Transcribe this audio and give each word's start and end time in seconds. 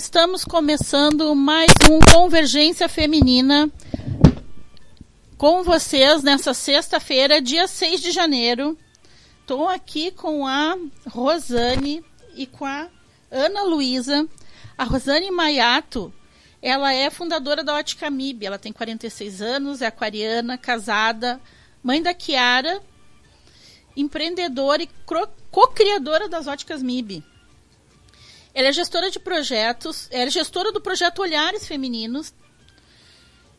estamos 0.00 0.46
começando 0.46 1.34
mais 1.34 1.70
um 1.90 1.98
Convergência 2.14 2.88
Feminina 2.88 3.70
com 5.36 5.62
vocês 5.62 6.22
nessa 6.22 6.54
sexta-feira, 6.54 7.38
dia 7.38 7.68
6 7.68 8.00
de 8.00 8.10
janeiro. 8.10 8.78
Estou 9.42 9.68
aqui 9.68 10.10
com 10.10 10.46
a 10.46 10.74
Rosane 11.06 12.02
e 12.34 12.46
com 12.46 12.64
a 12.64 12.88
Ana 13.30 13.62
Luísa. 13.64 14.26
A 14.78 14.84
Rosane 14.84 15.30
Maiato, 15.30 16.10
ela 16.62 16.94
é 16.94 17.10
fundadora 17.10 17.62
da 17.62 17.74
Ótica 17.74 18.08
MIB, 18.08 18.46
ela 18.46 18.58
tem 18.58 18.72
46 18.72 19.42
anos, 19.42 19.82
é 19.82 19.86
aquariana, 19.86 20.56
casada, 20.56 21.38
mãe 21.82 22.00
da 22.00 22.14
Kiara, 22.14 22.80
empreendedora 23.94 24.82
e 24.82 24.88
co-criadora 25.50 26.26
das 26.26 26.46
Óticas 26.46 26.82
MIB. 26.82 27.22
Ela 28.52 28.68
é 28.68 28.72
gestora 28.72 29.10
de 29.10 29.20
projetos, 29.20 30.08
ela 30.10 30.24
é 30.24 30.30
gestora 30.30 30.72
do 30.72 30.80
projeto 30.80 31.20
Olhares 31.20 31.66
Femininos, 31.66 32.34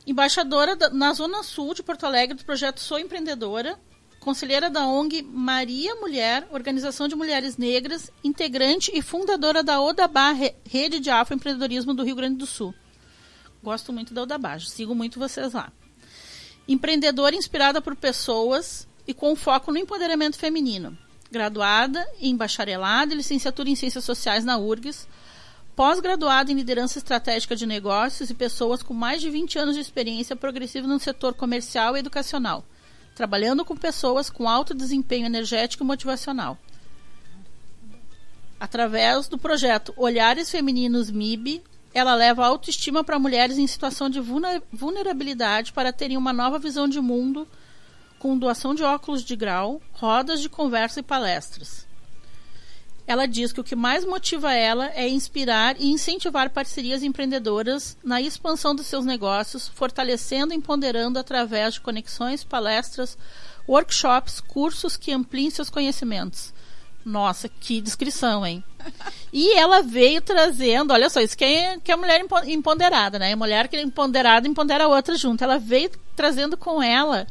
embaixadora 0.05 0.75
da, 0.75 0.89
na 0.89 1.13
Zona 1.13 1.43
Sul 1.43 1.73
de 1.73 1.81
Porto 1.81 2.05
Alegre 2.05 2.35
do 2.35 2.43
projeto 2.43 2.81
Sou 2.81 2.99
Empreendedora, 2.99 3.79
conselheira 4.19 4.69
da 4.69 4.85
ONG 4.85 5.21
Maria 5.21 5.95
Mulher, 5.95 6.45
Organização 6.51 7.07
de 7.07 7.15
Mulheres 7.15 7.57
Negras, 7.57 8.11
integrante 8.23 8.91
e 8.93 9.01
fundadora 9.01 9.63
da 9.63 9.81
Odabá, 9.81 10.33
Rede 10.65 10.99
de 10.99 11.09
Afroempreendedorismo 11.09 11.93
do 11.93 12.03
Rio 12.03 12.15
Grande 12.15 12.37
do 12.37 12.45
Sul. 12.45 12.73
Gosto 13.63 13.93
muito 13.93 14.13
da 14.13 14.23
Odabá, 14.23 14.59
sigo 14.59 14.93
muito 14.93 15.19
vocês 15.19 15.53
lá. 15.53 15.71
Empreendedora 16.67 17.35
inspirada 17.35 17.81
por 17.81 17.95
pessoas 17.95 18.87
e 19.07 19.13
com 19.13 19.35
foco 19.35 19.71
no 19.71 19.77
empoderamento 19.77 20.37
feminino 20.37 20.97
graduada 21.31 22.05
em 22.19 22.35
bacharelado 22.35 23.13
e 23.13 23.15
licenciatura 23.15 23.69
em 23.69 23.75
Ciências 23.75 24.03
Sociais 24.03 24.43
na 24.43 24.57
URGS, 24.57 25.07
pós-graduada 25.75 26.51
em 26.51 26.55
Liderança 26.55 26.97
Estratégica 26.97 27.55
de 27.55 27.65
Negócios 27.65 28.29
e 28.29 28.33
pessoas 28.33 28.83
com 28.83 28.93
mais 28.93 29.21
de 29.21 29.29
20 29.29 29.57
anos 29.57 29.75
de 29.75 29.81
experiência 29.81 30.35
progressiva 30.35 30.85
no 30.85 30.99
setor 30.99 31.33
comercial 31.33 31.95
e 31.95 31.99
educacional, 31.99 32.65
trabalhando 33.15 33.63
com 33.63 33.75
pessoas 33.75 34.29
com 34.29 34.49
alto 34.49 34.73
desempenho 34.73 35.25
energético 35.25 35.83
e 35.83 35.87
motivacional. 35.87 36.57
Através 38.59 39.27
do 39.27 39.37
projeto 39.37 39.93
Olhares 39.95 40.51
Femininos 40.51 41.09
MIB, 41.09 41.63
ela 41.93 42.13
leva 42.13 42.45
autoestima 42.45 43.03
para 43.03 43.17
mulheres 43.17 43.57
em 43.57 43.65
situação 43.65 44.09
de 44.09 44.19
vulnerabilidade 44.71 45.73
para 45.73 45.91
terem 45.91 46.17
uma 46.17 46.31
nova 46.31 46.59
visão 46.59 46.87
de 46.87 46.99
mundo 46.99 47.47
com 48.21 48.37
doação 48.37 48.75
de 48.75 48.83
óculos 48.83 49.23
de 49.23 49.35
grau, 49.35 49.81
rodas 49.93 50.39
de 50.41 50.47
conversa 50.47 50.99
e 50.99 51.03
palestras. 51.03 51.87
Ela 53.07 53.27
diz 53.27 53.51
que 53.51 53.59
o 53.59 53.63
que 53.63 53.75
mais 53.75 54.05
motiva 54.05 54.53
ela 54.53 54.91
é 54.93 55.09
inspirar 55.09 55.75
e 55.79 55.89
incentivar 55.89 56.51
parcerias 56.51 57.01
empreendedoras 57.01 57.97
na 58.03 58.21
expansão 58.21 58.75
dos 58.75 58.85
seus 58.85 59.05
negócios, 59.05 59.67
fortalecendo 59.69 60.53
e 60.53 60.55
empoderando 60.55 61.17
através 61.17 61.73
de 61.73 61.81
conexões, 61.81 62.43
palestras, 62.43 63.17
workshops, 63.67 64.39
cursos 64.39 64.95
que 64.95 65.11
ampliem 65.11 65.49
seus 65.49 65.71
conhecimentos. 65.71 66.53
Nossa, 67.03 67.49
que 67.49 67.81
descrição, 67.81 68.45
hein? 68.45 68.63
E 69.33 69.57
ela 69.57 69.81
veio 69.81 70.21
trazendo, 70.21 70.93
olha 70.93 71.09
só, 71.09 71.21
isso 71.21 71.35
que 71.35 71.43
é, 71.43 71.79
que 71.79 71.91
é 71.91 71.95
mulher 71.95 72.23
empoderada, 72.45 73.17
né? 73.17 73.35
Mulher 73.35 73.67
que 73.67 73.75
é 73.75 73.81
empoderada 73.81 74.47
empodera 74.47 74.87
outra 74.87 75.15
junto. 75.15 75.43
Ela 75.43 75.57
veio 75.57 75.89
trazendo 76.15 76.55
com 76.55 76.83
ela 76.83 77.25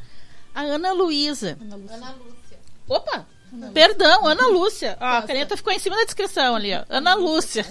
a 0.55 0.63
Ana 0.63 0.93
Luísa. 0.93 1.59
Ana 1.61 1.77
Lúcia. 1.77 2.59
Opa! 2.89 3.27
Ana 3.53 3.71
Perdão, 3.73 4.27
Ana 4.27 4.47
Lúcia. 4.47 4.97
Ó, 5.01 5.05
a 5.05 5.23
caneta 5.23 5.57
ficou 5.57 5.73
em 5.73 5.79
cima 5.79 5.97
da 5.97 6.05
descrição 6.05 6.55
ali, 6.55 6.75
ó. 6.75 6.85
Ana 6.89 7.15
Lúcia. 7.15 7.67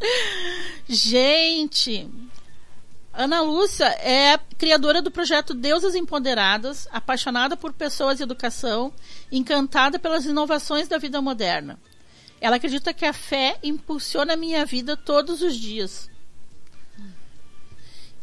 Gente, 0.88 2.08
Ana 3.12 3.40
Lúcia 3.40 3.86
é 4.00 4.38
criadora 4.58 5.00
do 5.00 5.10
projeto 5.10 5.54
Deusas 5.54 5.94
Empoderadas, 5.94 6.88
apaixonada 6.90 7.56
por 7.56 7.72
pessoas 7.72 8.18
e 8.18 8.24
educação, 8.24 8.92
encantada 9.30 9.98
pelas 9.98 10.24
inovações 10.24 10.88
da 10.88 10.98
vida 10.98 11.22
moderna. 11.22 11.78
Ela 12.40 12.56
acredita 12.56 12.92
que 12.92 13.06
a 13.06 13.12
fé 13.12 13.56
impulsiona 13.62 14.34
a 14.34 14.36
minha 14.36 14.66
vida 14.66 14.96
todos 14.96 15.42
os 15.42 15.56
dias. 15.56 16.10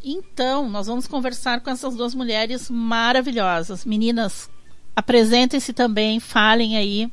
Então, 0.04 0.68
nós 0.68 0.86
vamos 0.86 1.06
conversar 1.06 1.60
com 1.60 1.70
essas 1.70 1.94
duas 1.94 2.14
mulheres 2.14 2.68
maravilhosas. 2.68 3.84
Meninas, 3.84 4.50
apresentem-se 4.96 5.72
também, 5.72 6.18
falem 6.18 6.76
aí. 6.76 7.10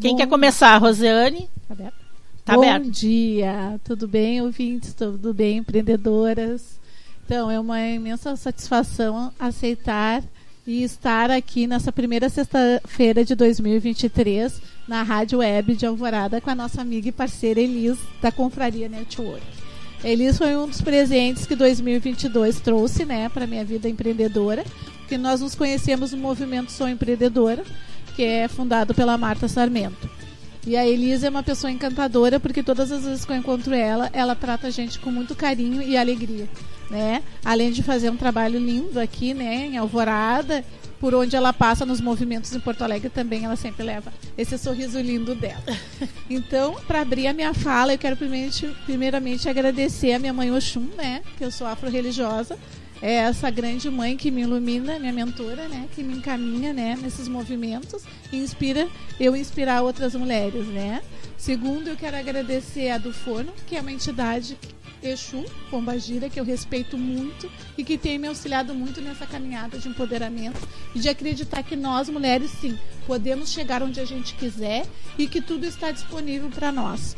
Quem 0.00 0.12
Bom, 0.12 0.16
quer 0.18 0.28
começar? 0.28 0.76
Rosiane? 0.76 1.48
Tá 1.66 1.74
aberto. 1.74 1.96
Tá 2.44 2.54
Bom 2.54 2.60
aberto. 2.60 2.90
dia, 2.90 3.80
tudo 3.82 4.06
bem, 4.06 4.42
ouvintes? 4.42 4.92
Tudo 4.92 5.32
bem, 5.32 5.58
empreendedoras? 5.58 6.78
Então, 7.24 7.50
é 7.50 7.58
uma 7.58 7.80
imensa 7.80 8.36
satisfação 8.36 9.32
aceitar 9.38 10.22
e 10.66 10.82
estar 10.82 11.30
aqui 11.30 11.66
nessa 11.66 11.90
primeira 11.90 12.28
sexta-feira 12.28 13.24
de 13.24 13.34
2023 13.34 14.60
na 14.86 15.02
Rádio 15.02 15.38
Web 15.38 15.74
de 15.74 15.86
Alvorada 15.86 16.40
com 16.40 16.50
a 16.50 16.54
nossa 16.54 16.82
amiga 16.82 17.08
e 17.08 17.12
parceira 17.12 17.60
Elis 17.60 17.98
da 18.20 18.30
Confraria 18.30 18.88
Network. 18.88 19.65
Elis 20.04 20.38
foi 20.38 20.56
um 20.56 20.68
dos 20.68 20.80
presentes 20.80 21.46
que 21.46 21.56
2022 21.56 22.60
trouxe, 22.60 23.04
né, 23.04 23.28
para 23.28 23.46
minha 23.46 23.64
vida 23.64 23.88
empreendedora, 23.88 24.64
que 25.08 25.16
nós 25.16 25.40
nos 25.40 25.54
conhecemos 25.54 26.12
no 26.12 26.18
movimento 26.18 26.70
Sou 26.70 26.88
Empreendedora, 26.88 27.64
que 28.14 28.22
é 28.22 28.48
fundado 28.48 28.94
pela 28.94 29.16
Marta 29.16 29.48
Sarmento. 29.48 30.08
E 30.66 30.76
a 30.76 30.86
Elisa 30.86 31.28
é 31.28 31.30
uma 31.30 31.44
pessoa 31.44 31.70
encantadora 31.70 32.40
porque 32.40 32.62
todas 32.62 32.90
as 32.90 33.04
vezes 33.04 33.24
que 33.24 33.30
eu 33.30 33.36
encontro 33.36 33.72
ela, 33.72 34.10
ela 34.12 34.34
trata 34.34 34.66
a 34.66 34.70
gente 34.70 34.98
com 34.98 35.12
muito 35.12 35.34
carinho 35.36 35.80
e 35.80 35.96
alegria, 35.96 36.48
né? 36.90 37.22
Além 37.44 37.70
de 37.70 37.84
fazer 37.84 38.10
um 38.10 38.16
trabalho 38.16 38.58
lindo 38.58 38.98
aqui, 38.98 39.32
né, 39.32 39.66
em 39.66 39.76
Alvorada 39.76 40.64
por 41.00 41.14
onde 41.14 41.36
ela 41.36 41.52
passa 41.52 41.84
nos 41.84 42.00
movimentos 42.00 42.52
em 42.54 42.60
Porto 42.60 42.82
Alegre 42.82 43.08
também 43.08 43.44
ela 43.44 43.56
sempre 43.56 43.84
leva 43.84 44.12
esse 44.36 44.56
sorriso 44.58 45.00
lindo 45.00 45.34
dela. 45.34 45.62
Então, 46.28 46.74
para 46.86 47.02
abrir 47.02 47.28
a 47.28 47.32
minha 47.32 47.54
fala, 47.54 47.94
eu 47.94 47.98
quero 47.98 48.16
primeiramente, 48.16 48.66
primeiramente 48.84 49.48
agradecer 49.48 50.12
a 50.12 50.18
minha 50.18 50.32
mãe 50.32 50.50
Oxum, 50.50 50.88
né, 50.96 51.22
que 51.38 51.44
eu 51.44 51.52
sou 51.52 51.66
afro-religiosa, 51.66 52.58
é 53.00 53.14
essa 53.14 53.48
grande 53.48 53.88
mãe 53.90 54.16
que 54.16 54.30
me 54.30 54.42
ilumina, 54.42 54.98
minha 54.98 55.12
mentora, 55.12 55.68
né, 55.68 55.86
que 55.94 56.02
me 56.02 56.16
encaminha, 56.16 56.72
né, 56.72 56.98
nesses 57.00 57.28
movimentos 57.28 58.02
e 58.32 58.38
inspira 58.38 58.88
eu 59.20 59.36
inspirar 59.36 59.82
outras 59.82 60.14
mulheres, 60.14 60.66
né. 60.66 61.00
Segundo, 61.46 61.86
eu 61.86 61.96
quero 61.96 62.16
agradecer 62.16 62.90
a 62.90 62.98
do 62.98 63.12
Forno, 63.12 63.52
que 63.68 63.76
é 63.76 63.80
uma 63.80 63.92
entidade 63.92 64.58
Exu 65.00 65.44
Pombagira, 65.70 66.28
que 66.28 66.40
eu 66.40 66.44
respeito 66.44 66.98
muito 66.98 67.48
e 67.78 67.84
que 67.84 67.96
tem 67.96 68.18
me 68.18 68.26
auxiliado 68.26 68.74
muito 68.74 69.00
nessa 69.00 69.28
caminhada 69.28 69.78
de 69.78 69.86
empoderamento 69.88 70.58
e 70.92 70.98
de 70.98 71.08
acreditar 71.08 71.62
que 71.62 71.76
nós, 71.76 72.08
mulheres, 72.08 72.50
sim, 72.50 72.76
podemos 73.06 73.52
chegar 73.52 73.80
onde 73.80 74.00
a 74.00 74.04
gente 74.04 74.34
quiser 74.34 74.84
e 75.16 75.28
que 75.28 75.40
tudo 75.40 75.64
está 75.66 75.92
disponível 75.92 76.50
para 76.50 76.72
nós. 76.72 77.14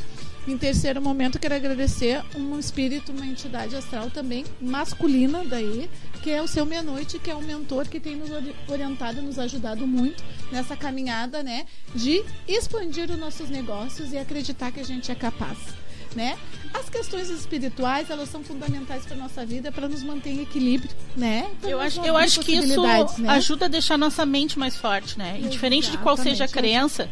Em 0.49 0.57
terceiro 0.57 1.03
momento, 1.03 1.39
quero 1.39 1.55
agradecer 1.55 2.25
um 2.35 2.59
espírito, 2.59 3.13
uma 3.13 3.27
entidade 3.27 3.77
astral 3.77 4.11
também 4.11 4.47
masculina 4.59 5.45
daí, 5.45 5.91
que 6.23 6.31
é 6.31 6.41
o 6.41 6.49
seu 6.49 6.65
Meia-Noite, 6.65 7.19
que 7.19 7.31
é 7.31 7.37
um 7.37 7.43
mentor 7.43 7.87
que 7.87 8.01
tem 8.01 8.17
nos 8.17 8.31
orientado, 8.67 9.21
nos 9.21 9.39
ajudado 9.39 9.87
muito 9.87 10.25
nessa 10.51 10.75
caminhada, 10.75 11.43
né, 11.43 11.67
de 11.95 12.25
expandir 12.49 13.11
os 13.11 13.19
nossos 13.19 13.51
negócios 13.51 14.11
e 14.15 14.17
acreditar 14.17 14.73
que 14.73 14.81
a 14.81 14.85
gente 14.85 15.13
é 15.13 15.15
capaz 15.15 15.59
né? 16.15 16.39
As 16.73 16.89
questões 16.89 17.31
espirituais, 17.31 18.11
elas 18.11 18.29
são 18.29 18.43
fundamentais 18.43 19.07
para 19.07 19.17
nossa 19.17 19.45
vida, 19.45 19.73
para 19.73 19.89
nos 19.89 20.03
manter 20.03 20.31
em 20.31 20.43
equilíbrio, 20.43 20.91
né? 21.17 21.49
Então, 21.59 21.71
eu 21.71 21.81
acho, 21.81 22.01
eu 22.01 22.17
acho 22.17 22.41
que 22.41 22.53
isso 22.53 22.83
né? 22.83 23.29
ajuda 23.29 23.67
a 23.67 23.69
deixar 23.69 23.97
nossa 23.97 24.27
mente 24.27 24.59
mais 24.59 24.77
forte, 24.77 25.19
né? 25.19 25.39
Indiferente 25.41 25.91
de 25.91 25.99
qual 25.99 26.17
seja 26.17 26.45
a 26.45 26.49
crença, 26.49 27.09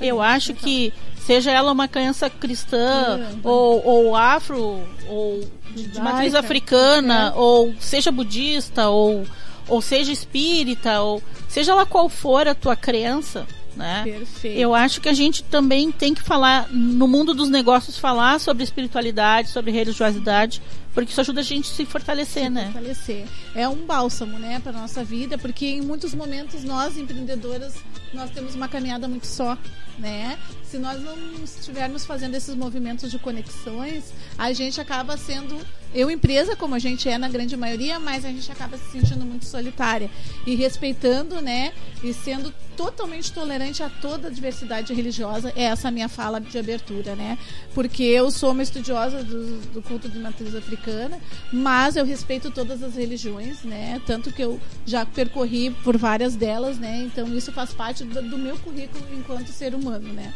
eu 0.00 0.20
acho 0.20 0.54
que 0.54 0.92
seja 1.26 1.50
ela 1.50 1.72
uma 1.72 1.88
crença 1.88 2.28
cristã 2.28 3.20
ou, 3.44 3.84
ou 3.84 4.16
afro 4.16 4.82
ou 5.08 5.40
de 5.74 6.00
matriz 6.00 6.34
africana 6.34 7.32
é. 7.34 7.38
ou 7.38 7.74
seja 7.78 8.10
budista 8.10 8.88
ou 8.88 9.24
ou 9.68 9.80
seja 9.80 10.12
espírita 10.12 11.00
ou 11.00 11.22
seja 11.48 11.74
lá 11.74 11.86
qual 11.86 12.08
for 12.08 12.46
a 12.48 12.54
tua 12.54 12.76
crença, 12.76 13.46
né? 13.76 14.02
Perfeito. 14.04 14.58
Eu 14.58 14.74
acho 14.74 15.00
que 15.00 15.08
a 15.08 15.12
gente 15.12 15.42
também 15.44 15.90
tem 15.90 16.14
que 16.14 16.22
falar, 16.22 16.68
no 16.70 17.08
mundo 17.08 17.34
dos 17.34 17.48
negócios, 17.48 17.98
falar 17.98 18.38
sobre 18.40 18.62
espiritualidade, 18.62 19.48
sobre 19.48 19.70
religiosidade, 19.70 20.62
porque 20.94 21.12
isso 21.12 21.20
ajuda 21.20 21.40
a 21.40 21.44
gente 21.44 21.70
a 21.70 21.74
se 21.74 21.84
fortalecer, 21.86 22.44
se 22.44 22.50
né? 22.50 22.64
Fortalecer. 22.72 23.26
É 23.54 23.68
um 23.68 23.86
bálsamo, 23.86 24.38
né, 24.38 24.60
para 24.60 24.72
nossa 24.72 25.04
vida, 25.04 25.38
porque 25.38 25.66
em 25.66 25.80
muitos 25.80 26.14
momentos 26.14 26.64
nós, 26.64 26.96
empreendedoras, 26.96 27.74
nós 28.12 28.30
temos 28.30 28.54
uma 28.54 28.68
caminhada 28.68 29.06
muito 29.06 29.26
só, 29.26 29.56
né? 29.98 30.38
Se 30.64 30.78
nós 30.78 31.00
não 31.02 31.16
estivermos 31.44 32.04
fazendo 32.04 32.34
esses 32.34 32.54
movimentos 32.54 33.10
de 33.10 33.18
conexões, 33.18 34.12
a 34.36 34.52
gente 34.52 34.80
acaba 34.80 35.16
sendo 35.16 35.56
eu 35.94 36.10
empresa, 36.10 36.54
como 36.54 36.74
a 36.74 36.78
gente 36.78 37.08
é 37.08 37.18
na 37.18 37.28
grande 37.28 37.56
maioria, 37.56 37.98
mas 37.98 38.24
a 38.24 38.28
gente 38.28 38.50
acaba 38.50 38.76
se 38.76 38.90
sentindo 38.90 39.24
muito 39.24 39.44
solitária. 39.44 40.10
E 40.46 40.54
respeitando, 40.54 41.40
né? 41.40 41.72
E 42.02 42.12
sendo 42.14 42.52
totalmente 42.76 43.32
tolerante 43.32 43.82
a 43.82 43.90
toda 43.90 44.28
a 44.28 44.30
diversidade 44.30 44.94
religiosa. 44.94 45.52
É 45.54 45.64
essa 45.64 45.88
a 45.88 45.90
minha 45.90 46.08
fala 46.08 46.40
de 46.40 46.56
abertura, 46.58 47.14
né? 47.14 47.36
Porque 47.74 48.02
eu 48.02 48.30
sou 48.30 48.52
uma 48.52 48.62
estudiosa 48.62 49.22
do, 49.22 49.60
do 49.72 49.82
culto 49.82 50.08
de 50.08 50.18
matriz 50.18 50.54
africana, 50.54 51.18
mas 51.52 51.96
eu 51.96 52.04
respeito 52.04 52.50
todas 52.50 52.82
as 52.82 52.94
religiões, 52.94 53.62
né? 53.64 54.00
Tanto 54.06 54.32
que 54.32 54.42
eu 54.42 54.60
já 54.86 55.04
percorri 55.04 55.70
por 55.84 55.98
várias 55.98 56.36
delas, 56.36 56.78
né? 56.78 57.02
Então 57.02 57.36
isso 57.36 57.52
faz 57.52 57.74
parte 57.74 58.04
do, 58.04 58.22
do 58.22 58.38
meu 58.38 58.56
currículo 58.58 59.04
enquanto 59.12 59.48
ser 59.48 59.74
humano, 59.74 60.12
né? 60.12 60.32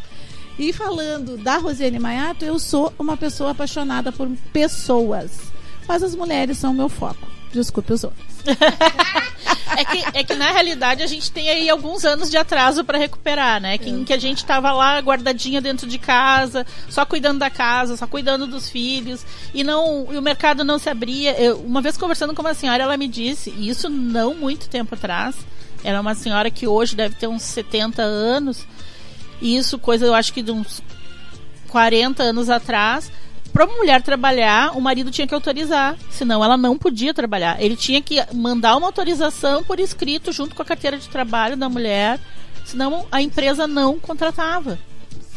E 0.59 0.73
falando 0.73 1.37
da 1.37 1.57
Rosiane 1.57 1.99
Maiato, 1.99 2.45
eu 2.45 2.59
sou 2.59 2.93
uma 2.99 3.17
pessoa 3.17 3.51
apaixonada 3.51 4.13
por 4.13 4.29
pessoas. 4.53 5.53
Mas 5.89 6.03
as 6.03 6.15
mulheres 6.15 6.59
são 6.59 6.71
o 6.71 6.75
meu 6.75 6.89
foco. 6.89 7.27
Desculpe 7.53 7.93
os 7.93 8.05
outros. 8.05 8.25
é, 9.77 9.85
que, 9.85 10.19
é 10.19 10.25
que 10.25 10.35
na 10.35 10.51
realidade 10.51 11.03
a 11.03 11.07
gente 11.07 11.31
tem 11.31 11.49
aí 11.49 11.71
alguns 11.71 12.05
anos 12.05 12.31
de 12.31 12.37
atraso 12.37 12.85
para 12.85 12.99
recuperar, 12.99 13.61
né? 13.61 13.79
Que, 13.79 13.91
em 13.91 14.05
que 14.05 14.13
a 14.13 14.19
gente 14.19 14.45
tava 14.45 14.73
lá 14.73 14.99
guardadinha 14.99 15.61
dentro 15.61 15.87
de 15.87 15.99
casa, 15.99 16.67
só 16.89 17.05
cuidando 17.05 17.39
da 17.39 17.51
casa, 17.51 17.97
só 17.97 18.07
cuidando 18.07 18.47
dos 18.47 18.69
filhos, 18.69 19.25
e 19.53 19.63
não 19.63 20.09
e 20.11 20.19
o 20.19 20.23
mercado 20.23 20.65
não 20.65 20.79
se 20.79 20.89
abria. 20.89 21.41
Eu, 21.41 21.59
uma 21.59 21.81
vez 21.81 21.97
conversando 21.97 22.35
com 22.35 22.43
uma 22.43 22.55
senhora, 22.55 22.83
ela 22.83 22.97
me 22.97 23.07
disse, 23.09 23.51
e 23.51 23.69
isso 23.69 23.89
não 23.89 24.35
muito 24.35 24.69
tempo 24.69 24.95
atrás, 24.95 25.37
era 25.85 26.01
uma 26.01 26.15
senhora 26.15 26.51
que 26.51 26.67
hoje 26.67 26.97
deve 26.97 27.15
ter 27.15 27.29
uns 27.29 27.43
70 27.43 28.03
anos, 28.03 28.67
e 29.41 29.57
isso 29.57 29.79
coisa 29.79 30.07
eu 30.07 30.15
acho 30.15 30.33
que 30.33 30.43
de 30.43 30.51
uns 30.51 30.83
40 31.69 32.23
anos 32.23 32.49
atrás, 32.49 33.11
para 33.53 33.67
uma 33.67 33.77
mulher 33.77 34.03
trabalhar, 34.03 34.77
o 34.77 34.81
marido 34.81 35.11
tinha 35.11 35.27
que 35.27 35.35
autorizar, 35.35 35.97
senão 36.11 36.43
ela 36.43 36.57
não 36.57 36.77
podia 36.77 37.15
trabalhar. 37.15 37.63
Ele 37.63 37.77
tinha 37.77 38.03
que 38.03 38.17
mandar 38.35 38.77
uma 38.77 38.87
autorização 38.87 39.63
por 39.63 39.79
escrito 39.79 40.33
junto 40.33 40.55
com 40.55 40.63
a 40.63 40.65
carteira 40.65 40.99
de 40.99 41.09
trabalho 41.09 41.57
da 41.57 41.69
mulher, 41.69 42.19
senão 42.65 43.07
a 43.13 43.23
empresa 43.23 43.67
não 43.67 43.99
contratava. 43.99 44.79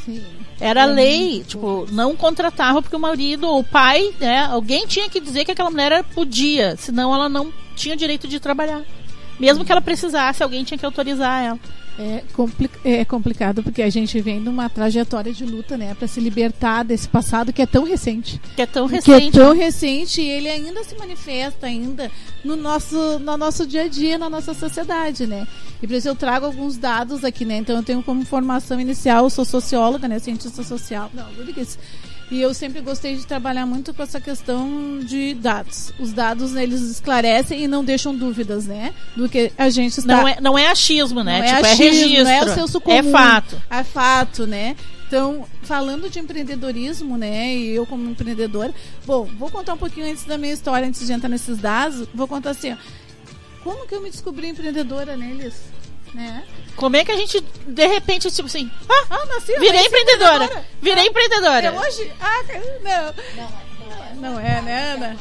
Sim. 0.03 0.23
Era 0.59 0.81
é 0.81 0.85
lei, 0.87 1.43
tipo, 1.43 1.85
não 1.91 2.15
contratava 2.15 2.81
porque 2.81 2.95
o 2.95 2.99
marido 2.99 3.47
ou 3.47 3.59
o 3.59 3.63
pai, 3.63 4.11
né, 4.19 4.45
alguém 4.45 4.87
tinha 4.87 5.09
que 5.09 5.19
dizer 5.19 5.45
que 5.45 5.51
aquela 5.51 5.69
mulher 5.69 6.03
podia, 6.03 6.75
senão 6.77 7.13
ela 7.13 7.29
não 7.29 7.53
tinha 7.75 7.95
direito 7.95 8.27
de 8.27 8.39
trabalhar. 8.39 8.81
Mesmo 9.39 9.63
que 9.63 9.71
ela 9.71 9.81
precisasse, 9.81 10.41
alguém 10.43 10.63
tinha 10.63 10.77
que 10.77 10.85
autorizar 10.85 11.43
ela. 11.43 11.59
É, 11.99 12.23
compli 12.33 12.69
é 12.85 13.03
complicado 13.03 13.63
porque 13.63 13.81
a 13.81 13.89
gente 13.89 14.21
vem 14.21 14.39
numa 14.39 14.69
trajetória 14.69 15.33
de 15.33 15.43
luta, 15.43 15.75
né, 15.75 15.95
para 15.95 16.07
se 16.07 16.19
libertar 16.19 16.83
desse 16.83 17.07
passado 17.07 17.51
que 17.51 17.59
é 17.59 17.65
tão 17.65 17.83
recente. 17.83 18.39
Que 18.55 18.61
é 18.61 18.65
tão 18.67 18.85
recente. 18.85 19.31
Que 19.31 19.39
é 19.39 19.41
tão 19.43 19.55
recente 19.55 20.21
e 20.21 20.29
ele 20.29 20.47
ainda 20.47 20.83
se 20.83 20.95
manifesta 20.95 21.65
ainda 21.65 22.11
no 22.45 22.55
nosso, 22.55 23.17
no 23.17 23.35
nosso 23.35 23.65
dia 23.65 23.83
a 23.83 23.87
dia, 23.87 24.15
na 24.15 24.29
nossa 24.29 24.53
sociedade, 24.53 25.25
né? 25.25 25.47
E 25.81 25.87
por 25.87 25.95
isso 25.95 26.07
eu 26.07 26.15
trago 26.15 26.45
alguns 26.45 26.77
dados 26.77 27.23
aqui, 27.23 27.43
né? 27.43 27.57
Então 27.57 27.75
eu 27.75 27.83
tenho 27.83 28.03
como 28.03 28.23
formação 28.23 28.79
inicial, 28.79 29.23
eu 29.23 29.29
sou 29.31 29.43
socióloga, 29.43 30.07
né, 30.07 30.19
cientista 30.19 30.61
social. 30.61 31.09
Não, 31.15 31.25
Rodrigues. 31.35 31.79
E 32.29 32.41
eu 32.41 32.53
sempre 32.53 32.81
gostei 32.81 33.15
de 33.15 33.25
trabalhar 33.25 33.65
muito 33.65 33.93
com 33.93 34.03
essa 34.03 34.19
questão 34.19 34.99
de 34.99 35.33
dados. 35.33 35.93
Os 35.97 36.11
dados 36.11 36.55
eles 36.55 36.81
esclarecem 36.81 37.63
e 37.63 37.67
não 37.67 37.85
deixam 37.85 38.13
dúvidas, 38.13 38.65
né? 38.65 38.93
Do 39.15 39.29
que 39.29 39.51
a 39.57 39.69
gente 39.69 39.97
está. 39.97 40.17
Não 40.17 40.27
é, 40.27 40.41
não 40.41 40.57
é 40.57 40.67
achismo, 40.67 41.23
né? 41.23 41.39
Não 41.39 41.45
tipo, 41.45 41.65
é, 41.65 41.71
achismo, 41.71 41.83
é 41.83 41.89
registro. 41.89 42.23
Não 42.25 42.31
é 42.31 42.43
o 42.43 42.53
senso 42.53 42.81
comum. 42.81 42.97
É 42.97 43.03
fato. 43.03 43.61
É 43.69 43.83
fato, 43.83 44.45
né? 44.45 44.75
Então, 45.07 45.45
falando 45.63 46.09
de 46.09 46.19
empreendedorismo, 46.19 47.17
né? 47.17 47.55
E 47.55 47.69
eu 47.69 47.85
como 47.85 48.09
empreendedora, 48.09 48.73
bom, 49.05 49.23
vou 49.23 49.49
contar 49.49 49.73
um 49.73 49.77
pouquinho 49.77 50.05
antes 50.05 50.25
da 50.25 50.37
minha 50.37 50.53
história, 50.53 50.85
antes 50.85 51.07
de 51.07 51.13
entrar 51.13 51.29
nesses 51.29 51.57
dados. 51.57 52.05
Vou 52.13 52.27
contar 52.27 52.49
assim, 52.49 52.73
ó, 52.73 52.77
como 53.63 53.87
que 53.87 53.95
eu 53.95 54.01
me 54.01 54.09
descobri 54.09 54.49
empreendedora, 54.49 55.15
né? 55.15 55.49
Né? 56.13 56.43
Como 56.75 56.95
é 56.95 57.03
que 57.03 57.11
a 57.11 57.17
gente, 57.17 57.43
de 57.67 57.87
repente, 57.87 58.29
tipo 58.31 58.47
assim, 58.47 58.69
ah, 58.87 59.05
ah 59.09 59.25
nasci, 59.25 59.53
virei 59.59 59.85
empreendedora. 59.85 60.45
empreendedora. 60.45 60.65
Virei 60.81 61.03
ah, 61.03 61.07
empreendedora. 61.07 61.67
É 61.67 61.71
hoje? 61.71 62.11
Ah, 62.21 62.43
não. 62.83 63.13
Não, 64.15 64.31
não 64.33 64.39
é, 64.39 64.61
né, 64.61 64.93
Ana? 64.93 65.17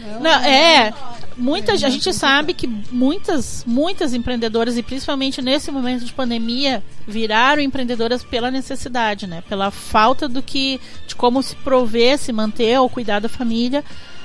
Não, 0.00 0.20
não 0.20 0.30
é. 0.30 0.92
Muitas, 1.36 1.82
a 1.82 1.88
gente 1.90 2.12
sabe 2.12 2.54
que 2.54 2.66
muitas, 2.66 3.64
muitas 3.66 4.14
empreendedoras, 4.14 4.76
e 4.76 4.82
principalmente 4.82 5.42
nesse 5.42 5.70
momento 5.70 6.04
de 6.04 6.12
pandemia, 6.12 6.82
viraram 7.06 7.60
empreendedoras 7.60 8.22
pela 8.22 8.50
necessidade, 8.50 9.26
né? 9.26 9.42
Pela 9.48 9.70
falta 9.70 10.28
do 10.28 10.40
que, 10.42 10.80
de 11.06 11.16
como 11.16 11.42
se 11.42 11.56
prover, 11.56 12.18
se 12.18 12.32
manter 12.32 12.78
ou 12.78 12.88
cuidar 12.88 13.18
da 13.18 13.28
família 13.28 13.84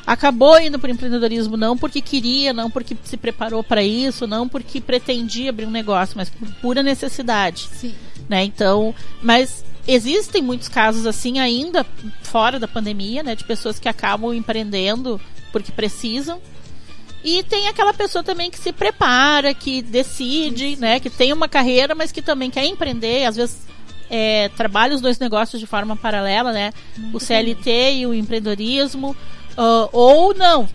acabou 0.10 0.60
indo 0.60 0.80
para 0.80 0.88
o 0.88 0.92
empreendedorismo 0.92 1.56
não 1.56 1.78
porque 1.78 2.02
queria, 2.02 2.52
não 2.52 2.72
porque 2.72 2.98
se 3.04 3.16
preparou 3.16 3.64
para 3.64 3.84
isso, 3.84 4.26
não 4.26 4.50
porque 4.50 4.82
pretendia 4.82 5.52
abrir 5.52 5.68
um 5.68 5.72
negócio, 5.72 6.18
mas 6.18 6.32
por 6.32 6.50
pura 6.56 6.82
necessidade. 6.82 7.70
Sim. 7.72 7.94
Né? 8.28 8.44
Então, 8.44 8.96
mas 9.22 9.64
existem 9.88 10.42
muitos 10.42 10.68
casos 10.68 11.06
assim 11.06 11.38
ainda 11.38 11.86
fora 12.24 12.60
da 12.60 12.68
pandemia, 12.68 13.22
né, 13.22 13.36
de 13.36 13.44
pessoas 13.44 13.78
que 13.78 13.88
acabam 13.88 14.34
empreendendo 14.34 15.22
porque 15.52 15.72
precisam. 15.72 16.42
E 17.24 17.44
tem 17.44 17.68
aquela 17.68 17.94
pessoa 17.94 18.24
também 18.24 18.50
que 18.50 18.58
se 18.58 18.74
prepara, 18.74 19.54
que 19.54 19.80
decide, 19.84 20.76
né, 20.78 21.00
que 21.00 21.12
tem 21.12 21.32
uma 21.32 21.48
carreira, 21.48 21.94
mas 21.94 22.12
que 22.12 22.22
também 22.22 22.50
quer 22.50 22.66
empreender, 22.66 23.26
às 23.26 23.36
vezes 23.36 23.62
é, 24.10 24.50
trabalha 24.50 24.96
os 24.96 25.02
dois 25.02 25.20
negócios 25.20 25.60
de 25.60 25.68
forma 25.68 25.96
paralela, 25.96 26.52
né? 26.52 26.74
Muito 26.98 27.18
o 27.18 27.20
CLT 27.20 27.64
bem. 27.64 28.02
e 28.02 28.08
o 28.08 28.14
empreendedorismo. 28.14 29.16
Uh, 29.60 29.90
ou 29.92 30.34
não, 30.34 30.70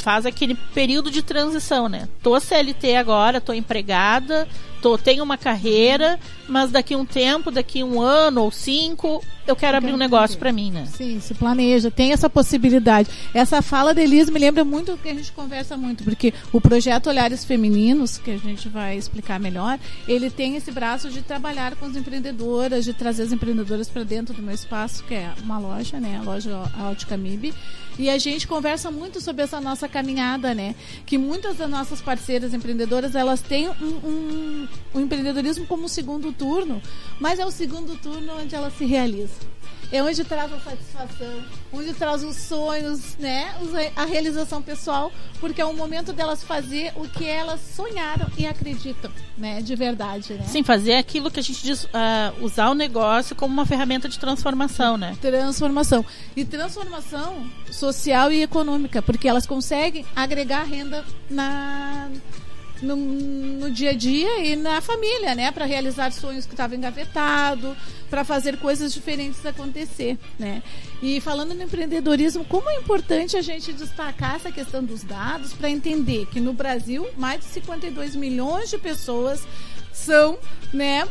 faz 0.00 0.26
aquele 0.26 0.56
período 0.74 1.12
de 1.12 1.22
transição, 1.22 1.88
né? 1.88 2.08
Tô 2.24 2.40
CLT 2.40 2.96
agora, 2.96 3.40
tô 3.40 3.52
empregada, 3.52 4.48
tô, 4.86 4.96
tenho 4.96 5.24
uma 5.24 5.36
carreira, 5.36 6.16
mas 6.48 6.70
daqui 6.70 6.94
um 6.94 7.04
tempo, 7.04 7.50
daqui 7.50 7.82
um 7.82 8.00
ano 8.00 8.42
ou 8.42 8.52
cinco, 8.52 9.20
eu 9.44 9.56
quero 9.56 9.76
abrir 9.76 9.92
um 9.92 9.96
negócio 9.96 10.38
para 10.38 10.52
mim, 10.52 10.70
né? 10.70 10.86
Sim, 10.86 11.18
se 11.18 11.34
planeja, 11.34 11.90
tem 11.90 12.12
essa 12.12 12.30
possibilidade. 12.30 13.08
Essa 13.34 13.60
fala 13.60 13.92
da 13.92 14.00
Elise 14.00 14.30
me 14.30 14.38
lembra 14.38 14.64
muito 14.64 14.92
do 14.92 14.98
que 14.98 15.08
a 15.08 15.14
gente 15.14 15.32
conversa 15.32 15.76
muito, 15.76 16.04
porque 16.04 16.32
o 16.52 16.60
projeto 16.60 17.08
Olhares 17.08 17.44
Femininos, 17.44 18.16
que 18.16 18.30
a 18.30 18.38
gente 18.38 18.68
vai 18.68 18.96
explicar 18.96 19.40
melhor, 19.40 19.76
ele 20.06 20.30
tem 20.30 20.54
esse 20.54 20.70
braço 20.70 21.10
de 21.10 21.20
trabalhar 21.20 21.74
com 21.74 21.86
as 21.86 21.96
empreendedoras, 21.96 22.84
de 22.84 22.92
trazer 22.92 23.24
as 23.24 23.32
empreendedoras 23.32 23.88
para 23.88 24.04
dentro 24.04 24.34
do 24.34 24.42
meu 24.42 24.54
espaço, 24.54 25.02
que 25.02 25.14
é 25.14 25.32
uma 25.42 25.58
loja, 25.58 25.98
né? 25.98 26.20
A 26.20 26.22
loja 26.22 26.62
Ótica 26.88 27.16
MIB. 27.16 27.52
E 27.98 28.10
a 28.10 28.18
gente 28.18 28.46
conversa 28.46 28.90
muito 28.90 29.20
sobre 29.20 29.42
essa 29.42 29.60
nossa 29.60 29.88
caminhada, 29.88 30.54
né? 30.54 30.74
Que 31.06 31.16
muitas 31.16 31.56
das 31.56 31.70
nossas 31.70 32.00
parceiras 32.00 32.52
empreendedoras, 32.52 33.14
elas 33.14 33.40
têm 33.40 33.68
um, 33.68 33.72
um, 34.04 34.68
um 34.94 35.00
empreendedorismo 35.00 35.66
como 35.66 35.88
segundo 35.88 36.32
turno, 36.32 36.80
mas 37.20 37.38
é 37.38 37.46
o 37.46 37.50
segundo 37.50 37.96
turno 37.96 38.40
onde 38.40 38.54
ela 38.54 38.70
se 38.70 38.84
realiza 38.84 39.56
é 39.92 40.02
onde 40.02 40.24
traz 40.24 40.52
a 40.52 40.58
satisfação, 40.58 41.44
onde 41.72 41.94
traz 41.94 42.24
os 42.24 42.36
sonhos, 42.36 43.16
né? 43.18 43.54
A 43.94 44.04
realização 44.04 44.60
pessoal, 44.60 45.12
porque 45.40 45.60
é 45.60 45.64
o 45.64 45.72
momento 45.72 46.12
delas 46.12 46.42
fazer 46.42 46.92
o 46.96 47.08
que 47.08 47.24
elas 47.24 47.60
sonharam 47.60 48.26
e 48.36 48.46
acreditam, 48.46 49.10
né? 49.36 49.60
De 49.62 49.76
verdade, 49.76 50.34
né? 50.34 50.44
Sim, 50.46 50.62
fazer 50.62 50.94
aquilo 50.94 51.30
que 51.30 51.40
a 51.40 51.42
gente 51.42 51.62
diz, 51.62 51.84
uh, 51.84 51.88
usar 52.40 52.70
o 52.70 52.74
negócio 52.74 53.36
como 53.36 53.52
uma 53.52 53.66
ferramenta 53.66 54.08
de 54.08 54.18
transformação, 54.18 54.96
né? 54.96 55.16
Transformação. 55.20 56.04
E 56.34 56.44
transformação 56.44 57.46
social 57.70 58.32
e 58.32 58.42
econômica, 58.42 59.00
porque 59.02 59.28
elas 59.28 59.46
conseguem 59.46 60.04
agregar 60.14 60.64
renda 60.64 61.04
na 61.30 62.10
no, 62.82 62.96
no, 62.96 63.70
dia 63.70 63.90
a 63.90 63.94
dia 63.94 64.44
e 64.44 64.56
na 64.56 64.80
família, 64.80 65.34
né? 65.34 65.50
Para 65.50 65.64
realizar 65.64 66.12
sonhos 66.12 66.46
que 66.46 66.52
estavam 66.52 66.76
engavetados, 66.76 67.76
para 68.10 68.24
fazer 68.24 68.56
coisas 68.58 68.92
diferentes 68.92 69.44
acontecer, 69.44 70.18
né? 70.38 70.62
E 71.02 71.20
falando 71.20 71.54
no 71.54 71.62
empreendedorismo, 71.62 72.44
como 72.44 72.68
é 72.70 72.76
importante 72.76 73.36
a 73.36 73.42
gente 73.42 73.72
destacar 73.72 74.36
essa 74.36 74.50
questão 74.50 74.82
dos 74.82 75.02
dados 75.02 75.52
para 75.52 75.70
entender 75.70 76.26
que 76.26 76.40
no 76.40 76.52
Brasil 76.52 77.06
mais 77.16 77.40
de 77.40 77.46
52 77.46 78.16
milhões 78.16 78.70
de 78.70 78.78
pessoas 78.78 79.46
são, 79.92 80.38
né, 80.72 81.06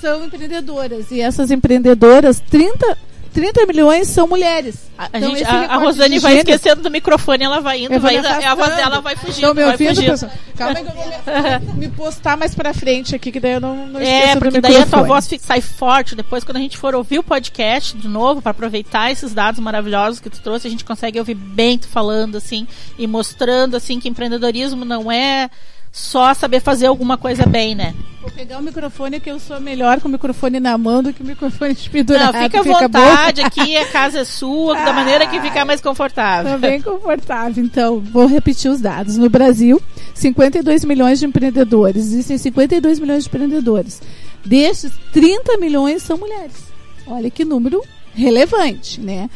são 0.00 0.24
empreendedoras 0.24 1.10
e 1.10 1.20
essas 1.20 1.50
empreendedoras 1.50 2.40
30 2.40 3.09
30 3.32 3.66
milhões 3.66 4.08
são 4.08 4.26
mulheres. 4.26 4.90
A, 4.98 5.08
então, 5.14 5.34
gente, 5.34 5.44
a, 5.44 5.74
a 5.74 5.76
Rosane 5.76 6.18
vai 6.18 6.32
gênero... 6.32 6.50
esquecendo 6.50 6.82
do 6.82 6.90
microfone, 6.90 7.44
ela 7.44 7.60
vai 7.60 7.84
indo, 7.84 7.98
vai, 8.00 8.16
a 8.16 8.54
voz 8.54 8.76
dela 8.76 9.00
vai 9.00 9.16
fugindo. 9.16 9.48
Ouvindo, 9.48 10.02
pessoal? 10.04 10.32
Calma 10.56 10.78
aí 10.78 10.84
que 10.84 10.90
eu 10.90 10.94
vou 10.94 11.72
me, 11.72 11.86
me, 11.86 11.88
postar 11.88 12.36
mais 12.36 12.54
pra 12.54 12.74
frente 12.74 13.14
aqui, 13.14 13.32
que 13.32 13.40
daí 13.40 13.52
eu 13.52 13.60
não, 13.60 13.86
não 13.86 14.00
é, 14.00 14.02
esqueço 14.02 14.36
É, 14.36 14.36
porque 14.36 14.60
daí 14.60 14.76
a 14.76 14.86
tua 14.86 15.02
voz 15.02 15.28
sai 15.40 15.60
forte. 15.60 16.14
Depois, 16.14 16.44
quando 16.44 16.58
a 16.58 16.60
gente 16.60 16.76
for 16.76 16.94
ouvir 16.94 17.18
o 17.18 17.22
podcast 17.22 17.96
de 17.96 18.08
novo, 18.08 18.42
para 18.42 18.50
aproveitar 18.50 19.10
esses 19.10 19.32
dados 19.32 19.60
maravilhosos 19.60 20.20
que 20.20 20.28
tu 20.28 20.40
trouxe, 20.40 20.66
a 20.66 20.70
gente 20.70 20.84
consegue 20.84 21.18
ouvir 21.18 21.34
bem 21.34 21.78
tu 21.78 21.88
falando, 21.88 22.36
assim, 22.36 22.66
e 22.98 23.06
mostrando, 23.06 23.76
assim, 23.76 23.98
que 23.98 24.08
empreendedorismo 24.08 24.84
não 24.84 25.10
é 25.10 25.48
só 25.92 26.32
saber 26.34 26.60
fazer 26.60 26.86
alguma 26.86 27.16
coisa 27.16 27.44
bem, 27.46 27.74
né? 27.74 27.94
Vou 28.20 28.30
pegar 28.30 28.58
o 28.58 28.62
microfone 28.62 29.18
que 29.18 29.30
eu 29.30 29.40
sou 29.40 29.58
melhor 29.60 29.98
com 30.00 30.06
o 30.06 30.10
microfone 30.10 30.60
na 30.60 30.76
mão 30.76 31.02
do 31.02 31.12
que 31.12 31.22
o 31.22 31.26
microfone 31.26 31.74
pendurado. 31.90 32.34
Não, 32.34 32.42
fica 32.42 32.60
à 32.60 32.62
fica 32.62 32.80
vontade, 32.88 33.40
bom. 33.40 33.46
aqui 33.46 33.76
a 33.76 33.86
casa 33.88 34.20
é 34.20 34.24
sua, 34.24 34.74
da 34.74 34.92
maneira 34.92 35.26
que 35.26 35.40
ficar 35.40 35.64
mais 35.64 35.80
confortável. 35.80 36.52
Tá 36.52 36.58
bem 36.58 36.82
confortável. 36.82 37.64
Então, 37.64 37.98
vou 37.98 38.26
repetir 38.26 38.70
os 38.70 38.80
dados. 38.80 39.16
No 39.16 39.30
Brasil, 39.30 39.80
52 40.14 40.84
milhões 40.84 41.18
de 41.18 41.26
empreendedores. 41.26 42.04
Existem 42.04 42.36
52 42.36 43.00
milhões 43.00 43.24
de 43.24 43.30
empreendedores. 43.30 44.02
Destes, 44.44 44.92
30 45.12 45.56
milhões 45.56 46.02
são 46.02 46.18
mulheres. 46.18 46.70
Olha 47.06 47.30
que 47.30 47.44
número 47.44 47.82
relevante, 48.14 49.00
né? 49.00 49.30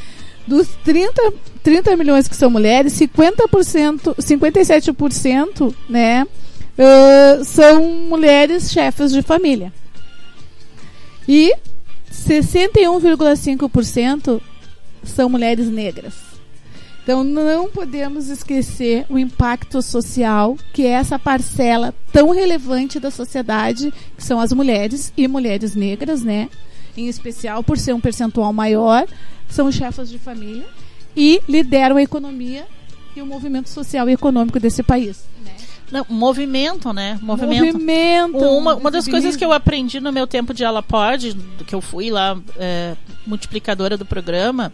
Dos 0.46 0.68
30, 0.84 1.32
30 1.62 1.96
milhões 1.96 2.28
que 2.28 2.36
são 2.36 2.50
mulheres, 2.50 2.92
50%, 2.92 4.14
57%, 4.16 5.74
né? 5.88 6.26
Uh, 6.78 7.44
são 7.44 7.84
mulheres 8.08 8.70
chefes 8.70 9.10
de 9.12 9.20
família. 9.22 9.72
E 11.28 11.52
61,5% 12.12 14.40
são 15.02 15.28
mulheres 15.28 15.68
negras. 15.68 16.14
Então 17.02 17.22
não 17.22 17.68
podemos 17.68 18.30
esquecer 18.30 19.04
o 19.10 19.18
impacto 19.18 19.82
social 19.82 20.56
que 20.72 20.86
é 20.86 20.90
essa 20.90 21.18
parcela 21.18 21.94
tão 22.10 22.30
relevante 22.30 22.98
da 22.98 23.10
sociedade, 23.10 23.92
que 24.16 24.24
são 24.24 24.40
as 24.40 24.54
mulheres 24.54 25.12
e 25.14 25.28
mulheres 25.28 25.74
negras, 25.74 26.22
né? 26.22 26.48
Em 26.96 27.08
especial 27.08 27.62
por 27.62 27.76
ser 27.76 27.92
um 27.92 28.00
percentual 28.00 28.54
maior, 28.54 29.06
são 29.50 29.70
chefas 29.70 30.08
de 30.08 30.18
família 30.18 30.64
e 31.14 31.42
lideram 31.46 31.98
a 31.98 32.02
economia 32.02 32.66
e 33.14 33.20
o 33.20 33.26
movimento 33.26 33.68
social 33.68 34.08
e 34.08 34.14
econômico 34.14 34.58
desse 34.58 34.82
país. 34.82 35.26
Não, 35.90 36.04
movimento, 36.08 36.92
né? 36.92 37.18
Movimento. 37.20 37.72
movimento 37.72 38.38
uma, 38.38 38.74
uma 38.74 38.90
das 38.90 39.06
coisas 39.06 39.36
que 39.36 39.44
eu 39.44 39.52
aprendi 39.52 40.00
no 40.00 40.12
meu 40.12 40.26
tempo 40.26 40.54
de 40.54 40.64
Alapod, 40.64 41.36
que 41.66 41.74
eu 41.74 41.80
fui 41.80 42.10
lá 42.10 42.36
é, 42.56 42.96
multiplicadora 43.26 43.96
do 43.96 44.04
programa, 44.04 44.72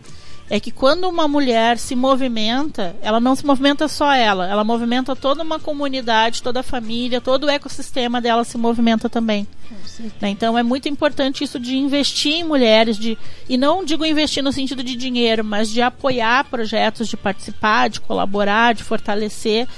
é 0.50 0.58
que 0.58 0.72
quando 0.72 1.08
uma 1.08 1.28
mulher 1.28 1.78
se 1.78 1.94
movimenta, 1.94 2.96
ela 3.00 3.20
não 3.20 3.36
se 3.36 3.46
movimenta 3.46 3.86
só 3.86 4.12
ela, 4.12 4.48
ela 4.48 4.64
movimenta 4.64 5.14
toda 5.14 5.44
uma 5.44 5.60
comunidade, 5.60 6.42
toda 6.42 6.58
a 6.58 6.64
família, 6.64 7.20
todo 7.20 7.44
o 7.44 7.50
ecossistema 7.50 8.20
dela 8.20 8.42
se 8.42 8.58
movimenta 8.58 9.08
também. 9.08 9.46
Né? 10.20 10.30
Então 10.30 10.58
é 10.58 10.62
muito 10.64 10.88
importante 10.88 11.44
isso 11.44 11.60
de 11.60 11.76
investir 11.76 12.32
em 12.32 12.44
mulheres, 12.44 12.98
de, 12.98 13.16
e 13.48 13.56
não 13.56 13.84
digo 13.84 14.04
investir 14.04 14.42
no 14.42 14.52
sentido 14.52 14.82
de 14.82 14.96
dinheiro, 14.96 15.44
mas 15.44 15.70
de 15.70 15.80
apoiar 15.80 16.42
projetos, 16.44 17.06
de 17.06 17.16
participar, 17.16 17.88
de 17.88 18.00
colaborar, 18.00 18.74
de 18.74 18.82
fortalecer 18.82 19.68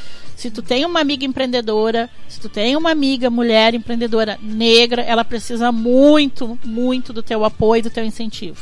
se 0.43 0.51
tu 0.51 0.61
tem 0.61 0.85
uma 0.85 0.99
amiga 0.99 1.25
empreendedora, 1.25 2.11
se 2.29 2.41
tu 2.41 2.49
tem 2.49 2.77
uma 2.77 2.91
amiga 2.91 3.31
mulher 3.31 3.75
empreendedora 3.75 4.37
negra, 4.43 5.01
ela 5.01 5.25
precisa 5.25 5.71
muito, 5.71 6.59
muito 6.65 7.13
do 7.13 7.23
teu 7.23 7.45
apoio, 7.45 7.85
do 7.85 7.91
teu 7.91 8.05
incentivo. 8.05 8.61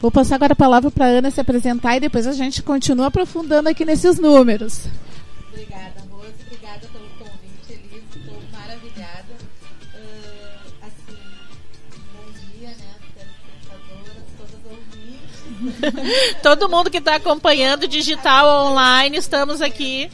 Vou 0.00 0.10
passar 0.10 0.36
agora 0.36 0.54
a 0.54 0.56
palavra 0.56 0.90
para 0.90 1.04
a 1.04 1.08
Ana 1.08 1.30
se 1.30 1.38
apresentar 1.38 1.96
e 1.96 2.00
depois 2.00 2.26
a 2.26 2.32
gente 2.32 2.62
continua 2.62 3.08
aprofundando 3.08 3.68
aqui 3.68 3.84
nesses 3.84 4.18
números. 4.18 4.86
Obrigada, 5.52 6.00
Rose. 6.10 6.32
Obrigada 6.46 6.88
pelo 6.90 7.10
convite, 7.18 7.72
Elis. 7.72 8.04
Estou 8.16 8.42
maravilhada. 8.50 9.34
Uh, 9.94 10.72
assim, 10.80 11.18
bom 12.14 12.32
dia, 12.56 12.68
né, 12.70 12.94
telespectadoras, 13.14 14.24
todas 14.38 14.60
ouvintes. 15.92 16.40
Todo 16.42 16.70
mundo 16.70 16.90
que 16.90 16.96
está 16.96 17.16
acompanhando 17.16 17.86
digital 17.86 18.70
online, 18.70 19.18
estamos 19.18 19.60
aqui. 19.60 20.08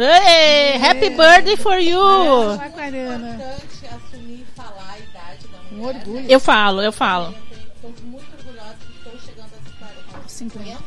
Hey, 0.00 0.78
happy 0.78 1.08
birthday 1.10 1.56
for 1.56 1.76
you! 1.76 1.98
É 1.98 2.68
importante 2.68 3.84
assumir 3.84 4.42
e 4.42 4.46
falar 4.54 4.92
a 4.92 4.98
idade 5.00 5.48
da 5.48 5.58
mulher. 5.58 5.72
Um 5.72 5.84
orgulho. 5.86 6.30
Eu 6.30 6.38
falo, 6.38 6.80
eu 6.80 6.92
falo. 6.92 7.34
Estou 7.74 7.92
muito 8.04 8.24
orgulhosa 8.38 8.76
que 8.86 8.96
estou 8.96 9.18
chegando 9.18 9.50
aos 10.22 10.30
50, 10.30 10.78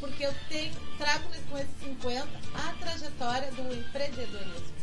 porque 0.00 0.26
eu 0.26 0.34
tenho, 0.48 0.72
trago 0.98 1.24
com 1.48 1.58
esses 1.58 1.70
50 1.80 2.28
a 2.54 2.72
trajetória 2.84 3.52
do 3.52 3.72
empreendedorismo. 3.72 4.74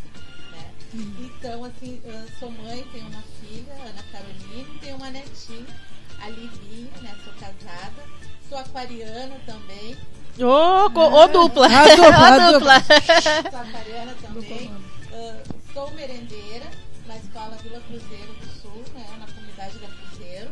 Né? 0.51 0.71
Hum. 0.95 1.13
Então, 1.19 1.65
assim, 1.65 2.01
sou 2.39 2.49
mãe, 2.49 2.87
tenho 2.93 3.07
uma 3.07 3.23
filha, 3.41 3.73
Ana 3.83 4.03
Caroline, 4.13 4.79
tenho 4.79 4.95
uma 4.95 5.09
netinha, 5.09 5.75
a 6.21 6.29
Livinha, 6.29 6.89
né? 7.01 7.13
Sou 7.21 7.33
casada, 7.33 8.03
sou 8.47 8.57
aquariana 8.57 9.35
também. 9.45 9.97
Ô, 10.39 10.45
oh, 10.45 11.23
oh, 11.23 11.27
dupla. 11.29 11.65
A 11.65 11.95
dupla. 11.95 12.27
a 12.27 12.51
dupla. 12.51 12.73
Sou 12.79 13.59
aquariana 13.59 14.15
também. 14.21 14.71
Uh, 15.11 15.73
sou 15.73 15.91
merendeira 15.93 16.65
na 17.07 17.17
escola 17.17 17.57
Vila 17.63 17.81
Cruzeiro 17.87 18.33
do 18.33 18.61
Sul, 18.61 18.83
né, 18.93 19.07
na 19.19 19.25
comunidade 19.25 19.79
da 19.79 19.87
Cruzeiro. 19.87 20.51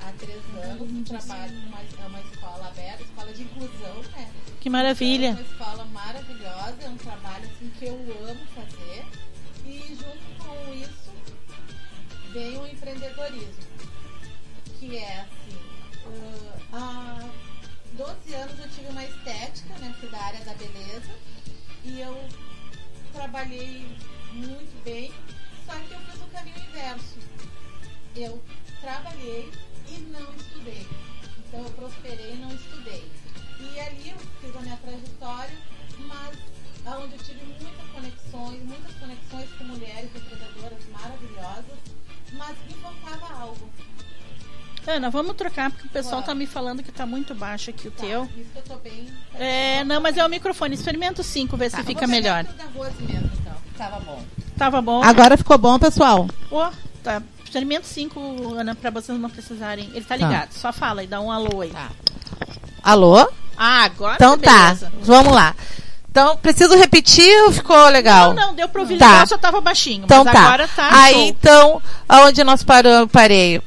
Há 0.00 0.12
três 0.12 0.40
anos. 0.62 1.08
Trabalho 1.08 1.52
numa 1.52 1.78
é 1.80 2.06
uma 2.06 2.20
escola 2.20 2.68
aberta, 2.68 3.02
escola 3.02 3.32
de 3.32 3.42
inclusão, 3.42 4.02
né? 4.16 4.30
Que 4.60 4.70
maravilha. 4.70 5.30
Então, 5.30 5.44
é 5.44 5.48
uma 5.48 5.52
escola 5.52 5.84
maravilhosa, 5.86 6.76
é 6.82 6.88
um 6.88 6.96
trabalho 6.96 7.44
assim, 7.44 7.72
que 7.76 7.86
eu 7.86 7.94
amo 7.94 8.46
fazer. 8.54 9.04
E 9.66 9.96
junto 9.96 10.44
com 10.44 10.74
isso 10.74 11.12
vem 12.32 12.56
o 12.56 12.66
empreendedorismo, 12.68 13.64
que 14.78 14.96
é 14.96 15.20
assim. 15.20 15.58
Uh, 16.06 16.52
a 16.72 17.28
12 17.98 18.34
anos 18.34 18.57
da 20.18 20.24
área 20.24 20.44
da 20.44 20.54
beleza. 20.54 21.14
E 21.84 22.00
eu 22.00 22.28
trabalhei 23.12 23.86
muito 24.32 24.82
bem, 24.82 25.12
só 25.64 25.72
que 25.74 25.92
eu 25.92 26.00
fiz 26.00 26.20
o 26.20 26.26
caminho 26.26 26.58
inverso. 26.58 27.18
Eu 28.16 28.42
trabalhei 28.80 29.50
e 29.88 29.98
não 30.10 30.34
estudei. 30.34 30.86
Então 31.38 31.62
eu 31.62 31.70
prosperei 31.70 32.32
e 32.32 32.36
não 32.36 32.52
estudei. 32.52 33.10
E 33.60 33.80
ali 33.80 34.10
eu 34.10 34.18
fiz 34.18 34.56
a 34.56 34.60
minha 34.60 34.76
trajetória, 34.78 35.58
mas 36.00 36.36
onde 36.96 37.14
eu 37.14 37.18
tive 37.18 37.44
muitas 37.44 37.90
conexões, 37.92 38.62
muitas 38.64 38.94
conexões 38.94 39.50
com 39.56 39.64
mulheres 39.64 40.10
empreendedoras 40.14 40.84
maravilhosas, 40.90 41.78
mas 42.32 42.58
me 42.66 42.74
faltava 42.74 43.40
algo. 43.40 43.70
Ana, 44.88 45.10
vamos 45.10 45.36
trocar, 45.36 45.70
porque 45.70 45.86
o 45.86 45.90
pessoal 45.90 46.20
está 46.20 46.34
me 46.34 46.46
falando 46.46 46.82
que 46.82 46.88
está 46.88 47.04
muito 47.04 47.34
baixo 47.34 47.68
aqui 47.68 47.88
o 47.88 47.90
tá, 47.90 48.06
teu. 48.06 48.24
Isso 48.24 48.50
que 48.50 48.58
eu 48.58 48.62
tô 48.62 48.76
bem. 48.76 49.06
É, 49.34 49.84
não, 49.84 50.00
mas 50.00 50.16
é 50.16 50.24
o 50.24 50.28
microfone. 50.30 50.74
Experimenta 50.74 51.20
o 51.20 51.24
5, 51.24 51.56
ver 51.58 51.70
tá, 51.70 51.76
se 51.76 51.84
fica 51.84 52.06
melhor. 52.06 52.46
Mesmo, 53.02 53.30
então. 53.38 53.52
Tava 53.76 54.00
bom. 54.00 54.24
Tava 54.56 54.80
bom. 54.80 55.02
Agora 55.04 55.36
ficou 55.36 55.58
bom, 55.58 55.78
pessoal. 55.78 56.26
Ó, 56.50 56.68
oh, 56.68 56.72
tá. 57.04 57.22
Experimenta 57.44 57.82
o 57.82 57.88
5, 57.88 58.54
Ana, 58.54 58.74
para 58.74 58.88
vocês 58.90 59.18
não 59.18 59.28
precisarem. 59.28 59.90
Ele 59.92 60.00
tá, 60.00 60.16
tá 60.16 60.16
ligado. 60.16 60.52
Só 60.52 60.72
fala 60.72 61.04
e 61.04 61.06
dá 61.06 61.20
um 61.20 61.30
alô 61.30 61.60
aí. 61.60 61.70
Tá. 61.70 61.90
Alô? 62.82 63.30
Ah, 63.58 63.84
agora 63.84 64.14
Então 64.14 64.38
tá. 64.38 64.74
Vamos 65.02 65.34
lá. 65.34 65.54
Então, 66.10 66.36
preciso 66.38 66.74
repetir 66.74 67.42
ou 67.44 67.52
ficou 67.52 67.88
legal? 67.90 68.32
Não, 68.32 68.48
não, 68.48 68.54
deu 68.54 68.68
pra 68.68 68.80
ouvir 68.80 68.96
tá. 68.96 69.06
legal, 69.06 69.26
só 69.26 69.36
tava 69.36 69.60
baixinho. 69.60 70.04
Então 70.04 70.24
tá. 70.24 70.30
agora 70.30 70.66
tá. 70.66 70.88
Aí, 70.90 71.12
show. 71.12 71.22
então, 71.26 71.82
aonde 72.08 72.42
nós 72.42 72.62
paramos, 72.64 73.12
parei? 73.12 73.60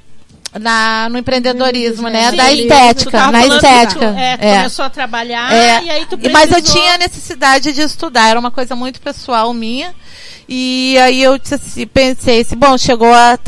Na, 0.59 1.07
no 1.09 1.17
empreendedorismo, 1.17 2.09
né? 2.09 2.31
Sim, 2.31 2.37
da 2.37 2.51
estética, 2.51 3.31
na 3.31 3.45
estética. 3.45 4.05
é, 4.17 4.37
é, 4.39 4.57
começou 4.57 4.85
a 4.85 4.89
trabalhar 4.89 5.53
é, 5.53 5.83
e 5.83 5.89
aí 5.89 6.05
tu 6.05 6.17
precisou... 6.17 6.31
Mas 6.31 6.51
eu 6.51 6.61
tinha 6.61 6.97
necessidade 6.97 7.71
de 7.71 7.81
estudar, 7.81 8.29
era 8.29 8.39
uma 8.39 8.51
coisa 8.51 8.75
muito 8.75 8.99
pessoal 9.01 9.53
minha. 9.53 9.93
E 10.49 10.97
aí 10.99 11.23
eu 11.23 11.33
assim, 11.33 11.87
pensei 11.87 12.41
assim, 12.41 12.57
bom, 12.57 12.77
chegou 12.77 13.13
a, 13.13 13.39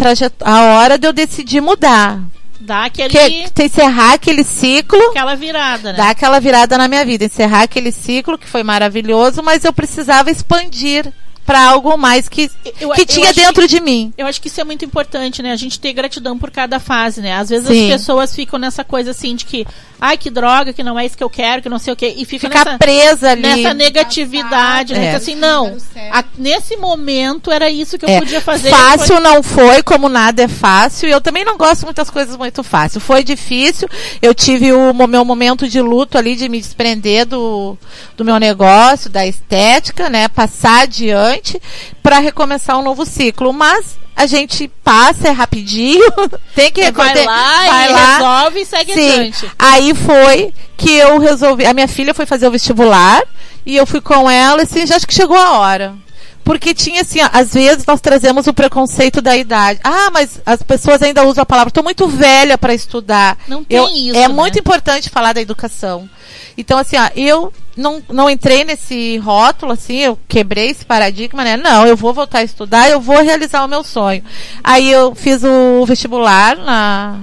a 0.46 0.62
hora 0.76 0.98
de 0.98 1.06
eu 1.06 1.12
decidir 1.12 1.60
mudar. 1.60 2.22
Dá 2.62 2.86
aquele... 2.86 3.10
Que, 3.10 3.64
encerrar 3.64 4.14
aquele 4.14 4.44
ciclo. 4.44 5.02
Aquela 5.10 5.36
virada, 5.36 5.92
né? 5.92 5.98
Dar 5.98 6.12
aquela 6.12 6.40
virada 6.40 6.78
na 6.78 6.88
minha 6.88 7.06
vida. 7.06 7.26
Encerrar 7.26 7.64
aquele 7.64 7.92
ciclo 7.92 8.38
que 8.38 8.48
foi 8.48 8.64
maravilhoso, 8.64 9.44
mas 9.44 9.66
eu 9.66 9.74
precisava 9.74 10.32
expandir 10.32 11.12
para 11.46 11.70
algo 11.70 11.98
mais 11.98 12.30
que, 12.30 12.50
eu, 12.80 12.90
que 12.92 13.06
tinha 13.06 13.34
dentro 13.34 13.64
que, 13.64 13.68
de 13.68 13.82
mim. 13.82 14.14
Eu 14.18 14.26
acho 14.28 14.42
que 14.42 14.48
isso 14.48 14.62
é 14.62 14.64
muito 14.64 14.86
importante, 14.86 15.42
né? 15.42 15.52
A 15.52 15.56
gente 15.56 15.80
ter 15.80 15.92
gratidão 15.94 16.38
por 16.38 16.50
cada 16.50 16.80
fase, 16.80 17.22
né? 17.22 17.36
Às 17.36 17.50
vezes 17.50 17.68
Sim. 17.68 17.92
as 17.92 18.00
pessoas 18.00 18.36
ficam 18.36 18.58
nessa 18.58 18.84
coisa 18.84 19.12
assim 19.12 19.36
de 19.36 19.46
que, 19.46 19.68
ai, 20.04 20.18
que 20.18 20.30
droga, 20.30 20.74
que 20.74 20.84
não 20.84 21.00
é 21.00 21.06
isso 21.06 21.16
que 21.16 21.24
eu 21.24 21.30
quero, 21.30 21.62
que 21.62 21.70
não 21.70 21.80
sei 21.80 21.94
o 21.94 21.96
quê. 21.96 22.14
E 22.18 22.26
fica 22.26 22.50
Ficar 22.50 22.66
nessa, 22.66 22.78
presa 22.78 23.32
ali. 23.32 23.42
Nessa 23.42 23.74
negatividade, 23.74 24.94
né? 24.94 25.06
É. 25.06 25.08
Então, 25.08 25.18
assim, 25.18 25.36
não. 25.36 25.78
A, 26.12 26.26
nesse 26.38 26.76
momento 26.76 27.50
era 27.50 27.70
isso 27.70 27.98
que 27.98 28.04
eu 28.04 28.10
é. 28.10 28.20
podia 28.20 28.42
fazer. 28.42 28.70
Fácil 28.70 29.16
foi... 29.16 29.20
não 29.22 29.42
foi, 29.42 29.82
como 29.82 30.10
nada 30.10 30.44
é 30.44 30.48
fácil. 30.50 31.08
E 31.08 31.12
eu 31.14 31.22
também 31.22 31.46
não 31.46 31.56
gosto 31.56 31.86
muitas 31.86 32.10
coisas 32.10 32.36
muito 32.36 32.62
fácil. 32.64 33.00
Foi 33.00 33.24
difícil. 33.24 33.88
Eu 34.22 34.36
tive 34.36 34.74
o 34.74 34.94
meu 35.08 35.24
momento 35.24 35.70
de 35.70 35.80
luto 35.80 36.18
ali, 36.18 36.36
de 36.36 36.50
me 36.50 36.60
desprender 36.60 37.26
do, 37.26 37.78
do 38.18 38.26
meu 38.26 38.38
negócio, 38.38 39.10
da 39.10 39.26
estética, 39.26 40.10
né? 40.10 40.28
Passar 40.28 40.82
adiante 40.82 41.62
para 42.02 42.20
recomeçar 42.20 42.78
um 42.78 42.84
novo 42.84 43.06
ciclo. 43.06 43.54
Mas 43.54 43.98
a 44.16 44.26
gente 44.26 44.68
passa, 44.84 45.30
é 45.30 45.32
rapidinho, 45.32 46.04
tem 46.56 46.72
que 46.72 46.82
É, 46.82 46.92
vai 46.92 47.26
lá 47.26 47.66
vai 47.66 47.90
e 47.90 47.94
lá. 47.94 48.18
resolve 48.18 48.60
e 48.62 48.66
segue 48.66 48.94
Sim. 48.94 49.10
adiante. 49.12 49.52
Aí 49.58 49.94
foi 49.96 50.54
que 50.78 50.92
eu 50.92 51.20
resolvi. 51.20 51.66
A 51.66 51.74
minha 51.74 51.88
filha 51.88 52.14
foi 52.14 52.26
fazer 52.26 52.48
o 52.48 52.52
vestibular 52.52 53.22
e 53.66 53.76
eu 53.76 53.86
fui 53.86 54.02
com 54.02 54.30
ela 54.30 54.62
e 54.62 54.64
assim, 54.64 54.86
já 54.86 54.96
acho 54.96 55.08
que 55.08 55.14
chegou 55.14 55.38
a 55.38 55.60
hora. 55.60 55.96
Porque 56.44 56.74
tinha 56.74 57.02
assim, 57.02 57.22
ó, 57.22 57.30
às 57.32 57.54
vezes 57.54 57.86
nós 57.86 58.02
trazemos 58.02 58.48
o 58.48 58.54
preconceito 58.54 59.22
da 59.22 59.36
idade. 59.38 59.80
Ah, 59.84 60.10
mas 60.12 60.42
as 60.46 60.62
pessoas 60.62 61.02
ainda 61.02 61.24
usam 61.26 61.42
a 61.42 61.46
palavra, 61.46 61.70
estou 61.70 61.84
muito 61.84 62.08
velha 62.08 62.58
para 62.58 62.74
estudar. 62.74 63.38
Não 63.48 63.64
tem 63.64 63.78
Eu- 63.78 63.88
isso, 63.90 64.18
É 64.18 64.28
né? 64.28 64.34
muito 64.34 64.60
importante 64.60 65.10
falar 65.10 65.34
da 65.34 65.42
educação. 65.42 66.10
Então, 66.58 66.78
assim, 66.78 66.98
ó, 66.98 67.10
eu 67.16 67.52
não, 67.76 68.04
não 68.10 68.30
entrei 68.30 68.64
nesse 68.64 69.18
rótulo, 69.18 69.72
assim, 69.72 69.98
eu 70.00 70.20
quebrei 70.28 70.70
esse 70.70 70.86
paradigma, 70.86 71.44
né? 71.44 71.58
Não, 71.58 71.88
eu 71.88 71.96
vou 71.98 72.14
voltar 72.14 72.40
a 72.40 72.44
estudar, 72.44 72.90
eu 72.90 73.00
vou 73.00 73.24
realizar 73.24 73.64
o 73.64 73.68
meu 73.68 73.84
sonho. 73.84 74.24
Aí 74.64 74.92
eu 74.92 75.16
fiz 75.16 75.42
o 75.44 75.84
vestibular 75.86 76.56
na, 76.58 77.20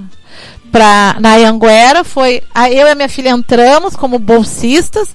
pra, 0.71 1.15
na 1.19 1.35
Anhanguera, 1.35 2.03
foi, 2.03 2.41
eu 2.71 2.87
e 2.87 2.89
a 2.89 2.95
minha 2.95 3.07
filha 3.09 3.29
entramos 3.29 3.95
como 3.95 4.17
bolsistas 4.19 5.09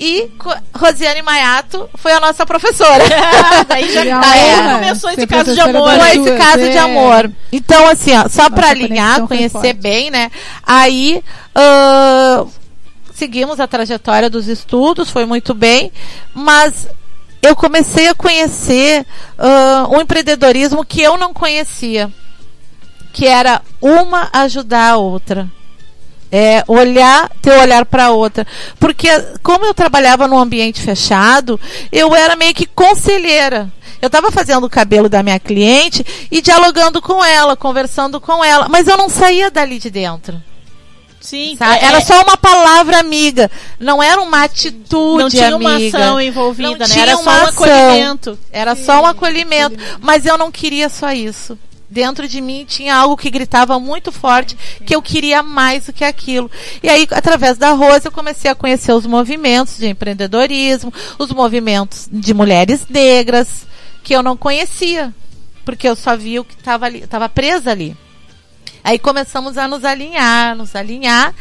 e 0.00 0.30
Rosiane 0.74 1.22
Maiato 1.22 1.88
foi 1.96 2.12
a 2.12 2.20
nossa 2.20 2.46
professora. 2.46 3.04
Daí 3.66 3.92
já 3.92 4.02
Legal. 4.02 4.20
daí 4.20 4.40
É. 4.40 4.72
começou 4.74 5.10
esse 5.10 5.26
caso 5.26 5.54
de 5.54 5.60
amor. 5.60 5.92
né? 5.92 6.14
Duas, 6.14 6.26
esse 6.26 6.38
caso 6.38 6.60
é. 6.60 6.70
de 6.70 6.78
amor. 6.78 7.30
Então, 7.52 7.88
assim, 7.88 8.16
ó, 8.16 8.28
só 8.28 8.48
pra 8.48 8.68
Nossa 8.68 8.70
alinhar, 8.70 9.18
foi 9.18 9.26
conhecer 9.28 9.72
bem, 9.72 10.10
né? 10.10 10.30
Aí, 10.64 11.22
ah, 11.54 12.44
seguimos 13.14 13.58
a 13.58 13.66
trajetória 13.66 14.30
dos 14.30 14.46
estudos, 14.46 15.10
foi 15.10 15.24
muito 15.24 15.52
bem, 15.54 15.90
mas 16.32 16.86
eu 17.42 17.56
comecei 17.56 18.08
a 18.08 18.14
conhecer 18.14 19.04
ah, 19.38 19.88
um 19.90 20.00
empreendedorismo 20.00 20.84
que 20.84 21.02
eu 21.02 21.18
não 21.18 21.34
conhecia, 21.34 22.08
que 23.12 23.26
era 23.26 23.60
uma 23.80 24.28
ajudar 24.32 24.92
a 24.92 24.96
outra. 24.96 25.48
É, 26.30 26.62
olhar, 26.68 27.30
ter 27.40 27.52
olhar 27.58 27.84
para 27.86 28.10
outra. 28.10 28.46
Porque, 28.78 29.08
como 29.42 29.64
eu 29.64 29.72
trabalhava 29.72 30.28
num 30.28 30.38
ambiente 30.38 30.80
fechado, 30.82 31.58
eu 31.90 32.14
era 32.14 32.36
meio 32.36 32.54
que 32.54 32.66
conselheira. 32.66 33.70
Eu 34.00 34.06
estava 34.08 34.30
fazendo 34.30 34.64
o 34.64 34.70
cabelo 34.70 35.08
da 35.08 35.22
minha 35.22 35.40
cliente 35.40 36.04
e 36.30 36.40
dialogando 36.40 37.00
com 37.02 37.24
ela, 37.24 37.56
conversando 37.56 38.20
com 38.20 38.44
ela, 38.44 38.68
mas 38.68 38.86
eu 38.86 38.96
não 38.96 39.08
saía 39.08 39.50
dali 39.50 39.78
de 39.78 39.90
dentro. 39.90 40.40
Sim, 41.20 41.56
é- 41.60 41.84
Era 41.86 42.00
só 42.00 42.22
uma 42.22 42.36
palavra 42.36 43.00
amiga, 43.00 43.50
não 43.80 44.00
era 44.00 44.20
uma 44.20 44.44
atitude 44.44 45.22
não 45.24 45.28
tinha 45.28 45.56
uma 45.56 45.74
amiga. 45.74 45.98
ação 45.98 46.20
envolvida, 46.20 46.68
Não 46.70 46.78
né? 46.78 46.84
tinha 46.86 47.02
Era 47.02 47.16
só 47.16 47.22
uma 47.22 47.42
um 47.42 47.46
acolhimento. 47.46 48.38
Era 48.52 48.76
só 48.76 49.02
um 49.02 49.06
acolhimento. 49.06 49.76
Mas 50.00 50.24
eu 50.26 50.38
não 50.38 50.52
queria 50.52 50.88
só 50.88 51.10
isso. 51.12 51.58
Dentro 51.90 52.28
de 52.28 52.40
mim 52.40 52.66
tinha 52.66 52.94
algo 52.94 53.16
que 53.16 53.30
gritava 53.30 53.78
muito 53.78 54.12
forte, 54.12 54.56
que 54.84 54.94
eu 54.94 55.00
queria 55.00 55.42
mais 55.42 55.86
do 55.86 55.92
que 55.92 56.04
aquilo. 56.04 56.50
E 56.82 56.88
aí, 56.88 57.08
através 57.10 57.56
da 57.56 57.70
Rosa, 57.70 58.08
eu 58.08 58.12
comecei 58.12 58.50
a 58.50 58.54
conhecer 58.54 58.92
os 58.92 59.06
movimentos 59.06 59.78
de 59.78 59.86
empreendedorismo, 59.88 60.92
os 61.18 61.32
movimentos 61.32 62.06
de 62.12 62.34
mulheres 62.34 62.86
negras, 62.88 63.66
que 64.02 64.14
eu 64.14 64.22
não 64.22 64.36
conhecia. 64.36 65.14
Porque 65.64 65.88
eu 65.88 65.96
só 65.96 66.14
via 66.16 66.42
o 66.42 66.44
que 66.44 66.54
estava 66.54 66.84
ali, 66.84 67.00
estava 67.04 67.28
presa 67.28 67.70
ali. 67.70 67.96
Aí 68.84 68.98
começamos 68.98 69.58
a 69.58 69.66
nos 69.66 69.84
alinhar, 69.84 70.56
nos 70.56 70.74
alinhar, 70.74 71.34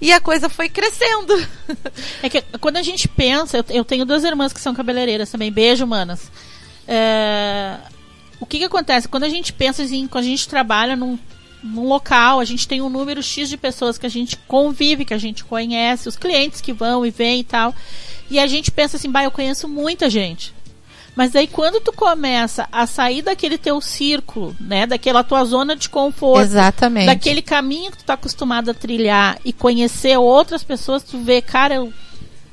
e 0.00 0.12
a 0.12 0.20
coisa 0.20 0.48
foi 0.48 0.68
crescendo. 0.68 1.34
É 2.22 2.28
que 2.28 2.42
quando 2.60 2.76
a 2.76 2.82
gente 2.82 3.08
pensa, 3.08 3.56
eu, 3.58 3.64
eu 3.70 3.84
tenho 3.84 4.04
duas 4.04 4.22
irmãs 4.22 4.52
que 4.52 4.60
são 4.60 4.74
cabeleireiras 4.74 5.30
também, 5.30 5.50
beijo, 5.50 5.86
manas. 5.86 6.30
É, 6.86 7.76
o 8.42 8.46
que 8.46 8.58
que 8.58 8.64
acontece? 8.64 9.06
Quando 9.06 9.22
a 9.22 9.28
gente 9.28 9.52
pensa 9.52 9.84
assim, 9.84 10.08
quando 10.08 10.24
a 10.24 10.28
gente 10.28 10.48
trabalha 10.48 10.96
num, 10.96 11.16
num 11.62 11.86
local, 11.86 12.40
a 12.40 12.44
gente 12.44 12.66
tem 12.66 12.82
um 12.82 12.88
número 12.88 13.22
X 13.22 13.48
de 13.48 13.56
pessoas 13.56 13.96
que 13.96 14.04
a 14.04 14.08
gente 14.10 14.36
convive, 14.48 15.04
que 15.04 15.14
a 15.14 15.18
gente 15.18 15.44
conhece, 15.44 16.08
os 16.08 16.16
clientes 16.16 16.60
que 16.60 16.72
vão 16.72 17.06
e 17.06 17.10
vêm 17.10 17.38
e 17.38 17.44
tal. 17.44 17.72
E 18.28 18.40
a 18.40 18.46
gente 18.48 18.72
pensa 18.72 18.96
assim, 18.96 19.08
bah, 19.08 19.22
eu 19.22 19.30
conheço 19.30 19.68
muita 19.68 20.10
gente. 20.10 20.52
Mas 21.14 21.30
daí 21.30 21.46
quando 21.46 21.80
tu 21.80 21.92
começa 21.92 22.66
a 22.72 22.84
sair 22.84 23.22
daquele 23.22 23.56
teu 23.56 23.80
círculo, 23.80 24.56
né, 24.58 24.88
daquela 24.88 25.22
tua 25.22 25.44
zona 25.44 25.76
de 25.76 25.88
conforto, 25.88 26.42
Exatamente. 26.42 27.06
daquele 27.06 27.42
caminho 27.42 27.92
que 27.92 27.98
tu 27.98 28.04
tá 28.04 28.14
acostumado 28.14 28.72
a 28.72 28.74
trilhar 28.74 29.38
e 29.44 29.52
conhecer 29.52 30.16
outras 30.16 30.64
pessoas, 30.64 31.04
tu 31.04 31.16
vê, 31.18 31.40
cara, 31.40 31.76
eu 31.76 31.92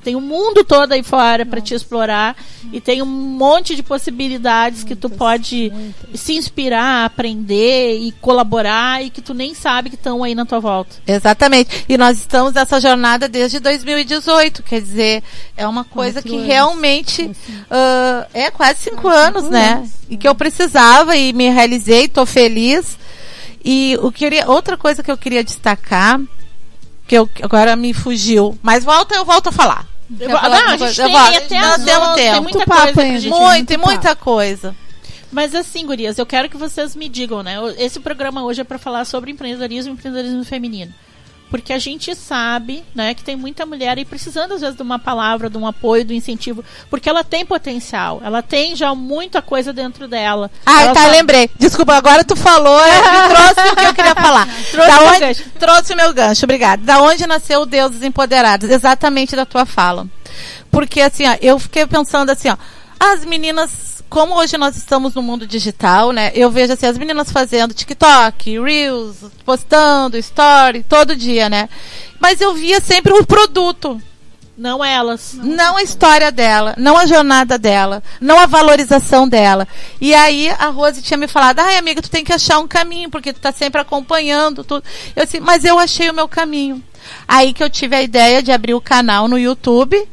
tem 0.10 0.16
um 0.16 0.22
mundo 0.22 0.64
todo 0.64 0.92
aí 0.94 1.04
fora 1.04 1.46
para 1.46 1.62
te 1.62 1.76
explorar 1.76 2.36
e 2.74 2.82
tem 2.82 3.00
um 3.00 3.06
monte 3.06 3.76
de 3.76 3.84
possibilidades 3.84 4.84
que 4.84 4.96
tu 4.96 5.08
pode 5.08 5.72
se 6.16 6.34
inspirar, 6.34 7.06
aprender 7.06 8.00
e 8.00 8.12
colaborar 8.14 9.04
e 9.04 9.12
que 9.12 9.22
tu 9.22 9.36
nem 9.36 9.54
sabe 9.54 9.92
que 9.92 9.96
estão 9.96 10.24
aí 10.24 10.34
na 10.34 10.48
tua 10.48 10.60
volta. 10.60 10.96
Exatamente. 11.06 11.86
E 11.88 11.96
nós 11.96 12.18
estamos 12.18 12.54
nessa 12.54 12.82
jornada 12.82 13.30
desde 13.30 13.60
2018. 13.60 14.64
Quer 14.64 14.82
dizer, 14.82 15.24
é 15.56 15.68
uma 15.68 15.84
coisa 15.84 16.24
Quatro 16.24 16.32
que 16.32 16.38
anos. 16.38 16.48
realmente 16.48 17.32
ah, 17.70 18.28
é 18.34 18.50
quase 18.50 18.80
cinco 18.80 19.08
anos, 19.08 19.44
cinco 19.44 19.54
né? 19.54 19.74
anos. 19.74 19.92
E 20.10 20.18
que 20.18 20.28
eu 20.28 20.34
precisava 20.34 21.16
e 21.16 21.32
me 21.34 21.50
realizei, 21.52 22.06
estou 22.06 22.26
feliz. 22.26 22.98
E 23.64 23.96
o 24.02 24.12
que 24.12 24.26
eu 24.26 24.32
queria, 24.32 24.50
outra 24.50 24.76
coisa 24.76 25.04
que 25.04 25.12
eu 25.12 25.18
queria 25.18 25.44
destacar, 25.44 26.20
que 27.08 27.16
eu, 27.16 27.28
que 27.28 27.46
agora 27.46 27.76
me 27.76 27.94
fugiu, 27.94 28.58
mas 28.64 28.84
volta, 28.84 29.14
eu 29.14 29.24
volto 29.24 29.50
a 29.50 29.52
falar. 29.52 29.99
Eu 30.20 30.30
não, 30.30 30.38
a 30.38 30.78
gente 30.78 30.80
coisa? 30.80 31.04
tem 31.04 31.14
Eu 31.14 31.20
até 31.20 31.60
Nós 31.62 31.84
temos 31.84 32.08
11, 32.10 32.16
tem 32.16 32.42
muita 32.42 32.42
Muito 32.42 32.66
papo 32.66 32.82
coisa 32.82 33.02
ainda, 33.02 33.20
gente. 33.20 33.30
Muito, 33.32 33.46
muito 33.46 33.80
muita 33.86 34.16
coisa. 34.16 34.76
Mas 35.32 35.54
assim, 35.54 35.86
gurias, 35.86 36.18
eu 36.18 36.26
quero 36.26 36.50
que 36.50 36.58
vocês 36.58 36.96
me 36.96 37.08
digam, 37.08 37.44
né? 37.44 37.58
Esse 37.78 38.00
programa 38.00 38.44
hoje 38.44 38.62
é 38.62 38.64
para 38.64 38.80
falar 38.80 39.06
sobre 39.06 39.32
empreendedorismo 39.32 39.92
e 39.92 39.94
empreendedorismo 39.94 40.44
feminino. 40.44 40.94
Porque 41.50 41.74
a 41.74 41.80
gente 41.80 42.14
sabe, 42.16 42.84
né, 42.94 43.14
que 43.16 43.24
tem 43.24 43.36
muita 43.36 43.66
mulher 43.66 43.98
aí 43.98 44.06
precisando 44.06 44.54
às 44.54 44.62
vezes 44.62 44.76
de 44.76 44.84
uma 44.84 45.00
palavra, 45.00 45.50
de 45.50 45.58
um 45.58 45.66
apoio, 45.66 46.06
do 46.06 46.14
incentivo, 46.14 46.64
porque 46.90 47.10
ela 47.10 47.24
tem 47.24 47.44
potencial, 47.46 48.22
ela 48.24 48.42
tem 48.44 48.76
já 48.76 48.94
muita 48.94 49.42
coisa 49.42 49.74
dentro 49.74 50.08
dela. 50.08 50.52
Ah, 50.66 50.84
Ela 50.84 50.94
tá, 50.94 51.04
só- 51.06 51.10
lembrei. 51.12 51.50
Desculpa, 51.58 51.96
agora 51.96 52.24
tu 52.24 52.36
falou, 52.36 52.80
é, 52.86 53.02
me 53.02 53.30
trouxe 53.36 53.72
o 53.72 53.76
que 53.76 53.86
eu 53.86 53.94
queria 53.96 54.14
falar. 54.16 54.48
Trouxe 54.72 54.90
da 54.92 55.02
o 55.02 55.08
onde, 55.08 55.20
gancho. 55.20 55.44
trouxe 55.60 55.94
o 55.94 55.98
meu 55.98 56.14
gancho, 56.14 56.46
obrigada. 56.46 56.84
Da 56.84 57.02
onde 57.02 57.26
nasceu 57.26 57.62
o 57.62 57.66
Deus 57.66 57.92
dos 57.92 58.04
Empoderados? 58.04 58.70
Exatamente 58.70 59.36
da 59.36 59.46
tua 59.46 59.66
fala. 59.66 60.06
Porque 60.72 61.02
assim, 61.02 61.28
ó, 61.28 61.36
eu 61.42 61.58
fiquei 61.58 61.86
pensando 61.88 62.30
assim, 62.30 62.50
ó, 62.50 62.58
as 63.00 63.26
meninas, 63.26 63.89
como 64.10 64.36
hoje 64.36 64.58
nós 64.58 64.76
estamos 64.76 65.14
no 65.14 65.22
mundo 65.22 65.46
digital, 65.46 66.12
né? 66.12 66.32
Eu 66.34 66.50
vejo 66.50 66.74
assim, 66.74 66.88
as 66.88 66.98
meninas 66.98 67.32
fazendo 67.32 67.74
TikTok, 67.74 68.60
Reels, 68.60 69.18
postando, 69.46 70.18
story, 70.18 70.84
todo 70.84 71.16
dia, 71.16 71.48
né? 71.48 71.70
Mas 72.20 72.42
eu 72.42 72.54
via 72.54 72.82
sempre 72.82 73.14
o 73.14 73.26
produto. 73.26 74.02
Não 74.58 74.84
elas. 74.84 75.36
Não 75.42 75.78
a 75.78 75.84
história 75.84 76.34
dela, 76.34 76.74
não 76.78 76.98
a 76.98 77.06
jornada 77.06 77.58
dela, 77.58 78.04
não 78.20 78.38
a 78.38 78.46
valorização 78.46 79.26
dela. 79.26 79.66
E 80.02 80.14
aí 80.14 80.50
a 80.50 80.68
Rose 80.68 81.02
tinha 81.02 81.18
me 81.18 81.30
falado, 81.30 81.60
ai 81.60 81.78
amiga, 81.78 82.02
tu 82.02 82.10
tem 82.10 82.26
que 82.26 82.34
achar 82.34 82.60
um 82.60 82.68
caminho, 82.68 83.10
porque 83.10 83.32
tu 83.32 83.40
tá 83.40 83.54
sempre 83.54 83.80
acompanhando 83.80 84.66
tudo. 84.66 84.84
Eu 85.16 85.24
disse, 85.24 85.40
mas 85.40 85.64
eu 85.64 85.80
achei 85.80 86.10
o 86.10 86.14
meu 86.14 86.28
caminho. 86.28 86.84
Aí 87.26 87.54
que 87.54 87.64
eu 87.64 87.70
tive 87.70 87.96
a 87.96 88.02
ideia 88.02 88.44
de 88.44 88.52
abrir 88.52 88.74
o 88.74 88.82
canal 88.82 89.30
no 89.30 89.40
YouTube, 89.40 90.06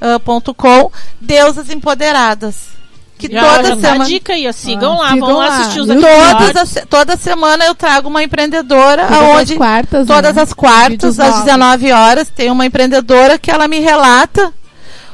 ah, 0.00 0.20
com, 0.56 0.92
Deusas 1.20 1.68
Empoderadas. 1.68 2.78
Que 3.18 3.28
Já, 3.32 3.40
toda 3.56 3.68
já 3.70 3.74
dá 3.74 3.80
semana. 3.80 4.04
dica 4.04 4.32
aí, 4.32 4.46
ó, 4.48 4.52
sigam 4.52 4.92
Ah, 4.94 4.98
lá, 5.02 5.12
sigam 5.12 5.26
vão 5.28 5.36
lá 5.38 5.48
lá. 5.48 5.58
assistir 5.58 5.80
os. 5.80 5.86
Todas 5.88 6.56
as- 6.76 6.84
toda 6.88 7.16
semana 7.16 7.64
eu 7.64 7.74
trago 7.74 8.08
uma 8.08 8.22
empreendedora 8.22 9.06
Todas 9.06 9.22
aonde 9.22 9.52
as 9.54 9.58
quartas, 9.58 10.06
todas 10.06 10.34
né? 10.36 10.42
as 10.42 10.52
quartas 10.52 11.18
às 11.18 11.28
novos. 11.30 11.44
19 11.44 11.92
horas 11.92 12.28
tem 12.30 12.50
uma 12.50 12.64
empreendedora 12.64 13.38
que 13.38 13.50
ela 13.50 13.66
me 13.66 13.80
relata 13.80 14.52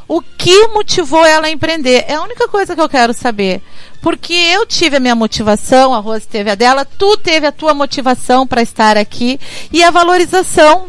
o 0.07 0.21
que 0.21 0.69
motivou 0.69 1.25
ela 1.25 1.47
a 1.47 1.51
empreender. 1.51 2.05
É 2.07 2.15
a 2.15 2.23
única 2.23 2.47
coisa 2.47 2.75
que 2.75 2.81
eu 2.81 2.89
quero 2.91 3.15
saber. 3.15 3.63
Porque 4.03 4.35
eu 4.35 4.67
tive 4.67 4.99
a 4.99 5.01
minha 5.01 5.15
motivação, 5.15 5.95
a 5.95 5.99
Rose 5.99 6.27
teve 6.29 6.51
a 6.51 6.55
dela, 6.55 6.85
tu 6.85 7.17
teve 7.17 7.47
a 7.47 7.53
tua 7.53 7.73
motivação 7.73 8.47
para 8.47 8.61
estar 8.61 8.99
aqui 8.99 9.41
e 9.73 9.83
a 9.83 9.91
valorização 9.91 10.89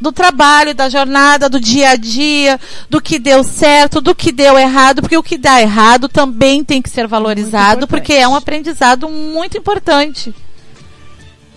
do 0.00 0.10
trabalho, 0.10 0.74
da 0.74 0.88
jornada, 0.88 1.48
do 1.48 1.60
dia 1.60 1.90
a 1.90 1.96
dia, 1.96 2.58
do 2.88 3.00
que 3.00 3.18
deu 3.18 3.44
certo, 3.44 4.00
do 4.00 4.14
que 4.14 4.32
deu 4.32 4.58
errado, 4.58 5.02
porque 5.02 5.16
o 5.16 5.22
que 5.22 5.36
dá 5.36 5.60
errado 5.60 6.08
também 6.08 6.64
tem 6.64 6.80
que 6.80 6.88
ser 6.88 7.06
valorizado, 7.06 7.86
porque 7.86 8.14
é 8.14 8.26
um 8.26 8.34
aprendizado 8.34 9.08
muito 9.08 9.58
importante. 9.58 10.34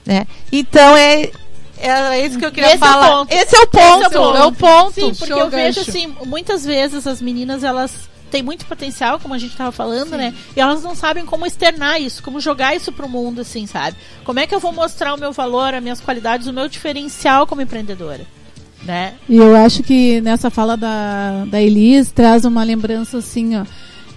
Né? 0.05 0.27
Então 0.51 0.97
é, 0.97 1.31
é 1.77 2.25
isso 2.25 2.37
que 2.37 2.45
eu 2.45 2.51
queria 2.51 2.73
Esse 2.73 2.83
é 2.83 2.87
o 2.87 2.89
falar. 2.89 3.07
ponto. 3.09 3.33
Esse 3.33 3.55
é 3.55 3.59
o 3.59 3.67
ponto, 3.67 4.37
é 4.37 4.45
o 4.45 4.51
ponto. 4.51 4.93
Sim, 4.93 5.13
porque 5.13 5.33
Show 5.33 5.39
eu 5.39 5.49
vejo 5.49 5.77
gancho. 5.79 5.89
assim, 5.89 6.13
muitas 6.25 6.65
vezes 6.65 7.07
as 7.07 7.21
meninas 7.21 7.63
elas 7.63 8.09
têm 8.33 8.41
muito 8.41 8.65
potencial, 8.65 9.19
como 9.19 9.35
a 9.35 9.37
gente 9.37 9.55
tava 9.55 9.71
falando, 9.71 10.17
né? 10.17 10.33
E 10.55 10.59
elas 10.59 10.81
não 10.81 10.95
sabem 10.95 11.23
como 11.23 11.45
externar 11.45 12.01
isso, 12.01 12.23
como 12.23 12.39
jogar 12.39 12.75
isso 12.75 12.91
pro 12.91 13.07
mundo, 13.07 13.41
assim, 13.41 13.67
sabe? 13.67 13.95
Como 14.23 14.39
é 14.39 14.47
que 14.47 14.55
eu 14.55 14.59
vou 14.59 14.73
mostrar 14.73 15.13
o 15.13 15.19
meu 15.19 15.31
valor, 15.31 15.75
as 15.75 15.83
minhas 15.83 16.01
qualidades, 16.01 16.47
o 16.47 16.53
meu 16.53 16.67
diferencial 16.67 17.45
como 17.45 17.61
empreendedora, 17.61 18.25
né? 18.83 19.13
E 19.29 19.37
eu 19.37 19.55
acho 19.55 19.83
que 19.83 20.19
nessa 20.21 20.49
fala 20.49 20.75
da, 20.75 21.45
da 21.45 21.61
Elis 21.61 22.11
traz 22.11 22.43
uma 22.43 22.63
lembrança 22.63 23.19
assim, 23.19 23.55
ó. 23.55 23.65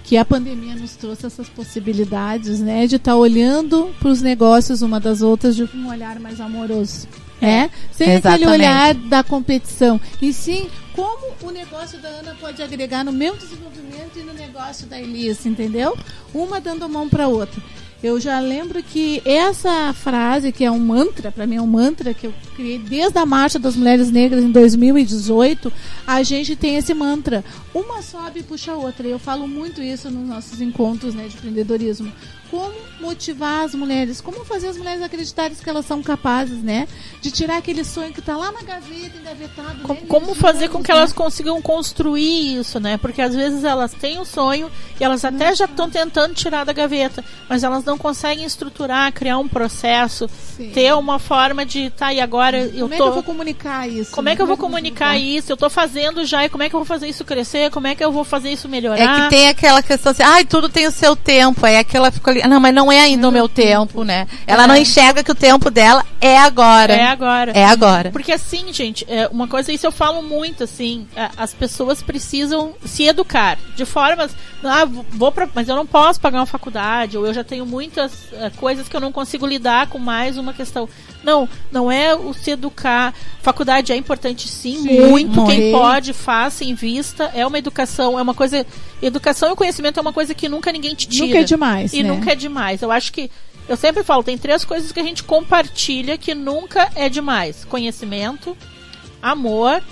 que 0.03 0.17
a 0.17 0.25
pandemia 0.25 0.73
nos 0.73 0.95
trouxe 0.95 1.27
essas 1.27 1.47
possibilidades, 1.47 2.59
né, 2.59 2.87
de 2.87 2.95
estar 2.95 3.11
tá 3.11 3.17
olhando 3.17 3.93
para 3.99 4.09
os 4.09 4.19
negócios 4.19 4.81
uma 4.81 4.99
das 4.99 5.21
outras 5.21 5.55
de 5.55 5.69
um 5.75 5.89
olhar 5.89 6.19
mais 6.19 6.41
amoroso. 6.41 7.07
É, 7.39 7.69
sem 7.91 8.13
Exatamente. 8.13 8.45
aquele 8.45 8.49
olhar 8.49 8.95
da 8.95 9.23
competição. 9.23 10.01
E 10.19 10.33
sim, 10.33 10.67
como 10.97 11.27
o 11.43 11.51
negócio 11.51 11.99
da 11.99 12.09
Ana 12.09 12.35
pode 12.41 12.63
agregar 12.63 13.03
no 13.03 13.11
meu 13.11 13.37
desenvolvimento 13.37 14.17
e 14.17 14.23
no 14.23 14.33
negócio 14.33 14.87
da 14.87 14.99
Elisa, 14.99 15.47
entendeu? 15.47 15.95
Uma 16.33 16.59
dando 16.59 16.89
mão 16.89 17.07
para 17.07 17.27
outra. 17.27 17.61
Eu 18.01 18.19
já 18.19 18.39
lembro 18.39 18.81
que 18.81 19.21
essa 19.23 19.93
frase, 19.93 20.51
que 20.51 20.63
é 20.63 20.71
um 20.71 20.79
mantra, 20.79 21.31
para 21.31 21.45
mim 21.45 21.57
é 21.57 21.61
um 21.61 21.67
mantra 21.67 22.15
que 22.15 22.25
eu 22.25 22.33
criei 22.55 22.79
desde 22.79 23.17
a 23.19 23.27
Marcha 23.27 23.59
das 23.59 23.75
Mulheres 23.75 24.09
Negras 24.09 24.43
em 24.43 24.51
2018, 24.51 25.71
a 26.05 26.23
gente 26.23 26.55
tem 26.55 26.77
esse 26.77 26.95
mantra. 26.95 27.45
Uma 27.75 28.01
sobe 28.01 28.39
e 28.39 28.43
puxa 28.43 28.71
a 28.71 28.75
outra. 28.75 29.07
Eu 29.07 29.19
falo 29.19 29.47
muito 29.47 29.83
isso 29.83 30.09
nos 30.09 30.27
nossos 30.27 30.61
encontros 30.61 31.13
né, 31.13 31.27
de 31.27 31.35
empreendedorismo 31.37 32.11
como 32.49 32.73
motivar 32.99 33.65
as 33.65 33.75
mulheres, 33.75 34.21
como 34.21 34.43
fazer 34.43 34.67
as 34.69 34.77
mulheres 34.77 35.01
acreditarem 35.01 35.55
que 35.55 35.69
elas 35.69 35.85
são 35.85 36.01
capazes, 36.01 36.61
né? 36.61 36.87
De 37.21 37.31
tirar 37.31 37.57
aquele 37.57 37.83
sonho 37.83 38.13
que 38.13 38.19
está 38.19 38.35
lá 38.35 38.51
na 38.51 38.61
gaveta, 38.61 39.17
engavetado. 39.17 39.79
Como, 39.83 40.01
como 40.07 40.35
fazer 40.35 40.69
com 40.69 40.81
que 40.81 40.91
elas 40.91 41.13
consigam 41.13 41.61
construir 41.61 42.59
isso, 42.59 42.79
né? 42.79 42.97
Porque 42.97 43.21
às 43.21 43.35
vezes 43.35 43.63
elas 43.63 43.93
têm 43.93 44.17
o 44.17 44.21
um 44.21 44.25
sonho 44.25 44.71
e 44.99 45.03
elas 45.03 45.23
até 45.23 45.53
já 45.53 45.65
estão 45.65 45.89
tentando 45.89 46.33
tirar 46.33 46.63
da 46.63 46.73
gaveta, 46.73 47.23
mas 47.47 47.63
elas 47.63 47.83
não 47.83 47.97
conseguem 47.97 48.45
estruturar, 48.45 49.11
criar 49.13 49.37
um 49.37 49.47
processo, 49.47 50.29
Sim. 50.55 50.71
ter 50.71 50.93
uma 50.93 51.19
forma 51.19 51.65
de, 51.65 51.89
tá, 51.91 52.13
e 52.13 52.19
agora 52.19 52.57
eu 52.57 52.87
como 52.87 52.97
tô... 52.97 52.97
Como 52.97 52.97
é 52.97 52.97
que 52.97 53.01
eu 53.01 53.13
vou 53.13 53.23
comunicar 53.23 53.87
isso? 53.87 54.11
Como 54.11 54.29
é 54.29 54.35
que 54.35 54.41
eu 54.41 54.47
vou 54.47 54.57
comunicar 54.57 55.17
isso? 55.17 55.51
Eu 55.51 55.55
estou 55.55 55.69
fazendo 55.69 56.25
já, 56.25 56.45
e 56.45 56.49
como 56.49 56.63
é 56.63 56.69
que 56.69 56.75
eu 56.75 56.79
vou 56.79 56.85
fazer 56.85 57.07
isso 57.07 57.23
crescer? 57.23 57.69
Como 57.71 57.87
é 57.87 57.95
que 57.95 58.03
eu 58.03 58.11
vou 58.11 58.23
fazer 58.23 58.51
isso 58.51 58.67
melhorar? 58.67 58.99
É 58.99 59.23
que 59.23 59.29
tem 59.29 59.47
aquela 59.47 59.81
questão 59.83 60.11
assim, 60.11 60.23
ai, 60.23 60.45
tudo 60.45 60.69
tem 60.69 60.87
o 60.87 60.91
seu 60.91 61.15
tempo, 61.15 61.65
aí 61.65 61.77
aquela 61.77 62.11
ficou 62.11 62.33
ali, 62.41 62.49
não, 62.49 62.59
mas 62.59 62.73
não 62.73 62.91
é 62.91 63.01
ainda 63.01 63.27
o 63.27 63.31
meu 63.31 63.47
tempo, 63.47 64.03
né? 64.03 64.27
Ela 64.45 64.63
é. 64.63 64.67
não 64.67 64.75
enxerga 64.75 65.23
que 65.23 65.31
o 65.31 65.35
tempo 65.35 65.69
dela 65.69 66.05
é 66.21 66.37
agora. 66.37 66.93
É 66.93 67.07
agora. 67.07 67.51
É 67.51 67.65
agora. 67.65 68.11
Porque 68.11 68.31
assim, 68.31 68.71
gente, 68.71 69.05
é 69.07 69.27
uma 69.27 69.47
coisa, 69.47 69.71
isso 69.71 69.85
eu 69.85 69.91
falo 69.91 70.21
muito, 70.21 70.63
assim, 70.63 71.07
as 71.37 71.53
pessoas 71.53 72.01
precisam 72.01 72.73
se 72.85 73.03
educar 73.03 73.57
de 73.75 73.85
formas, 73.85 74.31
ah, 74.63 74.85
vou 74.85 75.31
pra, 75.31 75.47
mas 75.53 75.67
eu 75.67 75.75
não 75.75 75.85
posso 75.85 76.19
pagar 76.19 76.39
uma 76.39 76.45
faculdade, 76.45 77.17
ou 77.17 77.25
eu 77.25 77.33
já 77.33 77.43
tenho 77.43 77.65
muitas 77.65 78.13
uh, 78.31 78.51
coisas 78.57 78.87
que 78.87 78.95
eu 78.95 79.01
não 79.01 79.11
consigo 79.11 79.45
lidar 79.45 79.87
com 79.87 79.99
mais 79.99 80.37
uma 80.37 80.53
questão. 80.53 80.89
Não, 81.27 81.49
não 81.69 81.91
é 81.91 82.15
o 82.15 82.33
se 82.33 82.51
educar. 82.51 83.13
Faculdade 83.41 83.91
é 83.91 83.97
importante 83.97 84.47
sim, 84.47 84.81
sim 84.81 85.01
muito. 85.01 85.41
Morrer. 85.41 85.55
Quem 85.57 85.71
pode, 85.73 86.13
faça, 86.13 86.63
invista. 86.63 87.29
É 87.35 87.45
uma 87.45 87.57
educação, 87.57 88.17
é 88.17 88.21
uma 88.21 88.33
coisa. 88.33 88.65
Educação 89.01 89.51
e 89.51 89.55
conhecimento 89.57 89.97
é 89.97 90.01
uma 90.01 90.13
coisa 90.13 90.33
que 90.33 90.47
nunca 90.47 90.71
ninguém 90.71 90.95
te 90.95 91.05
tira. 91.05 91.27
Nunca 91.27 91.39
é 91.39 91.43
demais. 91.43 91.91
E 91.91 92.01
né? 92.01 92.09
nunca 92.09 92.31
é 92.31 92.35
demais. 92.35 92.81
Eu 92.81 92.89
acho 92.93 93.11
que. 93.11 93.29
Eu 93.67 93.75
sempre 93.75 94.05
falo, 94.05 94.23
tem 94.23 94.37
três 94.37 94.63
coisas 94.63 94.93
que 94.93 94.99
a 95.01 95.03
gente 95.03 95.21
compartilha 95.25 96.17
que 96.17 96.33
nunca 96.33 96.89
é 96.95 97.09
demais: 97.09 97.65
conhecimento, 97.65 98.55
amor 99.21 99.83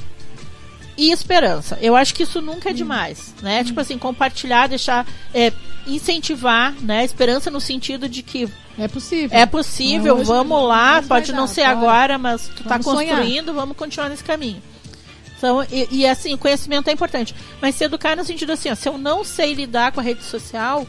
e 0.98 1.12
esperança. 1.12 1.78
Eu 1.82 1.96
acho 1.96 2.14
que 2.14 2.24
isso 2.24 2.42
nunca 2.42 2.70
é 2.70 2.72
hum. 2.72 2.76
demais, 2.76 3.34
né? 3.42 3.62
Hum. 3.62 3.64
Tipo 3.64 3.82
assim, 3.82 3.98
compartilhar, 3.98 4.68
deixar, 4.68 5.06
é, 5.34 5.52
incentivar, 5.88 6.74
né? 6.82 7.04
Esperança 7.04 7.50
no 7.50 7.60
sentido 7.60 8.08
de 8.08 8.24
que 8.24 8.50
é 8.78 8.88
possível. 8.88 9.38
É 9.38 9.46
possível, 9.46 10.24
vamos 10.24 10.68
lá, 10.68 11.02
pode 11.02 11.32
não 11.32 11.48
ser 11.48 11.64
agora, 11.64 12.18
mas 12.18 12.48
tu 12.48 12.62
está 12.62 12.78
construindo, 12.78 13.46
sonhar. 13.46 13.56
vamos 13.56 13.78
continuar 13.78 14.10
nesse 14.10 14.24
caminho. 14.24 14.62
Então, 15.38 15.66
e, 15.72 15.88
e, 15.92 16.08
assim, 16.08 16.34
o 16.34 16.38
conhecimento 16.38 16.90
é 16.90 16.94
importante. 16.94 17.36
Mas 17.62 17.76
se 17.76 17.84
educar 17.84 18.16
no 18.16 18.24
sentido 18.24 18.52
assim, 18.52 18.70
ó, 18.70 18.76
se 18.76 18.88
eu 18.88 18.98
não 18.98 19.24
sei 19.24 19.54
lidar 19.54 19.92
com 19.92 20.00
a 20.00 20.04
rede 20.04 20.24
social, 20.24 20.88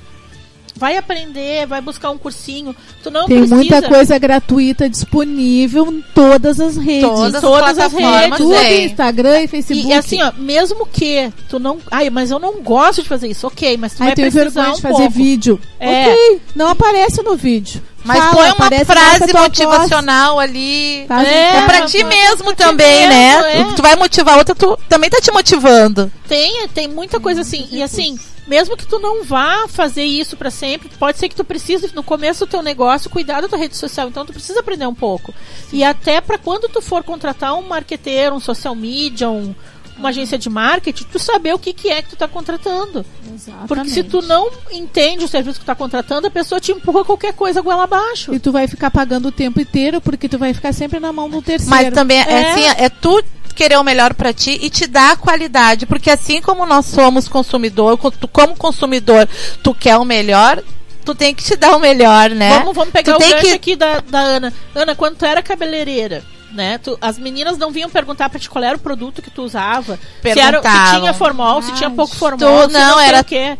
vai 0.76 0.96
aprender, 0.96 1.66
vai 1.66 1.80
buscar 1.80 2.10
um 2.10 2.18
cursinho. 2.18 2.76
Tu 3.02 3.10
não 3.10 3.26
Tem 3.26 3.38
precisa... 3.38 3.56
muita 3.56 3.82
coisa 3.82 4.18
gratuita 4.18 4.88
disponível 4.88 5.86
em 5.86 6.04
todas 6.14 6.60
as 6.60 6.76
redes. 6.76 7.08
Todas, 7.08 7.40
todas 7.40 7.78
as 7.78 7.92
redes. 7.92 8.36
Tudo, 8.36 8.54
Instagram 8.54 9.42
e 9.42 9.48
Facebook. 9.48 9.88
E, 9.88 9.90
e, 9.90 9.94
assim, 9.94 10.22
ó, 10.22 10.32
mesmo 10.36 10.86
que 10.86 11.32
tu 11.48 11.58
não... 11.58 11.78
Ai, 11.90 12.10
mas 12.10 12.30
eu 12.30 12.38
não 12.38 12.62
gosto 12.62 13.02
de 13.02 13.08
fazer 13.08 13.28
isso. 13.28 13.46
Ok, 13.46 13.76
mas 13.78 13.94
tu 13.94 14.02
Ai, 14.02 14.14
vai 14.14 14.30
precisar 14.30 14.70
um 14.70 14.74
de 14.74 14.82
fazer 14.82 14.96
pouco. 14.96 15.10
vídeo. 15.10 15.60
É. 15.80 16.08
Ok, 16.08 16.40
não 16.54 16.68
aparece 16.68 17.22
no 17.22 17.36
vídeo. 17.36 17.82
Mas 18.04 18.18
Fala, 18.18 18.34
põe 18.34 18.52
uma 18.52 18.84
frase 18.84 19.32
motivacional 19.32 20.34
voz. 20.34 20.48
ali. 20.48 21.06
É, 21.10 21.56
é 21.56 21.66
pra 21.66 21.82
ti 21.86 22.04
mesmo 22.04 22.54
também, 22.54 23.08
mesmo, 23.08 23.42
né? 23.42 23.60
É. 23.60 23.64
Tu 23.74 23.82
vai 23.82 23.96
motivar 23.96 24.38
outra, 24.38 24.54
tu 24.54 24.78
também 24.88 25.10
tá 25.10 25.18
te 25.20 25.32
motivando. 25.32 26.10
Tem, 26.28 26.68
tem 26.68 26.86
muita 26.86 27.18
coisa 27.18 27.40
assim. 27.40 27.66
E 27.72 27.82
assim, 27.82 28.16
mesmo 28.46 28.76
que 28.76 28.86
tu 28.86 28.98
não 28.98 29.24
vá 29.24 29.66
fazer 29.68 30.04
isso 30.04 30.36
para 30.36 30.50
sempre, 30.50 30.88
pode 30.98 31.18
ser 31.18 31.28
que 31.28 31.34
tu 31.34 31.44
precise 31.44 31.94
no 31.94 32.02
começo 32.02 32.46
do 32.46 32.50
teu 32.50 32.62
negócio 32.62 33.10
cuidar 33.10 33.40
da 33.40 33.48
tua 33.48 33.58
rede 33.58 33.76
social, 33.76 34.08
então 34.08 34.24
tu 34.24 34.32
precisa 34.32 34.60
aprender 34.60 34.86
um 34.86 34.94
pouco. 34.94 35.34
Sim. 35.68 35.78
E 35.78 35.84
até 35.84 36.20
para 36.20 36.38
quando 36.38 36.68
tu 36.68 36.80
for 36.80 37.02
contratar 37.02 37.54
um 37.54 37.62
marqueteiro, 37.62 38.34
um 38.34 38.40
social 38.40 38.74
media, 38.74 39.28
um, 39.28 39.54
uma 39.98 40.10
agência 40.10 40.38
de 40.38 40.48
marketing, 40.48 41.04
tu 41.04 41.18
saber 41.18 41.54
o 41.54 41.58
que, 41.58 41.72
que 41.72 41.88
é 41.88 42.02
que 42.02 42.10
tu 42.10 42.16
tá 42.16 42.28
contratando. 42.28 43.04
Exatamente. 43.34 43.68
Porque 43.68 43.88
se 43.88 44.04
tu 44.04 44.22
não 44.22 44.50
entende 44.70 45.24
o 45.24 45.28
serviço 45.28 45.58
que 45.58 45.64
tu 45.64 45.66
tá 45.66 45.74
contratando, 45.74 46.26
a 46.26 46.30
pessoa 46.30 46.60
te 46.60 46.72
empurra 46.72 47.04
qualquer 47.04 47.32
coisa 47.32 47.62
goela 47.62 47.84
abaixo. 47.84 48.32
E 48.34 48.38
tu 48.38 48.52
vai 48.52 48.68
ficar 48.68 48.90
pagando 48.90 49.28
o 49.28 49.32
tempo 49.32 49.60
inteiro, 49.60 50.00
porque 50.00 50.28
tu 50.28 50.38
vai 50.38 50.52
ficar 50.52 50.72
sempre 50.72 51.00
na 51.00 51.12
mão 51.12 51.28
do 51.28 51.40
terceiro. 51.40 51.70
Mas 51.70 51.94
também, 51.94 52.18
é, 52.18 52.30
é 52.30 52.50
assim, 52.50 52.82
é 52.84 52.88
tu 52.88 53.22
querer 53.56 53.76
o 53.78 53.82
melhor 53.82 54.14
para 54.14 54.32
ti 54.32 54.58
e 54.62 54.70
te 54.70 54.86
dar 54.86 55.12
a 55.12 55.16
qualidade, 55.16 55.86
porque 55.86 56.10
assim 56.10 56.40
como 56.40 56.64
nós 56.66 56.86
somos 56.86 57.26
consumidor, 57.26 57.98
como 58.30 58.54
consumidor, 58.56 59.28
tu 59.62 59.74
quer 59.74 59.96
o 59.96 60.04
melhor, 60.04 60.62
tu 61.04 61.14
tem 61.14 61.34
que 61.34 61.42
te 61.42 61.56
dar 61.56 61.74
o 61.74 61.80
melhor, 61.80 62.30
né? 62.30 62.58
Vamos, 62.58 62.74
vamos 62.74 62.92
pegar 62.92 63.14
tu 63.14 63.16
o 63.16 63.28
gancho 63.28 63.46
que... 63.46 63.52
aqui 63.52 63.76
da, 63.76 64.00
da 64.00 64.20
Ana. 64.20 64.52
Ana, 64.74 64.94
quando 64.94 65.16
tu 65.16 65.24
era 65.24 65.42
cabeleireira, 65.42 66.22
né? 66.52 66.78
Tu, 66.78 66.96
as 67.00 67.18
meninas 67.18 67.56
não 67.56 67.70
vinham 67.70 67.88
perguntar 67.88 68.28
pra 68.28 68.38
ti 68.38 68.48
qual 68.50 68.62
era 68.62 68.76
o 68.76 68.80
produto 68.80 69.22
que 69.22 69.30
tu 69.30 69.42
usava. 69.42 69.98
Se, 70.22 70.38
era, 70.38 70.60
se 70.60 70.98
tinha 70.98 71.14
formol, 71.14 71.62
se 71.62 71.72
tinha 71.72 71.90
pouco 71.90 72.14
formol, 72.14 72.68
tu, 72.68 72.72
não, 72.72 72.90
não 72.90 73.00
era 73.00 73.20
o 73.20 73.24
quê. 73.24 73.56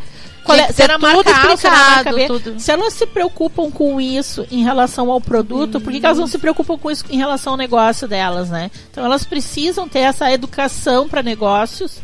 Qual 0.47 0.59
é, 0.59 0.73
se 0.73 0.83
era 0.83 0.97
marca 0.97 1.31
A, 1.31 1.57
se 1.57 1.67
era 1.67 1.77
marca 1.77 2.13
B. 2.13 2.27
Tudo. 2.29 2.59
Se 2.59 2.73
elas 2.73 2.95
se 2.95 3.07
preocupam 3.07 3.71
com 3.71 4.01
isso 4.01 4.47
em 4.51 4.63
relação 4.63 5.11
ao 5.11 5.21
produto, 5.21 5.81
por 5.81 5.93
que, 5.93 6.01
que, 6.01 6.07
elas 6.07 6.19
não 6.19 6.27
se 6.27 6.39
preocupam 6.39 6.79
com 6.79 6.91
isso 6.91 7.05
em 7.11 7.19
relação 7.19 7.55
ao 7.55 7.57
negócio 7.57 8.07
delas, 8.07 8.49
né? 8.49 8.71
Então 8.91 9.05
elas 9.05 9.25
precisam 9.25 9.89
ter 9.89 10.01
essa 10.01 10.33
educação 10.33 11.09
para 11.09 11.23
negócios 11.23 12.01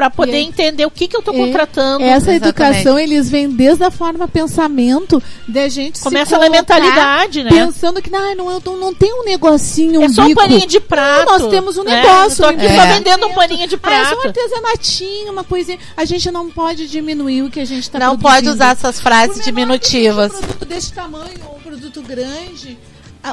para 0.00 0.08
poder 0.08 0.38
é, 0.38 0.40
entender 0.40 0.86
o 0.86 0.90
que, 0.90 1.06
que 1.06 1.14
eu 1.14 1.20
estou 1.20 1.34
contratando. 1.34 2.02
Essa 2.02 2.32
Exatamente. 2.32 2.46
educação 2.46 2.98
eles 2.98 3.28
vêm 3.28 3.50
desde 3.50 3.84
a 3.84 3.90
forma 3.90 4.26
pensamento 4.26 5.22
de 5.46 5.68
gente 5.68 6.00
começa 6.00 6.38
na 6.38 6.48
mentalidade, 6.48 7.44
né? 7.44 7.50
Pensando 7.50 8.00
que 8.00 8.08
não, 8.08 8.34
não, 8.34 8.50
eu 8.50 8.62
não 8.78 8.94
tem 8.94 9.12
um 9.12 9.26
negocinho, 9.26 10.00
um 10.00 10.04
é 10.04 10.08
só 10.08 10.24
bico. 10.24 10.40
um 10.40 10.42
paninho 10.42 10.66
de 10.66 10.80
prato. 10.80 11.26
Não, 11.26 11.38
nós 11.38 11.50
temos 11.50 11.76
um 11.76 11.84
né? 11.84 12.00
negócio. 12.00 12.30
Estou 12.32 12.48
aqui 12.48 12.64
é. 12.64 12.76
só 12.76 12.86
vendendo 12.86 13.26
um 13.26 13.34
paninho 13.34 13.68
de 13.68 13.76
prato. 13.76 13.94
Ah, 13.94 14.00
é 14.00 14.14
só 14.14 14.22
um 14.22 14.26
artesanatinho, 14.26 15.32
uma 15.32 15.44
coisinha. 15.44 15.78
A 15.94 16.06
gente 16.06 16.30
não 16.30 16.48
pode 16.48 16.88
diminuir 16.88 17.42
o 17.42 17.50
que 17.50 17.60
a 17.60 17.66
gente 17.66 17.82
está 17.82 17.98
Não 17.98 18.18
pode 18.18 18.48
usar 18.48 18.72
essas 18.72 18.98
frases 19.02 19.44
diminutivas. 19.44 20.32
Um 20.32 20.38
produto 20.38 20.64
desse 20.64 20.94
tamanho 20.94 21.40
ou 21.46 21.56
um 21.56 21.60
produto 21.60 22.00
grande 22.00 22.78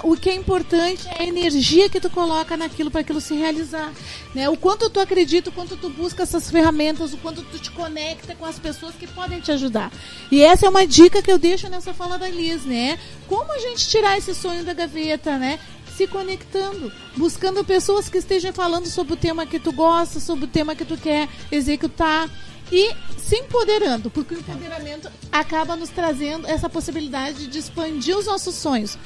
o 0.04 0.18
que 0.18 0.30
é 0.30 0.36
importante 0.36 1.08
é 1.08 1.24
a 1.24 1.26
energia 1.26 1.90
que 1.90 2.00
tu 2.00 2.10
coloca 2.10 2.58
naquilo 2.58 2.92
para 2.92 3.02
aquilo 3.02 3.22
se 3.22 3.34
realizar, 3.34 3.94
né? 4.36 4.50
O 4.50 4.58
quanto 4.58 4.90
tu 4.90 5.00
acredita, 5.00 5.50
o 5.50 5.54
quanto 5.54 5.78
tu 5.78 5.90
busca 5.90 6.24
essas 6.24 6.52
ferramentas, 6.52 7.14
o 7.14 7.18
quanto 7.18 7.42
tu 7.44 7.58
te 7.58 7.72
conecta 7.72 8.36
com 8.36 8.46
as 8.46 8.60
pessoas 8.60 8.96
que 8.96 9.08
podem 9.08 9.40
te 9.40 9.52
ajudar. 9.52 9.92
E 10.30 10.44
essa 10.44 10.66
é 10.66 10.70
uma 10.70 10.86
dica 10.86 11.22
que 11.22 11.32
eu 11.32 11.40
deixo 11.40 11.70
nessa 11.70 11.94
fala 11.94 12.18
da 12.18 12.28
Liz, 12.28 12.66
né? 12.66 13.00
Como 13.28 13.52
a 13.52 13.60
gente 13.60 13.88
tirar 13.88 14.18
esse 14.18 14.36
sonho 14.36 14.64
da 14.64 14.74
gaveta, 14.74 15.38
né? 15.38 15.58
Se 15.96 16.06
conectando, 16.06 16.92
buscando 17.16 17.64
pessoas 17.64 18.10
que 18.10 18.18
estejam 18.18 18.54
falando 18.54 18.88
sobre 18.88 19.14
o 19.14 19.18
tema 19.18 19.48
que 19.48 19.60
tu 19.60 19.72
gosta, 19.72 20.20
sobre 20.20 20.46
o 20.46 20.50
tema 20.50 20.76
que 20.76 20.86
tu 20.86 20.98
quer 20.98 21.30
executar 21.52 22.30
e 22.72 22.94
se 23.18 23.38
empoderando, 23.38 24.10
porque 24.10 24.36
o 24.36 24.40
empoderamento 24.40 25.10
acaba 25.32 25.76
nos 25.76 25.90
trazendo 25.90 26.46
essa 26.46 26.70
possibilidade 26.70 27.48
de 27.48 27.58
expandir 27.58 28.18
os 28.18 28.26
nossos 28.26 28.56
sonhos 28.56 28.98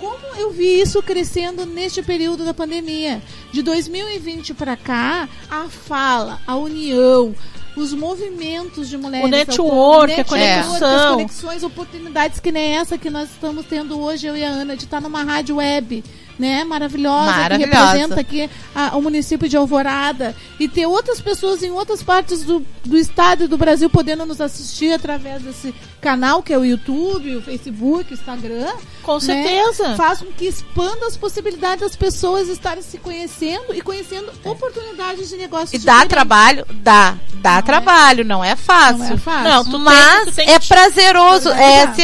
como 0.00 0.34
eu 0.36 0.50
vi 0.50 0.80
isso 0.80 1.02
crescendo 1.02 1.66
neste 1.66 2.02
período 2.02 2.44
da 2.44 2.54
pandemia. 2.54 3.22
De 3.52 3.62
2020 3.62 4.54
para 4.54 4.76
cá, 4.76 5.28
a 5.50 5.64
fala, 5.68 6.40
a 6.46 6.56
união, 6.56 7.34
os 7.76 7.92
movimentos 7.92 8.88
de 8.88 8.96
mulheres. 8.96 9.26
O 9.26 9.30
network, 9.30 10.12
a 10.20 10.24
conexão. 10.24 10.96
As 10.96 11.10
conexões, 11.12 11.62
oportunidades 11.62 12.40
que 12.40 12.50
nem 12.50 12.76
essa 12.76 12.96
que 12.98 13.10
nós 13.10 13.30
estamos 13.30 13.66
tendo 13.66 13.98
hoje, 14.00 14.26
eu 14.26 14.36
e 14.36 14.44
a 14.44 14.48
Ana, 14.48 14.76
de 14.76 14.84
estar 14.84 15.00
numa 15.00 15.22
rádio 15.22 15.56
web 15.56 16.02
né, 16.38 16.64
maravilhosa, 16.64 17.26
Maravilhosa. 17.32 17.70
que 17.70 17.76
representa 17.76 18.18
aqui 18.20 18.50
a- 18.74 18.96
o 18.96 19.02
município 19.02 19.46
de 19.46 19.58
Alvorada 19.58 20.34
e 20.58 20.66
ter 20.68 20.86
outras 20.86 21.20
pessoas 21.20 21.62
em 21.62 21.70
outras 21.70 22.02
partes 22.02 22.42
do, 22.44 22.64
do 22.82 22.96
estado 22.96 23.44
e 23.44 23.46
do 23.46 23.58
Brasil 23.58 23.90
podendo 23.90 24.24
nos 24.24 24.40
assistir 24.40 24.90
através 24.90 25.42
desse 25.42 25.74
canal 26.00 26.42
que 26.42 26.52
é 26.52 26.58
o 26.58 26.64
YouTube, 26.64 27.36
o 27.36 27.42
Facebook, 27.42 28.12
o 28.12 28.14
Instagram, 28.14 28.72
Com 29.02 29.14
né, 29.14 29.20
certeza. 29.20 29.94
faz 29.96 30.20
com 30.20 30.26
que 30.32 30.46
expanda 30.46 31.06
as 31.06 31.16
possibilidades 31.16 31.80
das 31.80 31.96
pessoas 31.96 32.48
estarem 32.48 32.82
se 32.82 32.98
conhecendo 32.98 33.74
e 33.74 33.80
conhecendo 33.80 34.30
oportunidades 34.44 35.28
de 35.28 35.36
negócio 35.36 35.76
E 35.76 35.78
dá 35.78 36.06
trabalho? 36.06 36.64
Dá. 36.72 37.16
Dá 37.34 37.62
trabalho, 37.62 38.24
não 38.24 38.42
é 38.44 38.54
fácil. 38.56 38.98
Não 38.98 39.12
é 39.14 39.16
fácil. 39.16 39.44
Não, 39.50 39.64
tu 39.64 39.78
Mas 39.78 40.26
tu 40.26 40.32
tem 40.36 40.46
que 40.46 40.52
é 40.52 40.58
prazeroso. 40.58 41.48
É 41.50 41.82
assim, 41.84 42.02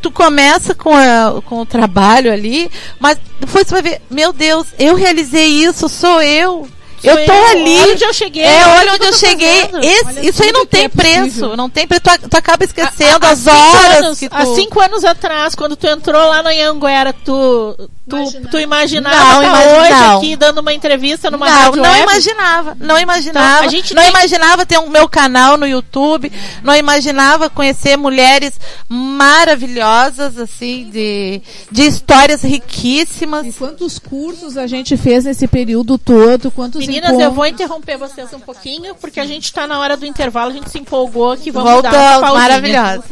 tu 0.00 0.10
começa 0.10 0.74
com, 0.74 0.94
a- 0.94 1.40
com 1.44 1.60
o 1.60 1.66
trabalho 1.66 2.32
ali, 2.32 2.70
mas 3.00 3.18
depois 3.40 3.66
tu 3.66 3.70
vai 3.72 3.82
ver, 3.82 4.00
meu 4.10 4.32
Deus, 4.32 4.66
eu 4.78 4.94
realizei 4.94 5.48
isso, 5.64 5.88
sou 5.88 6.22
eu. 6.22 6.68
Eu 7.06 7.24
tô 7.26 7.32
ali. 7.32 7.78
Olha 7.80 7.92
onde 7.92 8.04
eu 8.04 8.12
cheguei. 8.12 8.42
É, 8.44 8.66
olha 8.78 8.94
onde 8.94 9.06
eu 9.06 9.12
cheguei. 9.12 9.60
Esse- 9.82 10.04
Olha 10.06 10.28
isso 10.28 10.42
aí 10.42 10.52
não 10.52 10.60
que 10.66 10.66
tem 10.72 10.84
é 10.84 10.88
preço. 10.88 11.56
Não 11.56 11.70
tem 11.70 11.86
preço. 11.86 12.02
Tu, 12.02 12.28
tu 12.28 12.36
acaba 12.36 12.64
esquecendo 12.64 13.24
Há 13.26 13.30
as 13.30 13.38
cinco 13.38 13.50
horas 13.56 14.04
anos- 14.04 14.18
que 14.18 14.28
tu... 14.28 14.36
Há 14.36 14.46
cinco 14.54 14.80
anos 14.80 15.04
atrás, 15.04 15.54
quando 15.54 15.76
tu 15.76 15.86
entrou 15.86 16.28
lá 16.28 16.42
na 16.42 16.50
Anhanguera, 16.50 17.12
tu, 17.12 17.76
tu, 18.08 18.16
Imaginava. 18.16 18.48
tu 18.50 18.58
imaginava 18.60 19.16
Não, 19.16 19.40
tá 19.40 19.46
imagi- 19.46 19.68
hoje 19.80 19.90
não. 19.90 20.16
aqui 20.18 20.36
dando 20.36 20.58
uma 20.58 20.72
entrevista 20.72 21.30
numa 21.30 21.48
não, 21.48 21.72
não 21.72 21.82
web? 21.90 22.02
imaginava. 22.02 22.76
Não 22.80 22.98
imaginava. 22.98 23.56
Então, 23.56 23.68
a 23.68 23.70
gente 23.70 23.94
não 23.94 24.02
tem- 24.02 24.10
imaginava 24.10 24.66
ter 24.66 24.78
o 24.78 24.88
meu 24.90 25.08
canal 25.08 25.56
no 25.56 25.66
YouTube. 25.66 26.32
Não 26.62 26.74
imaginava 26.74 27.48
conhecer 27.50 27.96
mulheres 27.96 28.54
maravilhosas, 28.88 30.38
assim, 30.38 30.88
de, 30.90 31.40
de 31.70 31.82
histórias 31.82 32.42
riquíssimas. 32.42 33.46
E 33.46 33.52
quantos 33.52 33.98
cursos 33.98 34.56
a 34.56 34.66
gente 34.66 34.96
fez 34.96 35.24
nesse 35.24 35.46
período 35.46 35.98
todo? 35.98 36.50
Quantos 36.50 36.84
Meninas, 36.96 37.20
eu 37.20 37.30
vou 37.30 37.44
interromper 37.44 37.98
vocês 37.98 38.32
um 38.32 38.40
pouquinho, 38.40 38.94
porque 38.94 39.20
a 39.20 39.26
gente 39.26 39.52
tá 39.52 39.66
na 39.66 39.78
hora 39.78 39.98
do 39.98 40.06
intervalo, 40.06 40.50
a 40.50 40.54
gente 40.54 40.70
se 40.70 40.78
empolgou 40.78 41.30
aqui, 41.32 41.50
vamos 41.50 41.82
dar 41.82 42.18
uma 42.18 42.32
maravilhosa. 42.32 43.04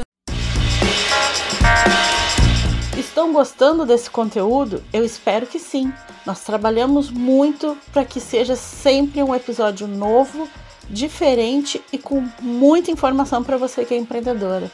Estão 2.96 3.30
gostando 3.30 3.84
desse 3.84 4.08
conteúdo? 4.08 4.82
Eu 4.90 5.04
espero 5.04 5.46
que 5.46 5.58
sim. 5.58 5.92
Nós 6.24 6.40
trabalhamos 6.40 7.10
muito 7.10 7.76
para 7.92 8.06
que 8.06 8.20
seja 8.20 8.56
sempre 8.56 9.22
um 9.22 9.34
episódio 9.34 9.86
novo, 9.86 10.48
diferente 10.88 11.82
e 11.92 11.98
com 11.98 12.26
muita 12.40 12.90
informação 12.90 13.44
para 13.44 13.58
você 13.58 13.84
que 13.84 13.92
é 13.92 13.98
empreendedora. 13.98 14.70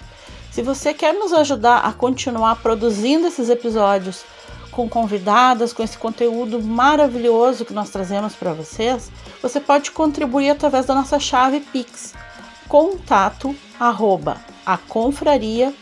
Se 0.52 0.62
você 0.62 0.94
quer 0.94 1.14
nos 1.14 1.32
ajudar 1.32 1.78
a 1.78 1.92
continuar 1.92 2.62
produzindo 2.62 3.26
esses 3.26 3.48
episódios 3.48 4.22
com 4.70 4.88
convidadas, 4.88 5.72
com 5.72 5.82
esse 5.82 5.98
conteúdo 5.98 6.62
maravilhoso 6.62 7.64
que 7.64 7.74
nós 7.74 7.90
trazemos 7.90 8.34
para 8.34 8.52
vocês, 8.52 9.10
você 9.42 9.60
pode 9.60 9.90
contribuir 9.90 10.50
através 10.50 10.86
da 10.86 10.94
nossa 10.94 11.18
chave 11.18 11.60
Pix 11.60 12.14
contato 12.70 13.54
arroba 13.80 14.36
aconfraria.com.br. 14.64 15.74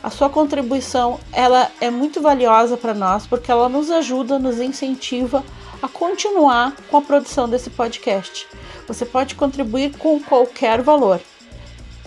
A 0.00 0.10
sua 0.10 0.30
contribuição 0.30 1.18
ela 1.32 1.68
é 1.80 1.90
muito 1.90 2.22
valiosa 2.22 2.76
para 2.76 2.94
nós 2.94 3.26
porque 3.26 3.50
ela 3.50 3.68
nos 3.68 3.90
ajuda, 3.90 4.38
nos 4.38 4.60
incentiva 4.60 5.44
a 5.82 5.88
continuar 5.88 6.76
com 6.88 6.98
a 6.98 7.02
produção 7.02 7.48
desse 7.48 7.70
podcast. 7.70 8.46
Você 8.86 9.04
pode 9.04 9.34
contribuir 9.34 9.98
com 9.98 10.20
qualquer 10.20 10.80
valor. 10.80 11.20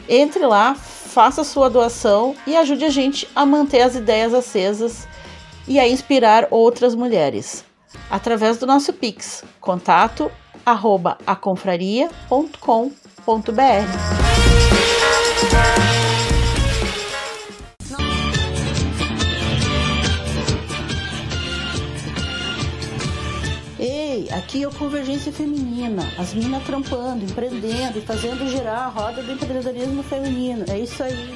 Entre 0.07 0.45
lá, 0.45 0.77
faça 1.09 1.43
sua 1.43 1.69
doação 1.69 2.35
e 2.45 2.55
ajude 2.55 2.85
a 2.85 2.89
gente 2.89 3.27
a 3.35 3.45
manter 3.45 3.81
as 3.81 3.95
ideias 3.95 4.33
acesas 4.33 5.07
e 5.67 5.79
a 5.79 5.87
inspirar 5.87 6.47
outras 6.51 6.93
mulheres. 6.93 7.65
Através 8.09 8.57
do 8.57 8.67
nosso 8.67 8.93
Pix, 8.93 9.43
contato 9.59 10.31
arroba 10.65 11.17
aconfraria.com.br. 11.25 14.18
Ei, 24.53 24.63
aqui 24.63 24.63
é 24.63 24.69
Convergência 24.79 25.31
Feminina. 25.31 26.07
As 26.17 26.33
minas 26.33 26.63
trampando, 26.63 27.23
empreendendo 27.23 27.99
e 27.99 28.01
fazendo 28.01 28.49
girar 28.49 28.85
a 28.85 28.87
roda 28.87 29.21
do 29.21 29.31
empreendedorismo 29.31 30.01
feminino. 30.01 30.65
É 30.67 30.79
isso 30.79 31.03
aí. 31.03 31.35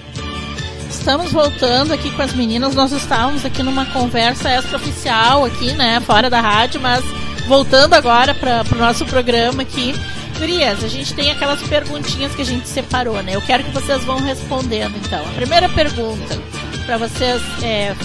Estamos 0.90 1.32
voltando 1.32 1.94
aqui 1.94 2.10
com 2.12 2.22
as 2.24 2.34
meninas. 2.34 2.74
Nós 2.74 2.92
estávamos 2.92 3.46
aqui 3.46 3.62
numa 3.62 3.86
conversa 3.88 4.50
extraoficial 4.50 5.46
aqui, 5.46 5.74
né, 5.74 6.00
fora 6.00 6.30
da 6.30 6.42
rádio, 6.42 6.82
mas 6.82 7.04
voltando 7.48 7.94
agora 7.94 8.34
para 8.34 8.64
o 8.72 8.78
nosso 8.78 9.06
programa 9.06 9.62
aqui. 9.62 9.94
Gurias, 10.40 10.84
a 10.84 10.88
gente 10.88 11.14
tem 11.14 11.30
aquelas 11.30 11.62
perguntinhas 11.62 12.34
que 12.34 12.42
a 12.42 12.46
gente 12.46 12.68
separou, 12.68 13.22
né? 13.22 13.36
Eu 13.36 13.42
quero 13.42 13.64
que 13.64 13.72
vocês 13.72 14.04
vão 14.04 14.18
respondendo, 14.20 14.96
então. 14.98 15.24
A 15.24 15.34
primeira 15.36 15.70
pergunta 15.70 16.40
para 16.86 16.98
vocês 16.98 17.42
é, 17.62 17.96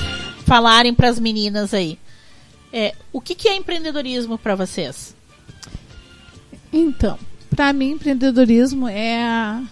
falarem 0.44 0.92
para 0.92 1.08
as 1.08 1.18
meninas 1.18 1.72
aí. 1.72 1.98
É, 2.72 2.94
o 3.12 3.20
que, 3.20 3.34
que 3.34 3.48
é 3.48 3.56
empreendedorismo 3.56 4.38
para 4.38 4.54
vocês? 4.54 5.16
Então, 6.72 7.18
para 7.50 7.72
mim, 7.72 7.92
empreendedorismo 7.92 8.86
é 8.86 9.22
a, 9.22 9.62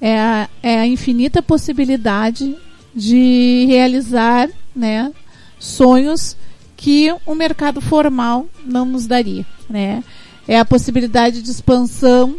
é, 0.00 0.18
a, 0.18 0.48
é 0.62 0.78
a 0.80 0.86
infinita 0.86 1.42
possibilidade 1.42 2.56
de 2.94 3.66
realizar 3.68 4.48
né, 4.74 5.12
sonhos 5.58 6.36
que 6.76 7.14
o 7.24 7.34
mercado 7.34 7.80
formal 7.80 8.46
não 8.64 8.84
nos 8.84 9.06
daria. 9.06 9.46
Né? 9.68 10.02
É 10.46 10.58
a 10.58 10.64
possibilidade 10.64 11.40
de 11.40 11.50
expansão 11.50 12.36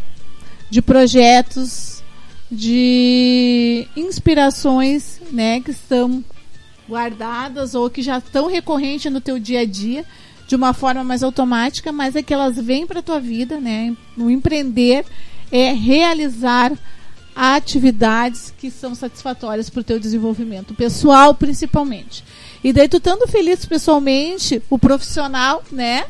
de 0.69 0.81
projetos, 0.81 2.03
de 2.51 3.87
inspirações 3.95 5.19
né, 5.31 5.59
que 5.61 5.71
estão 5.71 6.23
guardadas 6.87 7.75
ou 7.75 7.89
que 7.89 8.01
já 8.01 8.17
estão 8.17 8.47
recorrentes 8.47 9.11
no 9.11 9.21
teu 9.21 9.39
dia 9.39 9.61
a 9.61 9.65
dia 9.65 10.05
de 10.47 10.55
uma 10.55 10.73
forma 10.73 11.03
mais 11.03 11.23
automática, 11.23 11.91
mas 11.91 12.15
é 12.15 12.21
que 12.21 12.33
elas 12.33 12.57
vêm 12.57 12.85
para 12.85 12.99
a 12.99 13.03
tua 13.03 13.19
vida, 13.19 13.59
né? 13.59 13.95
No 14.15 14.29
empreender 14.29 15.05
é 15.51 15.71
realizar 15.71 16.71
atividades 17.35 18.53
que 18.57 18.71
são 18.71 18.95
satisfatórias 18.95 19.69
para 19.69 19.81
o 19.81 19.83
teu 19.83 19.99
desenvolvimento 19.99 20.73
pessoal, 20.73 21.33
principalmente. 21.33 22.23
E 22.63 22.71
daí 22.71 22.87
tu 22.87 22.97
estando 22.97 23.27
feliz 23.27 23.65
pessoalmente, 23.65 24.61
o 24.69 24.79
profissional, 24.79 25.63
né? 25.71 26.05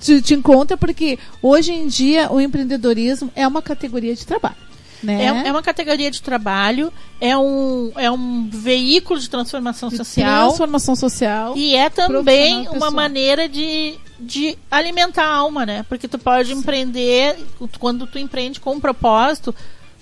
Te, 0.00 0.20
te 0.20 0.34
encontra 0.34 0.76
porque 0.76 1.18
hoje 1.40 1.72
em 1.72 1.86
dia 1.86 2.32
o 2.32 2.40
empreendedorismo 2.40 3.30
é 3.36 3.46
uma 3.46 3.62
categoria 3.62 4.14
de 4.14 4.26
trabalho. 4.26 4.71
Né? 5.02 5.24
É, 5.24 5.48
é 5.48 5.52
uma 5.52 5.62
categoria 5.62 6.10
de 6.10 6.22
trabalho, 6.22 6.92
é 7.20 7.36
um, 7.36 7.92
é 7.96 8.10
um 8.10 8.48
veículo 8.48 9.18
de 9.18 9.28
transformação 9.28 9.88
De 9.88 9.96
social. 9.96 10.48
transformação 10.48 10.94
social. 10.94 11.56
E 11.56 11.74
é 11.74 11.90
também 11.90 12.68
uma 12.68 12.90
maneira 12.90 13.48
de, 13.48 13.94
de 14.20 14.56
alimentar 14.70 15.24
a 15.24 15.34
alma, 15.34 15.66
né? 15.66 15.84
Porque 15.88 16.06
tu 16.06 16.18
pode 16.18 16.52
empreender, 16.52 17.36
quando 17.78 18.06
tu 18.06 18.18
empreende 18.18 18.60
com 18.60 18.74
um 18.74 18.80
propósito, 18.80 19.54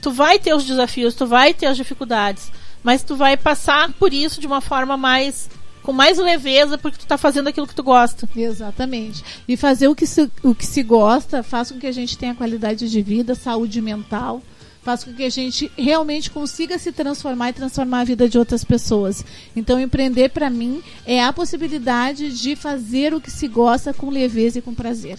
tu 0.02 0.10
vai 0.10 0.38
ter 0.38 0.54
os 0.54 0.64
desafios, 0.64 1.14
tu 1.14 1.26
vai 1.26 1.54
ter 1.54 1.66
as 1.66 1.76
dificuldades, 1.76 2.50
mas 2.82 3.02
tu 3.02 3.16
vai 3.16 3.36
passar 3.36 3.92
por 3.94 4.12
isso 4.12 4.40
de 4.40 4.46
uma 4.46 4.60
forma 4.60 4.96
mais 4.96 5.48
com 5.82 5.92
mais 5.92 6.18
leveza 6.18 6.76
porque 6.76 6.98
tu 6.98 7.06
tá 7.06 7.16
fazendo 7.16 7.48
aquilo 7.48 7.66
que 7.66 7.74
tu 7.74 7.82
gosta. 7.82 8.28
Exatamente. 8.36 9.24
E 9.48 9.56
fazer 9.56 9.88
o 9.88 9.94
que, 9.94 10.06
se, 10.06 10.30
o 10.42 10.54
que 10.54 10.66
se 10.66 10.82
gosta 10.82 11.42
faz 11.42 11.70
com 11.70 11.78
que 11.78 11.86
a 11.86 11.92
gente 11.92 12.18
tenha 12.18 12.34
qualidade 12.34 12.88
de 12.88 13.02
vida, 13.02 13.34
saúde 13.34 13.80
mental, 13.80 14.42
faz 14.82 15.04
com 15.04 15.12
que 15.12 15.24
a 15.24 15.30
gente 15.30 15.70
realmente 15.76 16.30
consiga 16.30 16.78
se 16.78 16.90
transformar 16.90 17.50
e 17.50 17.54
transformar 17.54 18.00
a 18.00 18.04
vida 18.04 18.28
de 18.28 18.38
outras 18.38 18.64
pessoas. 18.64 19.24
Então, 19.54 19.78
empreender 19.78 20.30
para 20.30 20.48
mim 20.48 20.82
é 21.06 21.22
a 21.22 21.32
possibilidade 21.32 22.32
de 22.38 22.56
fazer 22.56 23.12
o 23.12 23.20
que 23.20 23.30
se 23.30 23.46
gosta 23.46 23.92
com 23.92 24.10
leveza 24.10 24.58
e 24.58 24.62
com 24.62 24.74
prazer. 24.74 25.18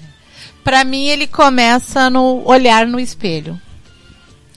Para 0.63 0.83
mim, 0.83 1.07
ele 1.07 1.27
começa 1.27 2.09
no 2.09 2.43
olhar 2.45 2.87
no 2.87 2.99
espelho. 2.99 3.59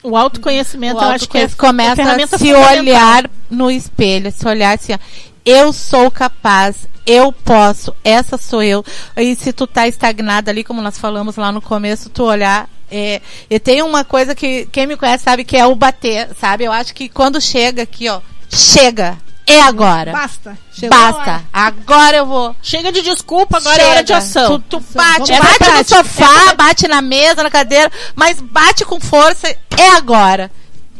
O 0.03 0.15
autoconhecimento, 0.15 0.99
O 0.99 1.03
eu 1.03 1.09
acho 1.09 1.27
que 1.27 1.37
autoconhecimento 1.37 1.95
começa 1.95 2.35
a 2.35 2.39
se 2.39 2.53
olhar 2.53 3.29
no 3.49 3.71
espelho, 3.71 4.31
se 4.31 4.47
olhar 4.47 4.75
assim, 4.75 4.93
ó, 4.93 4.99
eu 5.43 5.73
sou 5.73 6.11
capaz, 6.11 6.87
eu 7.05 7.31
posso, 7.31 7.95
essa 8.03 8.37
sou 8.37 8.63
eu. 8.63 8.83
E 9.15 9.35
se 9.35 9.53
tu 9.53 9.65
tá 9.67 9.87
estagnada 9.87 10.51
ali, 10.51 10.63
como 10.63 10.81
nós 10.81 10.97
falamos 10.97 11.35
lá 11.35 11.51
no 11.51 11.61
começo, 11.61 12.09
tu 12.09 12.23
olhar. 12.23 12.69
É, 12.97 13.21
e 13.49 13.59
tem 13.59 13.81
uma 13.81 14.05
coisa 14.05 14.33
que 14.33 14.67
quem 14.71 14.87
me 14.87 14.95
conhece 14.95 15.25
sabe 15.25 15.43
que 15.43 15.57
é 15.57 15.65
o 15.65 15.75
bater, 15.75 16.29
sabe? 16.39 16.63
Eu 16.63 16.71
acho 16.71 16.93
que 16.93 17.09
quando 17.09 17.41
chega 17.41 17.81
aqui, 17.83 18.07
ó, 18.07 18.21
chega, 18.49 19.17
é 19.45 19.61
agora. 19.61 20.13
Basta. 20.13 20.57
Chegou 20.71 20.97
Basta. 20.97 21.43
Agora 21.51 22.15
eu 22.15 22.25
vou. 22.25 22.55
Chega 22.61 22.93
de 22.93 23.01
desculpa, 23.01 23.57
agora 23.57 23.81
é 23.81 23.85
hora 23.85 24.01
de 24.01 24.07
Chega. 24.07 24.17
ação. 24.19 24.59
Tu, 24.61 24.79
tu 24.79 24.85
bate, 24.95 25.29
Vamos 25.29 25.29
bate 25.29 25.51
no 25.51 25.57
prática. 25.57 25.83
sofá, 25.83 26.53
bate 26.55 26.87
na 26.87 27.01
mesa, 27.01 27.43
na 27.43 27.49
cadeira, 27.51 27.91
mas 28.15 28.39
bate 28.39 28.85
com 28.85 28.97
força, 28.99 29.47
é 29.49 29.89
agora. 29.97 30.49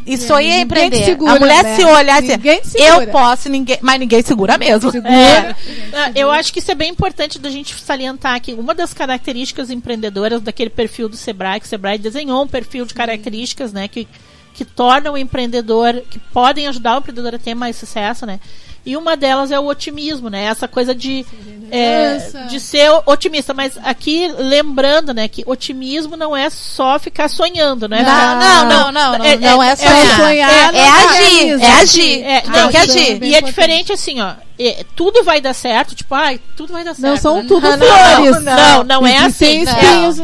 Isso 0.06 0.34
aí 0.34 0.50
é 0.50 0.60
empreender. 0.62 1.04
segura, 1.04 1.34
a 1.34 1.39
mulher 1.39 1.63
né? 1.63 1.76
se 1.76 1.84
olhar 1.84 2.24
e 2.24 2.28
Ninguém 2.28 2.60
te 2.60 2.63
dizer, 2.68 2.80
segura. 2.80 3.04
eu 3.06 3.08
posso, 3.12 3.50
ninguém, 3.50 3.78
mas 3.82 4.00
ninguém 4.00 4.22
segura 4.22 4.58
mesmo. 4.58 4.91
É, 5.06 5.56
Ah, 5.94 6.12
eu 6.13 6.32
acho 6.32 6.54
que 6.54 6.60
isso 6.60 6.72
é 6.72 6.76
bem 6.76 6.91
importante 6.91 7.39
da 7.39 7.50
gente 7.50 7.74
salientar 7.82 8.39
que 8.41 8.54
uma 8.54 8.76
das 8.76 8.94
características 8.94 9.72
empreendedoras 9.72 10.41
daquele 10.41 10.70
perfil 10.70 11.10
do 11.10 11.15
Sebrae, 11.18 11.60
que 11.60 11.65
o 11.65 11.70
Sebrae 11.70 11.98
desenhou 11.98 12.44
um 12.44 12.48
perfil 12.48 12.86
de 12.86 12.94
características, 12.94 13.74
né, 13.74 13.88
que, 13.88 14.08
que 14.54 14.63
tornam 14.63 15.13
o 15.13 15.18
empreendedor, 15.18 16.04
que 16.10 16.20
podem 16.20 16.68
ajudar 16.68 16.96
o 16.96 17.00
empreendedor 17.00 17.36
a 17.36 17.39
ter 17.39 17.56
mais 17.56 17.76
sucesso, 17.76 18.26
né? 18.26 18.39
E 18.86 18.95
uma 18.95 19.17
delas 19.17 19.52
é 19.52 19.60
o 19.60 19.65
otimismo, 19.65 20.30
né? 20.30 20.43
Essa 20.43 20.67
coisa 20.67 20.93
de, 20.93 21.26
é, 21.71 22.19
de 22.48 22.60
ser 22.60 22.89
otimista. 23.06 23.52
Mas 23.54 23.78
aqui, 23.84 24.32
lembrando, 24.38 25.12
né, 25.13 25.28
que 25.28 25.43
otimismo 25.48 26.15
não 26.15 26.38
é 26.38 26.50
só 26.52 27.00
ficar 27.00 27.28
sonhando, 27.28 27.88
né? 27.88 28.04
Não, 28.04 28.39
não, 28.39 28.69
não, 28.69 28.91
não, 28.91 29.17
não, 29.17 29.26
É- 29.26 29.38
não 29.38 29.63
é, 29.63 29.71
é- 29.71 29.76
sonhar. 29.76 30.15
sonhar, 30.17 30.52
é, 30.54 30.71
não 30.71 30.80
é 30.80 30.84
é 30.84 30.89
agir, 30.89 31.62
é 31.63 31.71
agir. 31.82 32.24
É, 32.24 32.41
Tem 32.41 32.69
que 32.69 32.78
agir. 32.78 33.24
E 33.24 33.36
é 33.36 33.41
diferente 33.41 33.91
assim, 33.91 34.21
ó. 34.21 34.34
é, 34.60 34.86
tudo 34.95 35.24
vai 35.24 35.41
dar 35.41 35.54
certo, 35.54 35.95
tipo, 35.95 36.13
ai, 36.13 36.39
tudo 36.56 36.71
vai 36.71 36.84
dar 36.84 36.93
certo. 36.93 37.10
Não 37.10 37.17
são 37.17 37.38
né? 37.38 37.45
tudo 37.48 37.67
Não, 37.67 37.78
não, 37.78 37.88
flores. 37.88 38.43
Não, 38.43 38.84
não 38.84 39.08
é 39.08 39.17
assim. 39.17 39.65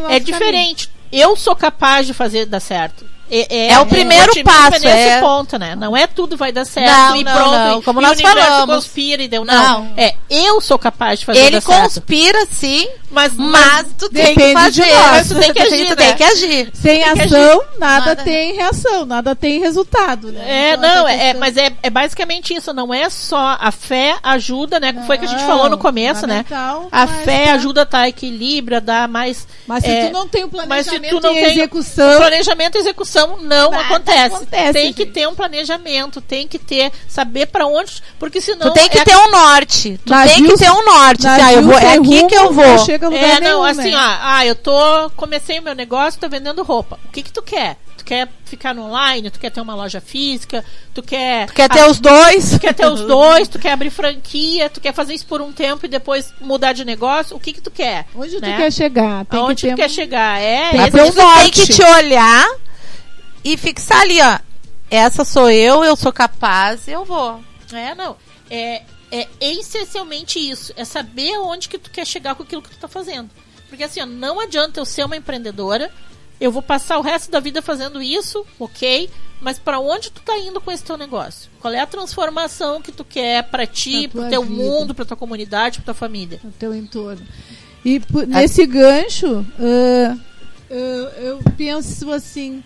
É 0.09 0.19
diferente. 0.19 0.89
Eu 1.11 1.35
sou 1.35 1.55
capaz 1.55 2.05
de 2.07 2.13
fazer 2.13 2.45
dar 2.45 2.59
certo. 2.59 3.05
É, 3.31 3.67
É 3.69 3.79
o 3.79 3.85
primeiro 3.85 4.25
otimismo 4.31 4.51
passo, 4.51 4.75
É 4.75 4.79
nesse 4.79 5.09
é. 5.09 5.19
ponto, 5.21 5.57
né? 5.57 5.75
Não 5.75 5.95
é 5.95 6.05
tudo 6.07 6.35
vai 6.35 6.51
dar 6.51 6.65
certo 6.65 6.91
Não, 6.91 7.15
e 7.15 7.23
não, 7.23 7.33
pronto. 7.33 7.51
não, 7.51 7.81
como 7.81 8.01
e 8.01 8.03
nós 8.03 8.19
o 8.19 8.21
falamos. 8.21 8.75
conspira 8.75 9.23
e 9.23 9.27
deu. 9.27 9.45
Não. 9.45 9.83
Não. 9.85 9.93
É, 9.95 10.15
eu 10.29 10.59
sou 10.59 10.77
capaz 10.77 11.19
de 11.19 11.25
fazer 11.25 11.39
Ele 11.39 11.51
dar 11.51 11.61
certo. 11.61 11.81
conspira, 11.81 12.45
sim, 12.51 12.87
Mas, 13.09 13.33
mas 13.35 13.87
tu 13.97 14.09
tem 14.09 14.33
que 14.35 14.41
depende 14.41 14.71
de 14.71 14.81
fazer. 14.81 14.93
nós. 14.93 15.11
Mas 15.11 15.27
tu 15.29 15.35
tem 15.39 15.53
que 15.53 15.61
agir, 15.61 15.85
tu 15.85 15.89
né? 15.89 15.95
tem 15.95 16.15
que 16.15 16.23
agir. 16.23 16.71
Sem 16.73 17.03
ação, 17.03 17.61
nada, 17.79 18.05
Nada. 18.07 18.15
tem 18.23 18.53
reação, 18.53 19.05
nada 19.05 19.35
tem 19.35 19.59
resultado, 19.59 20.31
né? 20.31 20.43
É, 20.47 20.73
Então, 20.73 20.81
não, 20.95 21.07
é, 21.07 21.29
é- 21.29 21.33
mas 21.33 21.55
é, 21.57 21.71
é 21.81 21.89
basicamente 21.89 22.53
isso, 22.53 22.73
não 22.73 22.93
é 22.93 23.09
só 23.09 23.57
a 23.59 23.71
fé 23.71 24.15
ajuda, 24.23 24.79
né? 24.79 24.93
Que 24.93 25.05
foi 25.05 25.15
o 25.15 25.19
que 25.19 25.25
a 25.25 25.27
gente 25.29 25.41
Não, 25.41 25.47
falou 25.47 25.69
no 25.69 25.77
começo, 25.77 26.25
né? 26.27 26.43
fundamental, 26.47 26.87
A 26.91 27.07
fé 27.07 27.45
tá. 27.45 27.53
ajuda 27.53 27.81
a 27.81 27.83
estar 27.83 28.07
equilíbrio, 28.09 28.77
a 28.77 28.79
dar 28.79 29.07
mais. 29.07 29.47
Mas 29.67 29.83
se 29.83 29.89
é, 29.89 30.07
tu 30.07 30.13
não 30.13 30.27
tem 30.27 30.43
o 30.43 30.49
mas 30.67 30.85
se 30.85 30.91
planejamento 30.91 31.19
tu 31.21 31.27
não 31.27 31.31
e 31.31 31.41
tem 31.41 31.51
execução, 31.51 32.17
Planejamento 32.17 32.75
e 32.75 32.79
execução 32.79 33.20
não 33.41 33.71
Nada 33.71 33.83
acontece. 33.85 34.35
acontece, 34.35 34.73
Tem 34.73 34.93
que 34.93 35.03
gente. 35.03 35.13
ter 35.13 35.27
um 35.27 35.35
planejamento, 35.35 36.21
tem 36.21 36.47
que 36.47 36.59
ter, 36.59 36.91
saber 37.07 37.47
pra 37.47 37.65
onde, 37.67 38.01
porque 38.19 38.39
senão 38.41 38.67
Tu 38.69 38.73
tem 38.73 38.89
que 38.89 38.97
é 38.99 39.03
ter 39.03 39.15
um 39.15 39.31
norte. 39.31 39.99
Tu 40.05 40.09
Na 40.11 40.25
tem 40.27 40.43
que 40.45 40.57
ter 40.57 40.69
um 40.71 40.85
norte. 40.85 41.27
ah, 41.27 41.53
eu 41.53 41.63
vou, 41.63 41.77
é 41.77 41.81
sem 41.81 41.89
aqui 41.99 42.15
rumo, 42.17 42.27
que 42.27 42.35
eu 42.35 42.43
não 42.45 42.53
vou. 42.53 42.77
chega 42.85 43.05
a 43.05 43.09
lugar 43.09 43.23
É, 43.23 43.39
nenhum, 43.39 43.51
não, 43.53 43.63
assim, 43.63 43.91
né? 43.91 43.97
ó, 43.97 44.17
ah, 44.21 44.45
eu 44.45 44.55
tô, 44.55 45.09
comecei 45.15 45.59
o 45.59 45.63
meu 45.63 45.75
negócio, 45.75 46.19
tô 46.19 46.27
vendendo 46.29 46.63
roupa. 46.63 46.99
O 47.05 47.09
que 47.11 47.21
que 47.23 47.31
tu 47.31 47.41
quer? 47.41 47.77
Tu 47.97 48.05
quer 48.05 48.27
ficar 48.45 48.73
no 48.73 48.85
online? 48.85 49.29
Tu 49.29 49.39
quer 49.39 49.51
ter 49.51 49.61
uma 49.61 49.75
loja 49.75 50.01
física? 50.01 50.65
Tu 50.91 51.03
quer... 51.03 51.45
Tu 51.45 51.53
quer 51.53 51.69
ter 51.69 51.81
ah, 51.81 51.87
os 51.87 51.99
dois? 51.99 52.49
Tu 52.51 52.59
quer 52.59 52.73
ter 52.73 52.87
os 52.87 53.01
dois? 53.05 53.47
Tu 53.47 53.59
quer 53.59 53.73
abrir 53.73 53.91
franquia? 53.91 54.69
Tu 54.71 54.81
quer 54.81 54.91
fazer 54.91 55.13
isso 55.13 55.25
por 55.27 55.39
um 55.39 55.51
tempo 55.51 55.85
e 55.85 55.89
depois 55.89 56.33
mudar 56.41 56.73
de 56.73 56.83
negócio? 56.83 57.35
O 57.35 57.39
que 57.39 57.53
que 57.53 57.61
tu 57.61 57.69
quer? 57.69 58.07
Onde 58.15 58.37
tu 58.37 58.41
né? 58.41 58.57
quer 58.57 58.73
chegar? 58.73 59.23
Tem 59.25 59.39
Aonde 59.39 59.55
que 59.55 59.61
ter 59.67 59.73
tu 59.73 59.75
quer 59.77 59.85
um- 59.85 59.89
chegar? 59.89 60.41
É, 60.41 60.71
Tem 60.71 60.83
que 60.85 60.91
ter 60.91 61.03
um 61.03 61.07
tu 61.11 61.13
tem 61.15 61.23
norte. 61.23 61.51
que 61.51 61.73
te 61.73 61.83
olhar 61.83 62.47
e 63.43 63.57
fixar 63.57 64.01
ali, 64.01 64.19
ó. 64.21 64.39
Essa 64.89 65.23
sou 65.23 65.49
eu, 65.49 65.83
eu 65.83 65.95
sou 65.95 66.11
capaz, 66.11 66.87
eu 66.87 67.05
vou. 67.05 67.39
É, 67.71 67.95
não. 67.95 68.17
É, 68.49 68.81
é 69.11 69.27
essencialmente 69.39 70.37
isso. 70.39 70.73
É 70.75 70.83
saber 70.83 71.37
onde 71.39 71.69
que 71.69 71.77
tu 71.77 71.89
quer 71.89 72.05
chegar 72.05 72.35
com 72.35 72.43
aquilo 72.43 72.61
que 72.61 72.69
tu 72.71 72.77
tá 72.77 72.87
fazendo. 72.87 73.29
Porque 73.69 73.83
assim, 73.85 74.01
ó, 74.01 74.05
não 74.05 74.39
adianta 74.41 74.79
eu 74.81 74.85
ser 74.85 75.05
uma 75.05 75.15
empreendedora, 75.15 75.89
eu 76.41 76.51
vou 76.51 76.61
passar 76.61 76.97
o 76.97 77.01
resto 77.01 77.31
da 77.31 77.39
vida 77.39 77.61
fazendo 77.61 78.01
isso, 78.01 78.45
ok? 78.59 79.09
Mas 79.39 79.57
pra 79.57 79.79
onde 79.79 80.11
tu 80.11 80.21
tá 80.21 80.37
indo 80.37 80.59
com 80.59 80.69
esse 80.71 80.83
teu 80.83 80.97
negócio? 80.97 81.49
Qual 81.61 81.73
é 81.73 81.79
a 81.79 81.87
transformação 81.87 82.81
que 82.81 82.91
tu 82.91 83.05
quer 83.05 83.43
pra 83.49 83.65
ti, 83.65 84.09
Pra 84.09 84.21
pro 84.23 84.29
teu 84.29 84.43
vida. 84.43 84.53
mundo, 84.63 84.93
pra 84.93 85.05
tua 85.05 85.15
comunidade, 85.17 85.77
pra 85.79 85.85
tua 85.85 85.93
família? 85.93 86.39
no 86.43 86.51
teu 86.51 86.75
entorno. 86.75 87.25
E 87.85 87.99
por- 88.01 88.27
nesse 88.27 88.65
gancho, 88.67 89.45
ah, 89.57 90.17
eu, 90.69 91.07
eu 91.23 91.39
penso 91.57 92.11
assim, 92.11 92.61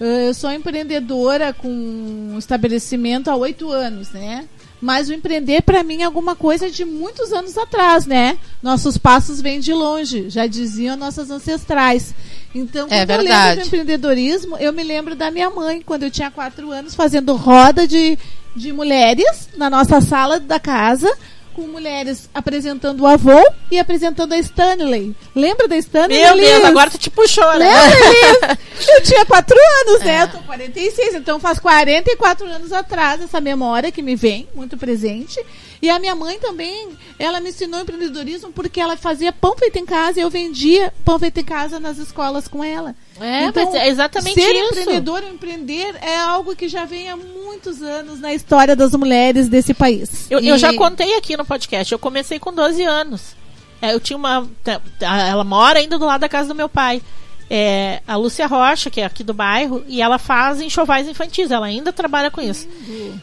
eu 0.00 0.34
sou 0.34 0.50
empreendedora 0.50 1.52
com 1.52 1.68
um 1.68 2.38
estabelecimento 2.38 3.28
há 3.30 3.36
oito 3.36 3.70
anos, 3.70 4.10
né? 4.10 4.46
Mas 4.80 5.08
o 5.08 5.14
empreender 5.14 5.62
para 5.62 5.82
mim 5.82 6.02
é 6.02 6.04
alguma 6.04 6.36
coisa 6.36 6.70
de 6.70 6.84
muitos 6.84 7.32
anos 7.32 7.56
atrás, 7.56 8.04
né? 8.04 8.36
Nossos 8.62 8.98
passos 8.98 9.40
vêm 9.40 9.60
de 9.60 9.72
longe, 9.72 10.28
já 10.28 10.46
diziam 10.46 10.96
nossas 10.96 11.30
ancestrais. 11.30 12.14
Então, 12.54 12.86
É 12.90 13.06
quando 13.06 13.10
eu 13.10 13.24
lembro 13.24 13.62
do 13.62 13.66
empreendedorismo, 13.66 14.56
eu 14.58 14.72
me 14.72 14.82
lembro 14.82 15.14
da 15.14 15.30
minha 15.30 15.48
mãe, 15.48 15.80
quando 15.80 16.02
eu 16.02 16.10
tinha 16.10 16.30
quatro 16.30 16.70
anos, 16.70 16.94
fazendo 16.94 17.34
roda 17.34 17.86
de, 17.86 18.18
de 18.54 18.72
mulheres 18.72 19.48
na 19.56 19.70
nossa 19.70 20.00
sala 20.00 20.38
da 20.38 20.60
casa, 20.60 21.10
com 21.54 21.62
mulheres 21.62 22.28
apresentando 22.34 23.00
o 23.00 23.06
avô 23.06 23.40
e 23.70 23.78
apresentando 23.78 24.32
a 24.32 24.38
Stanley. 24.38 25.14
Lembra 25.34 25.68
da 25.68 25.76
Stanley? 25.76 26.18
Meu 26.18 26.36
Deus, 26.36 26.58
Liz? 26.58 26.64
agora 26.64 26.90
tu 26.90 26.98
te 26.98 27.10
puxou, 27.10 27.58
né? 27.58 27.70
Lembra, 27.70 28.48
Liz? 28.48 28.88
Eu 28.88 29.02
tinha 29.02 29.24
4 29.24 29.56
anos, 29.86 30.02
né? 30.02 30.22
Eu 30.22 30.28
tô 30.28 30.38
46, 30.38 31.14
então 31.14 31.38
faz 31.40 31.58
44 31.58 32.46
anos 32.46 32.72
atrás 32.72 33.22
essa 33.22 33.40
memória 33.40 33.92
que 33.92 34.02
me 34.02 34.16
vem, 34.16 34.48
muito 34.54 34.76
presente. 34.76 35.40
E 35.82 35.90
a 35.90 35.98
minha 35.98 36.14
mãe 36.14 36.38
também, 36.38 36.96
ela 37.18 37.40
me 37.40 37.50
ensinou 37.50 37.80
empreendedorismo 37.80 38.52
porque 38.52 38.80
ela 38.80 38.96
fazia 38.96 39.32
pão 39.32 39.54
feito 39.56 39.78
em 39.78 39.84
casa 39.84 40.18
e 40.18 40.22
eu 40.22 40.30
vendia 40.30 40.92
pão 41.04 41.18
feito 41.18 41.38
em 41.40 41.44
casa 41.44 41.78
nas 41.78 41.98
escolas 41.98 42.48
com 42.48 42.62
ela. 42.64 42.94
É, 43.20 43.44
Então, 43.44 43.64
mas 43.64 43.74
é 43.74 43.88
exatamente 43.88 44.34
Ser 44.40 44.52
isso. 44.54 44.72
empreendedor 44.80 45.22
ou 45.22 45.28
empreender 45.30 45.94
é 46.00 46.16
algo 46.16 46.56
que 46.56 46.68
já 46.68 46.84
vem 46.84 47.08
há 47.10 47.16
muitos 47.16 47.82
anos 47.82 48.18
na 48.20 48.32
história 48.34 48.74
das 48.74 48.92
mulheres 48.92 49.48
desse 49.48 49.74
país. 49.74 50.26
Eu, 50.30 50.40
eu 50.40 50.56
E- 50.56 50.58
já 50.58 50.72
contei 50.74 51.14
aqui 51.16 51.36
no 51.36 51.44
podcast. 51.44 51.92
Eu 51.92 51.98
comecei 51.98 52.38
com 52.38 52.52
12 52.52 52.82
anos. 52.82 53.34
É, 53.82 53.92
eu 53.92 54.00
tinha 54.00 54.16
uma. 54.16 54.48
Ela 55.00 55.44
mora 55.44 55.78
ainda 55.78 55.98
do 55.98 56.06
lado 56.06 56.20
da 56.22 56.28
casa 56.28 56.48
do 56.48 56.54
meu 56.54 56.68
pai. 56.68 57.02
É, 57.50 58.00
a 58.06 58.16
Lúcia 58.16 58.46
Rocha, 58.46 58.90
que 58.90 59.00
é 59.00 59.04
aqui 59.04 59.22
do 59.22 59.34
bairro, 59.34 59.84
e 59.86 60.00
ela 60.00 60.18
faz 60.18 60.60
enxovais 60.60 61.06
infantis. 61.06 61.50
Ela 61.50 61.66
ainda 61.66 61.92
trabalha 61.92 62.30
com 62.30 62.40
isso. 62.40 62.66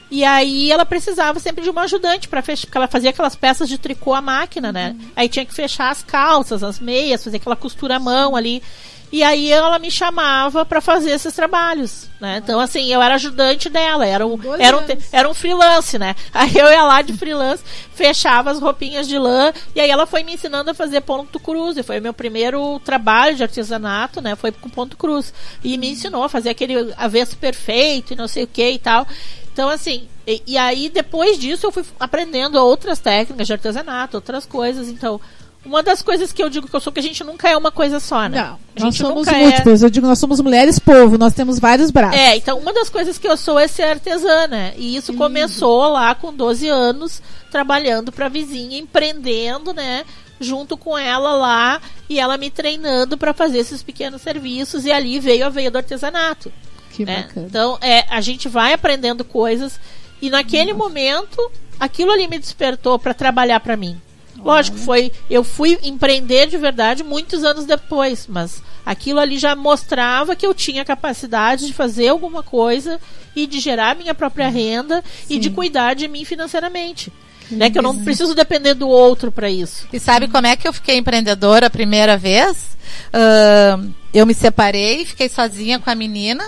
E 0.10 0.24
aí 0.24 0.72
ela 0.72 0.86
precisava 0.86 1.40
sempre 1.40 1.64
de 1.64 1.70
uma 1.70 1.82
ajudante 1.84 2.28
para 2.28 2.42
fechar, 2.42 2.68
porque 2.68 2.78
ela 2.78 2.88
fazia 2.88 3.10
aquelas 3.10 3.36
peças 3.36 3.68
de 3.68 3.78
tricô 3.78 4.14
à 4.14 4.22
máquina, 4.22 4.72
né? 4.72 4.96
Aí 5.16 5.28
tinha 5.28 5.46
que 5.46 5.54
fechar 5.54 5.90
as 5.90 6.04
calças, 6.04 6.64
as 6.64 6.80
meias, 6.80 7.24
fazer 7.24 7.38
aquela 7.38 7.56
costura 7.56 7.96
à 7.96 8.00
mão 8.00 8.36
ali. 8.36 8.62
E 9.12 9.24
aí 9.24 9.52
ela 9.52 9.78
me 9.78 9.92
chamava 9.92 10.66
para 10.66 10.80
fazer 10.80 11.12
esses 11.12 11.34
trabalhos, 11.34 12.08
né? 12.20 12.42
Então 12.42 12.60
assim, 12.60 12.86
eu 12.92 13.02
era 13.02 13.16
ajudante 13.16 13.70
dela, 13.70 14.06
era 14.06 14.26
um, 14.26 14.40
era 14.58 14.78
um, 14.78 14.80
anos. 14.80 15.06
era 15.12 15.30
um 15.30 15.34
freelance, 15.34 16.00
né? 16.00 16.16
Aí 16.34 16.56
eu 16.56 16.72
ia 16.72 16.84
lá 16.84 17.02
de 17.02 17.14
freelance, 17.14 17.64
fechava 17.94 18.52
as 18.52 18.60
roupinhas 18.60 19.08
de 19.08 19.18
lã, 19.18 19.52
e 19.76 19.82
aí 19.82 19.90
ela 19.90 20.06
foi 20.06 20.24
me 20.24 20.34
ensinando 20.34 20.72
a 20.72 20.74
fazer 20.74 21.02
ponto 21.02 21.40
cruz, 21.40 21.78
e 21.78 21.84
foi 21.84 22.00
o 22.00 22.02
meu 22.02 22.14
primeiro 22.14 22.80
trabalho 22.80 23.36
de 23.36 23.44
artesanato, 23.44 24.22
né? 24.22 24.36
Foi 24.36 24.52
com 24.52 24.70
ponto 24.70 24.96
cruz. 24.96 25.34
E 25.64 25.78
me 25.78 25.90
ensinou 25.90 26.24
a 26.24 26.30
fazer 26.30 26.50
aquele 26.50 26.94
avesso 26.98 27.38
perfeito 27.38 28.14
e 28.14 28.16
não 28.16 28.28
sei 28.28 28.44
o 28.44 28.48
que 28.48 28.72
e 28.72 28.80
tal. 28.80 29.06
Então, 29.54 29.68
assim, 29.68 30.08
e, 30.26 30.42
e 30.48 30.58
aí 30.58 30.90
depois 30.90 31.38
disso 31.38 31.68
eu 31.68 31.72
fui 31.72 31.84
aprendendo 32.00 32.56
outras 32.56 33.00
técnicas 33.00 33.48
de 33.48 33.54
artesanato, 33.54 34.18
outras 34.18 34.46
coisas. 34.46 34.88
Então, 34.88 35.20
uma 35.64 35.84
das 35.84 36.02
coisas 36.02 36.32
que 36.32 36.42
eu 36.42 36.50
digo 36.50 36.68
que 36.68 36.76
eu 36.76 36.80
sou 36.80 36.92
que 36.92 37.00
a 37.00 37.04
gente 37.04 37.24
nunca 37.24 37.48
é 37.50 37.56
uma 37.56 37.72
coisa 37.72 38.00
só, 38.00 38.28
né? 38.28 38.38
Não, 38.42 38.54
a 38.54 38.58
nós 38.80 38.84
gente 38.96 38.98
somos 38.98 39.26
nunca 39.28 39.38
é- 39.38 39.44
múltiplas. 39.44 39.84
Eu 39.84 39.90
digo, 39.90 40.08
nós 40.08 40.18
somos 40.20 40.40
mulheres 40.40 40.80
povo, 40.80 41.18
nós 41.18 41.34
temos 41.34 41.60
vários 41.60 41.92
braços. 41.92 42.20
é, 42.20 42.36
então 42.38 42.58
uma 42.58 42.74
das 42.74 42.90
coisas 42.90 43.18
que 43.18 43.28
eu 43.28 43.38
sou 43.38 43.60
é 43.60 43.68
ser 43.68 43.84
artesã, 43.84 44.48
né? 44.48 44.74
E 44.76 44.96
isso 44.96 45.14
começou 45.14 45.88
lá 45.92 46.16
com 46.16 46.34
12 46.34 46.68
anos, 46.68 47.22
trabalhando 47.52 48.12
pra 48.12 48.28
vizinha, 48.28 48.78
empreendendo, 48.78 49.74
né? 49.74 50.04
Junto 50.40 50.76
com 50.76 50.98
ela 50.98 51.34
lá 51.34 51.80
e 52.10 52.20
ela 52.20 52.38
me 52.38 52.50
treinando 52.50 53.16
pra 53.18 53.32
fazer 53.34 53.60
esses 53.60 53.84
pequenos 53.84 54.22
serviços 54.24 54.86
e 54.86 54.92
ali 54.92 55.20
veio 55.20 55.46
a 55.46 55.50
veia 55.50 55.70
do 55.70 55.78
artesanato. 55.78 56.52
Que 56.92 57.06
né? 57.06 57.24
bacana. 57.28 57.46
Então, 57.48 57.78
é, 57.80 58.06
a 58.10 58.20
gente 58.20 58.50
vai 58.50 58.74
aprendendo 58.74 59.24
coisas 59.24 59.80
e 60.22 60.30
naquele 60.30 60.74
momento 60.74 61.52
aquilo 61.80 62.12
ali 62.12 62.28
me 62.28 62.40
despertou 62.40 62.98
pra 62.98 63.14
trabalhar 63.14 63.60
pra 63.60 63.78
mim. 63.78 64.02
Lógico, 64.44 64.78
foi. 64.78 65.12
Eu 65.30 65.44
fui 65.44 65.78
empreender 65.84 66.48
de 66.48 66.58
verdade 66.58 67.04
muitos 67.04 67.44
anos 67.44 67.66
depois, 67.66 68.28
mas 68.28 68.62
aquilo 68.86 69.20
ali 69.20 69.38
já 69.38 69.56
mostrava 69.56 70.36
que 70.36 70.46
eu 70.46 70.54
tinha 70.54 70.84
capacidade 70.84 71.68
de 71.68 71.74
fazer 71.74 72.08
alguma 72.08 72.42
coisa 72.42 73.00
e 73.36 73.46
de 73.46 73.60
gerar 73.60 73.96
minha 73.96 74.14
própria 74.14 74.50
renda 74.50 75.04
e 75.30 75.38
de 75.38 75.50
cuidar 75.50 75.94
de 75.94 76.08
mim 76.08 76.26
financeiramente. 76.26 77.12
Né? 77.50 77.70
Que 77.70 77.78
eu 77.78 77.84
não 77.84 78.04
preciso 78.04 78.34
depender 78.34 78.74
do 78.74 78.88
outro 78.88 79.32
para 79.32 79.50
isso. 79.50 79.88
E 79.92 80.00
sabe 80.00 80.28
como 80.28 80.48
é 80.48 80.56
que 80.56 80.68
eu 80.68 80.74
fiquei 80.74 80.98
empreendedora 80.98 81.68
a 81.68 81.70
primeira 81.70 82.18
vez? 82.18 82.78
Ahn, 83.14 83.92
eu 84.14 84.26
me 84.26 84.34
separei, 84.34 85.06
fiquei 85.06 85.28
sozinha 85.28 85.78
com 85.78 85.90
a 85.90 85.96
menina. 85.96 86.44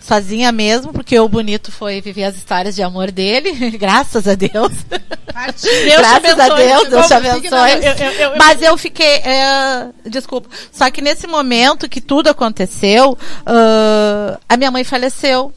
Sozinha 0.00 0.50
mesmo, 0.50 0.92
porque 0.92 1.18
o 1.18 1.28
bonito 1.28 1.70
foi 1.70 2.00
viver 2.00 2.24
as 2.24 2.36
histórias 2.36 2.74
de 2.74 2.82
amor 2.82 3.10
dele, 3.10 3.52
graças 3.78 4.26
a 4.26 4.34
Deus. 4.34 4.50
Deus 4.52 5.98
graças 5.98 6.38
a 6.38 6.44
abençoe. 6.46 6.66
Deus, 6.66 6.88
Deus 6.88 7.06
te 7.06 7.14
abençoe. 7.14 7.50
Eu- 7.72 7.82
eu- 7.82 7.94
eu- 7.96 8.12
eu- 8.32 8.36
Mas 8.38 8.62
eu 8.62 8.76
fiquei. 8.78 9.16
é, 9.18 9.88
desculpa. 10.06 10.48
Só 10.72 10.90
que 10.90 11.00
nesse 11.02 11.26
momento 11.26 11.88
que 11.88 12.00
tudo 12.00 12.28
aconteceu, 12.28 13.16
ah, 13.46 14.38
a 14.48 14.56
minha 14.56 14.70
mãe 14.70 14.84
faleceu. 14.84 15.52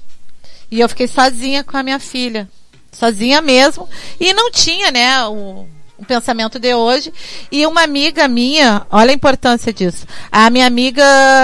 E 0.69 0.79
eu 0.79 0.89
fiquei 0.89 1.07
sozinha 1.07 1.63
com 1.63 1.77
a 1.77 1.83
minha 1.83 1.99
filha. 1.99 2.49
Sozinha 2.91 3.41
mesmo. 3.41 3.87
E 4.19 4.33
não 4.33 4.51
tinha, 4.51 4.91
né, 4.91 5.23
o 5.25 5.65
pensamento 6.03 6.59
de 6.59 6.73
hoje. 6.73 7.13
E 7.51 7.65
uma 7.65 7.83
amiga 7.83 8.27
minha, 8.27 8.85
olha 8.91 9.11
a 9.11 9.13
importância 9.13 9.73
disso. 9.73 10.05
A 10.31 10.49
minha 10.49 10.67
amiga, 10.67 11.03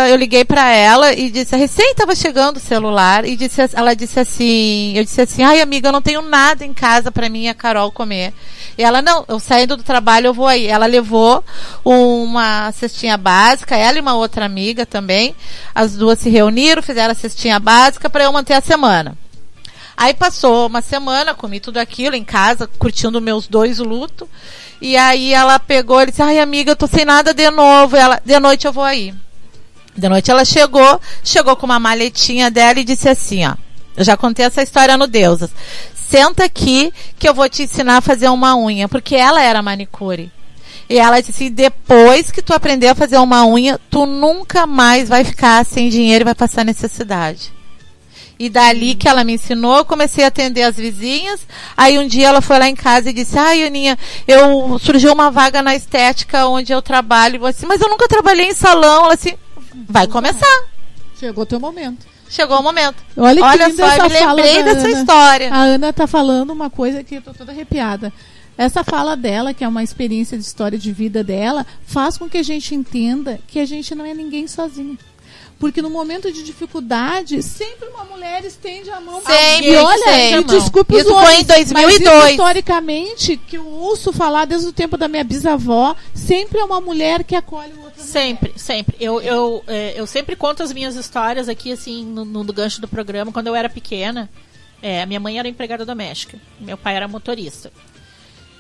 eu 0.10 0.16
liguei 0.16 0.44
para 0.44 0.70
ela 0.74 1.14
e 1.14 1.30
disse, 1.30 1.56
recém 1.56 1.92
estava 1.92 2.16
chegando 2.16 2.58
o 2.58 2.60
celular 2.62 3.26
e 3.26 3.36
disse, 3.36 3.62
ela 3.74 3.96
disse 3.96 4.20
assim, 4.20 4.94
eu 4.96 5.04
disse 5.04 5.22
assim, 5.22 5.44
ai 5.44 5.62
amiga, 5.62 5.90
eu 5.90 5.94
não 5.94 6.02
tenho 6.02 6.22
nada 6.22 6.66
em 6.66 6.74
casa 6.74 7.12
para 7.12 7.30
mim 7.30 7.44
e 7.44 7.50
a 7.50 7.54
Carol 7.54 7.92
comer. 7.92 8.34
E 8.78 8.84
ela, 8.84 9.02
não, 9.02 9.26
eu 9.28 9.40
saindo 9.42 9.76
do 9.76 9.84
trabalho, 9.84 10.28
eu 10.28 10.34
vou 10.34 10.48
aí. 10.48 10.68
Ela 10.68 10.86
levou 10.86 11.44
uma 11.84 12.72
cestinha 12.72 13.18
básica, 13.18 13.76
ela 13.76 13.98
e 13.98 14.02
uma 14.02 14.16
outra 14.16 14.46
amiga 14.46 14.86
também. 14.86 15.36
As 15.76 15.98
duas 15.98 16.20
se 16.20 16.30
reuniram, 16.30 16.82
fizeram 16.82 17.12
a 17.12 17.16
cestinha 17.16 17.60
básica 17.60 18.10
para 18.10 18.24
eu 18.24 18.32
manter 18.32 18.54
a 18.54 18.62
semana. 18.62 19.18
Aí 20.00 20.14
passou 20.14 20.68
uma 20.68 20.82
semana, 20.82 21.36
comi 21.36 21.60
tudo 21.60 21.78
aquilo 21.78 22.16
em 22.16 22.24
casa, 22.24 22.66
curtindo 22.66 23.20
meus 23.20 23.50
dois 23.50 23.80
lutos. 23.80 24.30
E 24.80 24.96
aí 24.96 25.34
ela 25.34 25.60
pegou 25.60 26.02
e 26.02 26.06
disse, 26.06 26.22
ai 26.22 26.40
amiga, 26.40 26.72
eu 26.72 26.76
tô 26.78 26.88
sem 26.88 27.04
nada 27.04 27.34
de 27.34 27.52
novo. 27.52 27.98
Ela, 27.98 28.22
de 28.24 28.40
noite 28.40 28.66
eu 28.66 28.72
vou 28.72 28.86
aí. 28.86 29.14
De 29.94 30.08
noite 30.08 30.32
ela 30.32 30.46
chegou, 30.46 31.02
chegou 31.22 31.54
com 31.58 31.66
uma 31.66 31.82
maletinha 31.82 32.50
dela 32.50 32.80
e 32.80 32.86
disse 32.86 33.10
assim, 33.10 33.46
ó. 33.46 33.56
Eu 33.98 34.06
já 34.06 34.16
contei 34.16 34.46
essa 34.46 34.64
história 34.64 34.96
no 34.96 35.06
Deusas. 35.06 35.52
Senta 35.94 36.46
aqui 36.46 36.94
que 37.20 37.28
eu 37.28 37.34
vou 37.34 37.50
te 37.50 37.64
ensinar 37.64 37.98
a 37.98 38.02
fazer 38.02 38.30
uma 38.30 38.56
unha, 38.56 38.88
porque 38.88 39.18
ela 39.18 39.42
era 39.42 39.62
manicure. 39.62 40.32
E 40.90 40.98
ela 40.98 41.20
disse: 41.20 41.50
depois 41.50 42.32
que 42.32 42.42
tu 42.42 42.54
aprender 42.54 42.88
a 42.88 42.96
fazer 42.96 43.18
uma 43.18 43.46
unha, 43.46 43.78
tu 43.90 44.06
nunca 44.06 44.66
mais 44.66 45.10
vai 45.10 45.26
ficar 45.26 45.66
sem 45.66 45.90
dinheiro 45.90 46.24
e 46.24 46.26
vai 46.26 46.36
passar 46.36 46.64
necessidade. 46.64 47.59
E 48.40 48.50
dali 48.50 48.96
que 48.96 49.06
ela 49.06 49.26
me 49.26 49.34
ensinou, 49.34 49.80
eu 49.80 49.86
comecei 49.86 50.24
a 50.24 50.30
atender 50.30 50.64
as 50.64 50.78
vizinhas. 50.78 51.42
Aí 51.76 52.00
um 52.00 52.08
dia 52.08 52.30
ela 52.30 52.40
foi 52.40 52.58
lá 52.58 52.70
em 52.70 52.76
casa 52.76 53.10
e 53.10 53.14
disse: 53.14 53.38
Ai, 53.38 53.66
Aninha, 53.66 53.98
eu 54.26 54.80
surgiu 54.80 55.12
uma 55.12 55.30
vaga 55.30 55.62
na 55.62 55.76
estética 55.76 56.48
onde 56.48 56.72
eu 56.72 56.82
trabalho. 56.82 57.46
Assim, 57.46 57.66
mas 57.66 57.82
eu 57.82 57.90
nunca 57.90 58.08
trabalhei 58.08 58.48
em 58.48 58.54
salão. 58.54 59.04
Ela 59.04 59.16
assim, 59.16 59.34
vai 59.90 60.08
começar. 60.08 60.64
Chegou 61.20 61.44
o 61.44 61.46
teu 61.46 61.60
momento. 61.60 62.08
Chegou 62.30 62.60
o 62.60 62.64
momento. 62.64 63.04
Olha, 63.18 63.42
que 63.42 63.48
Olha 63.48 63.76
só, 63.76 63.96
eu 63.98 64.10
me 64.10 64.20
lembrei 64.20 64.64
dessa 64.64 64.88
Ana. 64.88 65.00
história. 65.00 65.54
A 65.54 65.62
Ana 65.64 65.92
tá 65.92 66.08
falando 66.08 66.52
uma 66.52 66.70
coisa 66.70 67.04
que 67.04 67.16
eu 67.16 67.22
tô 67.22 67.34
toda 67.34 67.52
arrepiada. 67.52 68.14
Essa 68.58 68.84
fala 68.84 69.18
dela, 69.18 69.54
que 69.54 69.64
é 69.64 69.68
uma 69.68 69.84
experiência 69.84 70.38
de 70.38 70.44
história 70.44 70.78
de 70.78 70.92
vida 70.94 71.24
dela, 71.24 71.66
faz 71.86 72.18
com 72.18 72.30
que 72.30 72.38
a 72.38 72.44
gente 72.44 72.76
entenda 72.76 73.40
que 73.48 73.60
a 73.60 73.66
gente 73.66 73.96
não 73.96 74.06
é 74.06 74.14
ninguém 74.14 74.48
sozinho. 74.48 74.98
Porque 75.60 75.82
no 75.82 75.90
momento 75.90 76.32
de 76.32 76.42
dificuldade, 76.42 77.44
sempre 77.44 77.90
uma 77.90 78.06
mulher 78.06 78.46
estende 78.46 78.90
a 78.90 79.02
mão 79.02 79.16
alguém. 79.16 79.66
E 79.66 79.76
olha, 79.76 79.98
sempre. 80.06 80.58
desculpe 80.58 80.96
os 80.96 81.02
Isso 81.02 81.10
foi 81.10 81.18
homens, 81.18 81.40
em 81.42 81.46
2002. 81.46 81.72
Mas 81.74 81.94
isso, 82.00 82.32
historicamente, 82.32 83.38
que 83.38 83.58
eu 83.58 83.68
ouço 83.68 84.14
falar 84.14 84.46
desde 84.46 84.68
o 84.70 84.74
tempo 84.74 84.96
da 84.96 85.10
minha 85.10 85.24
bisavó, 85.24 85.96
sempre 86.14 86.60
é 86.60 86.64
uma 86.64 86.80
mulher 86.80 87.26
que 87.26 87.36
acolhe 87.36 87.74
o 87.74 87.82
outro. 87.84 88.02
Sempre, 88.02 88.54
sempre. 88.56 88.96
Eu, 89.02 89.20
eu, 89.22 89.62
é, 89.68 89.94
eu 90.00 90.08
sempre 90.08 90.36
conto 90.38 90.64
as 90.64 90.72
minhas 90.72 90.96
histórias 90.96 91.50
aqui, 91.50 91.74
assim, 91.74 92.06
no, 92.06 92.24
no 92.24 92.44
gancho 92.54 92.80
do 92.80 92.88
programa. 92.88 93.32
Quando 93.34 93.48
eu 93.48 93.56
era 93.56 93.68
pequena, 93.70 94.30
é, 94.82 95.06
minha 95.06 95.20
mãe 95.20 95.38
era 95.40 95.48
empregada 95.50 95.86
doméstica. 95.86 96.40
Meu 96.58 96.78
pai 96.78 96.96
era 96.96 97.06
motorista. 97.08 97.70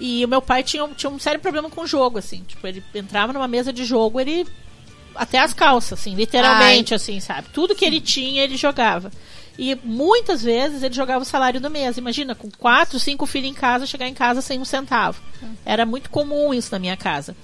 E 0.01 0.23
o 0.25 0.27
meu 0.27 0.41
pai 0.41 0.63
tinha, 0.63 0.83
um- 0.83 0.93
tinha 0.93 1.09
um 1.09 1.17
sério 1.19 1.39
problema 1.39 1.69
com 1.69 1.81
o 1.81 1.87
jogo, 1.87 2.17
assim. 2.19 2.43
Tipo, 2.45 2.67
ele 2.67 2.83
entrava 2.93 3.31
numa 3.31 3.47
mesa 3.47 3.71
de 3.71 3.85
jogo, 3.85 4.19
ele. 4.19 4.45
Até 5.15 5.39
as 5.39 5.53
calças, 5.53 5.99
assim, 5.99 6.15
literalmente, 6.15 6.93
assim, 6.93 7.19
sabe? 7.19 7.47
Tudo 7.53 7.75
que 7.75 7.85
ele 7.85 7.99
tinha, 7.99 8.43
ele 8.43 8.55
jogava. 8.55 9.11
E 9.57 9.75
muitas 9.83 10.41
vezes 10.41 10.83
ele 10.83 10.93
jogava 10.93 11.21
o 11.21 11.25
salário 11.25 11.59
do 11.59 11.69
mês. 11.69 11.97
Imagina, 11.97 12.33
com 12.33 12.49
quatro, 12.49 12.97
cinco 12.97 13.25
filhos 13.25 13.49
em 13.49 13.53
casa, 13.53 13.85
chegar 13.85 14.07
em 14.07 14.13
casa 14.13 14.41
sem 14.41 14.57
um 14.59 14.63
centavo. 14.63 15.21
Era 15.65 15.85
muito 15.85 16.09
comum 16.09 16.53
isso 16.53 16.71
na 16.71 16.79
minha 16.79 16.95
casa. 16.95 17.35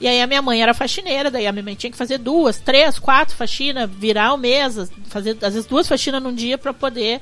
E 0.00 0.08
aí 0.08 0.20
a 0.20 0.26
minha 0.26 0.40
mãe 0.40 0.62
era 0.62 0.72
faxineira, 0.72 1.30
daí 1.30 1.46
a 1.46 1.52
minha 1.52 1.62
mãe 1.62 1.74
tinha 1.74 1.90
que 1.90 1.96
fazer 1.96 2.18
duas, 2.18 2.56
três, 2.56 2.98
quatro 2.98 3.36
faxinas, 3.36 3.88
virar 3.88 4.32
o 4.32 4.38
mês, 4.38 4.90
fazer 5.08 5.36
às 5.42 5.52
vezes 5.52 5.66
duas 5.66 5.86
faxinas 5.86 6.22
num 6.22 6.34
dia 6.34 6.56
para 6.56 6.72
poder 6.72 7.20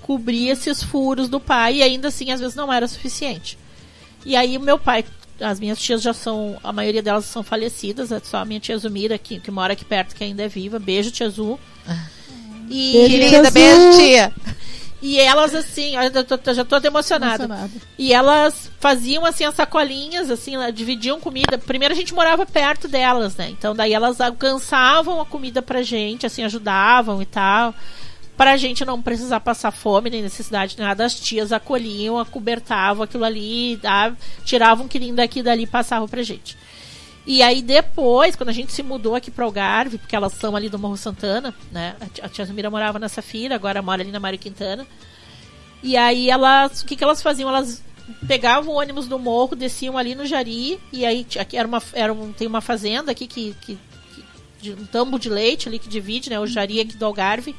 cobrir 0.00 0.48
esses 0.48 0.82
furos 0.82 1.28
do 1.28 1.40
pai 1.40 1.76
e 1.76 1.82
ainda 1.82 2.08
assim 2.08 2.30
às 2.30 2.40
vezes 2.40 2.54
não 2.54 2.72
era 2.72 2.86
suficiente. 2.86 3.58
E 4.24 4.36
aí 4.36 4.56
o 4.56 4.60
meu 4.60 4.78
pai, 4.78 5.04
as 5.40 5.58
minhas 5.60 5.78
tias 5.80 6.02
já 6.02 6.12
são, 6.12 6.58
a 6.62 6.72
maioria 6.72 7.02
delas 7.02 7.24
são 7.24 7.42
falecidas, 7.42 8.12
é 8.12 8.20
só 8.20 8.38
a 8.38 8.44
minha 8.44 8.60
tia 8.60 8.76
Zumira 8.78 9.16
que, 9.18 9.40
que 9.40 9.50
mora 9.50 9.72
aqui 9.72 9.84
perto 9.84 10.14
que 10.14 10.24
ainda 10.24 10.42
é 10.42 10.48
viva. 10.48 10.78
Beijo 10.78 11.10
tia 11.10 11.28
Zu. 11.28 11.58
E, 12.68 12.92
Beijo, 12.92 13.08
Querida, 13.08 13.50
beijo, 13.50 13.96
tia. 13.98 14.32
e 15.02 15.18
elas 15.18 15.54
assim, 15.54 15.96
olha, 15.96 16.12
eu 16.14 16.54
já 16.54 16.64
tô 16.64 16.76
até 16.76 16.86
emocionada. 16.86 17.44
Emocionada. 17.44 17.72
E 17.98 18.12
elas 18.12 18.70
faziam 18.78 19.26
assim 19.26 19.44
as 19.44 19.54
sacolinhas, 19.54 20.30
assim, 20.30 20.52
dividiam 20.72 21.18
comida. 21.18 21.58
Primeiro 21.58 21.92
a 21.94 21.96
gente 21.96 22.14
morava 22.14 22.46
perto 22.46 22.86
delas, 22.86 23.34
né? 23.36 23.48
Então 23.50 23.74
daí 23.74 23.92
elas 23.92 24.20
alcançavam 24.20 25.20
a 25.20 25.26
comida 25.26 25.60
pra 25.60 25.82
gente, 25.82 26.26
assim, 26.26 26.44
ajudavam 26.44 27.20
e 27.20 27.26
tal. 27.26 27.74
Pra 28.40 28.56
gente 28.56 28.86
não 28.86 29.02
precisar 29.02 29.38
passar 29.40 29.70
fome, 29.70 30.08
nem 30.08 30.22
necessidade 30.22 30.74
de 30.74 30.80
nada, 30.80 31.04
as 31.04 31.14
tias 31.20 31.52
acolhiam, 31.52 32.18
acobertavam 32.18 33.02
aquilo 33.02 33.22
ali, 33.22 33.76
tá? 33.82 34.16
tiravam 34.46 34.86
um 34.86 34.88
quilinho 34.88 35.14
daqui 35.14 35.40
e 35.40 35.42
dali 35.42 35.66
passavam 35.66 36.08
pra 36.08 36.22
gente. 36.22 36.56
E 37.26 37.42
aí 37.42 37.60
depois, 37.60 38.34
quando 38.34 38.48
a 38.48 38.52
gente 38.52 38.72
se 38.72 38.82
mudou 38.82 39.14
aqui 39.14 39.30
para 39.30 39.44
Algarve, 39.44 39.98
porque 39.98 40.16
elas 40.16 40.32
são 40.32 40.56
ali 40.56 40.70
do 40.70 40.78
Morro 40.78 40.96
Santana, 40.96 41.54
né? 41.70 41.94
A 42.00 42.28
tia- 42.28 42.42
A 42.42 42.46
Zumira 42.46 42.70
morava 42.70 42.98
na 42.98 43.10
Safira, 43.10 43.54
agora 43.56 43.82
mora 43.82 44.00
ali 44.00 44.10
na 44.10 44.18
Mário 44.18 44.38
Quintana. 44.38 44.86
E 45.82 45.94
aí 45.94 46.30
elas, 46.30 46.80
o 46.80 46.86
que, 46.86 46.96
que 46.96 47.04
elas 47.04 47.20
faziam? 47.20 47.46
Elas 47.50 47.82
pegavam 48.26 48.72
o 48.72 48.78
ônibus 48.78 49.06
do 49.06 49.18
morro, 49.18 49.54
desciam 49.54 49.98
ali 49.98 50.14
no 50.14 50.24
Jari, 50.24 50.80
e 50.90 51.04
aí 51.04 51.26
aqui 51.38 51.58
era 51.58 51.68
uma, 51.68 51.82
era 51.92 52.10
um, 52.10 52.32
tem 52.32 52.46
uma 52.48 52.62
fazenda 52.62 53.12
aqui 53.12 53.26
que, 53.26 53.54
que, 53.60 53.78
que- 54.62 54.70
um 54.72 54.86
tambo 54.86 55.18
de 55.18 55.28
leite 55.28 55.68
ali 55.68 55.78
que 55.78 55.90
divide, 55.90 56.30
né? 56.30 56.40
O 56.40 56.46
Jari 56.46 56.80
aqui 56.80 56.96
do 56.96 57.04
Algarve. 57.04 57.54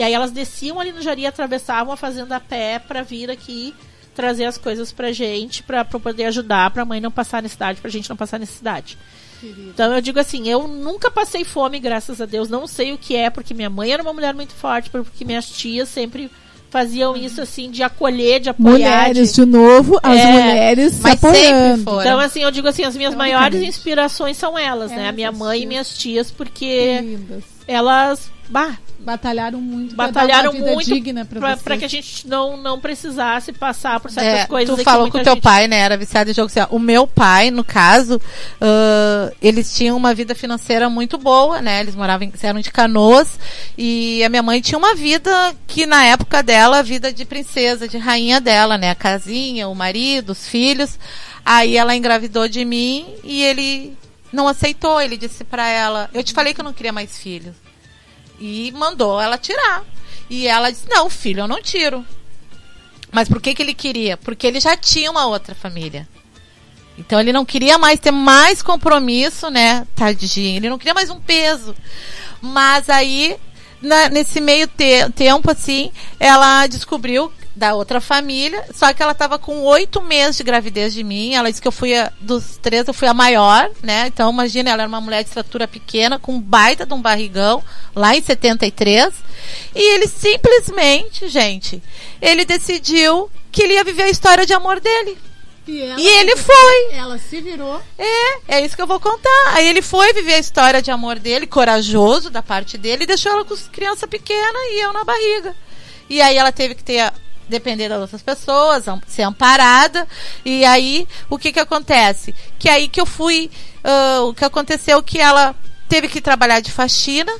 E 0.00 0.02
aí 0.02 0.14
elas 0.14 0.30
desciam 0.30 0.80
ali 0.80 0.92
no 0.92 1.02
Jari, 1.02 1.26
atravessavam 1.26 1.92
a 1.92 1.96
fazenda 1.96 2.36
a 2.36 2.40
pé 2.40 2.78
para 2.78 3.02
vir 3.02 3.30
aqui 3.30 3.74
trazer 4.14 4.46
as 4.46 4.56
coisas 4.56 4.90
pra 4.90 5.12
gente, 5.12 5.62
pra, 5.62 5.84
pra 5.84 6.00
poder 6.00 6.24
ajudar, 6.24 6.70
pra 6.70 6.86
mãe 6.86 7.02
não 7.02 7.10
passar 7.10 7.42
necessidade, 7.42 7.82
pra 7.82 7.90
gente 7.90 8.08
não 8.08 8.16
passar 8.16 8.38
necessidade. 8.38 8.96
Então 9.42 9.94
eu 9.94 10.00
digo 10.00 10.18
assim, 10.18 10.48
eu 10.48 10.66
nunca 10.66 11.10
passei 11.10 11.44
fome, 11.44 11.78
graças 11.78 12.18
a 12.18 12.24
Deus, 12.24 12.48
não 12.48 12.66
sei 12.66 12.92
o 12.94 12.98
que 12.98 13.14
é, 13.14 13.28
porque 13.28 13.52
minha 13.52 13.68
mãe 13.68 13.90
era 13.92 14.02
uma 14.02 14.14
mulher 14.14 14.32
muito 14.34 14.54
forte, 14.54 14.88
porque 14.88 15.22
minhas 15.22 15.50
tias 15.50 15.88
sempre 15.90 16.30
faziam 16.70 17.14
isso 17.16 17.40
assim, 17.42 17.70
de 17.70 17.82
acolher, 17.82 18.40
de 18.40 18.48
apoiar. 18.48 18.70
Mulheres, 18.72 19.34
de- 19.34 19.44
de 19.44 19.50
novo, 19.50 19.98
as 20.02 20.18
É, 20.18 20.32
mulheres 20.32 20.92
se 20.94 21.02
Mas 21.02 21.20
sempre 21.20 21.38
apoiando. 21.46 21.84
foram. 21.84 22.00
Então, 22.00 22.18
assim, 22.20 22.42
eu 22.42 22.50
digo 22.50 22.68
assim, 22.68 22.84
as 22.84 22.96
minhas 22.96 23.14
Teoricamente. 23.14 23.50
maiores 23.54 23.68
inspirações 23.68 24.36
são 24.38 24.58
elas, 24.58 24.90
né? 24.90 25.08
A 25.08 25.12
minha 25.12 25.30
mãe 25.30 25.58
e 25.58 25.60
tias. 25.60 25.68
minhas 25.68 25.98
tias, 25.98 26.30
porque 26.30 27.18
elas, 27.66 28.30
bah, 28.48 28.78
Batalharam 29.02 29.60
muito 29.60 29.96
pra 29.96 30.06
batalharam 30.08 30.50
dar 30.52 30.58
uma 30.58 30.58
vida 30.60 30.74
muito 30.74 30.86
digna 30.92 31.24
pra, 31.24 31.40
pra, 31.40 31.56
pra 31.56 31.76
que 31.78 31.84
a 31.84 31.88
gente 31.88 32.28
não, 32.28 32.56
não 32.56 32.78
precisasse 32.78 33.50
passar 33.52 33.98
por 33.98 34.10
certas 34.10 34.40
É, 34.40 34.46
coisas. 34.46 34.76
tu 34.76 34.84
falou 34.84 35.10
que 35.10 35.16
o 35.18 35.22
teu 35.22 35.34
gente- 35.34 35.42
pai, 35.42 35.66
né, 35.66 35.78
era 35.78 35.96
viciado 35.96 36.30
em 36.30 36.34
jogo. 36.34 36.46
Assim, 36.46 36.60
o 36.70 36.78
meu 36.78 37.06
pai, 37.06 37.50
no 37.50 37.64
caso, 37.64 38.20
ãh, 38.60 39.32
eles 39.40 39.74
tinham 39.74 39.96
uma 39.96 40.14
vida 40.14 40.34
financeira 40.34 40.88
muito 40.90 41.16
boa, 41.16 41.62
né? 41.62 41.80
Eles 41.80 41.94
moravam, 41.94 42.26
em, 42.28 42.32
eram 42.42 42.60
de 42.60 42.70
canoas. 42.70 43.38
E 43.76 44.22
a 44.22 44.28
minha 44.28 44.42
mãe 44.42 44.60
tinha 44.60 44.78
uma 44.78 44.94
vida 44.94 45.30
que, 45.66 45.86
na 45.86 46.04
época 46.04 46.42
dela, 46.42 46.78
a 46.78 46.82
vida 46.82 47.12
de 47.12 47.24
princesa, 47.24 47.88
de 47.88 47.96
rainha 47.98 48.40
dela, 48.40 48.76
né? 48.76 48.90
A 48.90 48.94
casinha, 48.94 49.66
o 49.68 49.74
marido, 49.74 50.30
os 50.30 50.46
filhos. 50.46 50.98
Aí 51.44 51.76
ela 51.76 51.96
engravidou 51.96 52.46
de 52.46 52.64
mim 52.64 53.06
e 53.24 53.42
ele 53.42 53.96
não 54.32 54.46
aceitou. 54.46 55.00
Ele 55.00 55.16
disse 55.16 55.42
pra 55.42 55.66
ela: 55.68 56.10
Eu 56.12 56.22
te 56.22 56.34
falei 56.34 56.52
que 56.52 56.60
eu 56.60 56.64
não 56.64 56.72
queria 56.74 56.92
mais 56.92 57.18
filhos. 57.18 57.54
E 58.40 58.72
mandou 58.72 59.20
ela 59.20 59.36
tirar. 59.38 59.84
E 60.28 60.46
ela 60.46 60.70
disse: 60.70 60.88
Não, 60.88 61.10
filho, 61.10 61.40
eu 61.40 61.48
não 61.48 61.60
tiro. 61.62 62.04
Mas 63.12 63.28
por 63.28 63.40
que, 63.40 63.54
que 63.54 63.62
ele 63.62 63.74
queria? 63.74 64.16
Porque 64.16 64.46
ele 64.46 64.60
já 64.60 64.76
tinha 64.76 65.10
uma 65.10 65.26
outra 65.26 65.54
família. 65.54 66.08
Então 66.96 67.18
ele 67.18 67.32
não 67.32 67.44
queria 67.44 67.76
mais 67.78 67.98
ter 67.98 68.10
mais 68.10 68.62
compromisso, 68.62 69.50
né? 69.50 69.86
Tadinho. 69.94 70.56
Ele 70.56 70.68
não 70.70 70.78
queria 70.78 70.94
mais 70.94 71.10
um 71.10 71.18
peso. 71.20 71.74
Mas 72.40 72.88
aí, 72.88 73.36
na- 73.82 74.08
nesse 74.08 74.40
meio 74.40 74.66
te- 74.68 75.10
tempo, 75.14 75.50
assim, 75.50 75.90
ela 76.18 76.66
descobriu 76.66 77.32
da 77.60 77.74
outra 77.74 78.00
família, 78.00 78.64
só 78.74 78.90
que 78.94 79.02
ela 79.02 79.12
estava 79.12 79.38
com 79.38 79.64
oito 79.64 80.00
meses 80.00 80.38
de 80.38 80.42
gravidez 80.42 80.94
de 80.94 81.04
mim. 81.04 81.34
Ela 81.34 81.50
disse 81.50 81.60
que 81.60 81.68
eu 81.68 81.72
fui 81.72 81.94
a, 81.94 82.10
dos 82.18 82.56
três, 82.56 82.88
eu 82.88 82.94
fui 82.94 83.06
a 83.06 83.12
maior, 83.12 83.70
né? 83.82 84.06
Então, 84.06 84.32
imagina, 84.32 84.70
ela 84.70 84.82
era 84.84 84.88
uma 84.88 85.00
mulher 85.00 85.22
de 85.22 85.28
estatura 85.28 85.68
pequena, 85.68 86.18
com 86.18 86.32
um 86.32 86.40
baita 86.40 86.86
de 86.86 86.94
um 86.94 87.02
barrigão, 87.02 87.62
lá 87.94 88.16
em 88.16 88.22
73. 88.22 89.12
E 89.74 89.94
ele 89.94 90.06
simplesmente, 90.08 91.28
gente, 91.28 91.82
ele 92.22 92.46
decidiu 92.46 93.30
que 93.52 93.62
ele 93.62 93.74
ia 93.74 93.84
viver 93.84 94.04
a 94.04 94.10
história 94.10 94.46
de 94.46 94.54
amor 94.54 94.80
dele. 94.80 95.18
E, 95.68 95.72
E 95.98 96.08
ele 96.18 96.36
foi. 96.36 96.94
ela 96.94 97.18
se 97.18 97.42
virou. 97.42 97.78
É, 97.98 98.56
é 98.56 98.64
isso 98.64 98.74
que 98.74 98.80
eu 98.80 98.86
vou 98.86 98.98
contar. 98.98 99.48
Aí 99.48 99.68
ele 99.68 99.82
foi 99.82 100.14
viver 100.14 100.32
a 100.32 100.38
história 100.38 100.80
de 100.80 100.90
amor 100.90 101.18
dele, 101.18 101.46
corajoso 101.46 102.30
da 102.30 102.42
parte 102.42 102.78
dele, 102.78 103.04
e 103.04 103.06
deixou 103.06 103.32
ela 103.32 103.44
com 103.44 103.54
criança 103.70 104.08
pequena 104.08 104.58
e 104.70 104.82
eu 104.82 104.94
na 104.94 105.04
barriga. 105.04 105.54
E 106.08 106.22
aí 106.22 106.38
ela 106.38 106.50
teve 106.50 106.74
que 106.74 106.82
ter 106.82 107.12
depender 107.50 107.88
das 107.88 108.00
outras 108.00 108.22
pessoas, 108.22 108.84
ser 109.06 109.22
amparada. 109.22 110.06
E 110.44 110.64
aí, 110.64 111.06
o 111.28 111.38
que 111.38 111.52
que 111.52 111.60
acontece? 111.60 112.34
Que 112.58 112.68
aí 112.68 112.88
que 112.88 113.00
eu 113.00 113.06
fui, 113.06 113.50
uh, 113.84 114.28
o 114.28 114.34
que 114.34 114.44
aconteceu 114.44 115.02
que 115.02 115.18
ela 115.18 115.54
teve 115.88 116.08
que 116.08 116.20
trabalhar 116.20 116.60
de 116.60 116.70
faxina 116.70 117.32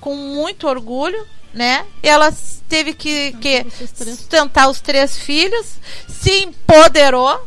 com 0.00 0.14
muito 0.14 0.68
orgulho, 0.68 1.26
né? 1.52 1.84
Ela 2.02 2.32
teve 2.68 2.94
que, 2.94 3.32
que 3.40 3.66
sustentar 3.70 4.68
os 4.68 4.80
três 4.80 5.18
filhos, 5.18 5.66
se 6.08 6.44
empoderou. 6.44 7.46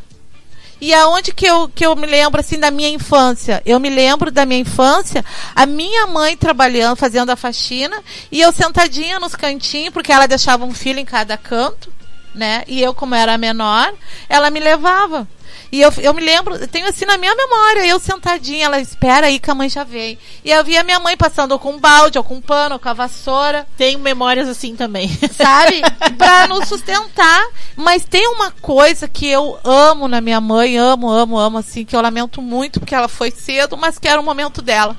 E 0.81 0.93
aonde 0.93 1.33
que 1.33 1.45
eu, 1.45 1.67
que 1.67 1.85
eu 1.85 1.95
me 1.95 2.07
lembro 2.07 2.39
assim 2.39 2.57
da 2.57 2.71
minha 2.71 2.89
infância? 2.89 3.61
Eu 3.65 3.79
me 3.79 3.89
lembro 3.89 4.31
da 4.31 4.45
minha 4.45 4.61
infância, 4.61 5.23
a 5.53 5.65
minha 5.65 6.07
mãe 6.07 6.37
trabalhando, 6.37 6.95
fazendo 6.95 7.29
a 7.31 7.35
faxina, 7.35 8.01
e 8.31 8.39
eu 8.39 8.51
sentadinha 8.51 9.19
nos 9.19 9.35
cantinhos, 9.35 9.93
porque 9.93 10.11
ela 10.11 10.27
deixava 10.27 10.63
um 10.63 10.73
filho 10.73 10.99
em 10.99 11.05
cada 11.05 11.37
canto, 11.37 11.91
né? 12.39 12.63
E 12.67 12.81
eu, 12.81 12.93
como 12.93 13.13
era 13.13 13.37
menor, 13.37 13.93
ela 14.27 14.49
me 14.49 14.59
levava. 14.59 15.27
E 15.71 15.81
eu, 15.81 15.93
eu 16.01 16.13
me 16.15 16.21
lembro, 16.21 16.55
eu 16.55 16.67
tenho 16.67 16.87
assim 16.87 17.05
na 17.05 17.17
minha 17.17 17.35
memória, 17.35 17.85
eu 17.85 17.99
sentadinha, 17.99 18.65
ela 18.65 18.79
espera 18.79 19.27
aí 19.27 19.39
que 19.39 19.51
a 19.51 19.55
mãe 19.55 19.69
já 19.69 19.83
vem. 19.83 20.17
E 20.43 20.49
eu 20.49 20.63
via 20.63 20.83
minha 20.83 20.99
mãe 20.99 21.15
passando 21.15 21.51
ou 21.51 21.59
com 21.59 21.73
um 21.73 21.79
balde, 21.79 22.17
ou 22.17 22.23
com 22.23 22.35
um 22.35 22.41
pano, 22.41 22.73
ou 22.73 22.79
com 22.79 22.89
a 22.89 22.93
vassoura. 22.93 23.67
Tenho 23.77 23.99
memórias 23.99 24.47
assim 24.47 24.75
também. 24.75 25.09
Sabe? 25.31 25.81
pra 26.17 26.47
nos 26.47 26.67
sustentar. 26.67 27.45
Mas 27.75 28.03
tem 28.03 28.27
uma 28.29 28.49
coisa 28.49 29.07
que 29.07 29.27
eu 29.27 29.59
amo 29.63 30.07
na 30.07 30.21
minha 30.21 30.41
mãe, 30.41 30.75
amo, 30.75 31.07
amo, 31.07 31.37
amo, 31.37 31.59
assim, 31.59 31.85
que 31.85 31.95
eu 31.95 32.01
lamento 32.01 32.41
muito 32.41 32.79
porque 32.79 32.95
ela 32.95 33.07
foi 33.07 33.29
cedo, 33.29 33.77
mas 33.77 33.99
que 33.99 34.07
era 34.07 34.19
o 34.19 34.23
momento 34.23 34.63
dela. 34.63 34.97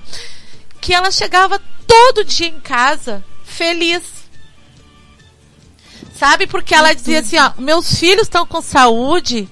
Que 0.80 0.94
ela 0.94 1.10
chegava 1.10 1.60
todo 1.86 2.24
dia 2.24 2.46
em 2.46 2.60
casa 2.60 3.24
feliz. 3.44 4.19
Sabe? 6.20 6.46
Porque 6.46 6.74
ela 6.74 6.92
dizia 6.92 7.20
assim, 7.20 7.38
ó, 7.38 7.52
meus 7.56 7.98
filhos 7.98 8.24
estão 8.24 8.44
com 8.46 8.60
saúde 8.60 9.48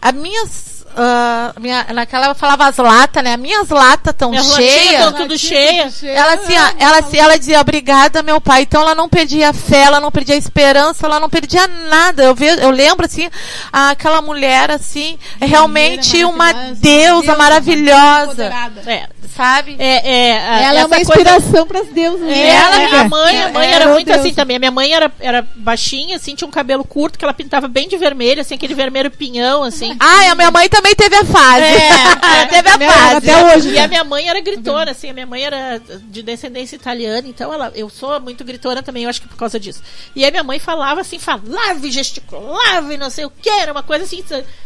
as 0.00 0.14
minhas. 0.14 0.73
Uh, 0.94 1.60
minha, 1.60 1.86
naquela 1.92 2.26
ela 2.26 2.34
falava 2.36 2.66
as 2.66 2.76
latas, 2.76 3.22
né? 3.22 3.34
As 3.34 3.40
minhas 3.40 3.68
latas 3.68 4.14
tão 4.16 4.32
cheias. 4.32 4.92
Estão 4.92 5.12
tudo 5.12 5.36
cheias. 5.36 6.02
Ela, 6.04 6.34
assim, 6.34 6.54
ela, 6.54 6.74
ela, 6.78 7.04
ela 7.12 7.38
dizia, 7.38 7.60
obrigada, 7.60 8.22
meu 8.22 8.40
pai. 8.40 8.62
Então 8.62 8.82
ela 8.82 8.94
não 8.94 9.08
perdia 9.08 9.52
fé, 9.52 9.82
ela 9.82 9.98
não 9.98 10.12
perdia 10.12 10.36
esperança, 10.36 11.06
ela 11.06 11.18
não 11.18 11.28
perdia 11.28 11.66
nada. 11.66 12.22
Eu, 12.22 12.34
ve, 12.34 12.46
eu 12.46 12.70
lembro, 12.70 13.06
assim, 13.06 13.28
aquela 13.72 14.22
mulher, 14.22 14.70
assim, 14.70 15.18
é 15.40 15.46
realmente 15.46 16.24
uma 16.24 16.52
deusa 16.74 17.34
maravilhosa. 17.34 18.44
É, 18.86 19.08
sabe? 19.36 19.74
É, 19.78 20.08
é, 20.08 20.62
ela 20.62 20.80
é 20.80 20.86
uma 20.86 21.00
inspiração 21.00 21.66
para 21.66 21.80
as 21.80 21.88
deusas. 21.88 22.28
É, 22.28 22.50
ela, 22.50 22.76
minha 22.76 23.00
é. 23.00 23.08
mãe, 23.08 23.42
a 23.42 23.48
mãe 23.48 23.72
era 23.72 23.88
muito 23.88 24.12
assim 24.12 24.32
também. 24.32 24.56
A 24.56 24.60
minha 24.60 24.70
mãe 24.70 24.92
era, 24.92 25.10
era 25.18 25.46
baixinha, 25.56 26.16
assim, 26.16 26.34
tinha 26.34 26.46
um 26.46 26.52
cabelo 26.52 26.84
curto 26.84 27.18
que 27.18 27.24
ela 27.24 27.34
pintava 27.34 27.66
bem 27.66 27.88
de 27.88 27.96
vermelho, 27.96 28.40
assim, 28.40 28.54
aquele 28.54 28.74
vermelho 28.74 29.10
pinhão, 29.10 29.64
assim. 29.64 29.96
Ah, 29.98 30.30
a 30.30 30.34
minha 30.34 30.50
mãe 30.50 30.68
também 30.68 30.83
teve 30.92 31.14
a 31.14 31.24
fase. 31.24 31.64
É, 31.64 32.46
teve 32.50 32.68
a 32.68 32.90
fase. 32.90 33.30
Até 33.30 33.56
hoje. 33.56 33.70
E 33.70 33.78
a 33.78 33.86
minha 33.86 34.02
mãe 34.02 34.28
era 34.28 34.40
gritona, 34.40 34.90
assim, 34.90 35.10
a 35.10 35.12
minha 35.12 35.26
mãe 35.26 35.44
era 35.44 35.78
de 35.78 36.22
descendência 36.22 36.74
italiana, 36.74 37.28
então 37.28 37.52
ela, 37.52 37.70
eu 37.76 37.88
sou 37.88 38.18
muito 38.20 38.44
gritona 38.44 38.82
também, 38.82 39.04
eu 39.04 39.10
acho 39.10 39.22
que 39.22 39.28
por 39.28 39.36
causa 39.36 39.60
disso. 39.60 39.80
E 40.16 40.24
aí 40.24 40.30
minha 40.30 40.42
mãe 40.42 40.58
falava 40.58 41.00
assim, 41.00 41.18
falava 41.18 41.86
e 41.86 41.90
gesticulava 41.90 42.92
e 42.92 42.96
não 42.96 43.10
sei 43.10 43.24
o 43.24 43.30
que, 43.30 43.48
era 43.48 43.70
uma 43.70 43.82
coisa 43.84 44.04
assim, 44.04 44.24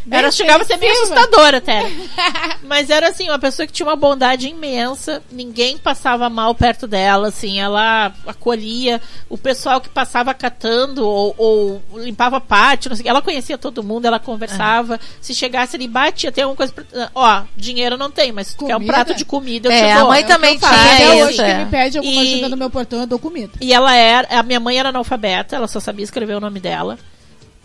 era, 0.09 0.31
chegava 0.31 0.63
a 0.63 0.65
ser 0.65 0.77
meio 0.77 0.93
assustadora 0.93 1.57
até. 1.57 1.83
Mas 2.63 2.89
era 2.89 3.09
assim, 3.09 3.29
uma 3.29 3.39
pessoa 3.39 3.67
que 3.67 3.73
tinha 3.73 3.87
uma 3.87 3.95
bondade 3.95 4.47
imensa, 4.47 5.21
ninguém 5.31 5.77
passava 5.77 6.29
mal 6.29 6.55
perto 6.55 6.87
dela, 6.87 7.27
assim, 7.27 7.59
ela 7.59 8.11
acolhia 8.25 9.01
o 9.29 9.37
pessoal 9.37 9.79
que 9.79 9.89
passava 9.89 10.33
catando 10.33 11.05
ou, 11.05 11.35
ou 11.37 11.81
limpava 11.95 12.41
pátio, 12.41 12.89
não 12.89 12.97
sei, 12.97 13.07
ela 13.07 13.21
conhecia 13.21 13.57
todo 13.57 13.83
mundo, 13.83 14.05
ela 14.05 14.19
conversava, 14.19 14.95
é. 14.95 14.99
se 15.21 15.35
chegasse 15.35 15.75
ali, 15.75 15.87
batia, 16.09 16.31
tem 16.31 16.43
alguma 16.43 16.57
coisa 16.57 16.73
pra, 16.73 17.11
ó, 17.13 17.43
dinheiro 17.55 17.97
não 17.97 18.11
tem, 18.11 18.31
mas 18.31 18.53
tu 18.53 18.65
quer 18.65 18.75
um 18.75 18.85
prato 18.85 19.13
de 19.13 19.25
comida, 19.25 19.69
eu 19.69 19.71
é, 19.71 19.93
a 19.93 20.05
mãe 20.05 20.21
é 20.21 20.25
também 20.25 20.57
tinha 20.57 20.69
Até 20.69 21.25
hoje 21.25 21.37
que 21.37 21.53
me 21.53 21.65
pede 21.65 21.97
alguma 21.97 22.23
e, 22.23 22.33
ajuda 22.33 22.49
no 22.49 22.57
meu 22.57 22.69
portão, 22.69 23.01
eu 23.01 23.07
dou 23.07 23.19
comida. 23.19 23.53
E 23.61 23.73
ela 23.73 23.95
era, 23.95 24.39
a 24.39 24.43
minha 24.43 24.59
mãe 24.59 24.77
era 24.77 24.89
analfabeta, 24.89 25.55
ela 25.55 25.67
só 25.67 25.79
sabia 25.79 26.03
escrever 26.03 26.35
o 26.35 26.39
nome 26.39 26.59
dela, 26.59 26.97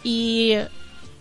e 0.04 0.58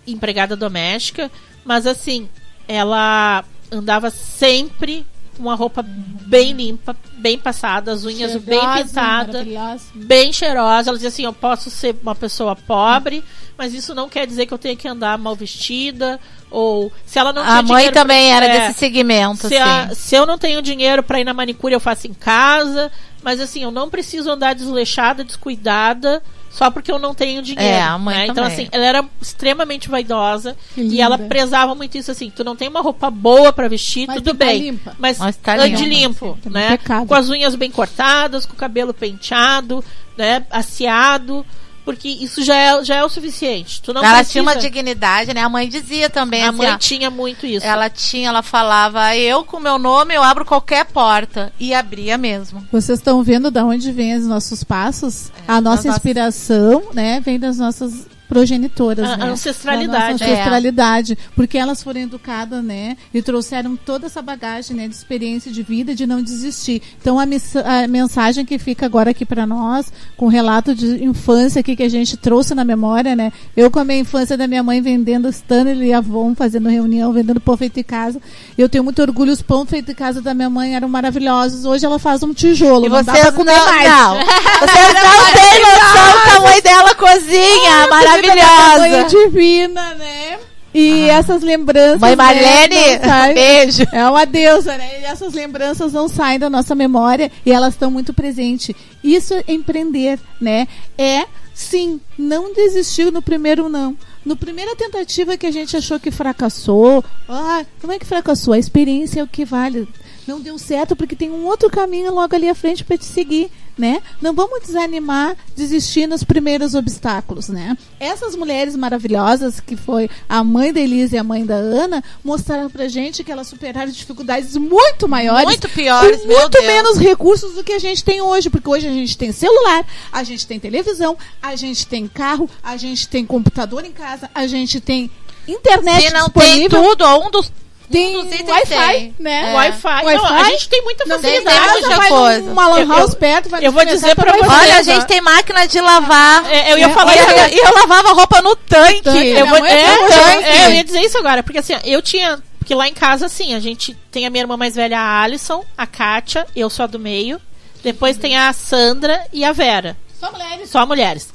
empregada 0.05 0.55
doméstica, 0.55 1.31
mas 1.63 1.87
assim, 1.87 2.29
ela 2.67 3.43
andava 3.71 4.09
sempre 4.09 5.05
uma 5.39 5.55
roupa 5.55 5.83
bem 5.83 6.53
limpa, 6.53 6.95
bem 7.17 7.37
passada, 7.37 7.91
as 7.91 8.05
unhas 8.05 8.31
cheirosa, 8.31 8.39
bem 8.39 8.83
pintadas, 8.83 9.47
bem 9.93 10.33
cheirosa. 10.33 10.89
Ela 10.89 10.97
dizia 10.97 11.09
assim: 11.09 11.25
eu 11.25 11.33
posso 11.33 11.69
ser 11.69 11.95
uma 12.01 12.15
pessoa 12.15 12.55
pobre, 12.55 13.23
mas 13.57 13.73
isso 13.73 13.93
não 13.93 14.09
quer 14.09 14.27
dizer 14.27 14.45
que 14.45 14.53
eu 14.53 14.57
tenha 14.57 14.75
que 14.75 14.87
andar 14.87 15.17
mal 15.17 15.35
vestida. 15.35 16.19
Ou 16.49 16.91
se 17.05 17.17
ela 17.17 17.33
não 17.33 17.41
A 17.41 17.61
mãe 17.63 17.91
também 17.91 18.29
pra, 18.29 18.37
era 18.37 18.45
é, 18.45 18.67
desse 18.67 18.79
segmento. 18.79 19.47
Se, 19.47 19.57
a, 19.57 19.93
se 19.95 20.15
eu 20.15 20.25
não 20.25 20.37
tenho 20.37 20.61
dinheiro 20.61 21.01
para 21.01 21.19
ir 21.19 21.23
na 21.23 21.33
manicure, 21.33 21.73
eu 21.73 21.79
faço 21.79 22.07
em 22.07 22.13
casa. 22.13 22.91
Mas 23.23 23.39
assim, 23.39 23.63
eu 23.63 23.71
não 23.71 23.89
preciso 23.89 24.29
andar 24.29 24.53
desleixada, 24.53 25.23
descuidada 25.23 26.21
só 26.53 26.69
porque 26.69 26.91
eu 26.91 26.99
não 26.99 27.15
tenho 27.15 27.41
dinheiro. 27.41 27.67
É, 27.67 27.81
a 27.81 27.97
mãe 27.97 28.15
né? 28.15 28.27
Então, 28.27 28.43
assim, 28.43 28.69
ela 28.71 28.85
era 28.85 29.05
extremamente 29.19 29.89
vaidosa 29.89 30.55
e 30.77 31.01
ela 31.01 31.17
prezava 31.17 31.73
muito 31.73 31.97
isso, 31.97 32.11
assim, 32.11 32.29
tu 32.29 32.43
não 32.43 32.55
tem 32.55 32.67
uma 32.67 32.79
roupa 32.79 33.09
boa 33.09 33.51
para 33.51 33.67
vestir, 33.67 34.05
mas 34.05 34.17
tudo 34.17 34.35
bem. 34.35 34.61
Limpa. 34.61 34.95
Mas, 34.99 35.17
mas 35.17 35.35
tá 35.35 35.55
ande 35.55 35.83
limpo, 35.83 36.37
tá 36.43 36.49
né? 36.51 36.77
Com 37.07 37.15
as 37.15 37.27
unhas 37.29 37.55
bem 37.55 37.71
cortadas, 37.71 38.45
com 38.45 38.53
o 38.53 38.55
cabelo 38.55 38.93
penteado, 38.93 39.83
né? 40.15 40.45
Aseado 40.51 41.43
porque 41.83 42.07
isso 42.07 42.43
já 42.43 42.55
é, 42.55 42.83
já 42.83 42.95
é 42.95 43.03
o 43.03 43.09
suficiente. 43.09 43.81
Tu 43.81 43.93
não 43.93 44.03
ela 44.03 44.17
precisa... 44.17 44.31
tinha 44.31 44.41
uma 44.41 44.55
dignidade, 44.55 45.33
né? 45.33 45.41
A 45.41 45.49
mãe 45.49 45.67
dizia 45.67 46.09
também. 46.09 46.43
A 46.43 46.49
assim, 46.49 46.57
mãe 46.57 46.71
ó, 46.71 46.77
tinha 46.77 47.09
muito 47.09 47.45
isso. 47.45 47.65
Ela 47.65 47.89
tinha, 47.89 48.29
ela 48.29 48.41
falava, 48.41 49.15
eu 49.15 49.43
com 49.43 49.59
meu 49.59 49.77
nome 49.77 50.15
eu 50.15 50.23
abro 50.23 50.45
qualquer 50.45 50.85
porta. 50.85 51.51
E 51.59 51.73
abria 51.73 52.17
mesmo. 52.17 52.65
Vocês 52.71 52.99
estão 52.99 53.23
vendo 53.23 53.51
de 53.51 53.61
onde 53.61 53.91
vêm 53.91 54.15
os 54.17 54.25
nossos 54.25 54.63
passos? 54.63 55.31
É, 55.47 55.51
a 55.51 55.61
nossa 55.61 55.87
inspiração, 55.87 56.73
nossas... 56.73 56.95
né, 56.95 57.19
vem 57.19 57.39
das 57.39 57.57
nossas 57.57 58.07
progenitoras, 58.33 59.09
a, 59.09 59.17
né? 59.17 59.25
ancestralidade. 59.25 60.19
Da 60.19 60.25
ancestralidade, 60.25 61.13
é. 61.13 61.17
porque 61.35 61.57
elas 61.57 61.83
foram 61.83 62.01
educadas, 62.01 62.63
né? 62.63 62.97
E 63.13 63.21
trouxeram 63.21 63.75
toda 63.75 64.07
essa 64.07 64.21
bagagem, 64.21 64.75
né? 64.75 64.87
De 64.87 64.95
experiência 64.95 65.51
de 65.51 65.61
vida, 65.61 65.93
de 65.93 66.07
não 66.07 66.21
desistir. 66.21 66.81
Então 66.99 67.19
a, 67.19 67.23
a 67.23 67.87
mensagem 67.87 68.45
que 68.45 68.57
fica 68.57 68.85
agora 68.85 69.11
aqui 69.11 69.25
para 69.25 69.45
nós, 69.45 69.93
com 70.17 70.25
o 70.25 70.29
relato 70.29 70.73
de 70.73 71.03
infância 71.03 71.59
aqui 71.59 71.75
que 71.75 71.83
a 71.83 71.89
gente 71.89 72.17
trouxe 72.17 72.55
na 72.55 72.65
memória, 72.65 73.15
né? 73.15 73.31
Eu 73.55 73.69
com 73.69 73.79
a 73.79 73.85
minha 73.85 73.99
infância 73.99 74.35
da 74.35 74.47
minha 74.47 74.63
mãe 74.63 74.81
vendendo 74.81 75.29
Stanley 75.29 75.89
e 75.89 75.93
Avon, 75.93 76.33
fazendo 76.35 76.69
reunião, 76.69 77.13
vendendo 77.13 77.39
pão 77.39 77.55
feito 77.55 77.79
em 77.79 77.83
casa. 77.83 78.19
Eu 78.57 78.67
tenho 78.67 78.83
muito 78.83 79.01
orgulho, 79.01 79.31
os 79.31 79.41
pão 79.41 79.65
feitos 79.65 79.91
em 79.91 79.95
casa 79.95 80.21
da 80.21 80.33
minha 80.33 80.49
mãe 80.49 80.75
eram 80.75 80.89
maravilhosos. 80.89 81.65
Hoje 81.65 81.85
ela 81.85 81.99
faz 81.99 82.23
um 82.23 82.33
tijolo, 82.33 82.87
e 82.87 82.89
não 82.89 83.03
dá 83.03 83.13
pra 83.13 83.31
comer 83.31 83.55
não, 83.55 83.65
mais. 83.65 83.89
Não. 83.89 84.15
Vocês 84.63 84.93
não 84.93 85.33
têm 85.33 85.61
noção 85.61 86.11
do 86.11 86.31
tamanho 86.33 86.63
dela 86.63 86.95
cozinha, 86.95 87.87
maravilhosa 87.89 88.22
maravilhosa. 88.27 89.09
divina, 89.09 89.93
né? 89.95 90.39
E 90.73 91.09
ah. 91.09 91.17
essas 91.17 91.43
lembranças. 91.43 91.99
Mãe 91.99 92.11
né, 92.11 92.15
Marlene, 92.15 92.97
né, 92.97 93.33
beijo. 93.33 93.83
É 93.91 94.09
uma 94.09 94.25
deusa, 94.25 94.75
né? 94.75 95.01
E 95.01 95.05
essas 95.05 95.33
lembranças 95.33 95.93
não 95.93 96.07
saem 96.07 96.39
da 96.39 96.49
nossa 96.49 96.73
memória 96.73 97.31
e 97.45 97.51
elas 97.51 97.75
estão 97.75 97.91
muito 97.91 98.13
presentes. 98.13 98.75
Isso 99.03 99.33
é 99.33 99.43
empreender, 99.47 100.19
né? 100.41 100.67
É, 100.97 101.25
sim, 101.53 102.01
não 102.17 102.53
desistir 102.53 103.11
no 103.11 103.21
primeiro 103.21 103.69
não. 103.69 103.95
No 104.25 104.35
primeira 104.35 104.75
tentativa 104.75 105.37
que 105.37 105.45
a 105.45 105.51
gente 105.51 105.75
achou 105.75 105.99
que 105.99 106.09
fracassou, 106.09 107.03
ah, 107.27 107.65
como 107.79 107.93
é 107.93 107.99
que 107.99 108.05
fracassou? 108.05 108.53
A 108.53 108.59
experiência 108.59 109.19
é 109.19 109.23
o 109.23 109.27
que 109.27 109.43
vale. 109.43 109.87
Não 110.25 110.39
deu 110.39 110.57
certo 110.57 110.95
porque 110.95 111.15
tem 111.15 111.29
um 111.29 111.45
outro 111.45 111.69
caminho 111.69 112.13
logo 112.13 112.33
ali 112.33 112.49
à 112.49 112.55
frente 112.55 112.85
para 112.85 112.97
te 112.97 113.05
seguir 113.05 113.51
né? 113.77 114.01
Não 114.21 114.33
vamos 114.33 114.61
desanimar, 114.61 115.35
desistir 115.55 116.07
nos 116.07 116.23
primeiros 116.23 116.73
obstáculos, 116.75 117.49
né? 117.49 117.77
Essas 117.99 118.35
mulheres 118.35 118.75
maravilhosas, 118.75 119.59
que 119.59 119.75
foi 119.75 120.09
a 120.27 120.43
mãe 120.43 120.71
da 120.71 120.79
Elisa 120.79 121.15
e 121.15 121.19
a 121.19 121.23
mãe 121.23 121.45
da 121.45 121.55
Ana, 121.55 122.03
mostraram 122.23 122.69
pra 122.69 122.87
gente 122.87 123.23
que 123.23 123.31
elas 123.31 123.47
superaram 123.47 123.91
dificuldades 123.91 124.55
muito 124.55 125.07
maiores. 125.07 125.45
Muito 125.45 125.69
piores, 125.69 126.21
com 126.21 126.27
muito 126.27 126.61
menos 126.63 126.97
recursos 126.97 127.55
do 127.55 127.63
que 127.63 127.73
a 127.73 127.79
gente 127.79 128.03
tem 128.03 128.21
hoje, 128.21 128.49
porque 128.49 128.69
hoje 128.69 128.87
a 128.87 128.91
gente 128.91 129.17
tem 129.17 129.31
celular, 129.31 129.85
a 130.11 130.23
gente 130.23 130.45
tem 130.45 130.59
televisão, 130.59 131.17
a 131.41 131.55
gente 131.55 131.87
tem 131.87 132.07
carro, 132.07 132.49
a 132.61 132.77
gente 132.77 133.07
tem 133.07 133.25
computador 133.25 133.83
em 133.85 133.91
casa, 133.91 134.29
a 134.33 134.45
gente 134.47 134.79
tem 134.79 135.09
internet 135.47 136.07
Se 136.07 136.13
não 136.13 136.25
disponível. 136.25 136.69
tem 136.69 136.89
tudo, 136.89 137.05
um 137.19 137.31
dos 137.31 137.51
tem 137.93 138.43
Wi-Fi, 138.47 139.13
né? 139.19 139.51
É. 139.51 139.53
Wi-Fi. 139.53 140.05
Wi 140.05 140.15
a 140.15 140.43
gente 140.45 140.69
tem 140.69 140.83
muita 140.83 141.05
facilidade. 141.05 141.81
Não 141.81 141.99
tem 141.99 142.09
coisa. 142.09 142.51
Uma 142.51 142.67
lan 142.67 142.87
house 142.87 143.13
perto, 143.13 143.49
vai 143.49 143.65
Eu 143.65 143.71
vou 143.71 143.85
dizer 143.85 144.15
pra 144.15 144.31
vocês. 144.33 144.51
Olha, 144.51 144.77
a 144.77 144.83
gente 144.83 145.05
tem 145.05 145.21
máquina 145.21 145.67
de 145.67 145.79
lavar. 145.79 146.51
É, 146.51 146.73
eu 146.73 146.77
ia 146.77 146.87
é. 146.87 146.89
falar 146.89 147.15
e 147.15 147.19
eu, 147.19 147.65
eu, 147.65 147.73
lavava 147.73 148.13
roupa 148.13 148.41
no 148.41 148.55
tanque. 148.55 149.01
tanque. 149.01 149.27
Eu, 149.27 149.45
vou, 149.47 149.63
é, 149.65 149.85
tanque. 149.85 150.45
É, 150.45 150.65
eu 150.65 150.71
ia 150.73 150.83
dizer 150.83 151.01
isso 151.01 151.17
agora, 151.17 151.43
porque 151.43 151.59
assim, 151.59 151.73
eu 151.83 152.01
tinha 152.01 152.41
porque 152.63 152.75
lá 152.75 152.87
em 152.87 152.93
casa, 152.93 153.25
assim, 153.25 153.53
a 153.53 153.59
gente 153.59 153.93
tem 154.09 154.25
a 154.25 154.29
minha 154.29 154.43
irmã 154.43 154.55
mais 154.55 154.75
velha, 154.75 154.97
a 154.97 155.21
Alison, 155.21 155.65
a 155.77 155.85
Kátia, 155.85 156.47
eu 156.55 156.69
sou 156.69 156.85
a 156.85 156.87
do 156.87 156.97
meio. 156.97 157.39
Depois 157.83 158.15
tem 158.15 158.37
a 158.37 158.53
Sandra 158.53 159.21
e 159.33 159.43
a 159.43 159.51
Vera. 159.51 159.97
Só 160.17 160.31
mulheres. 160.31 160.69
Só 160.69 160.85
mulheres. 160.85 161.33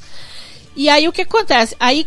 E 0.75 0.89
aí 0.89 1.07
o 1.07 1.13
que 1.13 1.21
acontece? 1.21 1.77
Aí 1.79 2.07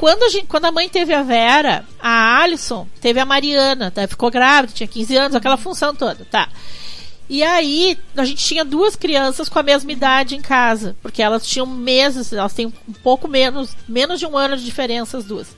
quando 0.00 0.22
a, 0.22 0.30
gente, 0.30 0.46
quando 0.46 0.64
a 0.64 0.72
mãe 0.72 0.88
teve 0.88 1.12
a 1.12 1.22
Vera, 1.22 1.84
a 2.00 2.40
Alison 2.40 2.88
teve 3.02 3.20
a 3.20 3.26
Mariana, 3.26 3.90
tá? 3.90 4.08
ficou 4.08 4.30
grávida, 4.30 4.72
tinha 4.72 4.86
15 4.88 5.14
anos, 5.14 5.34
aquela 5.36 5.58
função 5.58 5.94
toda, 5.94 6.24
tá? 6.24 6.48
E 7.28 7.42
aí, 7.42 7.98
a 8.16 8.24
gente 8.24 8.42
tinha 8.42 8.64
duas 8.64 8.96
crianças 8.96 9.46
com 9.46 9.58
a 9.58 9.62
mesma 9.62 9.92
idade 9.92 10.34
em 10.34 10.40
casa, 10.40 10.96
porque 11.02 11.22
elas 11.22 11.46
tinham 11.46 11.66
meses, 11.66 12.32
elas 12.32 12.54
têm 12.54 12.66
um 12.66 12.92
pouco 13.02 13.28
menos, 13.28 13.76
menos 13.86 14.18
de 14.18 14.24
um 14.24 14.38
ano 14.38 14.56
de 14.56 14.64
diferença 14.64 15.18
as 15.18 15.24
duas. 15.26 15.54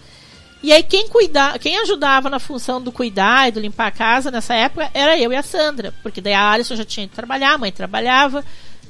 E 0.60 0.72
aí 0.72 0.82
quem 0.82 1.08
cuidava, 1.08 1.56
quem 1.60 1.78
ajudava 1.78 2.28
na 2.28 2.40
função 2.40 2.82
do 2.82 2.90
cuidar 2.90 3.48
e 3.48 3.52
do 3.52 3.60
limpar 3.60 3.86
a 3.86 3.92
casa 3.92 4.28
nessa 4.28 4.54
época 4.54 4.90
era 4.92 5.16
eu 5.16 5.32
e 5.32 5.36
a 5.36 5.42
Sandra, 5.42 5.94
porque 6.02 6.20
daí 6.20 6.34
a 6.34 6.50
Alison 6.50 6.74
já 6.74 6.84
tinha 6.84 7.06
que 7.06 7.14
trabalhar, 7.14 7.52
a 7.52 7.58
mãe 7.58 7.70
trabalhava, 7.70 8.44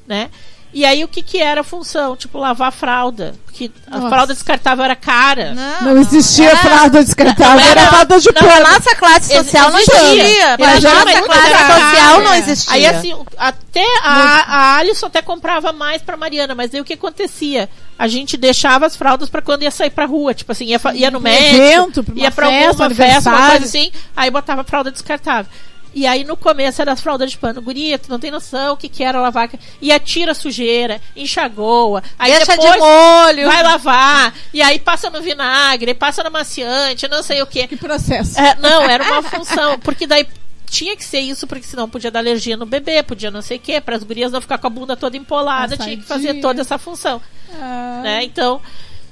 né? 0.07 0.31
E 0.75 0.87
aí 0.87 1.05
o 1.05 1.09
que 1.09 1.23
que 1.23 1.39
era 1.39 1.61
a 1.61 1.65
função? 1.65 2.17
Tipo, 2.17 2.39
lavar 2.39 2.69
a 2.69 2.71
fralda. 2.71 3.35
Porque 3.45 3.71
a 3.91 3.99
Nossa. 3.99 4.09
fralda 4.09 4.33
descartável 4.33 4.83
era 4.85 4.97
cara. 4.97 5.55
Não 5.83 5.99
existia 5.99 6.49
Era- 6.49 6.57
fralda 6.57 7.05
descartável, 7.05 7.57
Não, 7.61 7.71
era, 7.71 7.81
era- 7.83 7.91
fralda 7.91 8.19
de 8.21 8.33
Na 8.33 8.41
pano. 8.41 8.69
nossa 8.73 8.95
classe 8.97 9.33
Ex- 9.35 9.45
social 9.45 9.71
não 9.71 9.79
existia. 9.79 10.57
Na 10.57 10.67
nossa 10.81 11.23
classe 11.23 11.53
social 11.91 12.21
não 12.23 12.35
existia. 12.35 12.73
Aí 12.75 12.87
assim, 12.87 13.15
até 13.37 13.85
a, 14.03 14.45
a 14.47 14.77
Alison 14.79 15.07
até 15.09 15.21
comprava 15.21 15.73
mais 15.73 16.01
pra 16.01 16.17
Mariana, 16.17 16.55
mas 16.55 16.75
aí 16.75 16.81
o 16.81 16.85
que 16.85 16.95
acontecia? 16.95 17.69
A 17.99 18.09
gente 18.09 18.39
deixava 18.39 18.87
as 18.87 18.97
fraldas 18.97 19.29
pra 19.29 19.43
quando 19.43 19.63
ia 19.65 19.71
sair 19.71 19.91
pra 19.91 20.07
rua, 20.07 20.33
tipo 20.33 20.51
assim, 20.53 20.65
ia, 20.65 20.81
ia 20.95 21.11
no 21.11 21.21
médico, 21.21 21.55
evento, 21.63 22.03
pra 22.03 22.15
uma 22.15 22.23
ia 22.23 22.31
pra 22.31 22.47
festa, 22.49 22.69
alguma 22.85 22.91
festa, 22.95 23.31
uma 23.31 23.51
coisa 23.51 23.65
assim, 23.67 23.93
aí 24.17 24.31
botava 24.31 24.63
a 24.63 24.65
fralda 24.65 24.91
descartável. 24.91 25.53
E 25.95 26.07
aí 26.07 26.25
no 26.25 26.37
começo 26.37 26.81
era 26.81 26.93
as 26.93 27.01
fraldas 27.01 27.31
de 27.31 27.39
pano. 27.39 27.61
Guria, 27.61 27.99
tu 27.99 28.11
não 28.11 28.19
tem 28.19 28.31
noção 28.31 28.75
o 28.75 28.77
que, 28.77 28.89
que 28.89 29.05
era 29.05 29.21
lavar. 29.21 29.51
E 29.81 29.93
atira 29.93 30.33
a 30.33 30.35
sujeira, 30.35 31.01
enxagoa. 31.15 32.03
Aí 32.19 32.33
Deixa 32.33 32.57
de 32.57 32.63
depois 32.63 32.81
molho. 32.81 33.47
vai 33.47 33.63
lavar. 33.63 34.35
E 34.53 34.63
aí 34.63 34.79
passa 34.79 35.11
no 35.11 35.21
vinagre, 35.21 35.95
passa 35.95 36.23
no 36.23 36.31
maciante, 36.31 37.09
não 37.09 37.23
sei 37.23 37.43
o 37.43 37.47
que. 37.47 37.67
Que 37.67 37.77
processo. 37.77 38.39
É, 38.41 38.55
não, 38.57 38.83
era 38.83 39.05
uma 39.05 39.23
função. 39.23 39.79
Porque 39.79 40.07
daí 40.07 40.27
tinha 40.73 40.97
que 40.97 41.05
ser 41.05 41.21
isso, 41.21 41.47
porque 41.47 41.67
senão 41.67 41.89
podia 41.89 42.11
dar 42.11 42.21
alergia 42.21 42.57
no 42.57 42.65
bebê, 42.65 43.03
podia 43.03 43.31
não 43.31 43.43
sei 43.43 43.59
o 43.59 43.61
quê, 43.61 43.79
para 43.79 43.95
as 43.95 44.03
gurias 44.03 44.33
não 44.33 44.41
ficar 44.41 44.57
com 44.57 44.67
a 44.67 44.71
bunda 44.71 44.97
toda 44.97 45.19
empolada, 45.19 45.77
tinha 45.77 45.99
que 45.99 46.03
fazer 46.05 46.41
toda 46.41 46.63
essa 46.63 46.79
função. 46.79 47.21
Ah, 47.55 48.01
Né? 48.03 48.25
Então, 48.25 48.61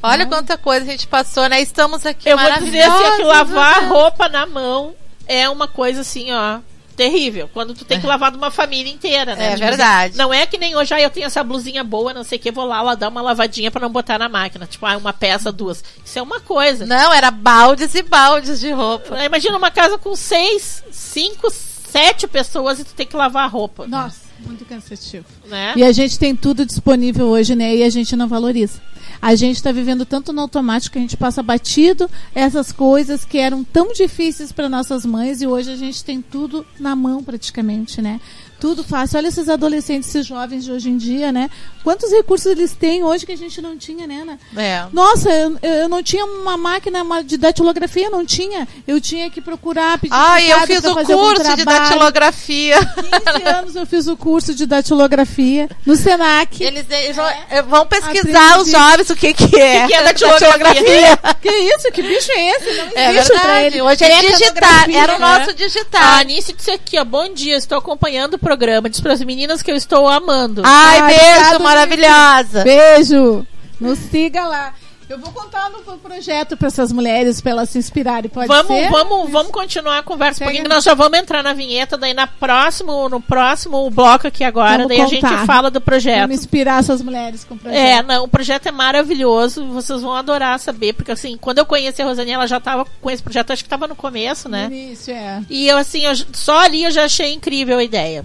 Olha 0.03 0.25
quanta 0.27 0.57
coisa 0.57 0.87
a 0.87 0.91
gente 0.91 1.07
passou, 1.07 1.47
né? 1.49 1.61
Estamos 1.61 2.07
aqui 2.07 2.31
eu 2.31 2.39
vou 2.39 2.53
dizer 2.61 2.83
assim, 2.83 3.05
ó, 3.05 3.17
que 3.17 3.23
lavar 3.23 3.83
né? 3.83 3.89
roupa 3.89 4.29
na 4.31 4.47
mão 4.47 4.95
é 5.27 5.49
uma 5.49 5.69
coisa 5.69 6.01
assim, 6.01 6.33
ó, 6.33 6.61
terrível. 7.01 7.49
Quando 7.55 7.73
tu 7.73 7.83
tem 7.83 7.99
que 7.99 8.07
lavar 8.07 8.31
de 8.31 8.37
uma 8.37 8.51
família 8.51 8.93
inteira, 8.93 9.35
né? 9.35 9.47
É 9.47 9.55
Tipo, 9.55 9.61
verdade. 9.69 10.19
Não 10.19 10.35
é 10.35 10.45
que 10.45 10.59
nem 10.59 10.77
hoje, 10.77 10.93
ah, 10.93 11.01
eu 11.01 11.09
tenho 11.09 11.25
essa 11.25 11.43
blusinha 11.43 11.83
boa, 11.83 12.13
não 12.13 12.23
sei 12.23 12.37
o 12.37 12.41
que, 12.43 12.51
vou 12.53 12.67
lá, 12.67 12.83
lá 12.83 12.95
dar 12.95 13.09
uma 13.09 13.23
lavadinha 13.23 13.71
pra 13.71 13.81
não 13.81 13.89
botar 13.89 14.19
na 14.19 14.29
máquina. 14.29 14.67
Tipo, 14.67 14.85
ah, 14.85 14.99
uma 14.99 15.13
peça, 15.15 15.51
duas. 15.51 15.83
Isso 16.05 16.19
é 16.19 16.23
uma 16.23 16.41
coisa. 16.41 16.85
Não, 16.85 17.11
era 17.11 17.31
baldes 17.31 17.95
e 17.95 18.03
baldes 18.03 18.61
de 18.61 18.71
roupa. 18.71 19.25
Imagina 19.25 19.57
uma 19.57 19.71
casa 19.71 19.97
com 19.97 20.15
seis, 20.15 20.85
cinco, 20.91 21.51
sete 21.51 22.27
pessoas 22.29 22.79
e 22.81 22.85
tu 22.85 22.93
tem 22.93 23.07
que 23.07 23.17
lavar 23.17 23.45
a 23.45 23.49
roupa. 23.49 23.87
Nossa, 23.87 24.21
muito 24.47 24.65
cansativo. 24.65 25.25
Né? 25.47 25.75
E 25.77 25.85
a 25.85 25.93
gente 25.93 26.19
tem 26.19 26.35
tudo 26.35 26.65
disponível 26.65 27.27
hoje, 27.27 27.55
né? 27.55 27.77
E 27.77 27.83
a 27.83 27.91
gente 27.91 28.17
não 28.17 28.29
valoriza. 28.29 28.81
A 29.21 29.35
gente 29.35 29.57
está 29.57 29.71
vivendo 29.71 30.07
tanto 30.07 30.33
no 30.33 30.41
automático 30.41 30.95
que 30.95 30.99
a 30.99 31.03
gente 31.03 31.17
passa 31.17 31.43
batido 31.43 32.09
essas 32.35 32.73
coisas 32.73 33.25
que 33.25 33.39
eram 33.39 33.63
tão 33.63 33.93
difíceis 33.93 34.51
para 34.51 34.69
nossas 34.69 35.05
mães 35.05 35.43
e 35.43 35.47
hoje 35.47 35.71
a 35.71 35.77
gente 35.77 36.03
tem 36.03 36.23
tudo 36.23 36.65
na 36.79 36.97
mão 36.97 37.23
praticamente, 37.23 38.01
né? 38.01 38.21
Tudo 38.61 38.85
fácil. 38.85 39.19
Olha 39.19 39.29
esses 39.29 39.49
adolescentes, 39.49 40.09
esses 40.11 40.27
jovens 40.27 40.65
de 40.65 40.73
hoje 40.73 40.91
em 40.91 40.97
dia, 40.97 41.33
né? 41.33 41.51
Quantos 41.83 42.11
recursos 42.11 42.47
eles 42.47 42.73
têm 42.73 43.03
hoje 43.03 43.25
que 43.25 43.33
a 43.33 43.37
gente 43.37 43.61
não 43.63 43.77
tinha, 43.77 44.07
né? 44.07 44.21
Ana? 44.23 44.39
É. 44.57 44.85
Nossa, 44.93 45.31
eu, 45.31 45.59
eu 45.63 45.89
não 45.89 46.03
tinha 46.03 46.25
uma 46.25 46.57
máquina 46.57 47.01
de 47.25 47.37
datilografia, 47.39 48.11
não 48.11 48.25
tinha. 48.25 48.69
Eu 48.87 49.01
tinha 49.01 49.31
que 49.31 49.41
procurar 49.41 49.99
pedir 49.99 50.13
Ai, 50.15 50.53
eu 50.53 50.61
fiz 50.67 50.85
o 50.85 50.95
curso 50.95 51.57
de 51.57 51.65
datilografia. 51.65 52.77
15 52.79 53.49
anos 53.49 53.77
eu 53.77 53.87
fiz 53.87 54.07
o 54.07 54.17
curso 54.17 54.55
de 54.55 54.67
datilografia 54.67 55.69
no 55.87 55.97
Senac. 55.97 56.63
Eles, 56.63 56.85
eles 56.89 57.17
vão, 57.17 57.27
eh, 57.27 57.63
vão 57.63 57.87
pesquisar 57.87 58.51
Aprendi. 58.51 58.63
os 58.63 58.71
jovens 58.71 59.11
o 59.11 59.17
que, 59.17 59.33
que 59.33 59.61
é. 59.61 59.85
O 59.85 59.89
que 59.89 59.95
é 59.95 60.03
datilografia? 60.03 61.19
Que 61.41 61.49
isso? 61.49 61.91
Que 61.93 62.03
bicho 62.03 62.31
é 62.33 62.51
esse? 62.51 62.77
Não 62.77 62.93
É 62.95 63.13
verdade. 63.13 63.67
ele. 63.67 63.81
Hoje 63.83 64.05
é 64.05 64.21
digitar. 64.21 64.91
Era 64.91 65.17
o 65.17 65.19
nosso 65.19 65.55
digitar. 65.55 66.21
Anice 66.21 66.53
disse 66.53 66.71
aqui, 66.71 66.99
ó, 66.99 67.05
bom 67.05 67.33
dia, 67.33 67.57
estou 67.57 67.79
acompanhando 67.79 68.35
o 68.35 68.39
programa. 68.51 68.91
Diz 68.91 69.01
para 69.01 69.13
as 69.13 69.21
meninas 69.23 69.63
que 69.63 69.71
eu 69.71 69.77
estou 69.77 70.09
amando. 70.09 70.63
Ai, 70.65 70.99
Ah, 70.99 71.07
beijo, 71.07 71.21
obrigado, 71.23 71.61
maravilhosa. 71.63 72.65
Beijo. 72.65 73.47
Nos 73.81 73.99
siga 73.99 74.45
lá. 74.47 74.75
Eu 75.09 75.19
vou 75.19 75.33
contar 75.33 75.69
no 75.71 75.81
projeto 75.99 76.57
para 76.57 76.69
essas 76.69 76.93
mulheres, 76.93 77.41
para 77.41 77.51
elas 77.51 77.69
se 77.71 77.77
inspirarem. 77.79 78.31
Pode 78.31 78.47
vamos, 78.47 78.69
ser? 78.77 78.89
vamos, 78.91 79.29
vamos 79.29 79.51
continuar 79.51 79.99
a 79.99 80.03
conversa 80.05 80.35
um 80.37 80.39
Segue. 80.39 80.45
pouquinho, 80.51 80.63
que 80.63 80.71
nós 80.71 80.85
já 80.85 80.95
vamos 80.95 81.19
entrar 81.19 81.43
na 81.43 81.53
vinheta, 81.53 81.97
daí 81.99 82.15
na 82.15 82.29
próximo, 82.29 83.09
no 83.09 83.21
próximo 83.21 83.91
bloco 83.91 84.29
aqui 84.29 84.45
agora, 84.45 84.85
Vamos 84.85 84.89
daí 84.89 85.01
a 85.01 85.05
contar. 85.07 85.29
gente 85.39 85.47
fala 85.47 85.69
do 85.69 85.81
projeto. 85.81 86.21
Vamos 86.21 86.37
inspirar 86.37 86.79
essas 86.79 87.03
mulheres 87.03 87.43
com 87.43 87.55
o 87.55 87.59
projeto. 87.59 87.77
É, 87.81 88.03
não, 88.05 88.23
o 88.23 88.29
projeto 88.29 88.69
é 88.69 88.71
maravilhoso, 88.71 89.67
vocês 89.73 90.01
vão 90.01 90.15
adorar 90.15 90.61
saber, 90.61 90.93
porque 90.93 91.11
assim, 91.11 91.37
quando 91.41 91.59
eu 91.59 91.67
conheci 91.67 92.01
a 92.01 92.05
Rosane, 92.05 92.31
ela 92.31 92.47
já 92.47 92.59
estava 92.59 92.85
com 93.01 93.11
esse 93.11 93.21
projeto, 93.23 93.53
acho 93.53 93.65
que 93.65 93.67
estava 93.67 93.89
no 93.89 93.97
começo, 93.97 94.49
No 94.49 94.53
né? 94.59 94.67
início, 94.67 95.13
é. 95.13 95.43
E 95.51 95.67
eu, 95.67 95.77
assim, 95.77 96.05
eu- 96.07 96.15
só 96.33 96.57
ali 96.61 96.85
eu 96.85 96.91
já 96.93 97.07
achei 97.07 97.33
incrível 97.35 97.79
a 97.79 97.83
ideia. 97.83 98.25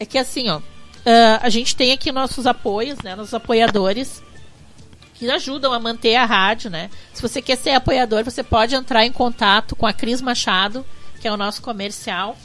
É 0.00 0.04
que 0.06 0.18
assim, 0.18 0.48
ó, 0.48 0.60
ah, 1.06 1.38
a 1.42 1.48
gente 1.48 1.76
tem 1.76 1.92
aqui 1.92 2.10
nossos 2.10 2.46
apoios, 2.46 2.98
né? 3.04 3.14
Nossos 3.14 3.34
apoiadores 3.34 4.20
que 5.14 5.30
ajudam 5.30 5.72
a 5.72 5.78
manter 5.78 6.16
a 6.16 6.24
rádio, 6.24 6.70
né? 6.70 6.90
Se 7.12 7.20
você 7.20 7.40
quer 7.42 7.56
ser 7.56 7.70
apoiador, 7.72 8.24
você 8.24 8.42
pode 8.42 8.74
entrar 8.74 9.04
em 9.04 9.12
contato 9.12 9.76
com 9.76 9.86
a 9.86 9.92
Cris 9.92 10.22
Machado, 10.22 10.84
que 11.20 11.28
é 11.28 11.32
o 11.32 11.36
nosso 11.36 11.60
comercial. 11.60 12.36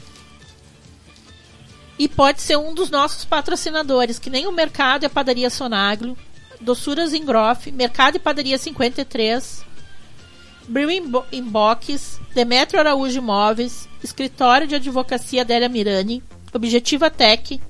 E 1.98 2.06
pode 2.08 2.42
ser 2.42 2.58
um 2.58 2.74
dos 2.74 2.90
nossos 2.90 3.24
patrocinadores, 3.24 4.18
que 4.18 4.28
nem 4.28 4.46
o 4.46 4.52
Mercado 4.52 5.04
e 5.04 5.06
a 5.06 5.10
Padaria 5.10 5.48
Sonagro, 5.48 6.16
Doçuras 6.60 7.14
Ingroff, 7.14 7.72
Mercado 7.72 8.16
e 8.16 8.18
Padaria 8.18 8.58
53, 8.58 9.64
Brew 10.68 10.90
Inbo- 10.90 11.24
Inbox, 11.32 12.20
Demetrio 12.34 12.80
Araújo 12.80 13.16
Imóveis, 13.16 13.88
Escritório 14.04 14.66
de 14.66 14.74
Advocacia 14.74 15.40
Adélia 15.40 15.70
Mirani, 15.70 16.22
Objetiva 16.52 17.10
Tech, 17.10 17.60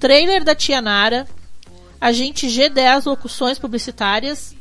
Trailer 0.00 0.44
da 0.44 0.54
Tia 0.54 0.80
Nara, 0.80 1.26
Agente 2.00 2.46
G10 2.46 3.06
Locuções 3.06 3.58
Publicitárias, 3.58 4.54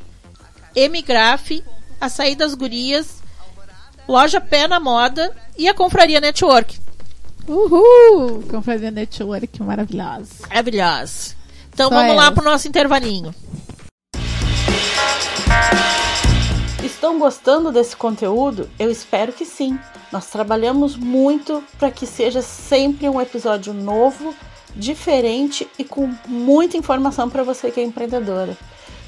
Emigraf, 0.76 1.64
Açaí 2.00 2.36
das 2.36 2.54
Gurias, 2.54 3.22
Loja 4.08 4.40
Pé 4.40 4.68
na 4.68 4.80
Moda 4.80 5.36
e 5.58 5.68
a 5.68 5.74
Confraria 5.74 6.20
Network. 6.22 6.80
Uhul! 7.48 8.44
Confraria 8.50 8.92
Network 8.92 9.62
maravilhosa. 9.62 10.48
Maravilhosa. 10.48 11.36
Então 11.74 11.90
Só 11.90 11.96
vamos 11.96 12.16
lá 12.16 12.24
elas. 12.26 12.34
pro 12.36 12.44
nosso 12.44 12.68
intervalinho. 12.68 13.34
Estão 17.04 17.20
gostando 17.20 17.70
desse 17.70 17.98
conteúdo? 17.98 18.70
Eu 18.80 18.90
espero 18.90 19.34
que 19.34 19.44
sim. 19.44 19.78
Nós 20.10 20.28
trabalhamos 20.28 20.96
muito 20.96 21.62
para 21.78 21.92
que 21.92 22.08
seja 22.08 22.42
sempre 22.42 23.10
um 23.10 23.20
episódio 23.20 23.74
novo, 23.74 24.34
diferente 24.74 25.68
e 25.78 25.84
com 25.84 26.10
muita 26.26 26.78
informação 26.78 27.30
para 27.30 27.44
você 27.44 27.70
que 27.70 27.82
é 27.82 27.84
empreendedora. 27.84 28.56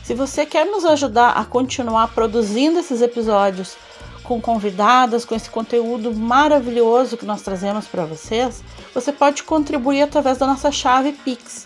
Se 0.03 0.13
você 0.13 0.45
quer 0.45 0.65
nos 0.65 0.83
ajudar 0.83 1.37
a 1.37 1.45
continuar 1.45 2.09
produzindo 2.09 2.79
esses 2.79 3.01
episódios 3.01 3.77
com 4.23 4.41
convidadas, 4.41 5.23
com 5.23 5.33
esse 5.33 5.49
conteúdo 5.49 6.13
maravilhoso 6.13 7.15
que 7.15 7.25
nós 7.25 7.43
trazemos 7.43 7.87
para 7.87 8.03
vocês, 8.03 8.61
você 8.93 9.13
pode 9.13 9.43
contribuir 9.43 10.01
através 10.01 10.37
da 10.37 10.45
nossa 10.45 10.69
chave 10.69 11.13
Pix 11.13 11.65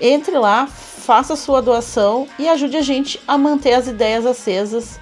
Entre 0.00 0.36
lá, 0.36 0.66
faça 0.66 1.36
sua 1.36 1.60
doação 1.60 2.26
e 2.38 2.48
ajude 2.48 2.76
a 2.76 2.82
gente 2.82 3.20
a 3.28 3.36
manter 3.36 3.74
as 3.74 3.86
ideias 3.86 4.24
acesas 4.24 4.98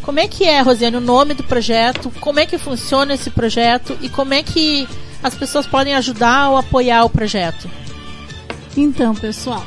Como 0.00 0.18
é 0.18 0.26
que 0.26 0.44
é, 0.44 0.62
Rosiane, 0.62 0.96
o 0.96 1.00
nome 1.00 1.34
do 1.34 1.44
projeto? 1.44 2.10
Como 2.20 2.40
é 2.40 2.46
que 2.46 2.56
funciona 2.56 3.12
esse 3.12 3.28
projeto? 3.28 3.98
E 4.00 4.08
como 4.08 4.32
é 4.32 4.42
que 4.42 4.88
as 5.22 5.34
pessoas 5.34 5.66
podem 5.66 5.94
ajudar 5.94 6.48
ou 6.48 6.56
apoiar 6.56 7.04
o 7.04 7.10
projeto? 7.10 7.70
Então, 8.74 9.14
pessoal, 9.14 9.62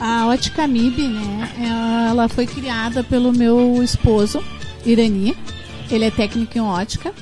a 0.00 0.26
Ótica 0.26 0.66
MIB, 0.66 1.08
né, 1.08 2.08
ela 2.08 2.28
foi 2.28 2.46
criada 2.46 3.04
pelo 3.04 3.32
meu 3.32 3.82
esposo, 3.82 4.42
Irani. 4.84 5.36
Ele 5.90 6.06
é 6.06 6.10
técnico 6.10 6.56
em 6.56 6.60
ótica 6.60 7.12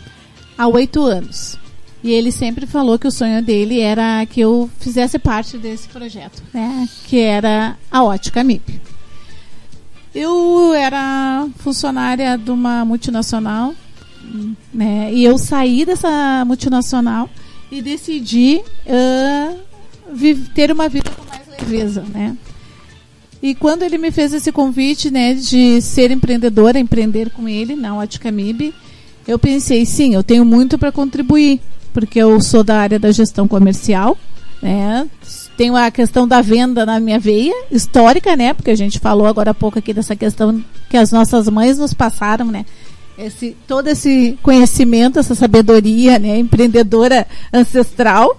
há 0.57 0.66
oito 0.68 1.03
anos. 1.03 1.59
E 2.03 2.12
ele 2.12 2.31
sempre 2.31 2.66
falou 2.66 2.99
que 2.99 3.09
o 3.09 3.11
sonho 3.11 3.43
dele 3.43 3.81
era 3.81 4.24
que 4.26 4.41
eu 4.41 4.70
fizesse 4.79 5.18
parte 5.18 5.59
desse 5.59 5.89
projeto, 5.89 6.43
né? 6.55 6.89
Que 7.07 7.18
era 7.18 7.76
a 7.91 8.05
Ótica 8.05 8.45
MIP. 8.45 8.81
Eu 10.14 10.72
era 10.74 11.49
funcionária 11.57 12.39
de 12.39 12.51
uma 12.51 12.85
multinacional, 12.85 13.74
né? 14.72 15.12
E 15.12 15.24
eu 15.24 15.39
saí 15.39 15.85
dessa 15.85 16.45
multinacional 16.47 17.29
e 17.70 17.83
decidi 17.83 18.62
uh, 18.87 19.59
ter 20.55 20.70
uma 20.70 20.89
vida 20.89 21.11
com 21.11 21.24
mais 21.29 21.43
leveza, 21.49 22.03
né? 22.03 22.37
E 23.43 23.55
quando 23.55 23.82
ele 23.82 23.99
me 23.99 24.11
fez 24.11 24.32
esse 24.32 24.51
convite, 24.51 25.11
né, 25.11 25.34
de 25.34 25.80
ser 25.80 26.11
empreendedora, 26.11 26.78
empreender 26.78 27.30
com 27.30 27.49
ele 27.49 27.76
na 27.76 27.97
Ótica 27.97 28.32
MIB, 28.32 28.74
eu 29.26 29.39
pensei, 29.39 29.84
sim, 29.86 30.14
eu 30.14 30.22
tenho 30.22 30.45
muito 30.45 30.78
para 30.78 30.91
contribuir, 30.91 31.61
porque 31.93 32.18
eu 32.18 32.41
sou 32.41 32.64
da 32.64 32.78
área 32.78 32.99
da 32.99 33.12
gestão 33.12 33.47
comercial, 33.47 34.16
né? 34.61 35.07
Tenho 35.57 35.76
a 35.76 35.91
questão 35.91 36.26
da 36.26 36.41
venda 36.41 36.84
na 36.86 36.99
minha 36.99 37.18
veia, 37.18 37.55
histórica, 37.70 38.34
né? 38.34 38.53
Porque 38.55 38.70
a 38.70 38.76
gente 38.76 38.99
falou 38.99 39.26
agora 39.26 39.51
há 39.51 39.55
pouco 39.55 39.78
aqui 39.78 39.93
dessa 39.93 40.16
questão 40.16 40.64
que 40.89 40.97
as 40.97 41.12
nossas 41.12 41.49
mães 41.49 41.78
nos 41.78 41.93
passaram, 41.93 42.47
né? 42.47 42.64
Esse, 43.16 43.57
todo 43.66 43.89
esse 43.89 44.39
conhecimento, 44.43 45.18
essa 45.18 45.34
sabedoria, 45.34 46.18
né? 46.18 46.39
Empreendedora 46.39 47.26
ancestral. 47.53 48.36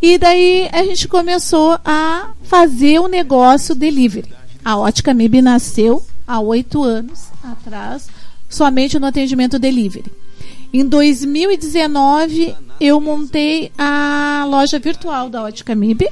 E 0.00 0.16
daí 0.16 0.68
a 0.72 0.84
gente 0.84 1.08
começou 1.08 1.78
a 1.84 2.30
fazer 2.42 3.00
o 3.00 3.08
negócio 3.08 3.74
delivery. 3.74 4.32
A 4.64 4.76
Ótica 4.76 5.12
MIB 5.12 5.42
nasceu 5.42 6.02
há 6.26 6.38
oito 6.40 6.82
anos 6.82 7.28
atrás, 7.42 8.08
somente 8.48 8.98
no 8.98 9.06
atendimento 9.06 9.58
delivery. 9.58 10.12
Em 10.72 10.84
2019, 10.84 12.54
eu 12.80 13.00
montei 13.00 13.72
a 13.76 14.44
loja 14.48 14.78
virtual 14.78 15.28
da 15.30 15.42
Ótica 15.42 15.74
MIB. 15.74 16.08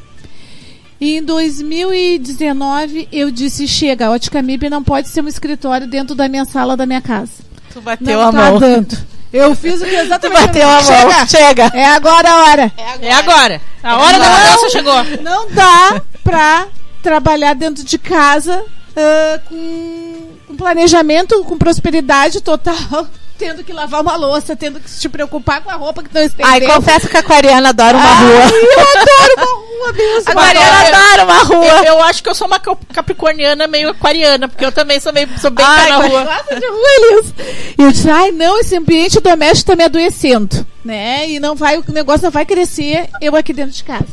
E 1.01 1.19
em 1.19 1.23
2019, 1.23 3.09
eu 3.13 3.31
disse: 3.31 3.69
chega, 3.69 4.07
a 4.07 4.11
Ótica 4.11 4.41
MIB 4.43 4.71
não 4.71 4.83
pode 4.83 5.09
ser 5.09 5.23
um 5.23 5.29
escritório 5.29 5.87
dentro 5.87 6.15
da 6.15 6.29
minha 6.29 6.45
sala 6.47 6.77
da 6.77 6.87
minha 6.87 7.03
casa. 7.03 7.33
Tu 7.73 7.81
bateu 7.83 8.07
não 8.19 8.29
a 8.29 8.33
tá 8.33 8.51
mão. 8.51 8.59
dando. 8.59 8.97
Eu 9.33 9.55
fiz 9.55 9.81
o 9.81 9.85
que 9.85 9.95
exatamente. 9.95 10.41
Tu 10.41 10.47
bateu 10.47 10.69
a 10.69 10.83
mão. 10.83 11.27
Chega. 11.29 11.71
É 11.75 11.87
agora 11.87 12.31
a 12.31 12.45
hora. 12.45 12.73
É 13.03 13.13
agora. 13.13 13.61
A 13.83 13.97
hora 13.99 14.19
da 14.19 14.29
mudança 14.29 14.71
chegou. 14.71 15.05
Não 15.23 15.51
dá 15.51 16.03
pra 16.25 16.67
trabalhar 17.03 17.55
dentro 17.55 17.85
de 17.85 17.99
casa 17.99 18.65
ah, 18.97 19.41
com, 19.49 20.31
com 20.49 20.57
planejamento, 20.57 21.45
com 21.45 21.59
prosperidade 21.59 22.41
total. 22.41 23.07
Tendo 23.39 23.63
que 23.63 23.73
lavar 23.73 24.01
uma 24.01 24.17
louça, 24.17 24.57
tendo 24.57 24.81
que 24.81 24.89
se 24.89 25.09
preocupar 25.09 25.63
com 25.63 25.71
a 25.71 25.75
roupa 25.75 26.03
que 26.03 26.13
não 26.15 26.23
estendeu. 26.23 26.47
Ai, 26.47 26.61
confesso 26.63 27.09
que 27.09 27.17
a 27.17 27.21
aquariana 27.21 27.69
adora 27.69 27.97
uma 27.97 28.09
Ai, 28.09 28.25
rua. 28.25 28.51
eu 28.73 28.81
adoro 29.01 29.35
uma 29.37 29.45
rua 29.45 29.93
mesmo. 29.93 30.29
A 30.29 30.33
aquariana 30.33 30.89
adora 30.89 31.25
uma 31.25 31.35
Eu, 31.41 31.45
rua. 31.47 31.85
eu 31.87 32.03
acho 32.05 32.23
que 32.23 32.29
eu 32.31 32.35
sou 32.35 32.47
uma 32.47 32.59
cap- 32.59 32.87
capricorniana 32.93 33.67
meio 33.67 33.91
aquariana, 33.91 34.49
porque 34.49 34.65
eu 34.65 34.73
também 34.73 34.99
sou, 35.01 35.13
meio, 35.13 35.29
sou 35.39 35.51
bem 35.51 35.65
Ai, 35.67 35.91
na 35.91 35.97
rua. 35.99 36.25
gosta 36.25 36.59
de 36.61 36.67
rua, 36.67 36.89
Elis. 36.99 37.35
E 37.79 37.83
eu 37.83 37.93
disse, 37.93 38.09
ai, 38.11 38.31
não, 38.33 38.59
esse 38.59 38.75
ambiente 38.77 39.21
doméstico 39.21 39.71
tá 39.71 39.77
me 39.77 39.85
adoecendo, 39.85 40.67
né? 40.85 41.29
E 41.29 41.39
não 41.39 41.55
vai, 41.55 41.77
o 41.79 41.85
negócio 41.89 42.25
não 42.25 42.31
vai 42.31 42.47
crescer, 42.47 43.09
eu 43.21 43.37
aqui 43.37 43.53
dentro 43.53 43.73
de 43.73 43.85
casa. 43.85 44.07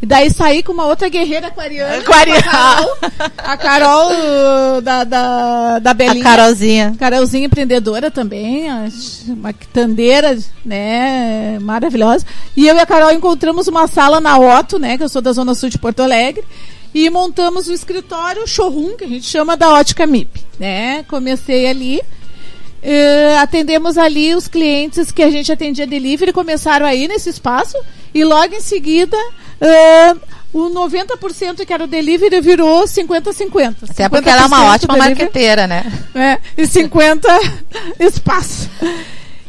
E 0.00 0.06
daí 0.06 0.30
saí 0.30 0.62
com 0.62 0.72
uma 0.72 0.86
outra 0.86 1.08
guerreira 1.08 1.48
aquariana. 1.48 1.96
Aquariana. 1.98 2.40
A 2.40 2.50
Carol, 2.50 2.96
a 3.38 3.56
Carol 3.56 4.10
uh, 4.12 4.80
da, 4.80 5.04
da, 5.04 5.78
da 5.80 5.90
A 5.90 5.94
Belinha. 5.94 6.22
Carolzinha. 6.22 6.94
Carolzinha 6.98 7.46
empreendedora 7.46 8.10
também, 8.10 8.68
a- 8.68 8.88
uma 9.28 9.52
quitandeira, 9.52 10.38
né, 10.64 11.58
maravilhosa. 11.60 12.24
E 12.56 12.66
eu 12.68 12.76
e 12.76 12.80
a 12.80 12.86
Carol 12.86 13.10
encontramos 13.12 13.66
uma 13.66 13.86
sala 13.88 14.20
na 14.20 14.38
Otto, 14.38 14.78
né, 14.78 14.96
que 14.96 15.02
eu 15.02 15.08
sou 15.08 15.20
da 15.22 15.32
Zona 15.32 15.54
Sul 15.54 15.68
de 15.68 15.78
Porto 15.78 16.00
Alegre, 16.00 16.44
e 16.94 17.10
montamos 17.10 17.66
o 17.68 17.72
escritório, 17.72 18.46
showroom, 18.46 18.96
que 18.96 19.04
a 19.04 19.08
gente 19.08 19.26
chama 19.26 19.56
da 19.56 19.70
Ótica 19.72 20.06
MIP, 20.06 20.40
né. 20.60 21.02
Comecei 21.08 21.66
ali, 21.66 22.00
eh, 22.82 23.36
atendemos 23.40 23.98
ali 23.98 24.34
os 24.34 24.46
clientes 24.48 25.10
que 25.10 25.22
a 25.22 25.30
gente 25.30 25.50
atendia 25.50 25.86
delivery, 25.86 26.32
começaram 26.32 26.86
aí 26.86 27.08
nesse 27.08 27.30
espaço, 27.30 27.76
e 28.14 28.22
logo 28.24 28.54
em 28.54 28.60
seguida... 28.60 29.16
eh, 29.60 30.14
o 30.52 30.70
90% 30.70 31.64
que 31.66 31.72
era 31.72 31.84
o 31.84 31.86
delivery 31.86 32.40
virou 32.40 32.84
50-50. 32.84 33.90
Até 33.90 34.08
porque 34.08 34.28
ela 34.28 34.42
é 34.42 34.46
uma 34.46 34.64
50% 34.64 34.74
ótima 34.74 34.94
delivery, 34.94 35.14
marqueteira, 35.14 35.66
né? 35.66 35.84
é, 36.14 36.38
e 36.56 36.66
50 36.66 37.28
espaço. 38.00 38.70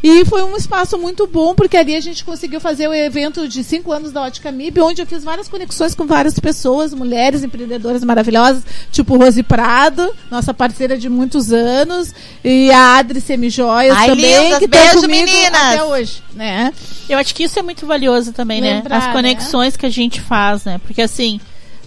E 0.02 0.24
foi 0.26 0.44
um 0.44 0.56
espaço 0.56 0.98
muito 0.98 1.28
bom, 1.28 1.54
porque 1.54 1.76
ali 1.76 1.96
a 1.96 2.00
gente 2.00 2.24
conseguiu 2.24 2.62
fazer 2.62 2.88
o 2.88 2.94
evento 2.94 3.48
de 3.48 3.64
5 3.64 3.92
anos 3.92 4.12
da 4.14 4.22
Ótica 4.22 4.50
MIB, 4.52 4.80
onde 4.82 5.02
eu 5.02 5.06
fiz 5.06 5.24
várias 5.26 5.48
conexões 5.50 5.94
com 5.94 6.06
várias 6.08 6.40
pessoas, 6.40 6.94
mulheres 6.94 7.44
empreendedoras 7.44 8.02
maravilhosas, 8.04 8.64
tipo 8.92 9.18
Rose 9.18 9.44
Prado, 9.44 10.10
nossa 10.32 10.54
parceira 10.54 10.98
de 10.98 11.10
muitos 11.10 11.52
anos, 11.52 12.14
e 12.44 12.72
a 12.72 12.98
Adri 12.98 13.20
Semijoias 13.20 13.96
Ai, 13.98 14.08
também, 14.08 14.44
lindas, 14.44 14.60
que 14.60 14.68
tá 14.70 14.78
beijo, 14.80 15.02
comigo 15.02 15.26
meninas! 15.26 15.62
até 15.62 15.84
hoje, 15.84 16.24
né? 16.34 16.74
Eu 17.10 17.18
acho 17.18 17.36
que 17.36 17.44
isso 17.44 17.60
é 17.60 17.62
muito 17.62 17.86
valioso 17.86 18.32
também, 18.32 18.62
Lembrar, 18.62 19.00
né? 19.00 19.06
As 19.08 19.12
conexões 19.12 19.76
que 19.76 19.86
a 19.86 19.90
gente 19.90 20.22
faz, 20.22 20.64
né? 20.64 20.80
Porque 20.86 21.02
assim, 21.02 21.42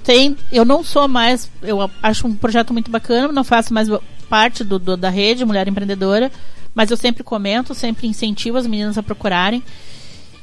tem. 0.04 0.36
Eu 0.50 0.64
não 0.64 0.84
sou 0.84 1.08
mais. 1.08 1.48
Eu 1.62 1.88
acho 2.02 2.26
um 2.26 2.34
projeto 2.34 2.72
muito 2.74 2.90
bacana, 2.90 3.32
não 3.32 3.44
faço 3.44 3.72
mais 3.72 3.88
parte 4.28 4.64
do, 4.64 4.78
do- 4.78 4.96
da 4.96 5.08
rede 5.08 5.44
Mulher 5.44 5.66
Empreendedora, 5.68 6.30
mas 6.74 6.90
eu 6.90 6.96
sempre 6.96 7.22
comento, 7.22 7.74
sempre 7.74 8.06
incentivo 8.06 8.58
as 8.58 8.66
meninas 8.66 8.96
a 8.98 9.02
procurarem. 9.02 9.62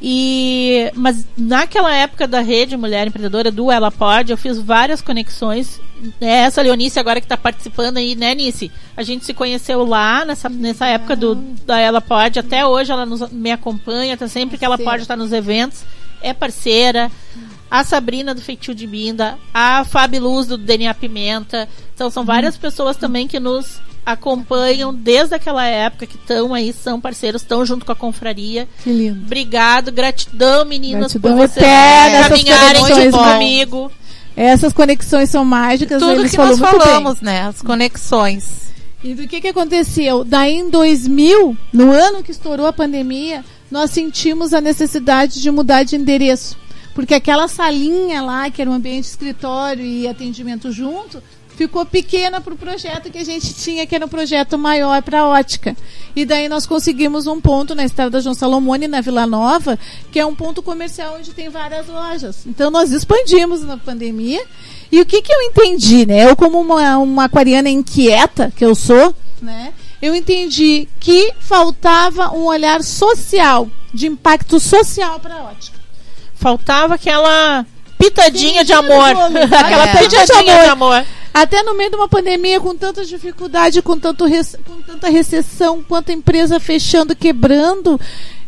E 0.02 0.90
mas 0.96 1.26
naquela 1.38 1.94
época 1.94 2.26
da 2.26 2.40
rede 2.40 2.78
Mulher 2.78 3.06
Empreendedora 3.08 3.52
do 3.52 3.70
Ela 3.70 3.92
Pode, 3.92 4.32
eu 4.32 4.38
fiz 4.38 4.58
várias 4.58 5.02
conexões. 5.02 5.82
É 6.22 6.44
Essa 6.44 6.62
Leonice 6.62 6.98
agora 7.00 7.20
que 7.20 7.26
está 7.26 7.36
participando 7.36 7.98
aí, 7.98 8.16
né, 8.16 8.34
Nice? 8.34 8.72
A 8.96 9.04
gente 9.04 9.26
se 9.26 9.34
conheceu 9.34 9.86
lá 9.86 10.24
nessa, 10.24 10.48
nessa 10.48 10.86
época 10.86 11.18
do 11.18 11.36
da 11.66 11.78
Ela 11.80 12.00
Pode. 12.00 12.40
Até 12.40 12.66
hoje 12.66 12.92
ela 12.94 13.06
nos- 13.06 13.30
me 13.32 13.52
acompanha, 13.52 14.16
tá 14.16 14.28
sempre 14.30 14.58
que 14.58 14.64
ela 14.64 14.78
pode 14.78 15.02
estar 15.02 15.18
nos 15.18 15.34
eventos. 15.34 15.84
É 16.22 16.34
parceira. 16.34 17.12
A 17.70 17.84
Sabrina 17.84 18.34
do 18.34 18.42
Feitio 18.42 18.74
de 18.74 18.88
Binda, 18.88 19.38
a 19.54 19.84
Fabi 19.84 20.18
Luz 20.18 20.48
do 20.48 20.58
DNA 20.58 20.94
Pimenta. 20.94 21.68
Então 21.94 22.10
são 22.10 22.24
várias 22.24 22.58
pessoas 22.58 22.96
também 22.96 23.28
que 23.28 23.40
nos 23.40 23.82
acompanham 24.06 24.93
desde 24.93 25.36
aquela 25.36 25.66
época, 25.66 26.06
que 26.06 26.16
estão 26.16 26.54
aí, 26.54 26.74
são 26.74 27.00
parceiros, 27.00 27.41
estão 27.41 27.66
junto 27.66 27.86
com 27.86 27.91
a 27.91 27.95
confraria. 27.95 28.68
Que 28.84 28.91
lindo. 28.91 29.22
Obrigado, 29.22 29.91
gratidão, 29.91 30.66
meninas, 30.66 31.14
Gratidão 31.14 31.38
por 31.38 31.47
vocês 31.47 31.66
caminharem 32.28 33.12
comigo. 33.12 33.91
Essas 34.36 34.72
conexões 34.72 35.30
são 35.30 35.43
mágicas, 35.43 36.02
Tudo 36.02 36.28
que 36.30 36.38
nós 36.38 36.60
muito 36.60 36.72
bem. 36.72 36.80
falamos, 36.80 37.22
né? 37.22 37.41
As 37.47 37.62
conexões. 37.62 38.70
E 39.04 39.14
do 39.14 39.28
que, 39.28 39.41
que 39.41 39.47
aconteceu? 39.47 40.24
Daí 40.24 40.56
em 40.56 40.70
2000, 40.70 41.58
no 41.74 41.91
ano 41.91 42.24
que 42.24 42.32
estourou 42.32 42.66
a 42.68 42.74
pandemia, 42.74 43.43
nós 43.72 43.91
sentimos 43.91 44.54
a 44.54 44.62
necessidade 44.62 45.41
de 45.41 45.52
mudar 45.52 45.84
de 45.84 45.95
endereço. 45.95 46.58
Porque 46.93 47.14
aquela 47.14 47.47
salinha 47.47 48.22
lá, 48.22 48.50
que 48.50 48.62
era 48.62 48.70
um 48.70 48.74
ambiente 48.74 49.06
escritório 49.06 49.86
e 49.86 50.08
atendimento 50.08 50.72
junto, 50.72 51.24
ficou 51.60 51.86
pequena 51.86 52.39
para 52.39 52.53
o 52.53 52.57
projeto 52.57 53.12
que 53.12 53.18
a 53.18 53.26
gente 53.26 53.53
tinha, 53.53 53.86
que 53.86 53.93
era 53.93 54.05
um 54.05 54.10
projeto 54.10 54.57
maior 54.57 55.01
para 55.01 55.20
a 55.20 55.28
ótica. 55.28 55.76
E 56.16 56.24
daí 56.24 56.47
nós 56.47 56.66
conseguimos 56.66 57.28
um 57.28 57.41
ponto 57.41 57.76
na 57.76 57.84
estrada 57.84 58.22
João 58.22 58.34
Salomone, 58.34 58.88
na 58.88 59.01
Vila 59.01 59.28
Nova, 59.28 59.78
que 60.10 60.18
é 60.18 60.26
um 60.26 60.34
ponto 60.34 60.64
comercial 60.64 61.18
onde 61.20 61.32
tem 61.32 61.49
várias 61.49 61.88
lojas. 61.88 62.45
Então 62.45 62.72
nós 62.72 62.91
expandimos 62.91 63.62
na 63.62 63.76
pandemia. 63.76 64.41
E 64.89 65.01
o 65.01 65.05
que, 65.05 65.22
que 65.22 65.34
eu 65.34 65.41
entendi, 65.41 66.05
né? 66.05 66.32
Eu, 66.32 66.36
como 66.38 66.62
uma, 66.62 66.97
uma 66.97 67.26
aquariana 67.26 67.70
inquieta 67.70 68.53
que 68.55 68.64
eu 68.64 68.74
sou, 68.74 69.14
né? 69.41 69.74
Eu 70.01 70.16
entendi 70.16 70.88
que 70.97 71.34
faltava 71.41 72.34
um 72.34 72.45
olhar 72.45 72.82
social, 72.82 73.70
de 73.93 74.07
impacto 74.07 74.62
social 74.62 75.20
para 75.20 75.36
a 75.36 75.43
ótica. 75.43 75.78
Faltava 76.36 76.93
aquela 76.93 77.66
pitadinha 78.00 78.64
de 78.64 78.74
amor. 78.74 79.10
Aquela 79.60 79.88
É. 79.88 79.91
pitadinha 79.91 80.26
de 80.26 80.64
De 80.64 80.70
amor. 80.70 81.06
Até 81.32 81.62
no 81.62 81.76
meio 81.76 81.91
de 81.91 81.95
uma 81.95 82.08
pandemia, 82.08 82.60
com 82.60 82.76
tanta 82.76 83.06
dificuldade, 83.06 83.82
com, 83.84 84.00
tanto 84.00 84.26
com 84.66 84.82
tanta 84.82 85.10
recessão, 85.10 85.84
quanta 85.88 86.12
empresa 86.12 86.60
fechando, 86.60 87.16
quebrando, 87.16 88.00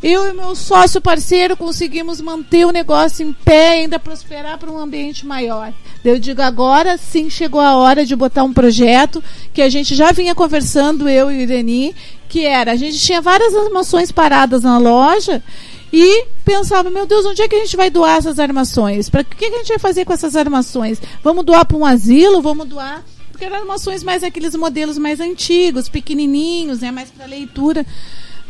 eu 0.02 0.28
e 0.28 0.34
meu 0.34 0.56
sócio 0.56 1.00
parceiro 1.00 1.56
conseguimos 1.56 2.20
manter 2.20 2.66
o 2.66 2.72
negócio 2.72 3.24
em 3.24 3.32
pé 3.32 3.78
e 3.78 3.82
ainda 3.82 4.00
prosperar 4.00 4.58
para 4.58 4.72
um 4.72 4.80
ambiente 4.80 5.28
maior. 5.28 5.72
Eu 6.04 6.18
digo, 6.18 6.42
agora 6.42 6.98
sim 6.98 7.30
chegou 7.30 7.62
a 7.62 7.78
hora 7.78 8.04
de 8.04 8.16
botar 8.16 8.44
um 8.44 8.52
projeto 8.52 9.24
que 9.54 9.62
a 9.62 9.70
gente 9.70 9.94
já 9.94 10.12
vinha 10.12 10.34
conversando, 10.34 11.08
eu 11.08 11.32
e 11.32 11.38
o 11.38 11.42
Ireni, 11.42 11.96
que 12.28 12.46
era, 12.48 12.72
a 12.72 12.76
gente 12.76 12.98
tinha 12.98 13.22
várias 13.22 13.56
armações 13.56 14.12
paradas 14.12 14.64
na 14.64 14.80
loja 14.80 15.44
e 15.92 16.26
pensava, 16.46 16.90
meu 16.90 17.06
Deus, 17.06 17.26
onde 17.26 17.42
é 17.42 17.48
que 17.48 17.56
a 17.56 17.60
gente 17.60 17.76
vai 17.76 17.90
doar 17.90 18.18
essas 18.18 18.40
armações? 18.40 19.10
Para 19.10 19.24
que, 19.24 19.36
que 19.36 19.46
a 19.46 19.58
gente 19.58 19.70
vai 19.70 19.80
fazer 19.80 20.06
com 20.06 20.14
essas 20.14 20.36
armações? 20.36 21.02
Vamos 21.24 21.44
doar 21.44 21.66
para 21.66 21.78
um 21.78 21.86
asilo? 21.86 22.42
Vamos 22.42 22.68
doar? 22.68 23.04
Porque 23.32 23.46
eram 23.46 23.58
armações 23.58 24.04
mais 24.04 24.24
aqueles 24.24 24.56
modelos 24.56 24.98
mais 24.98 25.20
antigos, 25.20 25.90
pequenininhos, 25.90 26.80
né, 26.80 26.92
mais 26.92 27.10
para 27.10 27.26
leitura. 27.26 27.86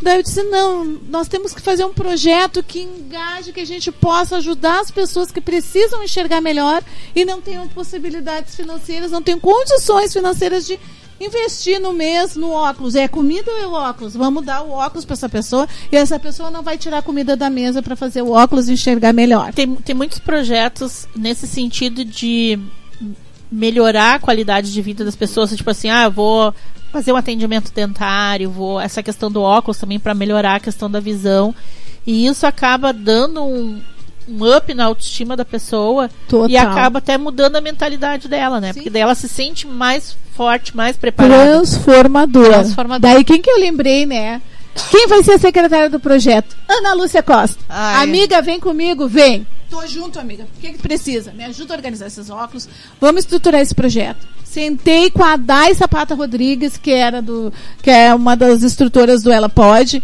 Daí 0.02 0.18
eu 0.18 0.24
disse, 0.24 0.42
não, 0.44 0.84
nós 1.10 1.28
temos 1.28 1.54
que 1.54 1.62
fazer 1.62 1.86
um 1.86 1.94
projeto 1.94 2.64
que 2.64 2.82
engaje, 2.82 3.54
que 3.54 3.60
a 3.60 3.66
gente 3.66 3.92
possa 3.92 4.38
ajudar 4.38 4.80
as 4.80 4.90
pessoas 4.90 5.32
que 5.32 5.40
precisam 5.40 6.04
enxergar 6.04 6.42
melhor 6.42 6.84
e 7.16 7.24
não 7.24 7.40
tenham 7.40 7.68
possibilidades 7.68 8.56
financeiras, 8.56 9.12
não 9.12 9.22
tenham 9.22 9.40
condições 9.40 10.12
financeiras 10.12 10.66
de 10.66 10.80
investir 11.26 11.80
no 11.80 11.94
mês 11.94 12.36
no 12.36 12.52
óculos. 12.52 12.96
É 12.96 13.08
comida 13.08 13.52
ou 13.52 13.58
é 13.58 13.68
o 13.68 13.74
óculos? 13.74 14.14
Vamos 14.16 14.46
dar 14.46 14.62
o 14.62 14.72
óculos 14.72 15.06
para 15.06 15.14
essa 15.14 15.30
pessoa 15.30 15.68
e 15.92 15.96
essa 15.96 16.20
pessoa 16.20 16.50
não 16.50 16.64
vai 16.64 16.78
tirar 16.78 17.00
a 17.00 17.02
comida 17.02 17.36
da 17.36 17.50
mesa 17.50 17.82
para 17.82 17.96
fazer 17.96 18.22
o 18.22 18.32
óculos 18.32 18.68
e 18.68 18.74
enxergar 18.74 19.14
melhor. 19.14 19.54
Tem, 19.54 19.76
tem 19.76 19.96
muitos 19.96 20.20
projetos 20.20 21.08
nesse 21.16 21.48
sentido 21.48 22.04
de 22.04 22.60
melhorar 23.52 24.16
a 24.16 24.20
qualidade 24.20 24.72
de 24.72 24.82
vida 24.82 25.04
das 25.04 25.16
pessoas. 25.16 25.56
Tipo 25.56 25.70
assim, 25.70 25.90
ah, 25.90 26.06
eu 26.06 26.12
vou 26.12 26.54
fazer 26.92 27.12
um 27.12 27.18
atendimento 27.18 27.72
dentário, 27.74 28.50
vou 28.50 28.80
essa 28.80 29.04
questão 29.04 29.32
do 29.32 29.42
óculos 29.42 29.78
também 29.78 30.00
para 30.00 30.14
melhorar 30.14 30.56
a 30.56 30.60
questão 30.60 30.90
da 30.90 31.00
visão. 31.00 31.54
E 32.06 32.26
isso 32.26 32.48
acaba 32.48 32.92
dando 32.92 33.44
um, 33.44 33.82
um 34.28 34.56
up 34.56 34.74
na 34.74 34.86
autoestima 34.86 35.36
da 35.36 35.46
pessoa 35.46 36.10
Total. 36.28 36.50
e 36.50 36.58
acaba 36.58 37.00
até 37.00 37.18
mudando 37.18 37.56
a 37.56 37.62
mentalidade 37.62 38.28
dela, 38.28 38.60
né? 38.60 38.74
Porque 38.74 38.90
daí 38.90 39.02
ela 39.02 39.16
se 39.16 39.28
sente 39.28 39.68
mais 39.68 40.18
forte, 40.42 40.76
mais 40.76 40.98
preparada. 40.98 41.58
Transformadora. 41.58 42.54
Transformadora. 42.54 43.14
Daí 43.14 43.24
quem 43.24 43.40
que 43.40 43.50
eu 43.50 43.60
lembrei, 43.60 44.08
né? 44.08 44.42
Quem 44.90 45.08
vai 45.08 45.22
ser 45.22 45.34
a 45.34 45.38
secretária 45.38 45.90
do 45.90 46.00
projeto? 46.00 46.56
Ana 46.68 46.94
Lúcia 46.94 47.22
Costa. 47.22 47.64
Ai. 47.70 48.04
Amiga, 48.04 48.42
vem 48.42 48.60
comigo, 48.60 49.08
vem. 49.08 49.46
Tô 49.70 49.86
junto, 49.86 50.20
amiga. 50.20 50.44
O 50.44 50.60
que, 50.60 50.72
que 50.72 50.80
precisa? 50.80 51.32
Me 51.32 51.44
ajuda 51.44 51.76
a 51.76 51.78
organizar 51.78 52.08
esses 52.08 52.30
óculos. 52.32 52.68
Vamos 53.00 53.22
estruturar 53.22 53.62
esse 53.62 53.76
projeto. 53.76 54.26
Sentei 54.44 55.12
com 55.12 55.24
a 55.24 55.38
Dai 55.38 55.76
Sapata 55.76 56.16
Rodrigues, 56.16 56.76
que 56.76 56.92
era 56.92 57.22
do, 57.22 57.54
que 57.84 57.92
é 57.92 58.14
uma 58.14 58.36
das 58.36 58.64
instrutoras 58.64 59.22
do 59.22 59.32
Ela 59.32 59.48
Pode. 59.48 60.02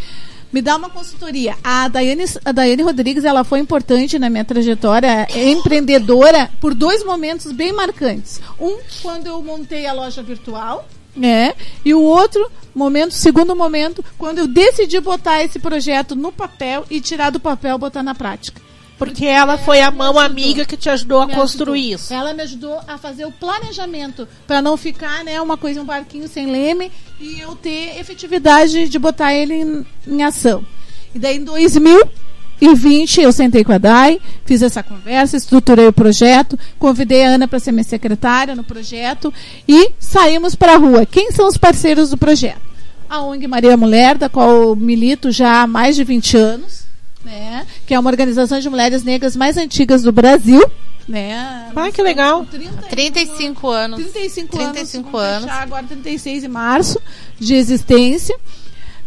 Me 0.58 0.62
dá 0.64 0.76
uma 0.76 0.90
consultoria. 0.90 1.56
A 1.64 1.88
Daiane, 1.88 2.26
a 2.44 2.52
Daiane 2.52 2.82
Rodrigues, 2.82 3.24
ela 3.24 3.44
foi 3.44 3.60
importante 3.60 4.18
na 4.18 4.28
minha 4.28 4.44
trajetória 4.44 5.28
é 5.30 5.52
empreendedora 5.52 6.50
por 6.60 6.74
dois 6.74 7.06
momentos 7.06 7.52
bem 7.52 7.72
marcantes. 7.72 8.42
Um, 8.60 8.80
quando 9.04 9.28
eu 9.28 9.40
montei 9.44 9.86
a 9.86 9.94
loja 9.94 10.24
virtual, 10.24 10.88
né? 11.16 11.54
E 11.86 11.94
o 11.94 12.02
outro 12.02 12.50
momento, 12.74 13.14
segundo 13.14 13.56
momento, 13.56 14.04
quando 14.18 14.40
eu 14.40 14.48
decidi 14.48 15.00
botar 15.00 15.44
esse 15.44 15.60
projeto 15.60 16.16
no 16.16 16.32
papel 16.32 16.88
e 16.90 17.00
tirar 17.00 17.30
do 17.30 17.40
papel 17.40 17.78
botar 17.78 18.02
na 18.02 18.16
prática. 18.16 18.60
Porque 18.98 19.26
ela 19.26 19.58
foi 19.58 19.82
a 19.82 19.92
mão 19.92 20.18
amiga 20.18 20.66
que 20.66 20.76
te 20.76 20.90
ajudou 20.90 21.22
a 21.22 21.30
construir 21.30 21.94
isso. 21.94 22.14
Ela 22.14 22.34
me 22.34 22.42
ajudou 22.44 22.80
a 22.88 22.98
fazer 22.98 23.26
o 23.26 23.32
planejamento 23.32 24.28
para 24.48 24.62
não 24.62 24.76
ficar, 24.76 25.24
né, 25.24 25.40
uma 25.40 25.56
coisa 25.56 25.82
um 25.82 25.86
barquinho 25.86 26.28
sem 26.28 26.48
leme 26.48 26.92
e 27.20 27.40
eu 27.40 27.56
ter 27.56 28.00
efetividade 28.00 28.90
de 28.90 29.00
botar 29.00 29.34
ele 29.34 29.54
em, 29.54 29.86
em 30.08 30.24
ação. 30.24 30.66
E 31.14 31.20
daí 31.20 31.38
em 31.38 31.44
2020 31.44 33.22
eu 33.22 33.32
sentei 33.32 33.64
com 33.64 33.72
a 33.72 33.78
Dai, 33.78 34.20
fiz 34.46 34.64
essa 34.64 34.82
conversa, 34.82 35.38
estruturei 35.38 35.88
o 35.88 35.94
projeto, 35.94 36.58
convidei 36.80 37.24
a 37.24 37.30
Ana 37.30 37.48
para 37.48 37.60
ser 37.60 37.72
minha 37.72 37.84
secretária 37.84 38.56
no 38.56 38.64
projeto 38.64 39.32
e 39.68 39.92
saímos 40.00 40.56
para 40.56 40.74
a 40.74 40.78
rua. 40.78 41.06
Quem 41.06 41.32
são 41.32 41.48
os 41.48 41.58
parceiros 41.58 42.10
do 42.10 42.18
projeto? 42.18 42.66
A 43.08 43.22
ONG 43.22 43.48
Maria 43.48 43.78
Mulher, 43.78 44.18
da 44.18 44.28
qual 44.28 44.50
eu 44.50 44.76
milito 44.76 45.32
já 45.32 45.62
há 45.62 45.68
mais 45.68 45.96
de 45.96 46.04
20 46.04 46.36
anos, 46.36 46.87
né? 47.28 47.68
que 47.86 47.94
é 47.94 48.00
uma 48.00 48.10
organização 48.10 48.60
de 48.60 48.70
mulheres 48.70 49.04
negras 49.04 49.36
mais 49.36 49.58
antigas 49.58 50.02
do 50.02 50.12
Brasil. 50.12 50.64
Né? 51.08 51.72
Ah, 51.76 51.92
que 51.92 52.02
legal. 52.02 52.40
com 52.40 52.46
30 52.46 52.82
35 52.90 53.70
anos. 53.70 54.00
35, 54.12 54.58
35 54.58 55.18
anos. 55.18 55.44
anos. 55.44 55.62
Agora 55.62 55.84
36 55.84 56.42
de 56.42 56.48
março 56.48 57.02
de 57.40 57.56
existência. 57.56 58.38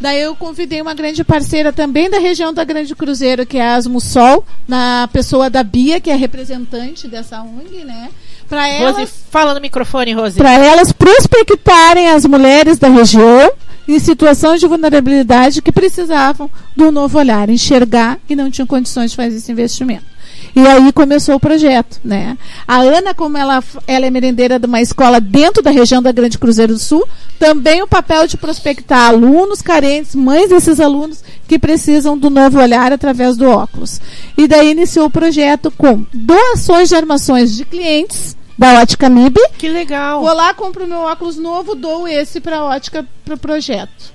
Daí 0.01 0.21
eu 0.23 0.35
convidei 0.35 0.81
uma 0.81 0.95
grande 0.95 1.23
parceira 1.23 1.75
também 1.75 2.09
da 2.09 2.19
região 2.19 2.55
da 2.55 2.65
Grande 2.65 2.95
Cruzeiro, 2.97 3.45
que 3.45 3.59
é 3.59 3.69
a 3.69 3.75
Asmusol, 3.75 4.47
na 4.67 5.11
pessoa 5.13 5.51
da 5.51 5.63
Bia, 5.63 6.01
que 6.01 6.09
é 6.09 6.17
representante 6.17 7.07
dessa 7.07 7.43
ONG, 7.43 7.85
né? 7.85 8.09
Para 8.49 8.63
Rose, 8.63 9.01
elas, 9.01 9.25
fala 9.31 9.53
no 9.53 9.61
microfone, 9.61 10.15
Rose. 10.15 10.39
pra 10.39 10.55
elas 10.55 10.91
prospectarem 10.91 12.09
as 12.09 12.25
mulheres 12.25 12.79
da 12.79 12.89
região 12.89 13.53
em 13.95 13.99
situação 13.99 14.57
de 14.57 14.67
vulnerabilidade 14.67 15.61
que 15.61 15.73
precisavam 15.73 16.51
um 16.79 16.91
novo 16.91 17.19
olhar, 17.19 17.49
enxergar 17.51 18.19
e 18.29 18.37
não 18.37 18.51
tinham 18.51 18.67
condições 18.67 19.11
de 19.11 19.17
fazer 19.17 19.37
esse 19.37 19.51
investimento. 19.51 20.11
E 20.55 20.67
aí 20.67 20.93
começou 20.93 21.37
o 21.37 21.41
projeto, 21.41 22.01
né? 22.05 22.37
A 22.67 22.79
Ana, 22.79 23.15
como 23.15 23.39
ela, 23.39 23.63
ela 23.87 24.07
é 24.07 24.11
merendeira 24.11 24.59
de 24.59 24.67
uma 24.67 24.81
escola 24.81 25.21
dentro 25.21 25.63
da 25.63 25.71
região 25.71 26.03
da 26.03 26.11
Grande 26.11 26.39
Cruzeiro 26.39 26.73
do 26.73 26.79
Sul, 26.79 27.07
também 27.39 27.83
o 27.83 27.87
papel 27.87 28.27
de 28.27 28.37
prospectar 28.37 29.09
alunos 29.09 29.63
carentes, 29.63 30.15
mães 30.15 30.49
desses 30.49 30.81
alunos 30.81 31.23
que 31.47 31.59
precisam 31.59 32.19
do 32.19 32.31
novo 32.31 32.59
olhar 32.59 32.93
através 32.93 33.37
do 33.37 33.49
óculos. 33.49 34.01
E 34.37 34.49
daí 34.49 34.73
iniciou 34.73 35.07
o 35.07 35.11
projeto 35.11 35.71
com 35.71 36.05
doações 36.13 36.89
de 36.89 36.97
armações 36.97 37.55
de 37.55 37.65
clientes 37.65 38.37
da 38.61 38.79
Ótica 38.83 39.09
MIB. 39.09 39.41
Que 39.57 39.71
legal. 39.71 40.21
Vou 40.21 40.35
lá, 40.35 40.53
compro 40.53 40.87
meu 40.87 40.99
óculos 40.99 41.39
novo, 41.39 41.75
dou 41.75 42.07
esse 42.07 42.43
para 42.43 42.59
a 42.59 42.65
ótica 42.65 43.07
para 43.25 43.35
o 43.35 43.39
projeto. 43.39 44.13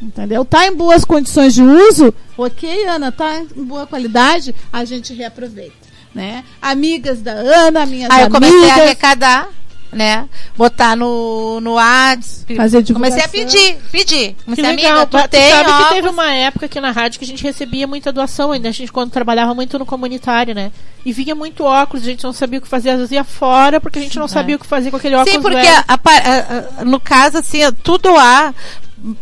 Entendeu? 0.00 0.44
Tá 0.44 0.64
em 0.64 0.72
boas 0.72 1.04
condições 1.04 1.52
de 1.54 1.62
uso? 1.64 2.14
Ok, 2.38 2.86
Ana, 2.86 3.10
tá 3.10 3.40
em 3.40 3.64
boa 3.64 3.88
qualidade? 3.88 4.54
A 4.72 4.84
gente 4.84 5.12
reaproveita. 5.12 5.90
Né? 6.14 6.44
Amigas 6.62 7.20
da 7.20 7.32
Ana, 7.32 7.84
minhas 7.84 8.10
Aí 8.12 8.22
eu 8.22 8.30
comecei 8.30 8.56
a 8.56 8.60
amigas. 8.60 8.78
arrecadar, 8.78 9.48
né? 9.92 10.28
Botar 10.56 10.96
no, 10.96 11.60
no 11.60 11.78
ads. 11.78 12.44
Fazer 12.56 12.84
Comecei 12.92 13.22
a 13.22 13.28
pedir, 13.28 13.76
pedir. 13.90 14.34
Que 14.34 14.44
Comecei, 14.44 14.64
legal. 14.64 14.92
amiga, 14.92 15.06
Tu 15.06 15.22
tu 15.22 15.28
tem 15.28 15.50
sabe 15.50 15.72
que 15.84 15.94
teve 15.94 16.08
uma 16.08 16.32
época 16.32 16.66
aqui 16.66 16.80
na 16.80 16.90
rádio 16.90 17.18
que 17.18 17.24
a 17.24 17.28
gente 17.28 17.42
recebia 17.42 17.86
muita 17.86 18.12
doação 18.12 18.52
ainda. 18.52 18.68
A 18.68 18.72
gente, 18.72 18.92
quando 18.92 19.10
trabalhava 19.10 19.54
muito 19.54 19.78
no 19.78 19.86
comunitário, 19.86 20.54
né? 20.54 20.70
E 21.04 21.12
vinha 21.12 21.34
muito 21.34 21.64
óculos, 21.64 22.02
a 22.04 22.06
gente 22.10 22.24
não 22.24 22.32
sabia 22.32 22.58
o 22.58 22.62
que 22.62 22.68
fazer, 22.68 22.90
às 22.90 22.96
vezes 22.98 23.12
ia 23.12 23.24
fora, 23.24 23.80
porque 23.80 23.98
a 23.98 24.02
gente 24.02 24.18
não 24.18 24.28
sabia 24.28 24.56
o 24.56 24.58
que 24.58 24.66
fazer 24.66 24.90
com 24.90 24.96
aquele 24.98 25.14
óculos. 25.14 25.34
Sim, 25.34 25.40
porque 25.42 25.66
a- 25.66 25.84
a- 25.88 26.80
a- 26.80 26.84
no 26.84 27.00
caso, 27.00 27.38
assim, 27.38 27.60
tudo 27.82 28.02
doar, 28.10 28.54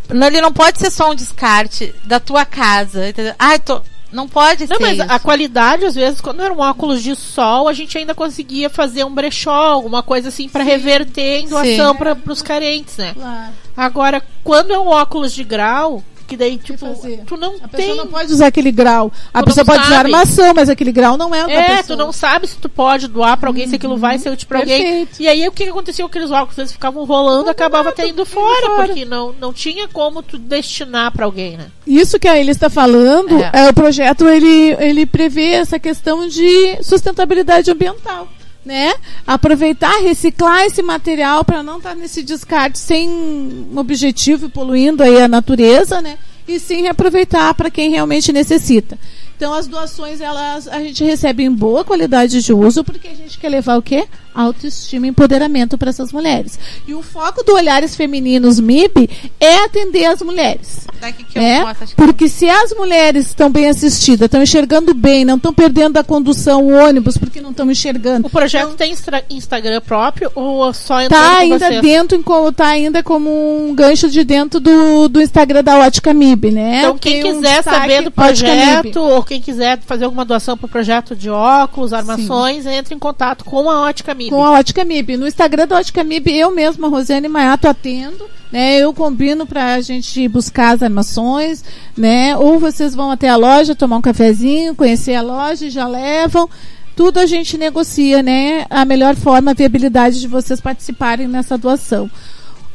não, 0.08 0.26
ele 0.26 0.40
não 0.40 0.52
pode 0.52 0.78
ser 0.78 0.90
só 0.90 1.10
um 1.10 1.14
descarte 1.14 1.94
da 2.04 2.18
tua 2.18 2.44
casa, 2.44 3.08
entendeu? 3.08 3.34
Ai, 3.38 3.58
tô, 3.60 3.80
não 4.12 4.26
pode 4.28 4.66
Não, 4.66 4.76
ser 4.76 4.82
mas 4.82 4.98
isso. 4.98 5.06
a 5.12 5.18
qualidade, 5.18 5.84
às 5.84 5.94
vezes, 5.94 6.20
quando 6.20 6.42
era 6.42 6.52
um 6.52 6.60
óculos 6.60 7.02
de 7.02 7.14
sol, 7.14 7.68
a 7.68 7.72
gente 7.72 7.96
ainda 7.98 8.14
conseguia 8.14 8.70
fazer 8.70 9.04
um 9.04 9.14
brechó, 9.14 9.52
alguma 9.72 10.02
coisa 10.02 10.28
assim, 10.28 10.48
pra 10.48 10.64
reverter 10.64 11.40
em 11.40 11.48
doação 11.48 11.94
para 11.94 12.14
pros 12.16 12.40
carentes, 12.42 12.96
né? 12.96 13.12
Claro. 13.14 13.52
Agora, 13.76 14.22
quando 14.42 14.72
é 14.72 14.78
um 14.78 14.88
óculos 14.88 15.32
de 15.32 15.44
grau, 15.44 16.02
que 16.28 16.36
daí, 16.36 16.58
tipo, 16.58 16.78
fazer? 16.78 17.22
tu 17.26 17.36
não 17.36 17.54
A 17.56 17.66
tem. 17.68 17.80
pessoa 17.80 17.96
não 17.96 18.06
pode 18.06 18.32
usar 18.32 18.46
aquele 18.48 18.70
grau. 18.70 19.10
A 19.32 19.40
Tu 19.42 19.46
pessoa 19.46 19.64
não 19.64 19.74
pode 19.74 19.86
usar 19.86 19.96
sabe. 19.96 20.14
armação, 20.14 20.52
mas 20.54 20.68
aquele 20.68 20.92
grau 20.92 21.16
não 21.16 21.34
é 21.34 21.42
o 21.44 21.46
da 21.46 21.52
É, 21.52 21.76
pessoa. 21.78 21.96
tu 21.96 21.96
não 21.96 22.12
sabe 22.12 22.46
se 22.46 22.56
tu 22.56 22.68
pode 22.68 23.08
doar 23.08 23.36
pra 23.38 23.48
alguém, 23.48 23.66
se 23.66 23.74
aquilo 23.76 23.96
vai 23.96 24.18
ser 24.18 24.30
útil 24.30 24.46
pra 24.46 24.58
alguém. 24.60 25.08
E 25.18 25.26
aí 25.26 25.48
o 25.48 25.52
que, 25.52 25.64
que 25.64 25.70
acontecia 25.70 26.04
com 26.04 26.08
aqueles 26.08 26.30
óculos? 26.30 26.58
Eles 26.58 26.70
ficavam 26.72 27.04
rolando, 27.04 27.48
acabava 27.50 27.88
até 27.88 28.06
indo 28.06 28.24
fora, 28.26 28.76
porque 28.76 29.04
não, 29.04 29.32
não 29.40 29.52
tinha 29.52 29.88
como 29.88 30.22
tu 30.22 30.38
destinar 30.38 31.10
pra 31.12 31.24
alguém, 31.24 31.56
né? 31.56 31.66
Isso 31.86 32.18
que 32.20 32.28
a 32.28 32.36
ele 32.38 32.50
está 32.50 32.68
falando, 32.68 33.42
É. 33.42 33.50
é. 33.66 33.68
o 33.70 33.72
projeto 33.74 34.28
ele, 34.28 34.76
ele 34.78 35.06
prevê 35.06 35.52
essa 35.52 35.78
questão 35.78 36.28
de 36.28 36.76
sustentabilidade 36.82 37.70
ambiental. 37.70 38.28
Né? 38.68 38.92
Aproveitar, 39.26 40.02
reciclar 40.02 40.66
esse 40.66 40.82
material 40.82 41.42
para 41.42 41.62
não 41.62 41.78
estar 41.78 41.94
nesse 41.94 42.22
descarte 42.22 42.78
sem 42.78 43.66
objetivo 43.74 44.44
e 44.44 44.50
poluindo 44.50 45.02
aí 45.02 45.22
a 45.22 45.26
natureza, 45.26 46.02
né? 46.02 46.18
E 46.46 46.60
sim 46.60 46.82
reaproveitar 46.82 47.54
para 47.54 47.70
quem 47.70 47.88
realmente 47.88 48.30
necessita. 48.30 48.98
Então 49.34 49.54
as 49.54 49.66
doações 49.66 50.20
elas 50.20 50.68
a 50.68 50.80
gente 50.80 51.02
recebe 51.02 51.44
em 51.44 51.50
boa 51.50 51.82
qualidade 51.82 52.42
de 52.42 52.52
uso 52.52 52.84
porque 52.84 53.08
a 53.08 53.14
gente 53.14 53.38
quer 53.38 53.48
levar 53.48 53.78
o 53.78 53.82
quê? 53.82 54.06
Autoestima 54.38 55.06
e 55.06 55.10
empoderamento 55.10 55.76
para 55.76 55.90
essas 55.90 56.12
mulheres. 56.12 56.58
E 56.86 56.94
o 56.94 57.02
foco 57.02 57.42
do 57.42 57.54
Olhares 57.54 57.96
Femininos 57.96 58.60
MIB 58.60 59.10
é 59.40 59.64
atender 59.64 60.06
as 60.06 60.22
mulheres. 60.22 60.86
Daqui 61.00 61.24
que 61.24 61.38
é, 61.38 61.62
porque 61.96 62.28
se 62.28 62.48
as 62.48 62.72
mulheres 62.74 63.26
estão 63.26 63.50
bem 63.50 63.68
assistidas, 63.68 64.26
estão 64.26 64.42
enxergando 64.42 64.94
bem, 64.94 65.24
não 65.24 65.36
estão 65.36 65.52
perdendo 65.52 65.96
a 65.96 66.04
condução, 66.04 66.66
o 66.66 66.72
ônibus, 66.72 67.16
porque 67.16 67.40
não 67.40 67.50
estão 67.50 67.70
enxergando. 67.70 68.26
O 68.26 68.30
projeto 68.30 68.72
então, 68.72 68.76
tem 68.76 69.36
Instagram 69.36 69.80
próprio 69.80 70.30
ou 70.34 70.72
só 70.72 71.00
entra 71.00 71.16
Tá 71.16 71.38
ainda 71.38 71.58
vocês? 71.58 71.82
dentro, 71.82 72.22
tá 72.52 72.66
ainda 72.66 73.02
como 73.02 73.30
um 73.30 73.74
gancho 73.74 74.08
de 74.08 74.24
dentro 74.24 74.60
do, 74.60 75.08
do 75.08 75.20
Instagram 75.20 75.62
da 75.62 75.78
Ótica 75.78 76.12
MIB, 76.12 76.50
né? 76.50 76.80
Então 76.80 76.98
quem 76.98 77.22
tem 77.22 77.34
quiser 77.34 77.60
um 77.60 77.62
saber 77.62 78.02
do 78.02 78.10
projeto 78.10 79.00
ou 79.00 79.22
quem 79.22 79.40
quiser 79.40 79.78
fazer 79.80 80.04
alguma 80.04 80.24
doação 80.24 80.56
para 80.56 80.66
o 80.66 80.68
projeto 80.68 81.14
de 81.14 81.30
óculos, 81.30 81.92
armações, 81.92 82.64
Sim. 82.64 82.70
entre 82.70 82.94
em 82.94 82.98
contato 82.98 83.44
com 83.44 83.70
a 83.70 83.82
Ótica 83.82 84.14
MIB. 84.14 84.27
Com 84.28 84.44
a 84.44 84.52
Ótica 84.52 84.84
MIB. 84.84 85.16
No 85.16 85.26
Instagram 85.26 85.66
da 85.66 85.78
Ótica 85.78 86.04
MIB, 86.04 86.36
eu 86.36 86.50
mesma, 86.50 86.88
Rosiane 86.88 87.28
Maiato, 87.28 87.68
atendo. 87.68 88.24
Né, 88.50 88.78
eu 88.78 88.94
combino 88.94 89.46
para 89.46 89.74
a 89.74 89.80
gente 89.82 90.26
buscar 90.26 90.74
as 90.74 90.82
armações, 90.82 91.62
né? 91.94 92.34
Ou 92.34 92.58
vocês 92.58 92.94
vão 92.94 93.10
até 93.10 93.28
a 93.28 93.36
loja 93.36 93.74
tomar 93.74 93.98
um 93.98 94.00
cafezinho, 94.00 94.74
conhecer 94.74 95.14
a 95.14 95.20
loja 95.20 95.66
e 95.66 95.70
já 95.70 95.86
levam. 95.86 96.48
Tudo 96.96 97.20
a 97.20 97.26
gente 97.26 97.58
negocia, 97.58 98.22
né? 98.22 98.64
A 98.70 98.86
melhor 98.86 99.16
forma, 99.16 99.50
a 99.50 99.54
viabilidade 99.54 100.18
de 100.18 100.26
vocês 100.26 100.62
participarem 100.62 101.28
nessa 101.28 101.58
doação. 101.58 102.10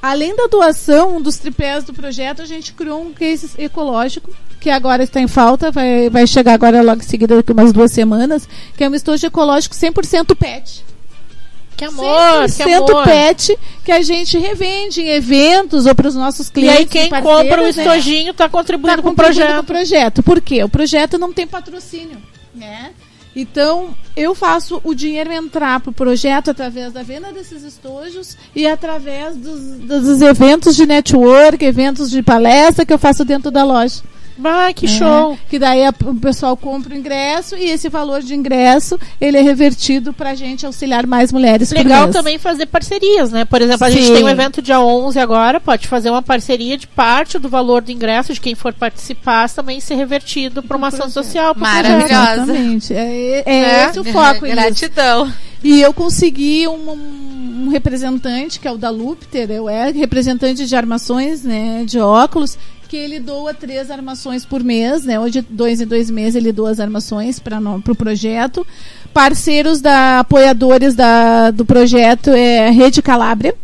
Além 0.04 0.36
da 0.36 0.48
doação, 0.48 1.18
um 1.18 1.22
dos 1.22 1.38
tripés 1.38 1.86
do 1.86 1.94
projeto, 1.94 2.42
a 2.42 2.46
gente 2.46 2.74
criou 2.74 3.02
um 3.02 3.14
case 3.14 3.50
ecológico, 3.58 4.30
que 4.60 4.70
agora 4.70 5.02
está 5.04 5.22
em 5.22 5.28
falta, 5.28 5.72
vai, 5.72 6.10
vai 6.10 6.28
chegar 6.28 6.54
agora 6.54 6.82
logo 6.82 7.02
em 7.02 7.06
seguida, 7.06 7.38
daqui 7.38 7.52
umas 7.52 7.74
duas 7.74 7.92
semanas, 7.92 8.48
que 8.78 8.84
é 8.84 8.90
um 8.90 8.94
estojo 8.94 9.26
ecológico 9.26 9.74
100% 9.74 10.36
PET. 10.36 10.93
Que 11.90 12.02
amor, 12.02 12.52
que 12.52 12.64
amor. 12.64 13.04
pet 13.04 13.60
que 13.84 13.92
a 13.92 14.02
gente 14.02 14.38
revende 14.38 15.02
em 15.02 15.10
eventos 15.10 15.86
ou 15.86 15.94
para 15.94 16.08
os 16.08 16.16
nossos 16.16 16.50
clientes. 16.50 16.76
E 16.76 16.80
aí 16.80 16.86
quem 16.86 17.10
compra 17.10 17.62
o 17.62 17.64
né? 17.64 17.70
estojinho 17.70 18.32
está 18.32 18.48
contribuindo, 18.48 18.98
tá 18.98 19.04
com 19.04 19.10
o 19.10 19.16
projeto. 19.16 19.54
Com 19.56 19.60
o 19.60 19.64
projeto. 19.64 20.24
Por 20.24 20.42
quê? 20.42 20.64
O 20.64 20.70
projeto 20.70 21.18
não 21.18 21.34
tem 21.34 21.46
patrocínio, 21.46 22.18
né? 22.56 22.92
Então, 23.36 23.96
eu 24.16 24.36
faço 24.36 24.80
o 24.84 24.94
dinheiro 24.94 25.32
entrar 25.32 25.80
para 25.80 25.90
o 25.90 25.94
projeto 25.94 26.52
através 26.52 26.94
da 26.94 27.02
venda 27.02 27.32
desses 27.34 27.64
estojos 27.64 28.38
e 28.56 28.68
através 28.68 29.36
dos, 29.36 29.60
dos 29.80 30.22
eventos 30.22 30.76
de 30.76 30.86
network, 30.86 31.66
eventos 31.66 32.12
de 32.12 32.22
palestra 32.22 32.86
que 32.86 32.94
eu 32.94 33.00
faço 33.00 33.26
dentro 33.26 33.50
da 33.50 33.64
loja. 33.64 34.04
Ah, 34.44 34.74
que 34.74 34.86
é, 34.86 34.90
show! 34.90 35.38
Que 35.50 35.58
daí 35.58 35.86
a, 35.86 35.94
o 36.06 36.16
pessoal 36.16 36.56
compra 36.58 36.94
o 36.94 36.98
ingresso 36.98 37.56
e 37.56 37.70
esse 37.70 37.90
valor 37.90 38.22
de 38.22 38.34
ingresso 38.36 39.00
ele 39.20 39.38
é 39.38 39.42
revertido 39.42 40.14
para 40.14 40.32
a 40.32 40.36
gente 40.36 40.66
auxiliar 40.66 41.06
mais 41.06 41.32
mulheres. 41.32 41.72
Legal 41.72 42.10
também 42.10 42.38
fazer 42.38 42.66
parcerias, 42.66 43.32
né? 43.32 43.46
Por 43.46 43.62
exemplo, 43.62 43.86
a 43.86 43.92
Sim. 43.92 43.98
gente 43.98 44.14
tem 44.14 44.24
um 44.24 44.30
evento 44.30 44.62
dia 44.62 44.80
11 44.80 45.20
agora, 45.20 45.60
pode 45.60 45.88
fazer 45.88 46.10
uma 46.10 46.22
parceria 46.22 46.78
de 46.78 46.88
parte 46.88 47.38
do 47.40 47.50
valor 47.50 47.82
do 47.82 47.92
ingresso 47.92 48.34
de 48.34 48.42
quem 48.42 48.56
for 48.56 48.74
participar 48.74 49.50
também 49.50 49.80
ser 49.80 49.96
revertido 49.96 50.64
para 50.64 50.78
uma 50.78 50.88
ação 50.88 51.10
social. 51.10 51.54
Maravilhosa. 51.56 52.44
Exatamente. 52.44 52.94
É, 52.94 53.44
é, 53.46 53.54
é 53.54 53.90
esse 53.90 54.00
o 54.00 54.04
foco. 54.04 54.42
Gratidão. 54.42 55.28
Isso. 55.28 55.54
E 55.64 55.82
eu 55.82 55.94
consegui 55.94 56.68
um, 56.68 56.92
um, 56.92 57.70
representante, 57.70 58.60
que 58.60 58.68
é 58.68 58.72
o 58.72 58.78
da 58.78 58.90
Lupter, 58.90 59.50
eu 59.50 59.70
é 59.70 59.92
representante 59.92 60.66
de 60.66 60.76
armações, 60.76 61.44
né, 61.44 61.84
de 61.86 62.00
óculos, 62.00 62.58
que 62.94 62.98
ele 62.98 63.20
doa 63.20 63.56
três 63.56 63.90
armações 63.90 64.46
por 64.46 64.64
mês, 64.64 65.04
né? 65.04 65.20
Hoje, 65.20 65.44
dois 65.50 65.82
em 65.82 65.88
dois 65.88 66.12
meses, 66.12 66.36
ele 66.36 66.52
doa 66.52 66.70
as 66.70 66.80
armações 66.80 67.40
para 67.40 67.60
o 67.60 67.82
pro 67.82 67.96
projeto. 67.96 68.64
Parceiros 69.12 69.82
da 69.82 70.20
apoiadores 70.20 70.94
da, 70.94 71.50
do 71.50 71.66
projeto 71.66 72.30
é 72.30 72.70
Rede 72.70 73.02
Calabria, 73.02 73.56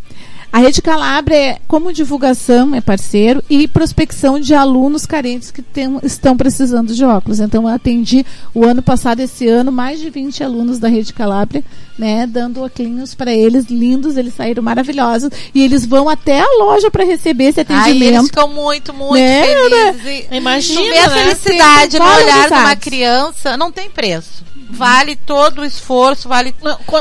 a 0.52 0.58
Rede 0.58 0.82
Calabria, 0.82 1.38
é, 1.38 1.60
como 1.68 1.94
divulgação, 1.94 2.74
é 2.74 2.82
parceiro 2.82 3.44
e 3.48 3.68
prospecção 3.68 4.40
de 4.40 4.56
alunos 4.56 5.06
carentes 5.06 5.52
que 5.52 5.62
tem, 5.62 6.00
estão 6.02 6.36
precisando 6.36 6.94
de 6.94 7.06
óculos. 7.06 7.40
Então, 7.40 7.64
eu 7.64 7.70
atendi 7.70 8.26
o 8.54 8.66
ano 8.66 8.82
passado, 8.82 9.20
esse 9.20 9.48
ano, 9.48 9.72
mais 9.72 10.00
de 10.00 10.10
20 10.10 10.44
alunos 10.44 10.80
da 10.80 10.88
Rede 10.88 11.14
Calabria, 11.14 11.64
né, 11.98 12.26
dando 12.26 12.64
óculos 12.64 13.14
para 13.14 13.32
eles, 13.32 13.66
lindos, 13.66 14.18
eles 14.18 14.34
saíram 14.34 14.64
maravilhosos. 14.64 15.30
E 15.54 15.64
eles 15.64 15.86
vão 15.86 16.10
até 16.10 16.40
a 16.40 16.58
loja 16.58 16.90
para 16.90 17.04
receber 17.04 17.46
esse 17.46 17.62
atendimento. 17.62 18.02
Ai, 18.02 18.08
eles 18.08 18.26
ficam 18.28 18.48
muito, 18.48 18.92
muito 18.92 19.14
né, 19.14 19.44
felizes. 19.44 20.30
Né? 20.32 20.38
Imagina, 20.38 20.82
ver 20.82 20.98
a 20.98 21.10
felicidade 21.10 22.00
no 22.00 22.06
olhar 22.06 22.48
de 22.48 22.54
uma 22.54 22.76
criança, 22.76 23.56
não 23.56 23.72
tem 23.72 23.90
preço 23.90 24.50
vale 24.70 25.16
todo 25.16 25.62
o 25.62 25.66
esforço, 25.66 26.30
vale 26.30 26.54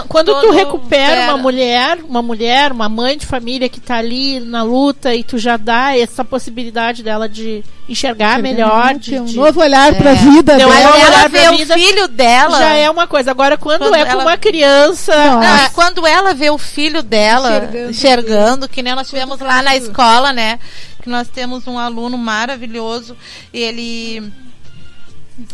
quando 0.09 0.33
todo 0.33 0.41
tu 0.41 0.51
recupera 0.53 1.25
uma 1.25 1.37
mulher, 1.37 1.99
uma 2.03 2.23
mulher, 2.23 2.73
uma 2.73 2.89
mãe 2.89 3.19
de 3.19 3.27
família 3.27 3.69
que 3.69 3.79
está 3.79 3.97
ali 3.97 4.41
na 4.41 4.63
luta 4.63 5.15
e 5.15 5.23
tu 5.23 5.37
já 5.37 5.59
dá 5.59 5.97
essa 5.97 6.25
possibilidade 6.25 7.03
dela 7.03 7.29
de 7.29 7.63
enxergar 7.87 8.41
melhor, 8.41 8.95
de, 8.95 9.21
um 9.21 9.25
de, 9.27 9.37
novo 9.37 9.61
olhar 9.61 9.93
é, 9.93 9.97
para 9.97 10.13
a 10.13 10.15
vida, 10.15 10.57
dela. 10.57 10.79
Ela, 10.79 10.99
ela 10.99 11.29
vê 11.29 11.49
o 11.49 11.67
filho 11.67 12.09
dela 12.09 12.59
já 12.59 12.73
é 12.73 12.89
uma 12.89 13.07
coisa. 13.07 13.31
Agora 13.31 13.59
quando, 13.59 13.81
quando 13.81 13.95
é 13.95 14.07
com 14.07 14.19
uma 14.19 14.39
criança, 14.39 15.15
não, 15.15 15.71
quando 15.71 16.07
ela 16.07 16.33
vê 16.33 16.49
o 16.49 16.59
filho 16.59 17.03
dela 17.03 17.59
enxergando, 17.59 17.91
enxergando 17.91 18.69
que 18.69 18.83
nem 18.83 18.95
nós 18.95 19.09
tivemos 19.09 19.41
lá 19.41 19.63
na 19.63 19.77
escola, 19.77 20.33
né? 20.33 20.59
Que 21.03 21.11
nós 21.11 21.29
temos 21.29 21.67
um 21.67 21.79
aluno 21.79 22.17
maravilhoso, 22.17 23.15
ele 23.53 24.33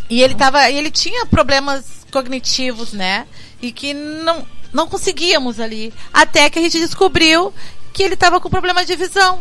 e 0.08 0.22
ele 0.22 0.34
tava, 0.34 0.70
ele 0.70 0.90
tinha 0.90 1.26
problemas 1.26 2.03
cognitivos, 2.14 2.92
né? 2.92 3.26
E 3.60 3.72
que 3.72 3.92
não, 3.92 4.46
não 4.72 4.86
conseguíamos 4.86 5.58
ali. 5.58 5.92
Até 6.12 6.48
que 6.48 6.60
a 6.60 6.62
gente 6.62 6.78
descobriu 6.78 7.52
que 7.92 8.04
ele 8.04 8.14
estava 8.14 8.40
com 8.40 8.48
problema 8.48 8.84
de 8.84 8.94
visão. 8.94 9.40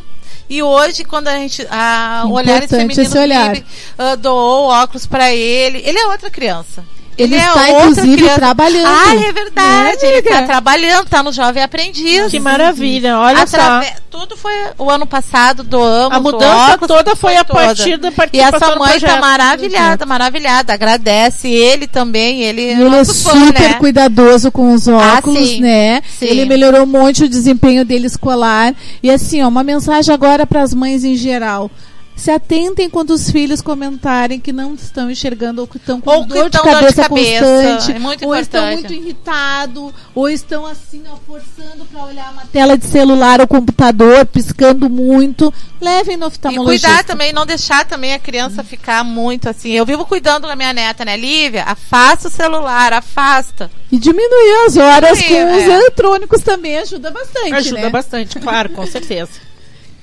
E 0.49 0.63
hoje, 0.63 1.05
quando 1.05 1.27
a 1.27 1.37
gente. 1.37 1.65
A 1.69 2.25
Olhares 2.27 2.69
Femininos 2.69 3.13
olhar. 3.13 3.55
uh, 3.55 4.17
doou 4.17 4.69
óculos 4.69 5.05
para 5.05 5.31
ele. 5.31 5.83
Ele 5.85 5.99
é 5.99 6.07
outra 6.07 6.31
criança. 6.31 6.83
Ele, 7.17 7.35
ele 7.35 7.43
está, 7.43 7.67
é 7.67 7.71
inclusive, 7.71 8.17
criança. 8.17 8.35
trabalhando. 8.35 8.87
Ah, 8.87 9.15
é 9.15 9.31
verdade. 9.31 10.05
É, 10.05 10.09
ele 10.09 10.27
está 10.27 10.43
trabalhando, 10.43 11.05
está 11.05 11.23
no 11.23 11.31
Jovem 11.31 11.61
Aprendiz. 11.61 12.31
Que 12.31 12.39
maravilha, 12.39 13.19
olha 13.19 13.43
Atrave... 13.43 13.85
só. 13.85 13.93
Tudo 14.09 14.37
foi 14.37 14.53
o 14.77 14.89
ano 14.89 15.05
passado, 15.05 15.63
doamos. 15.63 16.15
A 16.15 16.19
mudança 16.19 16.73
óculos, 16.73 16.87
toda 16.87 17.15
foi, 17.15 17.31
foi 17.33 17.37
a 17.37 17.45
partir 17.45 17.97
da 17.97 18.11
participação 18.11 18.59
E 18.59 18.71
essa 18.71 18.79
mãe 18.79 18.95
está 18.95 19.19
maravilhada, 19.19 20.05
maravilhada. 20.05 20.73
Agradece 20.73 21.49
ele 21.49 21.87
também. 21.87 22.43
Ele, 22.43 22.61
ele 22.61 22.95
é 22.95 23.03
super 23.03 23.31
fã, 23.31 23.51
né? 23.51 23.73
cuidadoso 23.75 24.51
com 24.51 24.73
os 24.73 24.87
ah, 24.87 25.17
óculos, 25.17 25.39
ah, 25.39 25.45
sim, 25.45 25.61
né? 25.61 26.01
Sim. 26.07 26.25
Ele 26.25 26.45
melhorou 26.45 26.85
muito 26.85 27.25
o 27.25 27.29
desempenho 27.29 27.83
dele 27.83 28.05
escolar. 28.07 28.73
E 29.01 29.09
assim, 29.09 29.41
ó, 29.41 29.47
uma 29.47 29.63
mensagem 29.63 30.13
agora 30.13 30.45
para 30.45 30.61
as 30.61 30.73
mães 30.73 31.03
em 31.03 31.15
geral 31.15 31.71
se 32.15 32.31
atentem 32.31 32.89
quando 32.89 33.11
os 33.11 33.29
filhos 33.29 33.61
comentarem 33.61 34.39
que 34.39 34.53
não 34.53 34.75
estão 34.75 35.09
enxergando 35.09 35.61
ou 35.61 35.67
que 35.67 35.77
estão 35.77 35.99
com 35.99 36.09
ou 36.09 36.25
dor, 36.25 36.49
de 36.49 36.57
cabeça, 36.57 36.79
dor 36.79 36.89
de 36.89 36.95
cabeça 36.95 37.09
constante, 37.09 37.91
é 37.91 37.99
muito 37.99 38.25
ou 38.25 38.35
estão 38.35 38.71
muito 38.71 38.93
irritados, 38.93 39.93
ou 40.13 40.29
estão 40.29 40.65
assim, 40.65 41.03
ó, 41.11 41.15
forçando 41.27 41.85
para 41.85 42.03
olhar 42.05 42.31
uma 42.31 42.45
tela 42.45 42.77
de 42.77 42.85
celular 42.85 43.41
ou 43.41 43.47
computador, 43.47 44.25
piscando 44.25 44.89
muito, 44.89 45.53
levem 45.81 46.15
no 46.15 46.27
oftalmologista. 46.27 46.87
E 46.87 46.89
cuidar 46.89 47.03
também, 47.03 47.33
não 47.33 47.45
deixar 47.45 47.85
também 47.85 48.13
a 48.13 48.19
criança 48.19 48.61
hum. 48.61 48.65
ficar 48.65 49.03
muito 49.03 49.49
assim. 49.49 49.71
Eu 49.71 49.85
vivo 49.85 50.05
cuidando 50.05 50.47
da 50.47 50.55
minha 50.55 50.73
neta, 50.73 51.03
né, 51.03 51.17
Lívia? 51.17 51.63
Afasta 51.63 52.27
o 52.27 52.31
celular, 52.31 52.93
afasta. 52.93 53.69
E 53.91 53.97
diminuir 53.97 54.65
as 54.65 54.77
horas 54.77 55.21
com 55.21 55.33
é. 55.33 55.57
os 55.57 55.63
eletrônicos 55.63 56.41
também 56.41 56.77
ajuda 56.77 57.11
bastante, 57.11 57.53
Ajuda 57.53 57.81
né? 57.81 57.89
bastante, 57.89 58.39
claro, 58.39 58.69
com 58.69 58.85
certeza. 58.85 59.31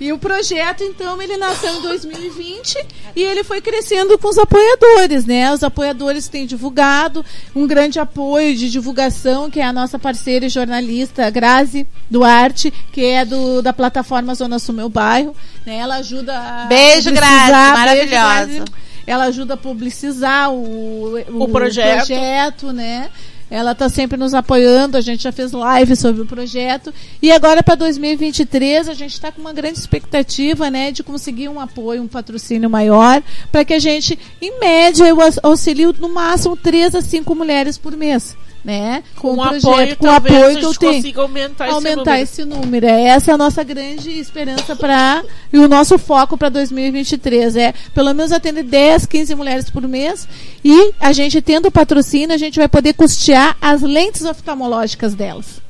E 0.01 0.15
o 0.15 0.19
projeto, 0.19 0.83
então, 0.83 1.21
ele 1.21 1.37
nasceu 1.37 1.77
em 1.77 1.83
2020 1.83 2.87
e 3.15 3.23
ele 3.23 3.45
foi 3.45 3.61
crescendo 3.61 4.17
com 4.17 4.29
os 4.29 4.39
apoiadores, 4.39 5.27
né? 5.27 5.53
Os 5.53 5.63
apoiadores 5.63 6.27
têm 6.27 6.47
divulgado 6.47 7.23
um 7.55 7.67
grande 7.67 7.99
apoio 7.99 8.57
de 8.57 8.71
divulgação, 8.71 9.51
que 9.51 9.61
é 9.61 9.65
a 9.65 9.75
nossa 9.75 9.99
parceira 9.99 10.47
e 10.47 10.49
jornalista 10.49 11.29
Grazi 11.29 11.87
Duarte, 12.11 12.73
que 12.93 13.05
é 13.05 13.27
do, 13.27 13.61
da 13.61 13.75
plataforma 13.75 14.35
Zona 14.35 14.59
Sul 14.59 14.75
Meu 14.75 14.89
Bairro. 14.89 15.37
Né? 15.67 15.77
Ela 15.77 15.97
ajuda 15.97 16.35
a. 16.35 16.65
Beijo, 16.65 17.13
Grazi, 17.13 17.53
maravilhosa. 17.53 18.47
Beijo, 18.47 18.65
Grazi. 18.65 18.73
Ela 19.07 19.25
ajuda 19.25 19.55
a 19.55 19.57
publicizar 19.59 20.51
o, 20.51 21.19
o, 21.19 21.43
o 21.43 21.49
projeto. 21.49 22.07
projeto, 22.07 22.73
né? 22.73 23.11
Ela 23.51 23.73
está 23.73 23.89
sempre 23.89 24.17
nos 24.17 24.33
apoiando, 24.33 24.97
a 24.97 25.01
gente 25.01 25.25
já 25.25 25.33
fez 25.33 25.51
live 25.51 25.97
sobre 25.97 26.23
o 26.23 26.27
projeto. 26.27 26.95
E 27.21 27.33
agora 27.33 27.63
para 27.63 27.75
2023 27.75 28.89
a 28.89 28.95
gente 28.95 29.13
está 29.13 29.33
com 29.33 29.41
uma 29.41 29.53
grande 29.53 29.79
expectativa 29.79 30.71
né, 30.71 30.93
de 30.93 31.03
conseguir 31.03 31.49
um 31.49 31.59
apoio, 31.59 32.03
um 32.03 32.09
patrocínio 32.09 32.71
maior, 32.71 33.23
para 33.51 33.65
que 33.65 33.75
a 33.75 33.79
gente, 33.79 34.19
em 34.41 34.61
média, 34.61 35.05
eu 35.05 35.19
auxilie 35.43 35.93
no 35.99 36.09
máximo 36.09 36.57
3 36.57 36.95
a 36.95 37.03
5 37.03 37.35
mulheres 37.35 37.77
por 37.77 37.97
mês 37.97 38.37
né? 38.65 39.03
Com, 39.17 39.37
com 39.37 39.43
projeto, 39.43 39.67
apoio, 39.71 39.97
com 39.97 40.11
apoio 40.11 40.59
que 40.59 40.65
eu 40.65 40.75
tenho. 40.75 41.21
aumentar, 41.21 41.69
aumentar 41.71 42.21
esse, 42.21 42.45
número. 42.45 42.61
esse 42.61 42.67
número. 42.67 42.87
É 42.87 43.03
essa 43.09 43.31
é 43.31 43.35
a 43.35 43.39
nossa 43.39 43.63
grande 43.63 44.11
esperança 44.11 44.77
para 44.77 45.23
e 45.53 45.59
o 45.59 45.69
nosso 45.69 45.99
foco 45.99 46.37
para 46.37 46.49
2023 46.49 47.57
é 47.57 47.75
pelo 47.95 48.13
menos 48.15 48.33
atender 48.33 48.63
10, 48.63 49.07
15 49.07 49.35
mulheres 49.35 49.71
por 49.71 49.87
mês 49.87 50.29
e 50.65 50.93
a 51.01 51.13
gente 51.13 51.41
tendo 51.41 51.71
patrocínio, 51.71 52.35
a 52.35 52.39
gente 52.39 52.59
vai 52.59 52.69
poder 52.69 52.93
custear 52.95 53.57
as 53.61 53.83
lentes 53.83 54.25
oftalmológicas 54.25 55.15
delas. 55.15 55.61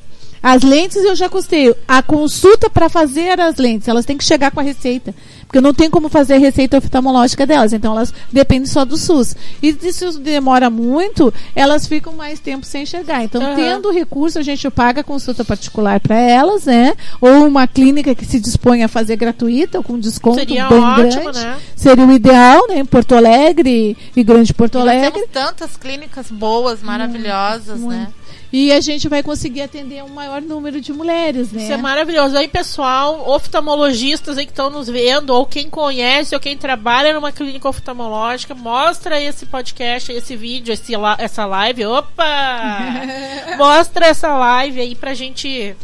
As 0.42 0.62
lentes 0.62 0.96
eu 0.96 1.14
já 1.14 1.28
custeio. 1.28 1.76
A 1.86 2.02
consulta 2.02 2.70
para 2.70 2.88
fazer 2.88 3.38
as 3.38 3.56
lentes, 3.56 3.88
elas 3.88 4.06
têm 4.06 4.16
que 4.16 4.24
chegar 4.24 4.50
com 4.50 4.60
a 4.60 4.62
receita. 4.62 5.14
Porque 5.50 5.60
não 5.60 5.74
tem 5.74 5.90
como 5.90 6.08
fazer 6.08 6.34
a 6.34 6.38
receita 6.38 6.78
oftalmológica 6.78 7.44
delas. 7.44 7.72
Então 7.72 7.90
elas 7.90 8.14
dependem 8.30 8.66
só 8.66 8.84
do 8.84 8.96
SUS. 8.96 9.34
E 9.60 9.72
se 9.92 10.16
demora 10.20 10.70
muito, 10.70 11.34
elas 11.56 11.88
ficam 11.88 12.12
mais 12.12 12.38
tempo 12.38 12.64
sem 12.64 12.84
enxergar. 12.84 13.24
Então, 13.24 13.42
uhum. 13.42 13.56
tendo 13.56 13.90
recurso, 13.90 14.38
a 14.38 14.42
gente 14.42 14.70
paga 14.70 15.02
consulta 15.02 15.44
particular 15.44 15.98
para 15.98 16.14
elas, 16.14 16.66
né? 16.66 16.94
Ou 17.20 17.48
uma 17.48 17.66
clínica 17.66 18.14
que 18.14 18.24
se 18.24 18.38
dispõe 18.38 18.84
a 18.84 18.88
fazer 18.88 19.16
gratuita 19.16 19.78
ou 19.78 19.82
com 19.82 19.98
desconto 19.98 20.38
Seria 20.38 20.68
bem 20.68 20.78
ótimo, 20.78 21.22
grande. 21.24 21.38
Né? 21.40 21.58
Seria 21.74 22.06
o 22.06 22.12
ideal, 22.12 22.68
né? 22.68 22.78
Em 22.78 22.84
Porto 22.84 23.16
Alegre 23.16 23.96
e 24.14 24.22
Grande 24.22 24.54
Porto 24.54 24.78
e 24.78 24.80
Alegre. 24.82 25.10
temos 25.10 25.30
tantas 25.32 25.76
clínicas 25.76 26.30
boas, 26.30 26.80
maravilhosas, 26.80 27.76
muito, 27.80 27.90
né? 27.90 27.98
Muito. 28.04 28.19
E 28.52 28.72
a 28.72 28.80
gente 28.80 29.08
vai 29.08 29.22
conseguir 29.22 29.62
atender 29.62 30.02
um 30.02 30.08
maior 30.08 30.42
número 30.42 30.80
de 30.80 30.92
mulheres, 30.92 31.52
né? 31.52 31.62
Isso 31.62 31.72
é 31.72 31.76
maravilhoso. 31.76 32.36
Aí, 32.36 32.48
pessoal, 32.48 33.28
oftalmologistas 33.28 34.36
aí 34.36 34.44
que 34.44 34.50
estão 34.50 34.68
nos 34.68 34.88
vendo, 34.88 35.30
ou 35.30 35.46
quem 35.46 35.70
conhece, 35.70 36.34
ou 36.34 36.40
quem 36.40 36.56
trabalha 36.56 37.14
numa 37.14 37.30
clínica 37.30 37.68
oftalmológica, 37.68 38.52
mostra 38.52 39.20
esse 39.20 39.46
podcast, 39.46 40.10
esse 40.10 40.34
vídeo, 40.34 40.72
esse, 40.72 40.92
essa 41.18 41.46
live. 41.46 41.86
Opa! 41.86 42.80
mostra 43.56 44.06
essa 44.06 44.36
live 44.36 44.80
aí 44.80 44.94
pra 44.96 45.14
gente. 45.14 45.76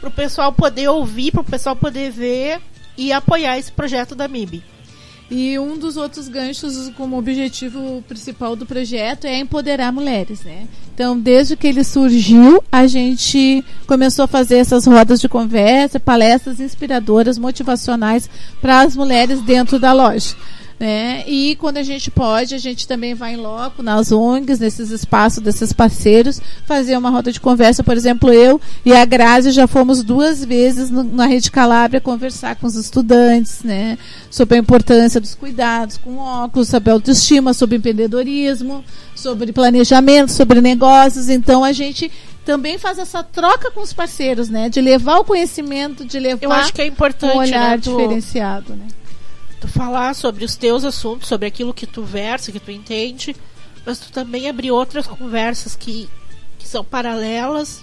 pro 0.00 0.10
pessoal 0.10 0.52
poder 0.52 0.88
ouvir, 0.88 1.32
pro 1.32 1.42
pessoal 1.42 1.74
poder 1.74 2.10
ver 2.10 2.60
e 2.96 3.10
apoiar 3.10 3.58
esse 3.58 3.72
projeto 3.72 4.14
da 4.14 4.28
MIB. 4.28 4.73
E 5.30 5.58
um 5.58 5.78
dos 5.78 5.96
outros 5.96 6.28
ganchos 6.28 6.90
como 6.96 7.18
objetivo 7.18 8.04
principal 8.06 8.54
do 8.54 8.66
projeto 8.66 9.26
é 9.26 9.38
empoderar 9.38 9.90
mulheres, 9.90 10.42
né? 10.42 10.66
Então, 10.94 11.18
desde 11.18 11.56
que 11.56 11.66
ele 11.66 11.82
surgiu, 11.82 12.62
a 12.70 12.86
gente 12.86 13.64
começou 13.86 14.26
a 14.26 14.28
fazer 14.28 14.58
essas 14.58 14.86
rodas 14.86 15.20
de 15.20 15.28
conversa, 15.28 15.98
palestras 15.98 16.60
inspiradoras, 16.60 17.38
motivacionais 17.38 18.28
para 18.60 18.82
as 18.82 18.94
mulheres 18.94 19.40
dentro 19.40 19.78
da 19.78 19.92
loja. 19.92 20.36
Né? 20.78 21.22
E 21.26 21.56
quando 21.56 21.76
a 21.76 21.82
gente 21.82 22.10
pode, 22.10 22.54
a 22.54 22.58
gente 22.58 22.86
também 22.88 23.14
vai 23.14 23.34
em 23.34 23.36
loco, 23.36 23.82
nas 23.82 24.10
ONGs, 24.10 24.58
nesses 24.58 24.90
espaços 24.90 25.42
desses 25.42 25.72
parceiros, 25.72 26.40
fazer 26.66 26.96
uma 26.96 27.10
roda 27.10 27.30
de 27.30 27.40
conversa. 27.40 27.84
Por 27.84 27.96
exemplo, 27.96 28.32
eu 28.32 28.60
e 28.84 28.92
a 28.92 29.04
Grazi 29.04 29.52
já 29.52 29.68
fomos 29.68 30.02
duas 30.02 30.44
vezes 30.44 30.90
no, 30.90 31.04
na 31.04 31.26
Rede 31.26 31.50
Calabria 31.50 32.00
conversar 32.00 32.56
com 32.56 32.66
os 32.66 32.74
estudantes 32.74 33.62
né? 33.62 33.96
sobre 34.28 34.56
a 34.56 34.60
importância 34.60 35.20
dos 35.20 35.34
cuidados 35.34 35.96
com 35.96 36.18
óculos, 36.18 36.68
sobre 36.68 36.90
autoestima, 36.90 37.54
sobre 37.54 37.76
empreendedorismo, 37.76 38.84
sobre 39.14 39.52
planejamento, 39.52 40.32
sobre 40.32 40.60
negócios. 40.60 41.28
Então 41.28 41.62
a 41.62 41.72
gente 41.72 42.10
também 42.44 42.78
faz 42.78 42.98
essa 42.98 43.22
troca 43.22 43.70
com 43.70 43.80
os 43.80 43.92
parceiros, 43.92 44.50
né? 44.50 44.68
De 44.68 44.80
levar 44.80 45.18
o 45.18 45.24
conhecimento, 45.24 46.04
de 46.04 46.18
levar 46.18 46.42
Eu 46.42 46.52
acho 46.52 46.72
que 46.72 46.82
é 46.82 46.86
importante, 46.86 47.36
um 47.36 47.38
olhar 47.38 47.70
né? 47.70 47.76
diferenciado, 47.78 48.74
né? 48.74 48.86
Tu 49.64 49.68
falar 49.68 50.14
sobre 50.14 50.44
os 50.44 50.56
teus 50.56 50.84
assuntos, 50.84 51.26
sobre 51.26 51.48
aquilo 51.48 51.72
que 51.72 51.86
tu 51.86 52.02
versa, 52.02 52.52
que 52.52 52.60
tu 52.60 52.70
entende, 52.70 53.34
mas 53.84 53.98
tu 53.98 54.12
também 54.12 54.48
abrir 54.48 54.70
outras 54.70 55.06
conversas 55.06 55.74
que, 55.74 56.08
que 56.58 56.68
são 56.68 56.84
paralelas. 56.84 57.82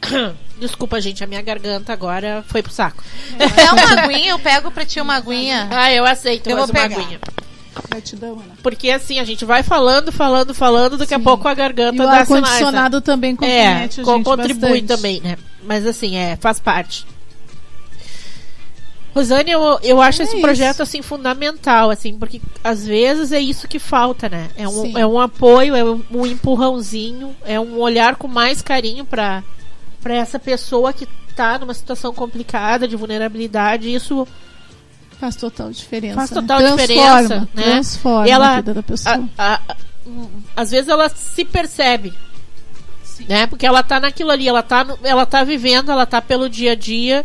Desculpa, 0.60 1.00
gente, 1.00 1.24
a 1.24 1.26
minha 1.26 1.42
garganta 1.42 1.92
agora 1.92 2.44
foi 2.46 2.62
pro 2.62 2.72
saco. 2.72 3.02
É 3.38 3.72
uma 3.72 4.02
aguinha, 4.02 4.30
eu 4.30 4.38
pego 4.38 4.70
pra 4.70 4.86
ti 4.86 5.00
uma 5.00 5.16
aguinha. 5.16 5.68
Ah, 5.70 5.92
eu 5.92 6.06
aceito, 6.06 6.48
eu 6.48 6.56
vou 6.56 6.68
pegar. 6.68 6.96
uma 6.96 7.04
aguinha. 7.04 7.20
Gratidão, 7.90 8.34
Ana. 8.34 8.56
Porque 8.62 8.90
assim, 8.90 9.18
a 9.18 9.24
gente 9.24 9.44
vai 9.44 9.62
falando, 9.62 10.10
falando, 10.10 10.54
falando, 10.54 10.96
daqui 10.96 11.14
Sim. 11.14 11.20
a 11.20 11.24
pouco 11.24 11.46
a 11.46 11.52
garganta 11.52 11.96
e 11.96 12.06
o 12.06 12.08
dá 12.08 12.20
ar 12.20 12.26
condicionado 12.26 13.00
também 13.00 13.34
compromete 13.36 13.60
é, 13.60 13.74
a 13.76 13.80
gente 13.80 14.02
contribui 14.02 14.80
bastante. 14.80 14.86
também, 14.86 15.20
né? 15.20 15.36
Mas 15.62 15.84
assim, 15.84 16.16
é, 16.16 16.36
faz 16.36 16.58
parte. 16.58 17.04
Rosane, 19.16 19.50
eu, 19.50 19.78
eu 19.82 20.00
acho 20.02 20.20
É 20.20 20.24
esse 20.24 20.34
isso. 20.34 20.42
projeto 20.42 20.82
assim 20.82 21.00
fundamental, 21.00 21.90
assim, 21.90 22.18
porque 22.18 22.40
às 22.62 22.86
vezes 22.86 23.32
é 23.32 23.40
isso 23.40 23.66
que 23.66 23.78
falta, 23.78 24.28
né? 24.28 24.50
É 24.56 24.68
um, 24.68 24.82
Sim. 24.82 24.92
é 24.98 25.06
um 25.06 25.18
apoio, 25.18 25.74
é 25.74 25.82
um, 25.82 26.02
um 26.10 26.26
empurrãozinho, 26.26 27.34
é 27.44 27.58
um 27.58 27.78
olhar 27.80 28.16
com 28.16 28.28
mais 28.28 28.60
carinho 28.60 29.04
para 29.04 29.42
para 30.02 30.14
essa 30.14 30.38
pessoa 30.38 30.92
que 30.92 31.08
tá 31.34 31.58
numa 31.58 31.74
situação 31.74 32.12
complicada 32.14 32.86
de 32.86 32.94
vulnerabilidade. 32.94 33.92
Isso 33.92 34.26
Faz 35.18 35.34
total 35.34 35.70
diferença. 35.70 36.14
Faz 36.14 36.30
né? 36.30 36.40
total 36.40 36.58
transforma, 36.58 36.82
diferença, 37.22 37.48
né? 37.54 37.62
Transforma 37.62 38.28
Ela- 38.28 38.48
a 38.52 38.56
vida 38.56 38.74
da 38.74 38.82
pessoa. 38.82 39.28
a- 39.38 39.54
a- 39.54 39.76
às 40.54 40.70
vezes 40.70 40.88
ela 40.88 41.08
se 41.08 41.44
percebe. 41.44 42.12
Né? 43.26 43.46
Porque 43.46 43.64
ela 43.66 43.82
tá 43.82 43.98
naquilo 43.98 44.30
ali, 44.30 44.46
ela 44.46 44.62
tá, 44.62 44.84
no- 44.84 44.98
ela 45.02 45.24
tá 45.24 45.42
vivendo, 45.42 45.90
ela 45.90 46.04
tá 46.04 46.20
pelo 46.20 46.48
dia 46.50 46.72
a 46.72 46.74
dia. 46.74 47.24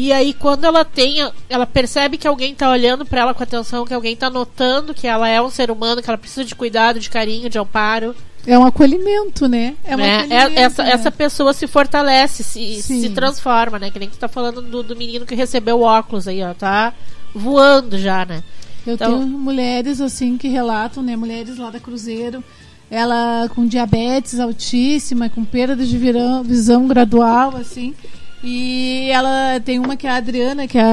E 0.00 0.12
aí 0.12 0.32
quando 0.32 0.64
ela 0.64 0.84
tem, 0.84 1.16
ela 1.50 1.66
percebe 1.66 2.16
que 2.16 2.28
alguém 2.28 2.54
tá 2.54 2.70
olhando 2.70 3.04
para 3.04 3.20
ela 3.22 3.34
com 3.34 3.42
atenção, 3.42 3.84
que 3.84 3.92
alguém 3.92 4.14
tá 4.14 4.30
notando 4.30 4.94
que 4.94 5.08
ela 5.08 5.28
é 5.28 5.42
um 5.42 5.50
ser 5.50 5.72
humano, 5.72 6.00
que 6.00 6.08
ela 6.08 6.16
precisa 6.16 6.44
de 6.44 6.54
cuidado, 6.54 7.00
de 7.00 7.10
carinho, 7.10 7.50
de 7.50 7.58
amparo. 7.58 8.14
É 8.46 8.56
um 8.56 8.64
acolhimento, 8.64 9.48
né? 9.48 9.74
É 9.84 9.96
um 9.96 9.98
né? 9.98 10.14
acolhimento, 10.18 10.52
É- 10.56 10.62
essa, 10.62 10.82
né? 10.84 10.90
essa 10.92 11.10
pessoa 11.10 11.52
se 11.52 11.66
fortalece, 11.66 12.44
se, 12.44 12.80
Sim. 12.80 13.00
se 13.00 13.10
transforma, 13.10 13.76
né? 13.76 13.90
Que 13.90 13.98
nem 13.98 14.08
tu 14.08 14.16
tá 14.16 14.28
falando 14.28 14.62
do, 14.62 14.84
do 14.84 14.94
menino 14.94 15.26
que 15.26 15.34
recebeu 15.34 15.80
o 15.80 15.82
óculos 15.82 16.28
aí, 16.28 16.44
ó. 16.44 16.54
Tá 16.54 16.94
voando 17.34 17.98
já, 17.98 18.24
né? 18.24 18.44
Eu 18.86 18.94
Então- 18.94 19.18
tenho 19.18 19.26
mulheres 19.26 20.00
assim 20.00 20.38
que 20.38 20.46
relatam, 20.46 21.02
né? 21.02 21.16
Mulheres 21.16 21.58
lá 21.58 21.70
da 21.70 21.80
Cruzeiro, 21.80 22.42
ela 22.88 23.50
com 23.52 23.66
diabetes 23.66 24.38
altíssima, 24.38 25.28
com 25.28 25.44
perda 25.44 25.84
de 25.84 25.98
virão- 25.98 26.44
visão 26.44 26.86
gradual, 26.86 27.56
assim. 27.56 27.94
E 28.42 29.08
ela 29.10 29.60
tem 29.64 29.78
uma 29.78 29.96
que 29.96 30.06
é 30.06 30.10
a 30.10 30.16
Adriana, 30.16 30.68
que 30.68 30.78
a 30.78 30.86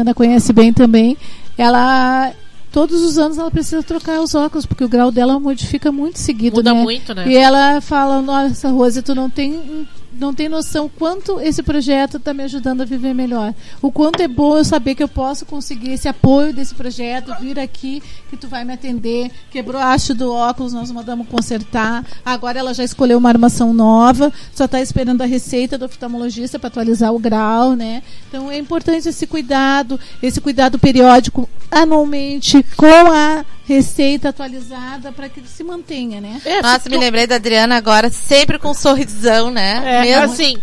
Ana 0.00 0.14
conhece 0.14 0.52
bem 0.52 0.72
também. 0.72 1.16
Ela 1.58 2.32
todos 2.70 3.02
os 3.02 3.18
anos 3.18 3.36
ela 3.36 3.50
precisa 3.50 3.82
trocar 3.82 4.20
os 4.20 4.34
óculos 4.34 4.64
porque 4.64 4.82
o 4.82 4.88
grau 4.88 5.12
dela 5.12 5.38
modifica 5.38 5.92
muito 5.92 6.18
seguido, 6.18 6.56
Muda 6.56 6.72
né? 6.72 6.82
muito, 6.82 7.14
né? 7.14 7.28
E 7.28 7.36
ela 7.36 7.80
fala, 7.82 8.22
nossa, 8.22 8.70
Rose, 8.70 9.02
tu 9.02 9.14
não 9.14 9.28
tem, 9.28 9.86
não 10.18 10.34
tem 10.34 10.48
noção 10.48 10.88
quanto 10.88 11.40
esse 11.40 11.62
projeto 11.62 12.16
está 12.16 12.32
me 12.34 12.42
ajudando 12.42 12.82
a 12.82 12.84
viver 12.84 13.14
melhor. 13.14 13.54
O 13.80 13.90
quanto 13.90 14.20
é 14.20 14.28
bom 14.28 14.56
eu 14.56 14.64
saber 14.64 14.94
que 14.94 15.02
eu 15.02 15.08
posso 15.08 15.46
conseguir 15.46 15.92
esse 15.92 16.08
apoio 16.08 16.52
desse 16.52 16.74
projeto, 16.74 17.34
vir 17.40 17.58
aqui, 17.58 18.02
que 18.28 18.36
tu 18.36 18.48
vai 18.48 18.64
me 18.64 18.72
atender. 18.72 19.30
Quebrou 19.50 19.80
a 19.80 19.92
haste 19.92 20.14
do 20.14 20.32
óculos, 20.32 20.72
nós 20.72 20.90
mandamos 20.90 21.28
consertar. 21.28 22.04
Agora 22.24 22.58
ela 22.58 22.74
já 22.74 22.84
escolheu 22.84 23.18
uma 23.18 23.28
armação 23.28 23.72
nova, 23.72 24.32
só 24.54 24.64
está 24.66 24.80
esperando 24.80 25.22
a 25.22 25.26
receita 25.26 25.78
do 25.78 25.86
oftalmologista 25.86 26.58
para 26.58 26.68
atualizar 26.68 27.12
o 27.12 27.18
grau, 27.18 27.74
né? 27.74 28.02
Então 28.28 28.50
é 28.50 28.58
importante 28.58 29.08
esse 29.08 29.26
cuidado, 29.26 29.98
esse 30.22 30.40
cuidado 30.40 30.78
periódico 30.78 31.48
anualmente 31.70 32.62
com 32.76 33.10
a 33.10 33.44
receita 33.66 34.28
atualizada 34.30 35.12
para 35.12 35.28
que 35.28 35.40
ele 35.40 35.48
se 35.48 35.62
mantenha, 35.64 36.20
né? 36.20 36.40
É, 36.44 36.60
Nossa, 36.62 36.80
tu- 36.80 36.90
me 36.90 36.96
lembrei 36.98 37.26
da 37.26 37.36
Adriana 37.36 37.76
agora, 37.76 38.10
sempre 38.10 38.58
com 38.58 38.70
um 38.70 38.74
sorrisão, 38.74 39.50
né? 39.50 39.82
É, 39.84 40.02
Mesmo 40.02 40.32
assim, 40.32 40.56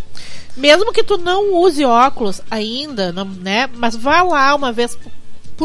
mesmo 0.58 0.92
que 0.92 1.04
tu 1.04 1.18
não 1.18 1.54
use 1.56 1.84
óculos 1.86 2.42
ainda, 2.52 3.12
não- 3.12 3.26
né? 3.26 3.70
Mas 3.76 3.96
vá 3.96 4.22
lá 4.22 4.54
uma 4.56 4.72
vez 4.72 4.96
por, 4.96 5.12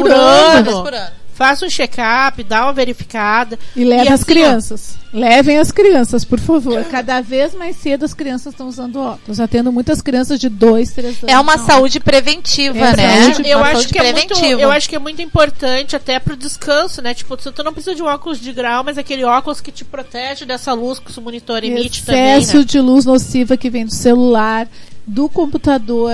por 0.05 0.11
ano. 0.11 0.21
uma 0.23 0.31
ano, 0.31 0.65
vez 0.65 0.77
por 0.79 0.95
ano. 0.95 1.11
Faça 1.35 1.67
um 1.67 1.71
check-up, 1.71 2.43
dá 2.45 2.65
uma 2.65 2.73
verificada. 2.73 3.59
E 3.77 3.85
leve 3.85 4.05
E 4.05 4.09
as 4.09 4.15
assim, 4.15 4.25
crianças. 4.25 4.97
Levem 5.13 5.59
as 5.59 5.71
crianças, 5.71 6.25
por 6.25 6.41
favor. 6.41 6.83
Cada 6.87 7.21
vez 7.21 7.55
mais 7.55 7.77
cedo 7.77 8.05
as 8.05 8.13
crianças 8.13 8.53
estão 8.53 8.67
usando 8.67 8.97
óculos. 9.01 9.37
Já 9.37 9.47
tendo 9.47 9.71
muitas 9.73 10.03
crianças 10.03 10.41
de 10.41 10.49
2, 10.49 10.91
3 10.93 11.07
anos. 11.23 11.33
É 11.35 11.39
uma 11.39 11.57
saúde 11.59 12.01
preventiva, 12.01 12.79
É 12.79 12.97
né? 12.97 13.33
saúde- 13.33 13.49
eu 13.49 13.59
Uma 13.59 13.67
acho 13.67 13.73
saúde 13.83 13.93
que 13.93 13.99
é 13.99 14.13
muito, 14.13 14.27
preventiva. 14.29 14.61
eu 14.61 14.71
acho 14.73 14.89
que 14.89 14.97
é 14.97 14.99
muito 14.99 15.23
importante 15.23 15.95
até 15.95 16.19
pro 16.19 16.37
descanso, 16.37 17.01
né? 17.01 17.15
Tipo, 17.15 17.37
tu 17.37 17.53
tu 17.53 17.63
não 17.63 17.73
precisa 17.73 17.95
de 17.95 18.03
um 18.03 18.07
óculos 18.07 18.41
de 18.41 18.53
grau, 18.53 18.83
mas 18.83 18.99
aquele 18.99 19.23
óculos 19.25 19.61
que 19.61 19.71
te 19.71 19.85
protege 19.85 20.45
dessa 20.45 20.73
luz 20.73 20.99
que 20.99 21.17
o 21.17 21.23
monitor 21.23 21.63
emite 21.63 22.05
também, 22.05 22.39
Excesso 22.39 22.59
né? 22.59 22.65
de 22.65 22.81
luz 22.81 23.05
nociva 23.05 23.57
que 23.57 23.71
vem 23.71 23.85
do 23.87 23.93
celular, 23.95 24.67
do 25.07 25.29
computador, 25.29 26.13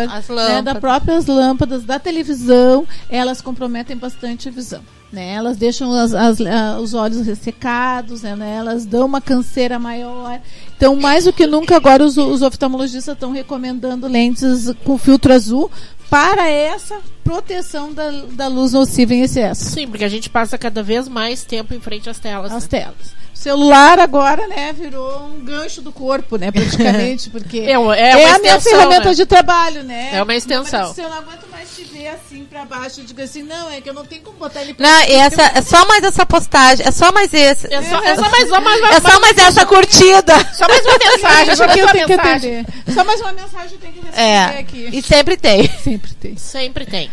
né, 0.49 0.63
das 0.63 0.79
próprias 0.79 1.27
lâmpadas, 1.27 1.85
da 1.85 1.99
televisão, 1.99 2.87
elas 3.09 3.41
comprometem 3.41 3.97
bastante 3.97 4.49
a 4.49 4.53
visão. 4.53 4.81
Né? 5.13 5.33
Elas 5.35 5.57
deixam 5.57 5.93
as- 5.93 6.15
as- 6.15 6.41
ah, 6.41 6.79
os 6.81 6.95
olhos 6.95 7.27
ressecados, 7.27 8.23
né? 8.23 8.55
elas 8.59 8.87
dão 8.87 9.07
uma 9.07 9.21
canseira 9.21 9.77
maior. 9.79 10.41
Então, 10.77 10.95
mais 10.97 11.25
do 11.25 11.33
que 11.33 11.47
nunca, 11.47 11.77
agora 11.77 12.05
os, 12.05 12.17
os 12.17 12.43
oftalmologistas 12.43 13.15
estão 13.15 13.33
recomendando 13.33 14.07
lentes 14.07 14.73
com 14.85 14.97
filtro 14.97 15.33
azul 15.33 15.69
para 16.09 16.49
essa 16.49 16.97
proteção 17.25 17.93
da, 17.93 18.11
da 18.33 18.47
luz 18.49 18.73
nociva 18.73 19.15
em 19.15 19.23
excesso. 19.23 19.65
Sim, 19.71 19.89
porque 19.89 20.05
a 20.05 20.09
gente 20.09 20.29
passa 20.31 20.57
cada 20.59 20.83
vez 20.83 21.09
mais 21.09 21.45
tempo 21.45 21.75
em 21.75 21.81
frente 21.81 22.09
às 22.11 22.19
telas. 22.19 22.53
As 22.53 22.65
né? 22.65 22.69
telas. 22.69 23.20
Celular 23.41 23.99
agora, 23.99 24.47
né, 24.47 24.73
virou 24.73 25.23
um 25.27 25.45
gancho 25.45 25.81
do 25.81 25.91
corpo, 25.91 26.37
né, 26.37 26.51
praticamente, 26.51 27.29
porque 27.31 27.59
É, 27.61 27.79
uma- 27.79 27.97
é 27.97 28.11
é, 28.11 28.17
uma 28.27 28.37
a 28.37 28.39
minha 28.39 28.61
ferramenta 28.61 29.09
né? 29.09 29.15
de 29.15 29.25
trabalho, 29.27 29.83
né? 29.83 30.11
É 30.13 30.23
uma 30.23 30.35
extensão. 30.35 30.89
Mas 30.89 30.95
se 30.95 31.01
eu 31.01 31.09
não 31.09 31.17
aguento 31.19 31.47
mais 31.51 31.75
te 31.75 31.85
ver 31.85 32.09
assim 32.09 32.45
pra 32.45 32.65
baixo, 32.67 33.01
eu 33.01 33.05
digo 33.05 33.23
assim, 33.23 33.43
não, 33.43 33.71
é 33.71 33.81
que 33.81 33.89
eu 33.89 33.95
não 33.95 34.05
tenho 34.05 34.21
como 34.23 34.37
botar 34.39 34.61
ele 34.61 34.75
pra 34.75 34.87
Não, 34.87 35.01
cima, 35.07 35.15
essa, 35.23 35.43
é 35.59 35.63
só 35.63 35.87
mais 35.87 36.05
essa 36.05 36.27
postagem, 36.27 36.87
é 36.87 36.91
só 36.91 37.11
mais 37.13 37.33
esse. 37.33 37.73
É 37.73 37.83
só, 37.83 37.99
é 38.03 38.15
só 38.17 38.29
mais 38.31 38.49
uma, 38.49 38.61
mais, 38.61 38.83
É 38.83 39.01
só 39.01 39.21
mais 39.21 39.39
essa 39.39 39.65
curtida. 39.67 40.35
só 40.55 40.69
mais 40.69 40.85
uma 40.85 40.99
mensagem. 40.99 41.53
Isso 41.55 41.57
Só 41.57 41.65
eu 41.65 41.85
uma 41.85 41.93
tenho 41.93 42.07
que 42.07 42.17
mensagem. 42.17 42.61
atender. 42.61 42.95
Só 42.95 43.05
mais 43.05 43.21
uma 43.21 43.33
mensagem 43.33 43.73
eu 43.73 43.79
tenho 43.79 43.93
que 43.95 44.01
responder 44.01 44.23
É. 44.23 44.59
aqui. 44.59 44.89
E 44.93 45.03
sempre 45.03 45.37
tem. 45.39 45.71
Sempre 45.83 46.15
tem. 46.15 46.37
Sempre 46.37 46.85
tem. 46.87 47.11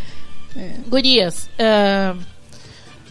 É. 0.57 0.71
Gurias, 0.87 1.49
ah, 1.59 2.15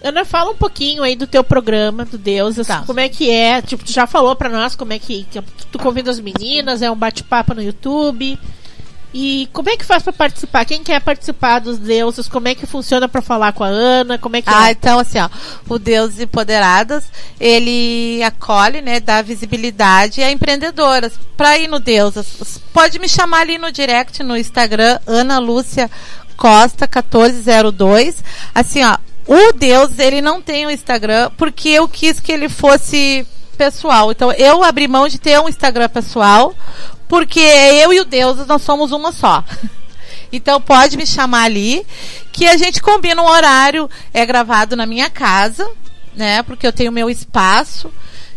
Ana, 0.09 0.25
fala 0.25 0.51
um 0.51 0.57
pouquinho 0.57 1.03
aí 1.03 1.17
do 1.17 1.27
teu 1.27 1.43
programa, 1.45 2.05
do 2.05 2.17
Deus, 2.19 2.59
assim, 2.59 2.69
Tá. 2.73 2.83
como 2.87 3.01
é 3.01 3.09
que 3.09 3.31
é, 3.31 3.61
tipo, 3.63 3.85
tu 3.85 3.93
já 3.93 4.07
falou 4.07 4.35
pra 4.37 4.49
nós 4.49 4.75
como 4.77 4.93
é 4.93 4.99
que, 4.99 5.25
que 5.31 5.41
tu 5.71 5.79
convida 5.79 6.11
as 6.11 6.21
meninas, 6.21 6.83
é 6.83 6.91
um 6.91 6.97
bate-papo 6.97 7.55
no 7.55 7.63
YouTube, 7.63 8.39
e 9.15 9.49
como 9.53 9.71
é 9.71 9.77
que 9.79 9.85
faz 9.85 10.03
pra 10.03 10.13
participar? 10.13 10.65
Quem 10.67 10.83
quer 10.83 11.01
participar 11.01 11.61
dos 11.61 11.79
deuses? 11.79 12.29
Como 12.29 12.49
é 12.49 12.55
que 12.55 12.67
funciona 12.67 13.09
pra 13.09 13.23
falar 13.23 13.53
com 13.55 13.65
a 13.65 13.69
Ana? 13.69 14.19
Como 14.19 14.37
é 14.37 14.43
que 14.43 14.51
Ah, 14.51 14.69
é? 14.69 14.73
então 14.73 14.99
assim, 14.99 15.19
ó, 15.19 15.29
o 15.69 15.79
Deus 15.79 16.21
Empoderadas, 16.21 17.05
ele 17.41 18.23
acolhe, 18.23 18.83
né, 18.83 19.01
dá 19.01 19.23
visibilidade 19.23 20.23
a 20.23 20.31
empreendedoras. 20.31 21.15
Pra 21.35 21.57
ir 21.59 21.67
no 21.69 21.79
Deus, 21.79 22.15
pode 22.75 22.99
me 22.99 23.09
chamar 23.09 23.41
ali 23.41 23.57
no 23.57 23.73
direct 23.73 24.23
no 24.23 24.37
Instagram, 24.37 24.99
Ana 25.07 25.39
Lúcia 25.39 25.91
Costa 26.37 26.87
1402. 26.87 28.23
Assim, 28.55 28.85
ó, 28.85 28.99
o 29.27 29.53
Deus, 29.53 29.99
ele 29.99 30.21
não 30.21 30.41
tem 30.41 30.67
o 30.67 30.71
Instagram 30.71 31.31
porque 31.37 31.69
eu 31.71 31.89
quis 31.89 32.21
que 32.21 32.33
ele 32.33 32.49
fosse 32.49 33.27
pessoal. 33.57 34.13
Então, 34.13 34.31
eu 34.33 34.63
abri 34.63 34.87
mão 34.87 35.09
de 35.09 35.19
ter 35.19 35.41
um 35.41 35.49
Instagram 35.49 35.89
pessoal, 35.89 36.55
porque 37.09 37.41
eu 37.41 37.93
e 37.93 38.01
o 38.01 38.05
Deus, 38.05 38.47
nós 38.47 38.63
somos 38.63 38.93
uma 38.93 39.13
só. 39.13 39.45
Então 40.33 40.61
pode 40.61 40.97
me 40.97 41.07
chamar 41.07 41.45
ali, 41.45 41.87
que 42.33 42.49
a 42.49 42.57
gente 42.57 42.83
combina 42.83 43.23
um 43.23 43.27
horário, 43.29 43.89
é 44.13 44.27
gravado 44.27 44.75
na 44.75 44.85
minha 44.85 45.09
casa, 45.09 45.67
né? 46.17 46.43
Porque 46.43 46.67
eu 46.67 46.73
tenho 46.73 46.91
meu 46.91 47.09
espaço, 47.09 47.93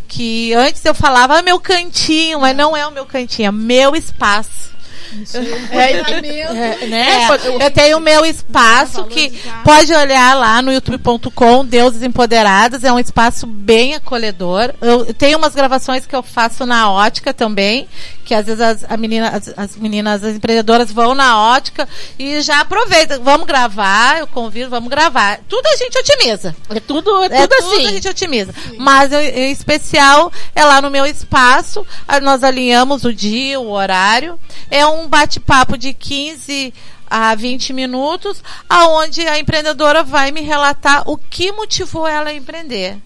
que 0.07 0.53
antes 0.53 0.85
eu 0.85 0.93
falava 0.93 1.39
"Ah, 1.39 1.41
meu 1.41 1.59
cantinho, 1.59 2.41
mas 2.41 2.55
não 2.55 2.77
é 2.77 2.85
o 2.85 2.91
meu 2.91 3.07
cantinho, 3.07 3.47
é 3.47 3.51
meu 3.51 3.95
espaço. 3.95 4.68
É, 5.11 5.15
Posicionamento. 5.15 6.51
é, 6.51 6.87
né? 6.87 7.27
É, 7.61 7.65
eu 7.65 7.71
tenho 7.71 7.97
o 7.97 8.01
meu 8.01 8.25
espaço 8.25 9.03
que 9.05 9.29
pode 9.63 9.93
olhar 9.93 10.35
lá 10.35 10.61
no 10.61 10.71
youtube.com, 10.71 11.65
Deuses 11.65 12.03
Empoderadas, 12.03 12.83
é 12.83 12.91
um 12.91 12.99
espaço 12.99 13.47
bem 13.47 13.95
acolhedor. 13.95 14.73
Eu, 14.81 15.13
tenho 15.13 15.37
umas 15.37 15.55
gravações 15.55 16.05
que 16.05 16.15
eu 16.15 16.21
faço 16.23 16.65
na 16.65 16.91
ótica 16.91 17.33
também, 17.33 17.87
que 18.25 18.33
às 18.35 18.45
vezes 18.45 18.61
as, 18.61 18.85
a 18.87 18.95
menina, 18.97 19.29
as, 19.29 19.53
as 19.57 19.75
meninas, 19.75 20.23
as 20.23 20.35
empreendedoras 20.35 20.91
vão 20.91 21.15
na 21.15 21.39
ótica 21.41 21.87
e 22.17 22.41
já 22.41 22.61
aproveitam. 22.61 23.21
Vamos 23.23 23.47
gravar, 23.47 24.19
eu 24.19 24.27
convido, 24.27 24.69
vamos 24.69 24.89
gravar. 24.89 25.39
Tudo 25.47 25.65
a 25.67 25.75
gente 25.75 25.97
otimiza. 25.97 26.55
É 26.69 26.79
tudo, 26.79 27.23
é 27.23 27.25
É 27.25 27.47
tudo 27.47 27.55
tudo 27.55 27.73
assim. 27.75 27.87
a 27.87 27.91
gente 27.91 28.07
otimiza. 28.07 28.53
Mas 28.77 29.11
eu- 29.11 29.19
em 29.19 29.51
especial 29.51 30.31
é 30.55 30.63
lá 30.63 30.81
no 30.81 30.91
meu 30.91 31.05
espaço. 31.05 31.85
ah, 32.07 32.19
Nós 32.19 32.43
alinhamos 32.43 33.03
o 33.03 33.13
dia, 33.13 33.59
o 33.59 33.71
horário. 33.71 34.39
É 34.69 34.85
um 34.85 34.98
bate-papo 35.07 35.77
de 35.77 35.93
15 35.93 36.73
a 37.09 37.33
20 37.33 37.73
minutos, 37.73 38.43
aonde 38.69 39.21
a 39.27 39.39
empreendedora 39.39 40.03
vai 40.03 40.31
me 40.31 40.41
relatar 40.41 41.09
o 41.09 41.17
que 41.17 41.51
motivou 41.51 42.07
ela 42.07 42.29
a 42.29 42.33
empreender, 42.33 42.97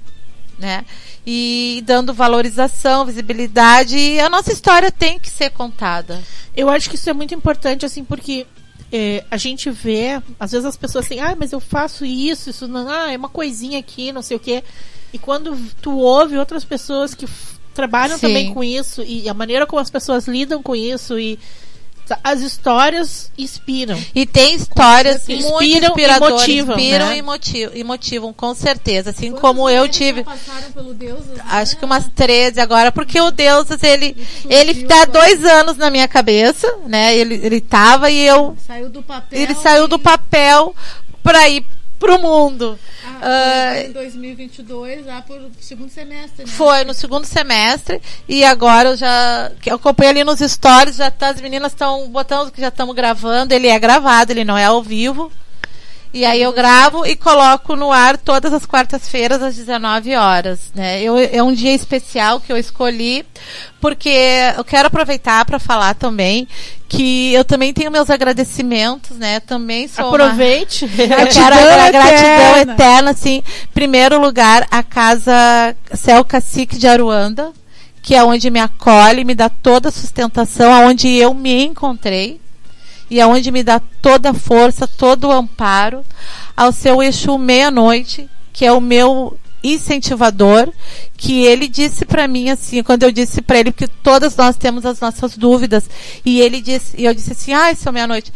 né? 0.59 0.85
E 1.25 1.81
dando 1.85 2.13
valorização, 2.13 3.05
visibilidade, 3.05 3.97
e 3.97 4.19
a 4.19 4.29
nossa 4.29 4.51
história 4.51 4.91
tem 4.91 5.17
que 5.17 5.29
ser 5.29 5.51
contada. 5.51 6.21
Eu 6.55 6.69
acho 6.69 6.89
que 6.89 6.95
isso 6.95 7.09
é 7.09 7.13
muito 7.13 7.33
importante, 7.33 7.85
assim, 7.85 8.03
porque 8.03 8.45
é, 8.91 9.23
a 9.31 9.37
gente 9.37 9.71
vê, 9.71 10.21
às 10.39 10.51
vezes 10.51 10.67
as 10.67 10.77
pessoas 10.77 11.05
assim, 11.05 11.19
ah, 11.19 11.35
mas 11.35 11.51
eu 11.51 11.59
faço 11.59 12.05
isso, 12.05 12.49
isso 12.49 12.67
não, 12.67 12.87
ah, 12.89 13.11
é 13.11 13.17
uma 13.17 13.29
coisinha 13.29 13.79
aqui, 13.79 14.11
não 14.11 14.21
sei 14.21 14.37
o 14.37 14.39
quê. 14.39 14.63
E 15.11 15.17
quando 15.17 15.57
tu 15.81 15.97
ouve 15.97 16.37
outras 16.37 16.63
pessoas 16.63 17.15
que 17.15 17.27
trabalham 17.73 18.17
Sim. 18.17 18.27
também 18.27 18.53
com 18.53 18.63
isso, 18.63 19.01
e 19.01 19.27
a 19.27 19.33
maneira 19.33 19.65
como 19.65 19.81
as 19.81 19.89
pessoas 19.89 20.27
lidam 20.27 20.61
com 20.61 20.75
isso, 20.75 21.17
e 21.17 21.39
as 22.23 22.41
histórias 22.41 23.31
inspiram. 23.37 23.97
E 24.13 24.25
tem 24.25 24.55
histórias 24.55 25.21
certeza. 25.23 25.49
muito 25.49 25.63
Inspiram 25.63 25.87
e 25.87 25.89
inspiradoras, 25.89 26.33
motivam, 26.41 26.75
inspiram 26.75 27.05
né? 27.07 27.17
e, 27.17 27.21
motivam, 27.21 27.75
e 27.75 27.83
motivam, 27.83 28.33
com 28.33 28.53
certeza. 28.53 29.09
Assim 29.11 29.31
como 29.31 29.69
eu 29.69 29.87
tive. 29.87 30.23
passaram 30.23 30.71
pelo 30.71 30.93
Deus, 30.93 31.19
Acho 31.49 31.73
né? 31.73 31.79
que 31.79 31.85
umas 31.85 32.07
13 32.13 32.59
agora, 32.59 32.91
porque 32.91 33.19
o 33.19 33.31
Deusas, 33.31 33.81
ele, 33.83 34.15
surgiu 34.41 34.51
ele 34.59 34.83
tá 34.85 35.03
agora. 35.03 35.11
dois 35.19 35.43
anos 35.45 35.77
na 35.77 35.89
minha 35.89 36.07
cabeça, 36.07 36.67
né? 36.85 37.15
Ele, 37.15 37.35
ele 37.43 37.61
tava 37.61 38.09
e 38.11 38.19
eu. 38.19 38.55
Saiu 38.67 38.89
do 38.89 39.01
papel. 39.01 39.39
Ele 39.39 39.55
saiu 39.55 39.87
do 39.87 39.95
e- 39.95 39.99
papel 39.99 40.75
pra 41.21 41.47
ir 41.49 41.65
pro 42.03 42.19
mundo. 42.19 42.77
Ah, 43.05 43.71
Ah, 43.71 43.81
em 43.81 43.91
2022, 43.93 45.05
lá 45.05 45.21
por 45.21 45.39
segundo 45.59 45.89
semestre, 45.89 46.45
né? 46.45 46.51
Foi 46.51 46.83
no 46.83 46.93
segundo 46.93 47.25
semestre 47.25 48.01
e 48.27 48.43
agora 48.43 48.89
eu 48.89 48.97
já 48.97 49.51
que 49.61 49.71
eu 49.71 49.75
acompanhei 49.75 50.11
ali 50.11 50.23
nos 50.23 50.39
stories, 50.39 50.97
já 50.97 51.09
tá, 51.09 51.29
as 51.29 51.39
meninas 51.39 51.71
estão 51.71 52.09
botando 52.09 52.51
que 52.51 52.59
já 52.59 52.67
estamos 52.67 52.93
gravando, 52.93 53.53
ele 53.53 53.67
é 53.67 53.79
gravado, 53.79 54.31
ele 54.31 54.43
não 54.43 54.57
é 54.57 54.65
ao 54.65 54.83
vivo. 54.83 55.31
E 56.13 56.23
aí 56.25 56.41
eu 56.43 56.53
gravo 56.53 57.05
e 57.07 57.15
coloco 57.15 57.75
no 57.75 57.91
ar 57.91 58.17
todas 58.17 58.53
as 58.53 58.67
quartas-feiras 58.67 59.41
às 59.41 59.55
19 59.55 60.15
horas, 60.15 60.71
né? 60.75 61.01
Eu, 61.01 61.17
é 61.17 61.41
um 61.41 61.51
dia 61.51 61.73
especial 61.73 62.39
que 62.39 62.51
eu 62.53 62.57
escolhi 62.57 63.25
porque 63.81 64.15
eu 64.55 64.63
quero 64.63 64.87
aproveitar 64.89 65.43
para 65.43 65.57
falar 65.57 65.95
também 65.95 66.47
que 66.87 67.33
eu 67.33 67.43
também 67.43 67.73
tenho 67.73 67.89
meus 67.89 68.11
agradecimentos, 68.11 69.17
né? 69.17 69.39
Também 69.39 69.87
sou 69.87 70.05
uma- 70.05 70.15
Aproveite. 70.15 70.85
eu 70.93 71.07
quero 71.07 71.07
Gratidão 71.07 71.47
a 71.87 71.91
gratidão 71.91 72.51
eterna. 72.57 72.73
eterna, 72.73 73.09
assim. 73.11 73.43
Primeiro 73.73 74.21
lugar, 74.21 74.67
a 74.69 74.83
casa 74.83 75.75
Céu 75.95 76.23
Cacique 76.23 76.77
de 76.77 76.87
Aruanda, 76.87 77.51
que 78.03 78.13
é 78.13 78.23
onde 78.23 78.51
me 78.51 78.59
acolhe, 78.59 79.25
me 79.25 79.33
dá 79.33 79.49
toda 79.49 79.89
a 79.89 79.91
sustentação, 79.91 80.71
aonde 80.71 81.07
eu 81.09 81.33
me 81.33 81.63
encontrei 81.65 82.39
e 83.13 83.21
aonde 83.21 83.51
me 83.51 83.61
dá 83.61 83.79
toda 84.01 84.31
a 84.31 84.33
força, 84.33 84.87
todo 84.87 85.27
o 85.27 85.31
amparo. 85.31 86.03
Ao 86.57 86.71
seu 86.71 87.01
Exu 87.01 87.37
Meia-Noite, 87.37 88.27
que 88.51 88.65
é 88.65 88.71
o 88.71 88.81
meu 88.81 89.37
incentivador, 89.63 90.67
que 91.15 91.45
ele 91.45 91.67
disse 91.67 92.05
para 92.05 92.27
mim 92.27 92.49
assim, 92.49 92.81
quando 92.81 93.03
eu 93.03 93.11
disse 93.11 93.39
para 93.39 93.59
ele 93.59 93.71
que 93.71 93.87
todas 93.87 94.35
nós 94.35 94.57
temos 94.57 94.83
as 94.83 94.99
nossas 94.99 95.37
dúvidas, 95.37 95.87
e 96.25 96.41
ele 96.41 96.59
disse, 96.59 96.95
e 96.97 97.05
eu 97.05 97.13
disse 97.13 97.33
assim: 97.33 97.53
"Ai, 97.53 97.75
seu 97.75 97.93
Meia-Noite, 97.93 98.33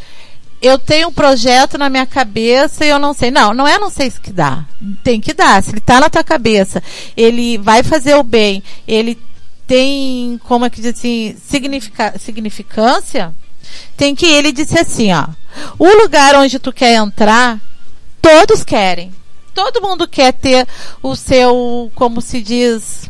eu 0.62 0.78
tenho 0.78 1.08
um 1.08 1.14
projeto 1.14 1.76
na 1.76 1.90
minha 1.90 2.06
cabeça 2.06 2.86
e 2.86 2.90
eu 2.90 2.99
não 2.99 3.14
sei. 3.14 3.32
Não, 3.32 3.56
não 3.56 3.68
é 3.68 3.80
não 3.80 3.90
sei 3.90 4.12
se 4.12 4.22
que 4.22 4.32
dá. 4.32 4.64
Tem 5.04 5.20
que 5.20 5.34
dar. 5.34 5.62
Se 5.64 5.72
ele 5.72 5.82
tá 5.82 5.99
na 5.99 6.10
tua 6.10 6.24
cabeça, 6.24 6.84
ele 7.16 7.58
vai 7.58 7.82
fazer 7.82 8.16
o 8.16 8.24
bem, 8.24 8.62
ele 8.88 9.18
tem, 9.66 10.40
como 10.44 10.66
é 10.66 10.70
que 10.70 10.82
diz 10.82 10.95
assim, 10.95 11.36
significância, 12.20 13.34
tem 13.95 14.15
que 14.15 14.26
ele 14.26 14.52
disse 14.52 14.77
assim, 14.80 15.11
ó. 15.14 15.26
O 15.80 15.88
lugar 16.03 16.35
onde 16.35 16.60
tu 16.60 16.72
quer 16.72 16.94
entrar, 16.95 17.60
todos 18.22 18.64
querem. 18.64 19.14
Todo 19.53 19.81
mundo 19.81 20.07
quer 20.07 20.34
ter 20.34 20.68
o 21.02 21.15
seu, 21.15 21.91
como 21.95 22.22
se 22.22 22.41
diz, 22.41 23.10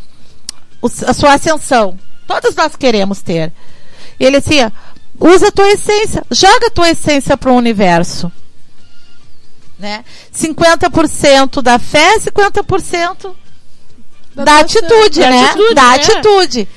o- 0.82 0.88
a 1.06 1.14
sua 1.14 1.34
ascensão. 1.34 2.00
Todos 2.26 2.56
nós 2.56 2.76
queremos 2.76 3.22
ter. 3.22 3.52
Ele 4.20 4.38
assim, 4.38 4.64
ó, 4.64 4.72
usa 5.20 5.50
a 5.50 5.52
tua 5.52 5.70
essência, 5.70 6.24
joga 6.32 6.68
a 6.68 6.72
tua 6.72 6.90
essência 6.90 7.36
para 7.38 7.52
o 7.52 7.56
universo. 7.56 8.32
Né? 9.78 10.04
50% 10.34 11.62
da 11.62 11.78
fé, 11.78 12.18
50% 12.20 13.36
da, 14.34 14.44
Da 14.44 14.60
atitude, 14.60 15.20
Da 15.20 15.30
né? 15.30 15.46
atitude, 15.46 15.74
da 15.76 15.82
né? 15.84 15.96
atitude. 15.96 16.68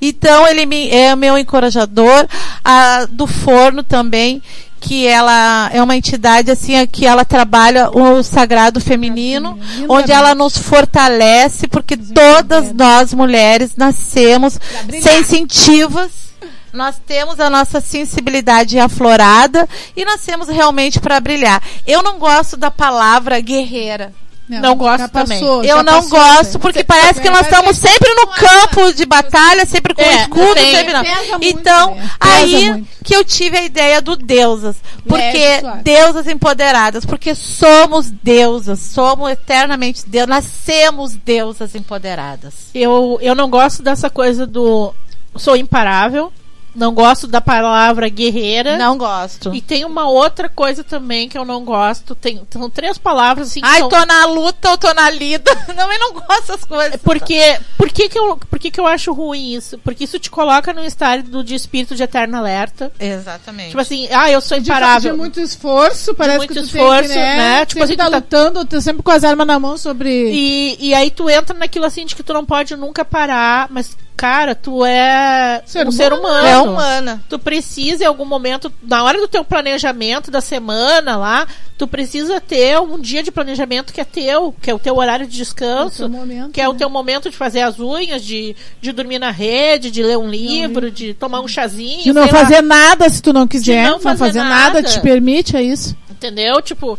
Então 0.00 0.46
ele 0.46 0.64
me, 0.64 0.88
é 0.90 1.14
meu 1.16 1.36
encorajador, 1.36 2.26
a 2.64 3.06
do 3.10 3.26
forno 3.26 3.82
também, 3.82 4.42
que 4.80 5.06
ela 5.06 5.70
é 5.72 5.82
uma 5.82 5.96
entidade 5.96 6.50
assim 6.50 6.74
é 6.76 6.86
que 6.86 7.04
ela 7.04 7.24
trabalha 7.24 7.90
o 7.90 8.22
sagrado 8.22 8.80
feminino, 8.80 9.56
feminino, 9.56 9.92
onde 9.92 10.12
ela 10.12 10.34
nos 10.34 10.56
fortalece, 10.56 11.66
porque 11.66 11.96
todas 11.96 12.72
nós 12.72 13.12
mulheres 13.12 13.72
nascemos 13.76 14.58
sensitivas. 15.02 16.28
Nós 16.72 16.96
temos 17.04 17.40
a 17.40 17.48
nossa 17.48 17.80
sensibilidade 17.80 18.78
aflorada 18.78 19.66
e 19.96 20.04
nascemos 20.04 20.48
realmente 20.48 21.00
para 21.00 21.18
brilhar. 21.18 21.62
Eu 21.86 22.02
não 22.02 22.18
gosto 22.18 22.56
da 22.56 22.70
palavra 22.70 23.40
guerreira. 23.40 24.12
Não 24.48 24.74
gosto 24.76 24.98
já 25.00 25.08
também. 25.08 25.40
passou, 25.40 25.62
Eu 25.64 25.82
não 25.82 26.02
passou, 26.02 26.10
gosto, 26.10 26.54
né? 26.54 26.58
porque 26.60 26.78
Você- 26.80 26.84
parece 26.84 27.20
que 27.20 27.28
nós 27.30 27.42
estamos 27.42 27.76
sempre 27.76 28.14
no 28.14 28.26
campo 28.28 28.92
de 28.94 29.04
batalha, 29.04 29.66
sempre 29.66 29.94
com 29.94 30.00
É, 30.02 30.22
escudo, 30.22 30.54
tem- 30.54 30.74
sempre 30.74 30.92
não. 30.92 31.02
pesa 31.04 31.38
muito, 31.38 31.44
Então? 31.46 31.94
Pesa 31.94 32.08
aí 32.20 32.70
muito. 32.70 32.88
que 33.04 33.14
eu 33.14 33.24
tive 33.24 33.58
a 33.58 33.62
ideia 33.64 34.00
do 34.00 34.16
deusas. 34.16 34.76
Porque 35.06 35.22
Leve, 35.38 35.60
suave. 35.60 35.82
deusas 35.82 36.26
empoderadas, 36.26 37.04
porque 37.04 37.34
somos 37.34 38.10
deusas, 38.10 38.78
somos 38.80 39.30
eternamente 39.30 40.02
deusas, 40.06 40.28
nascemos 40.28 41.14
deusas 41.14 41.74
empoderadas. 41.74 42.54
Eu, 42.74 43.18
eu 43.20 43.34
não 43.34 43.48
gosto 43.48 43.82
dessa 43.82 44.08
coisa 44.10 44.46
do 44.46 44.94
sou 45.36 45.56
imparável. 45.56 46.32
Não 46.78 46.94
gosto 46.94 47.26
da 47.26 47.40
palavra 47.40 48.08
guerreira. 48.08 48.78
Não 48.78 48.96
gosto. 48.96 49.54
E 49.54 49.60
tem 49.60 49.84
uma 49.84 50.08
outra 50.08 50.48
coisa 50.48 50.84
também 50.84 51.28
que 51.28 51.36
eu 51.36 51.44
não 51.44 51.64
gosto. 51.64 52.14
Tem, 52.14 52.40
são 52.50 52.70
três 52.70 52.96
palavras 52.96 53.48
assim 53.48 53.60
que 53.60 53.66
Ai, 53.66 53.80
são- 53.80 53.88
tô 53.88 54.04
na 54.06 54.24
luta 54.26 54.70
ou 54.70 54.78
tô 54.78 54.92
na 54.94 55.10
lida. 55.10 55.50
Não, 55.76 55.92
eu 55.92 55.98
não 56.00 56.12
gosto 56.12 56.40
dessas 56.46 56.64
coisas. 56.64 57.00
Porque, 57.02 57.58
por 57.76 57.90
que, 57.90 58.08
que, 58.08 58.18
eu, 58.18 58.36
por 58.36 58.58
que, 58.58 58.70
que 58.70 58.80
eu 58.80 58.86
acho 58.86 59.12
ruim 59.12 59.54
isso? 59.54 59.78
Porque 59.78 60.04
isso 60.04 60.18
te 60.18 60.30
coloca 60.30 60.72
num 60.72 60.84
estado 60.84 61.44
de 61.44 61.54
espírito 61.54 61.94
de 61.94 62.02
eterno 62.02 62.36
alerta. 62.36 62.90
Exatamente. 62.98 63.68
Tipo 63.70 63.80
assim, 63.80 64.08
ah, 64.12 64.30
eu 64.30 64.40
sou 64.40 64.58
De, 64.58 64.68
imparável. 64.70 65.12
de 65.12 65.16
muito 65.18 65.40
esforço, 65.40 66.14
parece 66.14 66.38
muito 66.38 66.54
que 66.54 66.60
tu 66.60 66.64
esforço, 66.66 67.08
tem 67.08 67.08
que, 67.10 67.14
né? 67.18 67.36
né? 67.58 67.66
Tipo 67.66 67.82
assim, 67.84 67.96
tá 67.96 68.04
tu 68.06 68.10
tá- 68.10 68.16
lutando, 68.16 68.64
tu 68.64 68.80
sempre 68.80 69.02
com 69.02 69.10
as 69.10 69.24
armas 69.24 69.46
na 69.46 69.58
mão 69.58 69.76
sobre... 69.76 70.08
E, 70.32 70.76
e 70.80 70.94
aí 70.94 71.10
tu 71.10 71.28
entra 71.28 71.56
naquilo 71.56 71.84
assim 71.84 72.04
de 72.06 72.14
que 72.16 72.22
tu 72.22 72.32
não 72.32 72.44
pode 72.44 72.74
nunca 72.76 73.04
parar, 73.04 73.68
mas, 73.70 73.96
cara, 74.18 74.52
tu 74.52 74.84
é 74.84 75.62
Ser 75.64 75.78
um 75.78 75.82
humano. 75.82 75.92
ser 75.92 76.12
humano. 76.12 76.48
é 76.48 76.58
humana. 76.58 77.24
Tu 77.28 77.38
precisa 77.38 78.02
em 78.02 78.06
algum 78.06 78.24
momento, 78.24 78.70
na 78.82 79.04
hora 79.04 79.16
do 79.20 79.28
teu 79.28 79.44
planejamento 79.44 80.28
da 80.28 80.40
semana 80.40 81.16
lá, 81.16 81.46
tu 81.78 81.86
precisa 81.86 82.40
ter 82.40 82.80
um 82.80 82.98
dia 82.98 83.22
de 83.22 83.30
planejamento 83.30 83.92
que 83.92 84.00
é 84.00 84.04
teu, 84.04 84.52
que 84.60 84.68
é 84.68 84.74
o 84.74 84.78
teu 84.78 84.96
horário 84.96 85.24
de 85.24 85.36
descanso, 85.36 85.98
teu 85.98 86.08
momento, 86.08 86.50
que 86.50 86.60
é 86.60 86.68
o 86.68 86.72
né? 86.72 86.78
teu 86.78 86.90
momento 86.90 87.30
de 87.30 87.36
fazer 87.36 87.60
as 87.60 87.78
unhas, 87.78 88.24
de, 88.24 88.56
de 88.80 88.90
dormir 88.90 89.20
na 89.20 89.30
rede, 89.30 89.88
de 89.88 90.02
ler 90.02 90.18
um 90.18 90.28
livro, 90.28 90.90
de 90.90 91.14
tomar 91.14 91.40
um 91.40 91.46
chazinho. 91.46 92.02
De 92.02 92.12
não 92.12 92.24
sei 92.24 92.32
lá. 92.32 92.38
fazer 92.40 92.60
nada 92.60 93.08
se 93.08 93.22
tu 93.22 93.32
não 93.32 93.46
quiser. 93.46 93.84
não 93.84 93.92
não 93.92 94.00
fazer 94.00 94.18
fazer, 94.18 94.38
nada. 94.40 94.74
nada. 94.74 94.82
te 94.82 95.00
permite, 95.00 95.56
é 95.56 95.62
isso? 95.62 95.96
Entendeu? 96.10 96.60
Tipo, 96.60 96.98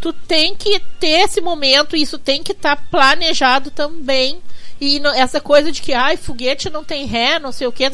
tu 0.00 0.12
tem 0.12 0.54
que 0.54 0.80
ter 1.00 1.24
esse 1.24 1.40
momento, 1.40 1.96
e 1.96 2.02
isso 2.02 2.18
tem 2.18 2.40
que 2.40 2.52
estar 2.52 2.76
planejado 2.88 3.72
também. 3.72 4.40
E 4.84 4.98
no- 4.98 5.10
essa 5.10 5.40
coisa 5.40 5.70
de 5.70 5.80
que, 5.80 5.92
ai, 5.92 6.16
foguete 6.16 6.68
não 6.68 6.82
tem 6.82 7.06
ré, 7.06 7.38
não 7.38 7.52
sei 7.52 7.68
o 7.68 7.72
que, 7.72 7.84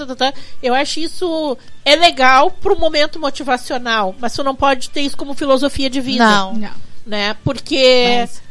eu 0.62 0.74
acho 0.74 1.00
isso 1.00 1.58
é 1.84 1.94
legal 1.94 2.50
pro 2.50 2.78
momento 2.78 3.20
motivacional, 3.20 4.14
mas 4.18 4.32
tu 4.32 4.42
não 4.42 4.54
pode 4.54 4.88
ter 4.88 5.02
isso 5.02 5.14
como 5.14 5.34
filosofia 5.34 5.90
de 5.90 6.00
vida, 6.00 6.24
Não. 6.24 6.54
Não. 6.54 6.70
né? 7.06 7.36
Porque 7.44 8.16
Mas- 8.20 8.42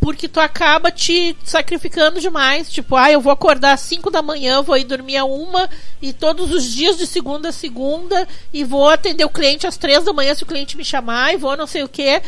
porque 0.00 0.28
tu 0.28 0.38
acaba 0.40 0.90
te 0.90 1.36
sacrificando 1.44 2.20
demais. 2.20 2.68
Tipo, 2.70 2.94
ah, 2.96 3.10
eu 3.10 3.20
vou 3.20 3.32
acordar 3.32 3.72
às 3.72 3.80
5 3.80 4.08
da 4.10 4.20
manhã, 4.22 4.60
vou 4.62 4.76
ir 4.76 4.82
dormir 4.84 5.16
a 5.16 5.24
uma, 5.24 5.68
e 6.00 6.12
todos 6.12 6.50
os 6.52 6.64
dias 6.72 6.96
de 6.96 7.06
segunda 7.08 7.48
a 7.48 7.52
segunda, 7.52 8.26
e 8.52 8.62
vou 8.64 8.88
atender 8.88 9.24
o 9.24 9.28
cliente 9.30 9.66
às 9.66 9.76
3 9.76 10.04
da 10.04 10.12
manhã 10.12 10.32
se 10.34 10.42
o 10.42 10.46
cliente 10.46 10.76
me 10.76 10.84
chamar, 10.84 11.32
e 11.34 11.36
vou 11.36 11.56
não 11.56 11.66
sei 11.68 11.82
o 11.84 11.88
quê. 11.88 12.20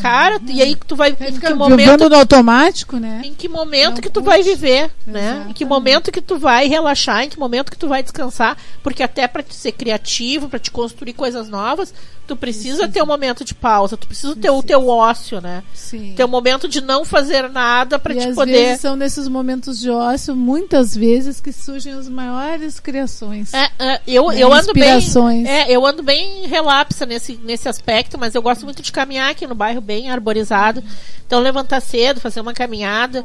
Cara, 0.00 0.40
e 0.48 0.60
aí 0.60 0.76
tu 0.76 0.94
vai. 0.94 1.10
Em 1.10 1.38
que 1.38 1.54
momento 1.54 1.78
vivendo 1.78 2.10
no 2.10 2.16
automático, 2.16 2.96
né? 2.96 3.22
em 3.24 3.32
que 3.32 3.48
momento 3.48 3.94
Não 3.94 4.02
que 4.02 4.10
tu 4.10 4.22
vai 4.22 4.42
viver, 4.42 4.90
né? 5.06 5.46
Em 5.48 5.52
que 5.52 5.64
momento 5.64 6.12
que 6.12 6.20
tu 6.20 6.38
vai 6.38 6.68
relaxar, 6.68 7.24
em 7.24 7.28
que 7.28 7.38
momento 7.38 7.70
que 7.70 7.78
tu 7.78 7.88
vai 7.88 8.02
descansar, 8.02 8.56
porque 8.82 9.02
até 9.02 9.26
para 9.26 9.42
te 9.42 9.54
ser 9.54 9.72
criativo, 9.72 10.48
para 10.48 10.58
te 10.58 10.70
construir 10.70 11.14
coisas 11.14 11.48
novas, 11.48 11.94
tu 12.26 12.36
precisa 12.36 12.88
ter 12.88 13.02
um 13.02 13.06
momento 13.06 13.44
de 13.44 13.54
pausa, 13.54 13.96
tu 13.96 14.06
precisa 14.06 14.34
ter 14.36 14.50
o 14.50 14.62
teu 14.62 14.88
ócio, 14.88 15.40
né? 15.40 15.62
Sim. 15.74 16.14
Ter 16.16 16.24
um 16.24 16.28
momento 16.28 16.68
de 16.68 16.80
não 16.80 17.04
fazer 17.04 17.48
nada 17.48 17.98
para 17.98 18.14
te 18.14 18.28
às 18.28 18.34
poder 18.34 18.52
vezes 18.52 18.80
são 18.80 18.96
nesses 18.96 19.28
momentos 19.28 19.78
de 19.78 19.90
ócio, 19.90 20.34
muitas 20.34 20.94
vezes, 20.94 21.40
que 21.40 21.52
surgem 21.52 21.92
as 21.92 22.08
maiores 22.08 22.78
criações. 22.78 23.52
É, 23.52 23.70
é, 23.78 24.00
eu, 24.06 24.28
Né, 24.28 24.38
eu 24.38 24.52
ando 24.52 24.72
bem. 24.72 25.46
É, 25.46 25.70
eu 25.70 25.84
ando 25.84 26.02
bem 26.02 26.46
relapsa 26.46 27.04
nesse, 27.04 27.38
nesse 27.42 27.68
aspecto, 27.68 28.18
mas 28.18 28.34
eu 28.34 28.42
gosto 28.42 28.64
muito 28.64 28.82
de 28.82 28.92
caminhar 28.92 29.30
aqui 29.30 29.46
no 29.46 29.54
bairro 29.62 29.80
bem 29.80 30.10
arborizado. 30.10 30.82
Então 31.26 31.40
levantar 31.40 31.80
cedo, 31.80 32.20
fazer 32.20 32.40
uma 32.40 32.52
caminhada. 32.52 33.24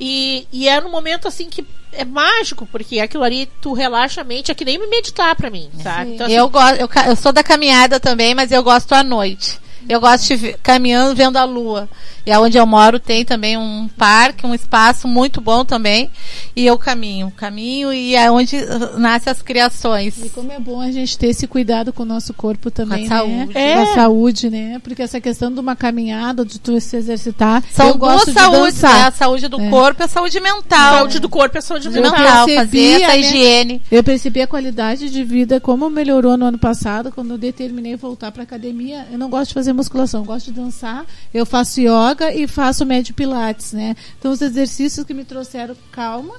E, 0.00 0.46
e 0.52 0.68
é 0.68 0.80
num 0.80 0.90
momento 0.90 1.28
assim 1.28 1.48
que 1.48 1.66
é 1.92 2.04
mágico, 2.04 2.66
porque 2.66 2.98
aquilo 3.00 3.22
ali 3.24 3.46
tu 3.60 3.72
relaxa 3.72 4.20
a 4.20 4.24
mente, 4.24 4.50
é 4.50 4.54
que 4.54 4.64
nem 4.64 4.78
me 4.78 4.86
meditar 4.86 5.34
pra 5.36 5.50
mim, 5.50 5.70
sabe? 5.82 6.14
Então, 6.14 6.26
assim, 6.26 6.34
Eu, 6.34 6.48
gosto, 6.48 6.76
eu, 6.80 6.88
eu 7.06 7.16
sou 7.16 7.32
da 7.32 7.42
caminhada 7.42 7.98
também, 7.98 8.34
mas 8.34 8.52
eu 8.52 8.62
gosto 8.62 8.92
à 8.92 9.02
noite. 9.02 9.58
Eu 9.88 10.00
gosto 10.00 10.26
de 10.28 10.36
ver- 10.36 10.58
caminhando 10.62 11.14
vendo 11.14 11.36
a 11.36 11.44
lua. 11.44 11.88
E 12.24 12.36
onde 12.36 12.58
eu 12.58 12.66
moro 12.66 12.98
tem 12.98 13.24
também 13.24 13.56
um 13.56 13.88
parque, 13.96 14.44
um 14.44 14.52
espaço 14.54 15.06
muito 15.06 15.40
bom 15.40 15.64
também. 15.64 16.10
E 16.56 16.66
eu 16.66 16.76
caminho, 16.76 17.30
caminho 17.36 17.92
e 17.92 18.16
é 18.16 18.28
onde 18.30 18.56
uh, 18.56 18.98
nascem 18.98 19.30
as 19.30 19.40
criações. 19.42 20.18
E 20.24 20.28
como 20.30 20.50
é 20.50 20.58
bom 20.58 20.80
a 20.80 20.90
gente 20.90 21.16
ter 21.16 21.28
esse 21.28 21.46
cuidado 21.46 21.92
com 21.92 22.02
o 22.02 22.06
nosso 22.06 22.34
corpo 22.34 22.68
também, 22.68 23.06
Com 23.06 23.14
a 23.14 23.16
né? 23.18 23.28
saúde. 23.36 23.52
Com 23.52 23.58
É. 23.60 23.74
a 23.82 23.94
saúde, 23.94 24.50
né? 24.50 24.80
Porque 24.82 25.02
essa 25.02 25.20
questão 25.20 25.52
de 25.52 25.60
uma 25.60 25.76
caminhada, 25.76 26.44
de 26.44 26.58
tu 26.58 26.80
se 26.80 26.96
exercitar, 26.96 27.62
São 27.72 27.88
eu 27.90 27.94
duas 27.96 28.12
gosto 28.14 28.26
de 28.32 28.32
saúdes, 28.40 28.82
né? 28.82 28.88
A 29.04 29.10
saúde 29.12 29.46
do 29.46 29.60
É. 29.60 29.70
corpo 29.70 30.02
e 30.02 30.04
a 30.04 30.08
saúde 30.08 30.40
mental. 30.40 30.98
saúde 30.98 31.18
do 31.20 31.28
corpo 31.28 31.56
é 31.58 31.60
saúde 31.60 31.86
Eu 31.86 31.92
mental. 31.92 32.10
mental, 32.18 32.46
percebi, 32.46 32.92
fazer 32.92 33.02
essa 33.02 33.06
né? 33.12 33.18
higiene. 33.20 33.82
Eu 33.90 34.02
percebi 34.02 34.42
a 34.42 34.46
qualidade 34.48 35.08
de 35.10 35.22
vida, 35.22 35.60
como 35.60 35.88
melhorou 35.88 36.36
no 36.36 36.44
ano 36.46 36.58
passado, 36.58 37.12
quando 37.12 37.30
eu 37.32 37.38
determinei 37.38 37.94
voltar 37.94 38.32
para 38.32 38.42
academia. 38.42 39.06
Eu 39.12 39.18
não 39.18 39.30
gosto 39.30 39.48
de 39.48 39.54
fazer 39.54 39.75
musculação, 39.76 40.22
eu 40.22 40.24
gosto 40.26 40.46
de 40.46 40.52
dançar. 40.60 41.04
Eu 41.32 41.46
faço 41.46 41.80
yoga 41.80 42.32
e 42.34 42.46
faço 42.48 42.84
médio 42.84 43.14
pilates, 43.14 43.72
né? 43.72 43.94
Então, 44.18 44.32
os 44.32 44.42
exercícios 44.42 45.06
que 45.06 45.14
me 45.14 45.24
trouxeram 45.24 45.76
calma, 45.92 46.34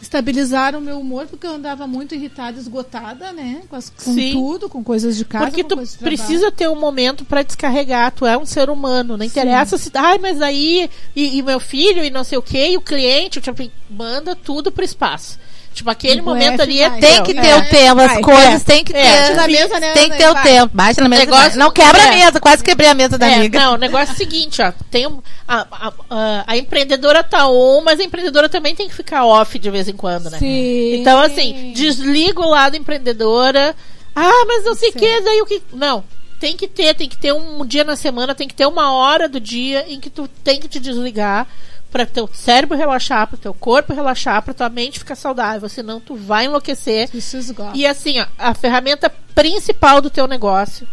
estabilizaram 0.00 0.80
o 0.80 0.82
meu 0.82 0.98
humor, 0.98 1.26
porque 1.28 1.46
eu 1.46 1.52
andava 1.54 1.86
muito 1.86 2.12
irritada, 2.14 2.58
esgotada, 2.58 3.32
né? 3.32 3.62
Com, 3.68 3.76
as- 3.76 3.88
com 3.90 4.12
Sim. 4.14 4.32
tudo, 4.32 4.68
com 4.68 4.82
coisas 4.82 5.16
de 5.16 5.24
casa. 5.24 5.46
Porque 5.46 5.62
tu 5.62 5.76
precisa 6.00 6.50
ter 6.50 6.68
um 6.68 6.78
momento 6.78 7.24
pra 7.24 7.42
descarregar. 7.42 8.10
Tu 8.12 8.26
é 8.26 8.36
um 8.36 8.44
ser 8.44 8.68
humano. 8.68 9.16
Não 9.16 9.24
interessa 9.24 9.78
se. 9.78 9.90
Ai, 9.94 10.18
mas 10.18 10.42
aí. 10.42 10.90
E, 11.14 11.38
e 11.38 11.42
meu 11.42 11.60
filho, 11.60 12.02
e 12.04 12.10
não 12.10 12.24
sei 12.24 12.36
o 12.36 12.42
quê, 12.42 12.70
e 12.70 12.76
o 12.76 12.80
cliente. 12.80 13.40
Tipo, 13.40 13.62
manda 13.88 14.34
tudo 14.34 14.72
pro 14.72 14.84
espaço. 14.84 15.38
Tipo, 15.72 15.90
aquele 15.90 16.16
Tipo, 16.16 16.28
momento 16.28 16.60
ali 16.60 16.80
é. 16.82 16.90
Tem 16.90 17.22
que 17.22 17.34
ter 17.34 17.46
É, 17.46 17.56
o 17.56 17.68
tempo, 17.68 18.00
as 18.00 18.18
coisas 18.20 18.54
é. 18.62 18.64
tem 18.64 18.84
que 18.84 18.92
É, 18.94 19.02
ter. 19.02 19.10
Baixa 19.18 19.34
na 19.34 19.46
mesa, 19.48 19.80
né, 19.80 19.92
Tem 19.92 20.10
que 20.10 20.16
ter 20.18 20.28
o 20.28 20.34
tempo. 20.42 20.70
Baixa 20.74 21.00
na 21.00 21.08
mesa. 21.08 21.24
Negócio-. 21.24 21.58
Não 21.58 21.70
quebra 21.70 22.02
é. 22.02 22.08
a 22.08 22.12
mesa, 22.12 22.40
quase 22.40 22.62
quebrei 22.62 22.88
a 22.90 22.94
mesa 22.94 23.16
da 23.18 23.28
É, 23.28 23.34
amiga. 23.34 23.58
não, 23.58 23.74
o 23.74 23.76
negócio 23.78 24.10
é 24.12 24.14
o 24.14 24.16
seguinte, 24.16 24.60
ó. 24.62 24.72
Tem 24.90 25.06
um, 25.06 25.20
a, 25.48 25.66
a, 25.70 25.92
a, 26.10 26.44
a 26.46 26.56
empreendedora 26.56 27.22
tá 27.24 27.48
on, 27.48 27.80
mas 27.82 27.98
a 27.98 28.04
empreendedora 28.04 28.48
também 28.48 28.74
tem 28.74 28.88
que 28.88 28.94
ficar 28.94 29.24
off 29.24 29.58
de 29.58 29.70
vez 29.70 29.88
em 29.88 29.94
quando, 29.96 30.28
né? 30.30 30.38
Sim. 30.38 30.94
Então, 30.96 31.18
assim, 31.18 31.72
desliga 31.74 32.40
o 32.40 32.48
lado 32.50 32.76
empreendedora. 32.76 33.74
Ah, 34.14 34.44
mas 34.46 34.64
não 34.64 34.74
sei 34.74 34.90
o 34.90 34.92
que, 34.92 35.20
daí 35.20 35.40
o 35.40 35.46
que. 35.46 35.62
Não. 35.72 36.04
Tem 36.38 36.56
que 36.56 36.66
ter, 36.66 36.92
tem 36.94 37.08
que 37.08 37.16
ter 37.16 37.32
um 37.32 37.64
dia 37.64 37.84
na 37.84 37.94
semana, 37.94 38.34
tem 38.34 38.48
que 38.48 38.54
ter 38.54 38.66
uma 38.66 38.92
hora 38.92 39.28
do 39.28 39.38
dia 39.38 39.84
em 39.88 40.00
que 40.00 40.10
tu 40.10 40.28
tem 40.42 40.58
que 40.60 40.66
te 40.66 40.80
desligar 40.80 41.46
para 41.92 42.06
teu 42.06 42.28
cérebro 42.32 42.76
relaxar, 42.76 43.26
para 43.28 43.36
teu 43.36 43.52
corpo 43.52 43.92
relaxar, 43.92 44.42
para 44.42 44.54
tua 44.54 44.70
mente 44.70 44.98
ficar 44.98 45.14
saudável, 45.14 45.68
senão 45.68 46.00
tu 46.00 46.16
vai 46.16 46.46
enlouquecer. 46.46 47.10
Isso 47.12 47.36
esgota. 47.36 47.76
E 47.76 47.86
assim, 47.86 48.18
ó, 48.18 48.26
a 48.38 48.54
ferramenta 48.54 49.12
principal 49.34 50.00
do 50.00 50.08
teu 50.08 50.26
negócio 50.26 50.88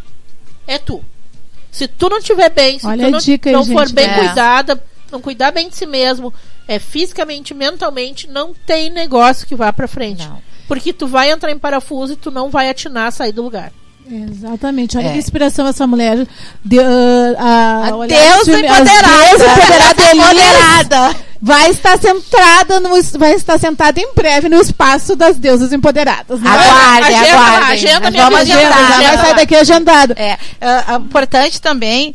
é 0.67 0.77
tu. 0.77 1.03
Se 1.71 1.87
tu 1.87 2.09
não 2.09 2.17
estiver 2.17 2.49
bem, 2.49 2.77
se 2.77 2.85
Olha 2.85 3.05
tu 3.05 3.11
não, 3.11 3.19
dica 3.19 3.51
não 3.51 3.65
for 3.65 3.87
gente. 3.87 3.95
bem 3.95 4.09
É. 4.09 4.15
cuidada, 4.15 4.83
não 5.09 5.21
cuidar 5.21 5.51
bem 5.51 5.69
de 5.69 5.77
si 5.77 5.85
mesmo, 5.85 6.33
é 6.67 6.77
fisicamente, 6.79 7.53
mentalmente, 7.53 8.27
não 8.27 8.53
tem 8.53 8.89
negócio 8.89 9.47
que 9.47 9.55
vá 9.55 9.71
pra 9.71 9.87
frente. 9.87 10.27
Não. 10.27 10.41
Porque 10.67 10.91
tu 10.91 11.07
vai 11.07 11.31
entrar 11.31 11.51
em 11.51 11.57
parafuso 11.57 12.13
e 12.13 12.17
tu 12.17 12.29
não 12.29 12.49
vai 12.49 12.69
atinar 12.69 13.07
a 13.07 13.11
sair 13.11 13.31
do 13.31 13.41
lugar. 13.41 13.71
Exatamente. 14.11 14.97
Olha 14.97 15.07
É. 15.07 15.11
que 15.13 15.19
inspiração 15.19 15.67
essa 15.67 15.85
mulher. 15.85 16.25
De, 16.63 16.79
ah, 16.79 17.35
a, 17.37 17.87
A 17.87 17.89
filme, 18.45 18.67
as 18.67 18.79
empoderada. 18.79 19.43
Elias, 20.11 20.13
Empoderada. 20.13 21.15
Vai 21.41 21.69
estar 21.69 21.97
sentada 21.97 22.81
no, 22.81 22.89
vai 23.17 23.33
estar 23.33 23.57
sentada 23.57 23.97
em 23.99 24.13
breve 24.13 24.49
no 24.49 24.59
espaço 24.59 25.15
das 25.15 25.37
deusas 25.37 25.71
empoderadas. 25.71 26.39
Né? 26.41 26.49
Aguardem, 26.49 27.15
Agenda 27.15 27.37
aguardem. 27.37 27.71
agenda 27.71 28.11
minha 28.11 28.23
vamos 28.23 28.39
agenda, 28.41 28.59
Já 28.59 28.67
agendar. 28.67 28.87
vai 28.89 29.05
agenda 29.05 29.21
sair 29.23 29.35
daqui 29.35 29.55
agendado. 29.55 30.13
É, 30.17 30.37
ah, 30.59 30.95
importante 30.95 31.61
também 31.61 32.13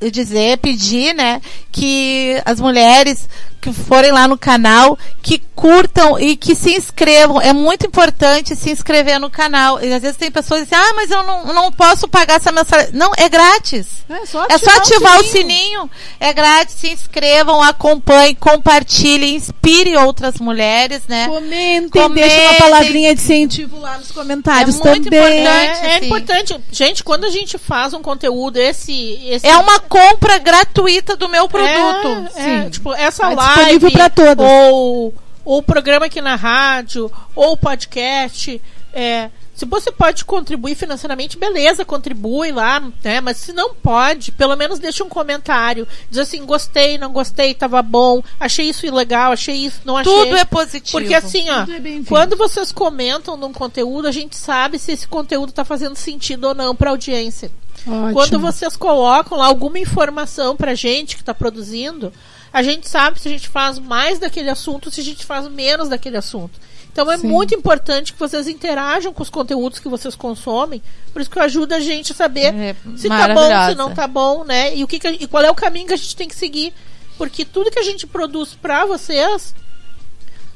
eu 0.00 0.10
dizer, 0.10 0.58
pedir, 0.58 1.14
né, 1.14 1.40
que 1.72 2.40
as 2.44 2.60
mulheres 2.60 3.28
que 3.64 3.72
forem 3.72 4.12
lá 4.12 4.28
no 4.28 4.36
canal, 4.36 4.98
que 5.22 5.38
curtam 5.54 6.18
e 6.20 6.36
que 6.36 6.54
se 6.54 6.74
inscrevam. 6.76 7.40
É 7.40 7.52
muito 7.54 7.86
importante 7.86 8.54
se 8.54 8.70
inscrever 8.70 9.18
no 9.18 9.30
canal. 9.30 9.82
E 9.82 9.90
às 9.92 10.02
vezes 10.02 10.18
tem 10.18 10.30
pessoas 10.30 10.60
que 10.60 10.66
dizem, 10.66 10.78
ah, 10.78 10.92
mas 10.94 11.10
eu 11.10 11.22
não, 11.22 11.46
não 11.54 11.72
posso 11.72 12.06
pagar 12.06 12.34
essa 12.34 12.52
mensalidade. 12.52 12.94
Não, 12.96 13.10
é 13.16 13.26
grátis. 13.28 13.86
É 14.08 14.26
só 14.26 14.44
É 14.50 14.58
só 14.58 14.70
ativar 14.76 15.18
o 15.18 15.24
sininho. 15.24 15.48
sininho. 15.48 15.90
É 16.20 16.32
grátis, 16.34 16.74
se 16.74 16.90
inscrevam, 16.90 17.62
acompanhem, 17.62 18.34
compartilhem, 18.34 19.36
inspire 19.36 19.96
outras 19.96 20.34
mulheres, 20.38 21.02
né? 21.08 21.26
Comentem, 21.26 21.88
Comentem. 21.88 22.28
deixa 22.28 22.42
uma 22.50 22.54
palavrinha 22.58 23.14
de 23.14 23.22
incentivo 23.22 23.78
lá 23.80 23.96
nos 23.96 24.12
comentários 24.12 24.78
É 24.78 24.84
muito 24.90 25.04
também. 25.04 25.20
importante. 25.40 25.86
É, 25.86 25.90
é 26.00 26.04
importante. 26.04 26.60
Gente, 26.70 27.02
quando 27.02 27.24
a 27.24 27.30
gente 27.30 27.56
faz 27.56 27.94
um 27.94 28.02
conteúdo, 28.02 28.58
esse. 28.58 29.18
esse 29.26 29.46
É 29.46 29.56
uma 29.56 29.80
compra 29.80 30.36
gratuita 30.38 31.16
do 31.16 31.28
meu 31.30 31.48
produto. 31.48 32.28
É, 32.36 32.40
é, 32.40 32.62
Sim. 32.64 32.70
tipo, 32.70 32.92
essa 32.92 33.28
live. 33.30 33.53
Disponível 33.54 33.90
pra 33.90 34.10
todas. 34.10 34.46
Ou 34.46 35.14
o 35.44 35.62
programa 35.62 36.06
aqui 36.06 36.20
na 36.20 36.36
rádio, 36.36 37.10
ou 37.34 37.52
o 37.52 37.56
podcast. 37.56 38.60
É, 38.92 39.28
se 39.54 39.64
você 39.64 39.92
pode 39.92 40.24
contribuir 40.24 40.74
financeiramente, 40.74 41.38
beleza, 41.38 41.84
contribui 41.84 42.50
lá, 42.50 42.82
né? 43.04 43.20
Mas 43.20 43.36
se 43.36 43.52
não 43.52 43.72
pode, 43.72 44.32
pelo 44.32 44.56
menos 44.56 44.80
deixa 44.80 45.04
um 45.04 45.08
comentário. 45.08 45.86
Diz 46.10 46.18
assim, 46.18 46.44
gostei, 46.44 46.98
não 46.98 47.12
gostei, 47.12 47.54
tava 47.54 47.80
bom, 47.80 48.22
achei 48.38 48.68
isso 48.68 48.84
ilegal, 48.84 49.32
achei 49.32 49.54
isso, 49.54 49.80
não 49.84 49.96
achei. 49.96 50.12
Tudo 50.12 50.36
é 50.36 50.44
positivo. 50.44 50.98
Porque 50.98 51.14
assim, 51.14 51.48
ó, 51.50 51.62
é 51.62 52.02
quando 52.08 52.36
vocês 52.36 52.72
comentam 52.72 53.36
num 53.36 53.52
conteúdo, 53.52 54.08
a 54.08 54.12
gente 54.12 54.36
sabe 54.36 54.78
se 54.78 54.92
esse 54.92 55.06
conteúdo 55.06 55.52
tá 55.52 55.64
fazendo 55.64 55.94
sentido 55.94 56.48
ou 56.48 56.54
não 56.54 56.74
pra 56.74 56.90
audiência. 56.90 57.50
Ótimo. 57.86 58.12
Quando 58.12 58.38
vocês 58.40 58.76
colocam 58.76 59.38
lá 59.38 59.46
alguma 59.46 59.78
informação 59.78 60.56
pra 60.56 60.74
gente 60.74 61.14
que 61.14 61.22
está 61.22 61.34
produzindo, 61.34 62.12
a 62.54 62.62
gente 62.62 62.88
sabe 62.88 63.20
se 63.20 63.28
a 63.28 63.30
gente 63.30 63.48
faz 63.50 63.78
mais 63.78 64.18
daquele 64.18 64.48
assunto, 64.48 64.90
se 64.90 65.00
a 65.00 65.04
gente 65.04 65.26
faz 65.26 65.46
menos 65.48 65.88
daquele 65.90 66.16
assunto. 66.16 66.58
Então 66.92 67.10
é 67.10 67.18
Sim. 67.18 67.26
muito 67.26 67.52
importante 67.52 68.12
que 68.12 68.18
vocês 68.20 68.46
interajam 68.46 69.12
com 69.12 69.22
os 69.22 69.28
conteúdos 69.28 69.80
que 69.80 69.88
vocês 69.88 70.14
consomem, 70.14 70.80
por 71.12 71.20
isso 71.20 71.28
que 71.30 71.40
ajuda 71.40 71.76
a 71.76 71.80
gente 71.80 72.12
a 72.12 72.14
saber 72.14 72.54
É 72.54 72.76
se 72.96 73.08
tá 73.08 73.34
bom, 73.34 73.68
se 73.70 73.74
não 73.74 73.92
tá 73.92 74.06
bom, 74.06 74.44
né? 74.44 74.74
E 74.76 74.84
o 74.84 74.86
que, 74.86 75.00
que 75.00 75.06
a- 75.08 75.12
e 75.12 75.26
qual 75.26 75.42
é 75.42 75.50
o 75.50 75.54
caminho 75.56 75.88
que 75.88 75.92
a 75.94 75.96
gente 75.96 76.14
tem 76.14 76.28
que 76.28 76.36
seguir. 76.36 76.72
Porque 77.18 77.44
tudo 77.44 77.70
que 77.70 77.78
a 77.78 77.82
gente 77.82 78.06
produz 78.06 78.54
pra 78.54 78.84
vocês 78.86 79.54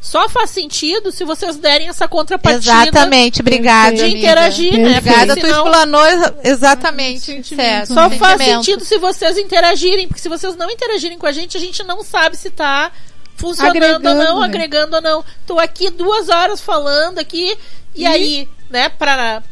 só 0.00 0.28
faz 0.28 0.50
sentido 0.50 1.10
se 1.10 1.24
vocês 1.24 1.56
derem 1.56 1.88
essa 1.88 2.06
contrapartida 2.06 2.72
Exatamente, 2.72 3.40
obrigada. 3.40 3.96
de 3.96 4.02
amiga. 4.02 4.18
interagir, 4.18 4.72
né? 4.78 5.00
Perfeito. 5.00 5.08
Obrigada, 5.20 5.36
tu 5.40 5.46
explanou 5.46 6.06
exa- 6.06 6.34
exatamente. 6.44 7.42
Certo, 7.44 7.94
Só 7.94 8.08
faz 8.10 8.38
sentimento. 8.38 8.64
sentido 8.64 8.84
se 8.84 8.98
vocês 8.98 9.36
interagirem, 9.38 10.06
porque 10.08 10.20
se 10.20 10.28
vocês 10.28 10.54
não 10.56 10.70
interagirem 10.70 11.18
com 11.18 11.26
a 11.26 11.32
gente, 11.32 11.56
a 11.56 11.60
gente 11.60 11.82
não 11.82 12.02
sabe 12.04 12.36
se 12.36 12.48
tá 12.50 12.92
funcionando 13.36 13.76
Agregando, 13.76 14.08
ou 14.08 14.14
não, 14.14 14.38
né? 14.40 14.44
agregando 14.46 14.96
ou 14.96 15.02
não. 15.02 15.24
Tô 15.46 15.58
aqui 15.58 15.90
duas 15.90 16.28
horas 16.28 16.60
falando 16.60 17.18
aqui, 17.18 17.56
e, 17.94 18.02
E? 18.02 18.06
aí, 18.06 18.48
né, 18.70 18.88
pra. 18.88 19.42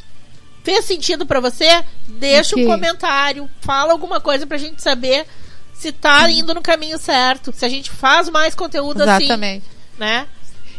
Fez 0.63 0.85
sentido 0.85 1.25
pra 1.27 1.39
você? 1.39 1.85
Deixa 2.09 2.55
Ok. 2.57 2.65
um 2.67 2.69
comentário, 2.71 3.49
fala 3.61 3.93
alguma 3.93 4.21
coisa 4.21 4.47
pra 4.47 4.57
gente 4.59 4.83
saber 4.83 5.25
se 5.73 5.93
tá 5.93 6.29
indo 6.31 6.53
no 6.55 6.63
caminho 6.63 6.99
certo, 6.99 7.53
se 7.53 7.65
a 7.65 7.69
gente 7.69 7.91
faz 7.91 8.29
mais 8.29 8.55
conteúdo 8.55 9.03
Exatamente. 9.03 9.33
assim, 9.35 9.63
né? 9.99 10.27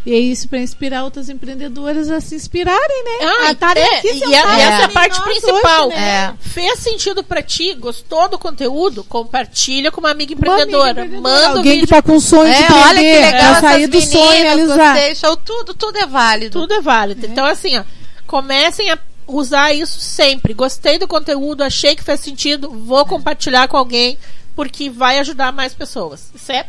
E 0.07 0.13
é 0.13 0.19
isso 0.19 0.47
para 0.47 0.59
inspirar 0.59 1.03
outras 1.03 1.27
empreendedoras 1.27 2.09
a 2.09 2.21
se 2.21 2.33
inspirarem, 2.33 3.03
né? 3.03 3.25
Ah, 3.25 3.47
a 3.47 3.51
estarem 3.51 3.83
é, 3.83 3.97
aqui 3.97 4.07
e 4.07 4.19
sentadas 4.19 4.53
essa 4.53 4.61
é 4.61 4.73
a 4.73 4.81
entre 4.83 4.93
parte 4.93 5.21
principal. 5.21 5.87
hoje, 5.89 5.97
né? 5.97 6.33
É. 6.41 6.47
Fez 6.49 6.79
sentido 6.79 7.23
pra 7.25 7.41
ti? 7.43 7.73
Gostou 7.73 8.29
do 8.29 8.39
conteúdo? 8.39 9.03
Compartilha 9.03 9.91
com 9.91 9.99
uma 9.99 10.11
amiga 10.11 10.33
Uma 10.33 10.39
amiga 10.53 10.61
empreendedora. 10.63 10.91
empreendedora. 11.05 11.21
Manda 11.35 11.53
o 11.53 11.57
Alguém 11.57 11.71
vídeo. 11.73 11.87
que 11.87 11.93
tá 11.93 12.01
com 12.01 12.19
sonho 12.21 12.45
de 12.45 12.55
É, 12.55 12.61
empreender, 12.61 12.83
olha 12.87 12.99
que 13.01 13.19
legal 13.35 13.51
pra 13.51 13.61
sair 13.69 13.87
do 13.87 14.01
sonho 14.01 14.33
e 14.33 14.43
realizar. 14.43 14.93
gostei, 14.93 15.15
show, 15.15 15.35
tudo, 15.35 15.73
tudo 15.73 15.97
é 15.97 16.05
válido. 16.07 16.57
Tudo 16.61 16.73
é 16.73 16.79
válido. 16.79 17.25
Então, 17.25 17.45
assim, 17.45 17.77
ó, 17.77 17.83
comecem 18.25 18.89
a 18.89 18.97
usar 19.27 19.73
isso 19.73 19.99
sempre. 19.99 20.53
Gostei 20.53 20.97
do 20.97 21.05
conteúdo, 21.05 21.63
achei 21.63 21.97
que 21.97 22.03
fez 22.03 22.21
sentido, 22.21 22.69
vou 22.71 23.05
compartilhar 23.05 23.67
com 23.67 23.75
alguém, 23.75 24.17
porque 24.55 24.89
vai 24.89 25.19
ajudar 25.19 25.51
mais 25.51 25.73
pessoas. 25.73 26.31
É 26.47 26.65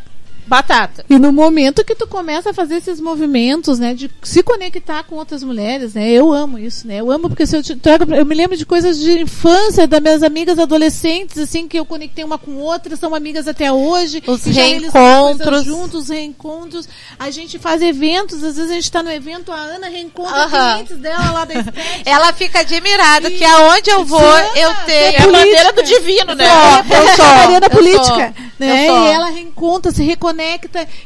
batata. 0.49 1.05
E 1.09 1.17
no 1.19 1.31
momento 1.31 1.85
que 1.85 1.93
tu 1.95 2.07
começa 2.07 2.49
a 2.49 2.53
fazer 2.53 2.75
esses 2.77 2.99
movimentos, 2.99 3.77
né, 3.79 3.93
de 3.93 4.09
se 4.23 4.41
conectar 4.43 5.03
com 5.03 5.15
outras 5.15 5.43
mulheres, 5.43 5.93
né, 5.93 6.09
eu 6.09 6.33
amo 6.33 6.57
isso, 6.57 6.87
né, 6.87 6.99
eu 6.99 7.11
amo 7.11 7.29
porque 7.29 7.45
se 7.45 7.55
eu 7.55 7.61
te 7.63 7.75
trago, 7.75 8.13
eu 8.13 8.25
me 8.25 8.33
lembro 8.35 8.57
de 8.57 8.65
coisas 8.65 8.97
de 8.99 9.21
infância 9.21 9.87
das 9.87 10.01
minhas 10.01 10.23
amigas 10.23 10.57
adolescentes, 10.57 11.37
assim, 11.37 11.67
que 11.67 11.77
eu 11.77 11.85
conectei 11.85 12.23
uma 12.25 12.37
com 12.39 12.55
outra, 12.57 12.95
são 12.95 13.13
amigas 13.13 13.47
até 13.47 13.71
hoje. 13.71 14.23
Os 14.25 14.45
e 14.47 14.49
reencontros. 14.51 15.63
juntos, 15.63 16.03
os 16.03 16.09
reencontros. 16.09 16.89
A 17.19 17.29
gente 17.29 17.59
faz 17.59 17.81
eventos, 17.81 18.43
às 18.43 18.55
vezes 18.57 18.71
a 18.71 18.73
gente 18.73 18.91
tá 18.91 19.03
no 19.03 19.11
evento, 19.11 19.51
a 19.51 19.55
Ana 19.57 19.87
reencontra 19.87 20.43
Aham. 20.45 20.71
clientes 20.73 20.97
dela 20.97 21.31
lá 21.31 21.45
da 21.45 21.53
Estética. 21.53 21.79
Ela 22.09 22.33
fica 22.33 22.59
admirada 22.61 23.29
E- 23.29 23.37
que 23.37 23.45
aonde 23.45 23.89
eu 23.91 24.03
vou, 24.03 24.19
eu 24.55 24.71
É 24.71 24.83
tenho. 24.85 25.17
a 25.19 25.21
política. 25.23 25.31
bandeira 25.31 25.73
do 25.73 25.83
divino, 25.83 26.33
né? 26.35 26.45
Só. 26.47 26.95
Eu 26.95 27.07
sou, 27.15 27.59
da 27.59 27.67
eu 27.67 27.69
política, 27.69 28.33
sou, 28.35 28.43
né? 28.59 28.87
eu 28.87 28.93
sou. 28.95 29.03
E 29.03 29.07
ela 29.11 29.29
reencontra, 29.29 29.91
se 29.91 30.03
reconecta 30.03 30.38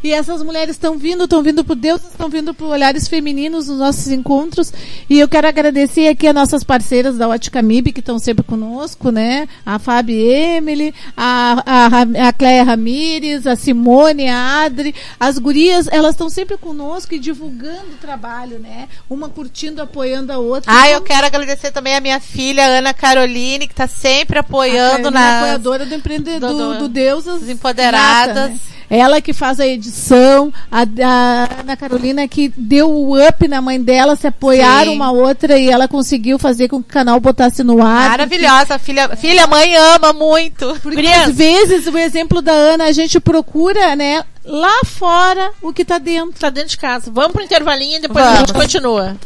e 0.03 0.11
essas 0.11 0.43
mulheres 0.43 0.75
estão 0.75 0.97
vindo, 0.97 1.23
estão 1.23 1.41
vindo 1.41 1.63
por 1.63 1.75
Deus, 1.75 2.01
estão 2.03 2.29
vindo 2.29 2.53
por 2.53 2.65
olhares 2.67 3.07
femininos 3.07 3.67
nos 3.67 3.79
nossos 3.79 4.07
encontros. 4.07 4.71
E 5.09 5.19
eu 5.19 5.27
quero 5.27 5.47
agradecer 5.47 6.07
aqui 6.07 6.27
as 6.27 6.35
nossas 6.35 6.63
parceiras 6.63 7.17
da 7.17 7.27
Ótica 7.27 7.61
MIB 7.61 7.91
que 7.93 7.99
estão 7.99 8.19
sempre 8.19 8.43
conosco, 8.43 9.09
né? 9.11 9.47
A 9.65 9.79
Fábio 9.79 10.15
Emily, 10.15 10.93
a, 11.17 11.63
a, 11.65 12.27
a 12.27 12.33
Cléia 12.33 12.63
Ramires, 12.63 13.47
a 13.47 13.55
Simone, 13.55 14.27
a 14.29 14.63
Adri, 14.63 14.93
as 15.19 15.37
gurias, 15.37 15.87
elas 15.91 16.11
estão 16.11 16.29
sempre 16.29 16.57
conosco 16.57 17.13
e 17.13 17.19
divulgando 17.19 17.93
o 17.93 17.97
trabalho, 18.01 18.59
né? 18.59 18.87
Uma 19.09 19.29
curtindo, 19.29 19.81
apoiando 19.81 20.31
a 20.31 20.37
outra. 20.37 20.71
Ah, 20.71 20.81
Então, 20.87 20.91
eu 20.93 21.01
quero 21.01 21.25
agradecer 21.25 21.71
também 21.71 21.95
a 21.95 22.01
minha 22.01 22.19
filha, 22.19 22.65
Ana 22.65 22.93
Caroline, 22.93 23.67
que 23.67 23.73
tá 23.75 23.87
sempre 23.87 24.39
apoiando 24.39 25.07
é 25.07 25.11
na 25.11 25.37
apoiadora 25.39 25.85
do 25.85 25.95
empreendedor 25.95 26.51
do- 26.51 26.73
do, 26.73 26.79
do- 26.79 26.89
Deusas 26.89 27.41
das 27.41 27.49
empoderadas. 27.49 28.35
Nata, 28.35 28.47
né? 28.49 28.59
Ela 28.95 29.19
que 29.19 29.33
faz 29.33 29.59
a 29.59 29.65
edição, 29.65 30.53
a, 30.71 30.81
a 30.81 31.61
Ana 31.61 31.75
Carolina 31.75 32.27
que 32.27 32.53
deu 32.55 32.91
o 32.91 33.19
up 33.27 33.47
na 33.47 33.59
mãe 33.59 33.81
dela, 33.81 34.15
se 34.15 34.27
apoiaram 34.27 34.91
Sim. 34.91 34.95
uma 34.97 35.11
outra 35.11 35.57
e 35.57 35.67
ela 35.67 35.87
conseguiu 35.87 36.37
fazer 36.37 36.67
com 36.67 36.79
que 36.79 36.89
o 36.89 36.93
canal 36.93 37.19
botasse 37.19 37.63
no 37.63 37.81
ar. 37.81 38.11
Maravilhosa, 38.11 38.77
filha, 38.77 39.15
filha, 39.15 39.47
mãe 39.47 39.75
ama 39.75 40.13
muito. 40.13 40.77
Porque 40.83 41.07
às 41.07 41.35
vezes 41.35 41.87
o 41.87 41.97
exemplo 41.97 42.39
da 42.39 42.51
Ana 42.51 42.83
a 42.83 42.91
gente 42.91 43.19
procura, 43.19 43.95
né, 43.95 44.23
lá 44.45 44.81
fora 44.85 45.49
o 45.59 45.73
que 45.73 45.83
tá 45.83 45.97
dentro. 45.97 46.39
Tá 46.39 46.51
dentro 46.51 46.69
de 46.69 46.77
casa. 46.77 47.09
Vamos 47.11 47.31
pro 47.31 47.41
intervalinho 47.41 47.97
e 47.97 48.01
depois 48.01 48.23
a 48.23 48.33
Vamos. 48.33 48.39
gente 48.41 48.53
continua. 48.53 49.17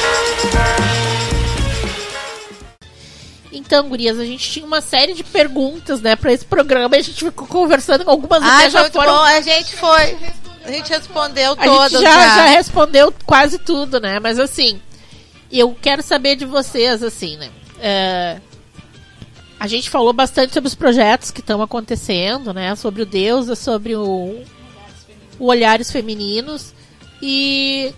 Então, 3.58 3.88
gurias, 3.88 4.20
a 4.20 4.26
gente 4.26 4.50
tinha 4.52 4.66
uma 4.66 4.82
série 4.82 5.14
de 5.14 5.24
perguntas, 5.24 6.02
né, 6.02 6.16
pra 6.16 6.34
esse 6.34 6.46
programa 6.46 6.96
e 6.96 7.00
a 7.00 7.02
gente 7.02 7.24
ficou 7.24 7.48
conversando 7.48 8.04
com 8.04 8.12
algumas 8.12 8.44
Ah, 8.44 8.58
até 8.58 8.70
já 8.70 8.92
foram 8.92 9.14
bom. 9.14 9.24
A 9.24 9.42
gente 9.42 9.76
foi. 9.76 10.18
A 10.66 10.72
gente 10.72 10.90
respondeu 10.90 11.54
A 11.54 11.64
todas 11.64 11.92
gente 11.92 12.02
já, 12.02 12.36
já 12.36 12.46
respondeu 12.48 13.14
quase 13.26 13.60
tudo, 13.60 14.00
né? 14.00 14.20
Mas 14.20 14.40
assim, 14.40 14.82
eu 15.52 15.76
quero 15.80 16.02
saber 16.02 16.36
de 16.36 16.46
vocês, 16.46 17.04
assim, 17.04 17.38
né? 17.38 17.50
É, 17.80 18.40
a 19.60 19.68
gente 19.68 19.90
falou 19.90 20.12
bastante 20.12 20.54
sobre 20.54 20.68
os 20.68 20.76
projetos 20.76 21.32
que 21.32 21.40
estão 21.40 21.62
acontecendo, 21.62 22.54
né? 22.54 22.76
Sobre 22.76 23.04
o 23.04 23.06
Deus, 23.06 23.58
sobre 23.58 23.96
o 23.96 24.44
o 25.40 25.48
Olhares 25.48 25.92
Femininos. 25.92 26.74
E, 27.22 27.94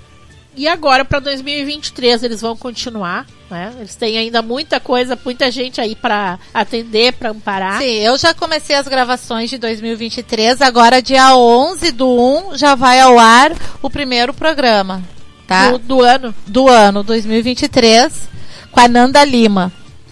e 0.58 0.68
agora, 0.68 1.06
para 1.06 1.20
2023, 1.20 2.24
eles 2.24 2.42
vão 2.42 2.58
continuar. 2.58 3.28
Né? 3.50 3.72
Eles 3.78 3.96
têm 3.96 4.18
ainda 4.18 4.42
muita 4.42 4.80
coisa, 4.80 5.18
muita 5.24 5.52
gente 5.52 5.80
aí 5.80 5.96
para 5.96 6.40
atender, 6.52 7.14
para 7.14 7.30
amparar. 7.30 7.80
Sim, 7.80 7.86
eu 7.86 8.18
já 8.18 8.34
comecei 8.34 8.76
as 8.76 8.88
gravações 8.88 9.52
de 9.52 9.60
2023. 9.60 10.62
Agora, 10.64 11.00
dia 11.00 11.36
11 11.36 11.92
do 11.92 12.10
1, 12.10 12.58
já 12.58 12.74
vai 12.74 13.00
ao 13.00 13.20
ar 13.20 13.52
o 13.84 13.90
primeiro 13.90 14.34
programa. 14.34 15.04
Tá? 15.46 15.72
Do, 15.72 15.78
do 15.78 16.02
ano. 16.02 16.36
Do 16.48 16.68
ano 16.68 17.04
2023, 17.04 18.28
com 18.72 18.80
a 18.80 18.88
Nanda 18.88 19.24
Lima. 19.24 19.72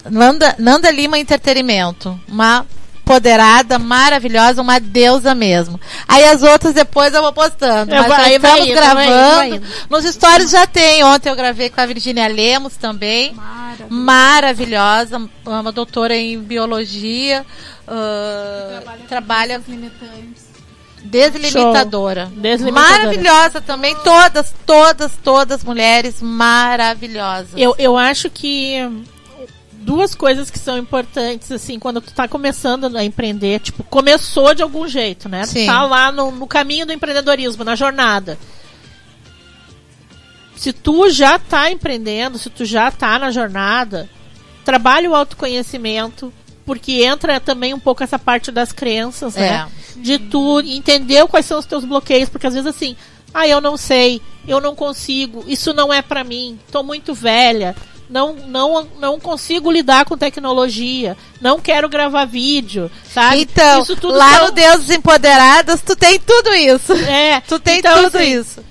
Nanda, 0.09 0.55
Nanda 0.59 0.91
Lima 0.91 1.17
Entretenimento. 1.17 2.17
Uma 2.27 2.65
empoderada, 3.05 3.77
maravilhosa, 3.77 4.61
uma 4.63 4.79
deusa 4.79 5.35
mesmo. 5.35 5.79
Aí 6.07 6.23
as 6.25 6.41
outras 6.41 6.73
depois 6.73 7.13
eu 7.13 7.21
vou 7.21 7.31
postando. 7.31 7.93
Eu 7.93 7.97
mas 8.01 8.07
vou- 8.07 8.15
aí 8.15 8.39
vai 8.39 8.51
estamos 8.51 8.67
indo, 8.67 8.75
vai 8.75 9.05
indo, 9.05 9.05
gravando. 9.13 9.35
vai 9.35 9.49
indo. 9.51 9.67
Nos 9.89 10.05
stories 10.05 10.49
já 10.49 10.65
tem. 10.65 11.03
Ontem 11.03 11.29
eu 11.29 11.35
gravei 11.35 11.69
com 11.69 11.79
a 11.79 11.85
Virginia 11.85 12.27
Lemos 12.27 12.75
também. 12.75 13.33
Maravilhoso. 13.35 13.93
Maravilhosa, 13.93 15.29
uma 15.45 15.71
doutora 15.71 16.15
em 16.15 16.39
biologia. 16.39 17.45
com 17.87 19.07
trabalha 19.07 19.61
limitantes. 19.67 20.45
deslimitadora. 21.03 22.31
Deslimitadora. 22.35 22.97
Maravilhosa 22.97 23.61
também. 23.61 23.95
Todas, 24.03 24.51
todas, 24.65 25.11
todas 25.23 25.63
mulheres 25.63 26.19
maravilhosas. 26.19 27.51
Eu, 27.55 27.75
eu 27.77 27.95
acho 27.95 28.27
que 28.31 28.77
duas 29.85 30.15
coisas 30.15 30.49
que 30.49 30.57
são 30.57 30.77
importantes, 30.77 31.51
assim, 31.51 31.77
quando 31.77 32.01
tu 32.01 32.11
tá 32.11 32.27
começando 32.27 32.97
a 32.97 33.03
empreender, 33.03 33.59
tipo, 33.59 33.83
começou 33.83 34.55
de 34.55 34.63
algum 34.63 34.87
jeito, 34.87 35.29
né? 35.29 35.45
Sim. 35.45 35.67
tá 35.67 35.83
lá 35.83 36.11
no, 36.11 36.31
no 36.31 36.47
caminho 36.47 36.87
do 36.87 36.91
empreendedorismo, 36.91 37.63
na 37.63 37.75
jornada. 37.75 38.37
Se 40.55 40.73
tu 40.73 41.09
já 41.09 41.37
tá 41.37 41.69
empreendendo, 41.69 42.39
se 42.39 42.49
tu 42.49 42.65
já 42.65 42.89
tá 42.89 43.19
na 43.19 43.29
jornada, 43.29 44.09
trabalhe 44.63 45.07
o 45.07 45.13
autoconhecimento, 45.13 46.33
porque 46.65 47.03
entra 47.03 47.39
também 47.39 47.73
um 47.73 47.79
pouco 47.79 48.03
essa 48.03 48.17
parte 48.17 48.51
das 48.51 48.71
crenças, 48.71 49.35
né? 49.35 49.67
É. 49.67 49.99
de 49.99 50.17
tu 50.17 50.61
entender 50.61 51.25
quais 51.27 51.45
são 51.45 51.59
os 51.59 51.65
teus 51.65 51.85
bloqueios, 51.85 52.27
porque 52.27 52.47
às 52.47 52.53
vezes 52.55 52.67
assim, 52.67 52.95
ah, 53.31 53.47
eu 53.47 53.61
não 53.61 53.77
sei, 53.77 54.19
eu 54.47 54.59
não 54.59 54.75
consigo, 54.75 55.43
isso 55.47 55.73
não 55.73 55.93
é 55.93 56.01
pra 56.01 56.23
mim, 56.23 56.57
tô 56.71 56.81
muito 56.81 57.13
velha, 57.13 57.75
não, 58.09 58.33
não, 58.33 58.87
não 58.99 59.19
consigo 59.19 59.71
lidar 59.71 60.05
com 60.05 60.17
tecnologia, 60.17 61.17
não 61.41 61.59
quero 61.59 61.89
gravar 61.89 62.25
vídeo, 62.25 62.89
sabe? 63.13 63.41
Então, 63.41 63.81
isso 63.81 63.95
tudo 63.95 64.15
lá 64.17 64.37
são- 64.37 64.45
no 64.45 64.51
Deus 64.51 64.89
Empoderadas, 64.89 65.81
tu 65.81 65.95
tem 65.95 66.19
tudo 66.19 66.53
isso. 66.53 66.93
é, 66.93 67.41
Tu 67.47 67.59
tem 67.59 67.79
então, 67.79 68.03
tudo 68.03 68.17
assim, 68.17 68.39
isso. 68.39 68.63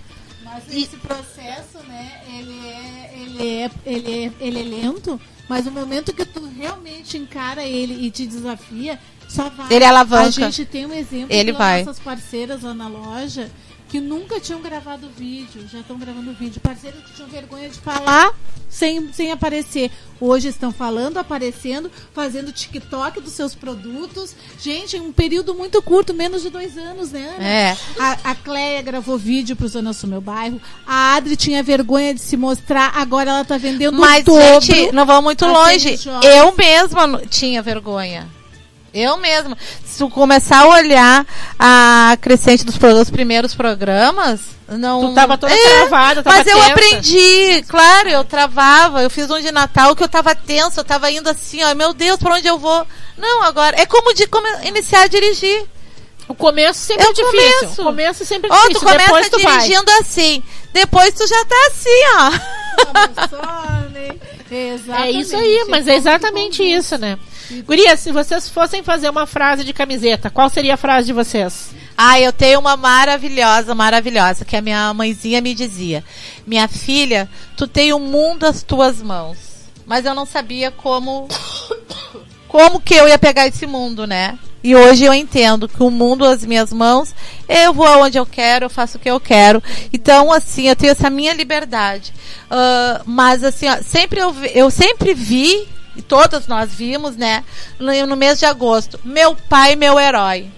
Mas 0.44 0.62
esse 0.70 0.96
processo, 0.96 1.78
né, 1.88 2.20
ele 2.38 2.66
é, 2.66 3.10
ele 3.16 3.42
é, 3.42 3.70
ele 3.86 4.24
é, 4.24 4.32
ele 4.46 4.60
é 4.60 4.62
lento, 4.82 5.20
mas 5.48 5.66
o 5.66 5.70
momento 5.70 6.12
que 6.14 6.24
tu 6.24 6.48
realmente 6.58 7.16
encara 7.18 7.62
ele 7.64 8.06
e 8.06 8.10
te 8.10 8.26
desafia, 8.26 8.98
só 9.28 9.48
vai. 9.50 9.66
Ele 9.70 9.84
alavanca. 9.84 10.26
A 10.46 10.50
gente 10.50 10.64
tem 10.64 10.86
um 10.86 10.92
exemplo 10.92 11.26
Ele 11.34 11.50
das 11.50 11.58
vai. 11.58 11.84
nossas 11.84 11.98
parceiras 11.98 12.62
lá 12.62 12.72
na 12.72 12.86
loja 12.88 13.50
que 13.94 14.00
nunca 14.00 14.40
tinham 14.40 14.60
gravado 14.60 15.08
vídeo, 15.16 15.68
já 15.72 15.78
estão 15.78 15.96
gravando 15.96 16.32
vídeo. 16.32 16.60
Parceiras 16.60 17.00
que 17.04 17.12
tinham 17.12 17.28
vergonha 17.28 17.68
de 17.68 17.78
falar 17.78 18.34
sem, 18.68 19.12
sem 19.12 19.30
aparecer. 19.30 19.88
Hoje 20.20 20.48
estão 20.48 20.72
falando, 20.72 21.18
aparecendo, 21.18 21.88
fazendo 22.12 22.50
TikTok 22.50 23.20
dos 23.20 23.34
seus 23.34 23.54
produtos. 23.54 24.34
Gente, 24.60 24.96
em 24.96 25.00
um 25.00 25.12
período 25.12 25.54
muito 25.54 25.80
curto, 25.80 26.12
menos 26.12 26.42
de 26.42 26.50
dois 26.50 26.76
anos, 26.76 27.12
né? 27.12 27.34
Ana? 27.36 27.44
É. 27.46 27.76
A, 27.96 28.30
a 28.30 28.34
Cleia 28.34 28.82
gravou 28.82 29.16
vídeo 29.16 29.54
pro 29.54 29.68
Zona 29.68 29.92
Sul 29.92 30.08
Meu 30.08 30.20
Bairro. 30.20 30.60
A 30.84 31.14
Adri 31.14 31.36
tinha 31.36 31.62
vergonha 31.62 32.12
de 32.12 32.20
se 32.20 32.36
mostrar, 32.36 32.90
agora 32.96 33.30
ela 33.30 33.44
tá 33.44 33.56
vendendo 33.58 33.96
Mas, 33.96 34.24
dobro. 34.24 34.60
gente, 34.60 34.90
não 34.90 35.06
vamos 35.06 35.22
muito 35.22 35.44
a 35.44 35.52
longe. 35.52 36.00
Eu 36.36 36.52
mesma 36.56 37.22
tinha 37.30 37.62
vergonha. 37.62 38.28
Eu 38.94 39.16
mesma. 39.16 39.58
Se 39.84 39.98
tu 39.98 40.08
começar 40.08 40.60
a 40.60 40.68
olhar 40.68 41.26
a 41.58 42.16
crescente 42.20 42.64
dos, 42.64 42.78
primeiros 43.10 43.54
programas, 43.54 44.40
não. 44.68 45.08
Tu 45.08 45.14
tava 45.14 45.36
toda 45.36 45.52
É, 45.52 45.78
travada, 45.78 46.22
tava 46.22 46.36
Mas 46.38 46.46
eu 46.46 46.56
tensa. 46.56 46.70
aprendi, 46.72 47.62
claro, 47.68 48.08
eu 48.08 48.24
travava. 48.24 49.02
Eu 49.02 49.10
fiz 49.10 49.28
um 49.30 49.40
de 49.40 49.50
Natal 49.50 49.96
que 49.96 50.02
eu 50.04 50.08
tava 50.08 50.34
tenso, 50.34 50.78
eu 50.78 50.84
tava 50.84 51.10
indo 51.10 51.28
assim, 51.28 51.62
ó, 51.64 51.74
meu 51.74 51.92
Deus, 51.92 52.18
pra 52.20 52.34
onde 52.36 52.46
eu 52.46 52.56
vou? 52.58 52.86
Não, 53.18 53.42
agora. 53.42 53.74
É 53.80 53.84
como 53.84 54.14
de 54.14 54.26
come- 54.28 54.48
iniciar 54.68 55.02
a 55.02 55.06
dirigir. 55.08 55.66
O 56.26 56.34
começo 56.34 56.78
sempre 56.78 57.04
É 57.04 57.08
é, 57.08 57.10
o 57.10 57.12
difícil. 57.12 57.58
começo. 57.60 57.82
O 57.82 57.84
começo 57.84 58.22
é 58.22 58.26
sempre 58.26 58.50
Ó, 58.50 58.54
tu 58.56 58.68
difícil. 58.68 58.88
Depois 58.88 59.08
começa 59.08 59.30
tu 59.30 59.42
vai. 59.42 59.58
dirigindo 59.58 59.90
assim. 60.00 60.42
Depois 60.72 61.12
tu 61.14 61.26
já 61.26 61.44
tá 61.44 61.56
assim, 61.66 62.04
ó. 62.16 62.30
É 64.50 65.06
É 65.06 65.10
isso 65.10 65.36
aí, 65.36 65.66
mas 65.68 65.86
é 65.88 65.96
exatamente 65.96 66.62
isso, 66.62 66.96
né? 66.96 67.18
Guria, 67.66 67.96
se 67.96 68.12
vocês 68.12 68.48
fossem 68.48 68.82
fazer 68.82 69.08
uma 69.08 69.26
frase 69.26 69.64
de 69.64 69.72
camiseta, 69.72 70.30
qual 70.30 70.48
seria 70.48 70.74
a 70.74 70.78
frase 70.78 71.06
de 71.06 71.12
vocês? 71.12 71.70
Ah, 71.96 72.18
eu 72.18 72.32
tenho 72.32 72.58
uma 72.58 72.76
maravilhosa, 72.76 73.74
maravilhosa, 73.74 74.44
que 74.44 74.56
a 74.56 74.62
minha 74.62 74.92
mãezinha 74.92 75.40
me 75.40 75.54
dizia. 75.54 76.04
Minha 76.46 76.66
filha, 76.66 77.28
tu 77.56 77.66
tem 77.66 77.92
o 77.92 77.98
mundo 77.98 78.44
às 78.44 78.62
tuas 78.62 79.00
mãos. 79.00 79.36
Mas 79.86 80.04
eu 80.04 80.14
não 80.14 80.24
sabia 80.26 80.70
como 80.70 81.28
como 82.48 82.80
que 82.80 82.94
eu 82.94 83.08
ia 83.08 83.18
pegar 83.18 83.46
esse 83.46 83.66
mundo, 83.66 84.06
né? 84.06 84.38
E 84.62 84.74
hoje 84.74 85.04
eu 85.04 85.12
entendo 85.12 85.68
que 85.68 85.82
o 85.82 85.90
mundo 85.90 86.24
às 86.24 86.42
minhas 86.42 86.72
mãos, 86.72 87.14
eu 87.46 87.74
vou 87.74 87.86
aonde 87.86 88.16
eu 88.16 88.24
quero, 88.24 88.64
eu 88.64 88.70
faço 88.70 88.96
o 88.96 89.00
que 89.00 89.10
eu 89.10 89.20
quero. 89.20 89.62
Então, 89.92 90.32
assim, 90.32 90.68
eu 90.68 90.74
tenho 90.74 90.92
essa 90.92 91.10
minha 91.10 91.34
liberdade. 91.34 92.14
Ah, 92.50 93.02
mas, 93.04 93.44
assim, 93.44 93.68
ó, 93.68 93.76
sempre 93.82 94.20
eu, 94.20 94.34
eu 94.54 94.70
sempre 94.70 95.12
vi, 95.12 95.68
e 95.96 96.02
todas 96.02 96.46
nós 96.46 96.72
vimos, 96.72 97.16
né, 97.16 97.44
no, 97.78 98.06
no 98.06 98.16
mês 98.16 98.38
de 98.38 98.46
agosto, 98.46 99.00
meu 99.04 99.36
pai, 99.36 99.76
meu 99.76 99.98
herói. 99.98 100.50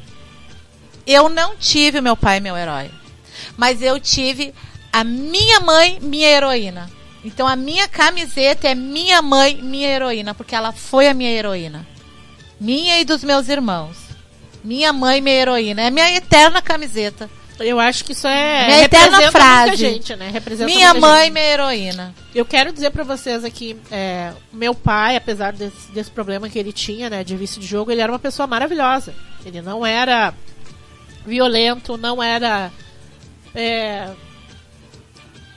Eu 1.07 1.29
não 1.29 1.57
tive 1.57 2.01
meu 2.01 2.17
pai, 2.17 2.41
meu 2.41 2.57
herói. 2.57 2.91
Mas 3.57 3.81
eu 3.81 4.01
tive 4.01 4.53
a 4.93 5.05
minha 5.05 5.61
mãe, 5.61 5.99
minha 6.01 6.29
heroína. 6.29 6.91
Então 7.25 7.47
a 7.47 7.57
minha 7.57 7.87
camiseta 7.89 8.69
é 8.69 8.75
minha 8.75 9.21
mãe, 9.21 9.61
minha 9.63 9.89
heroína, 9.89 10.35
porque 10.35 10.55
ela 10.55 10.73
foi 10.73 11.09
a 11.09 11.15
minha 11.15 11.31
heroína. 11.31 11.87
Minha 12.59 13.01
e 13.01 13.05
dos 13.05 13.23
meus 13.23 13.49
irmãos. 13.49 13.97
Minha 14.65 14.93
mãe, 14.93 15.21
minha 15.21 15.37
heroína. 15.37 15.83
É 15.83 15.91
minha 15.91 16.11
eterna 16.13 16.63
camiseta. 16.63 17.31
Eu 17.59 17.81
acho 17.81 18.05
que 18.05 18.13
isso 18.13 18.27
é. 18.27 18.67
Minha 18.67 18.83
eterna 18.85 19.33
frase. 19.33 19.69
muita 19.71 19.77
gente, 19.77 20.15
né? 20.17 20.29
Representa 20.31 20.71
minha 20.71 20.93
mãe, 20.95 21.25
gente. 21.25 21.33
minha 21.33 21.45
heroína. 21.47 22.15
Eu 22.35 22.45
quero 22.45 22.71
dizer 22.73 22.91
pra 22.91 23.03
vocês 23.03 23.45
aqui, 23.45 23.77
é, 23.91 24.33
meu 24.53 24.75
pai, 24.75 25.17
apesar 25.17 25.53
desse, 25.55 25.91
desse 25.93 26.11
problema 26.11 26.49
que 26.51 26.59
ele 26.59 26.73
tinha, 26.73 27.09
né, 27.09 27.25
de 27.25 27.35
vício 27.37 27.59
de 27.61 27.67
jogo, 27.67 27.91
ele 27.91 28.01
era 28.03 28.13
uma 28.13 28.19
pessoa 28.19 28.47
maravilhosa. 28.47 29.15
Ele 29.45 29.63
não 29.63 29.87
era 29.87 30.35
violento, 31.25 31.97
não 31.97 32.23
era 32.23 32.71
é, 33.55 34.11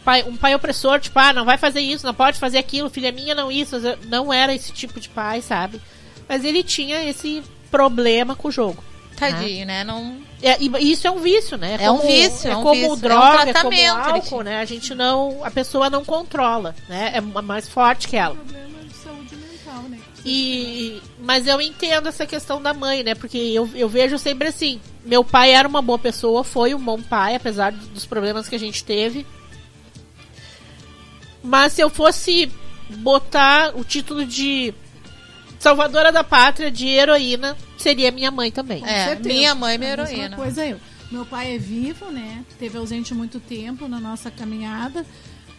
pai- 0.05 0.23
um 0.27 0.37
pai 0.37 0.55
opressor, 0.55 0.99
tipo, 0.99 1.19
ah, 1.19 1.33
não 1.33 1.43
vai 1.45 1.57
fazer 1.57 1.81
isso, 1.81 2.05
não 2.05 2.13
pode 2.13 2.39
fazer 2.39 2.57
aquilo, 2.59 2.89
filha 2.89 3.11
minha, 3.11 3.35
não 3.35 3.51
isso. 3.51 3.75
Não 4.07 4.31
era 4.31 4.53
esse 4.55 4.71
tipo 4.71 4.99
de 4.99 5.09
pai, 5.09 5.41
sabe? 5.41 5.81
Mas 6.27 6.43
ele 6.45 6.63
tinha 6.63 7.03
esse 7.03 7.43
problema 7.69 8.35
com 8.35 8.47
o 8.47 8.51
jogo. 8.51 8.83
Tadinho, 9.19 9.65
né? 9.65 9.83
Não. 9.83 10.17
É, 10.41 10.57
e 10.59 10.91
isso 10.91 11.07
é 11.07 11.11
um 11.11 11.19
vício, 11.19 11.57
né? 11.57 11.77
É 11.79 11.91
um 11.91 11.99
vício, 11.99 12.47
é 12.47 12.53
é 12.53 12.57
um 12.57 12.63
como 12.63 12.75
vício, 12.75 12.89
é 12.89 12.93
um 12.93 12.97
droga, 12.97 13.25
é, 13.25 13.31
como 13.31 13.51
tratamento, 13.51 13.75
ele 13.75 13.87
álcool, 13.89 14.41
né? 14.41 14.59
A 14.59 14.65
gente 14.65 14.95
não, 14.95 15.43
a 15.43 15.51
pessoa 15.51 15.89
não 15.89 16.05
controla, 16.05 16.73
né? 16.87 17.11
É 17.13 17.21
mais 17.21 17.67
forte 17.67 18.07
que 18.07 18.15
ela. 18.15 18.35
problema 18.35 18.83
de 18.85 18.93
saúde 18.95 19.35
mental, 19.35 19.83
né? 19.83 19.99
E, 20.25 21.01
mas 21.19 21.45
eu 21.45 21.59
entendo 21.59 22.07
essa 22.07 22.25
questão 22.25 22.61
da 22.61 22.73
mãe, 22.73 23.03
né? 23.03 23.15
Porque 23.15 23.37
eu, 23.37 23.69
eu 23.75 23.89
vejo 23.89 24.17
sempre 24.17 24.47
assim: 24.47 24.79
meu 25.03 25.23
pai 25.23 25.51
era 25.51 25.67
uma 25.67 25.81
boa 25.81 25.99
pessoa, 25.99 26.43
foi 26.43 26.73
um 26.73 26.79
bom 26.79 27.01
pai, 27.01 27.35
apesar 27.35 27.71
dos 27.71 28.05
problemas 28.05 28.47
que 28.47 28.55
a 28.55 28.59
gente 28.59 28.83
teve. 28.83 29.27
Mas 31.43 31.73
se 31.73 31.81
eu 31.81 31.89
fosse 31.89 32.51
botar 32.89 33.75
o 33.75 33.83
título 33.83 34.25
de 34.25 34.73
Salvadora 35.59 36.11
da 36.11 36.23
Pátria, 36.23 36.71
de 36.71 36.87
heroína, 36.87 37.57
seria 37.81 38.11
minha 38.11 38.29
mãe 38.31 38.51
também. 38.51 38.83
É, 38.85 39.07
certeza. 39.07 39.29
minha 39.29 39.55
mãe, 39.55 39.77
minha 39.77 39.93
A 39.93 39.97
mesma 39.97 40.13
heroína. 40.13 40.35
coisa 40.35 40.65
eu. 40.65 40.79
Meu 41.11 41.25
pai 41.25 41.55
é 41.55 41.57
vivo, 41.57 42.11
né? 42.11 42.43
Teve 42.59 42.77
ausente 42.77 43.13
muito 43.15 43.39
tempo 43.39 43.87
na 43.87 43.99
nossa 43.99 44.29
caminhada. 44.29 45.05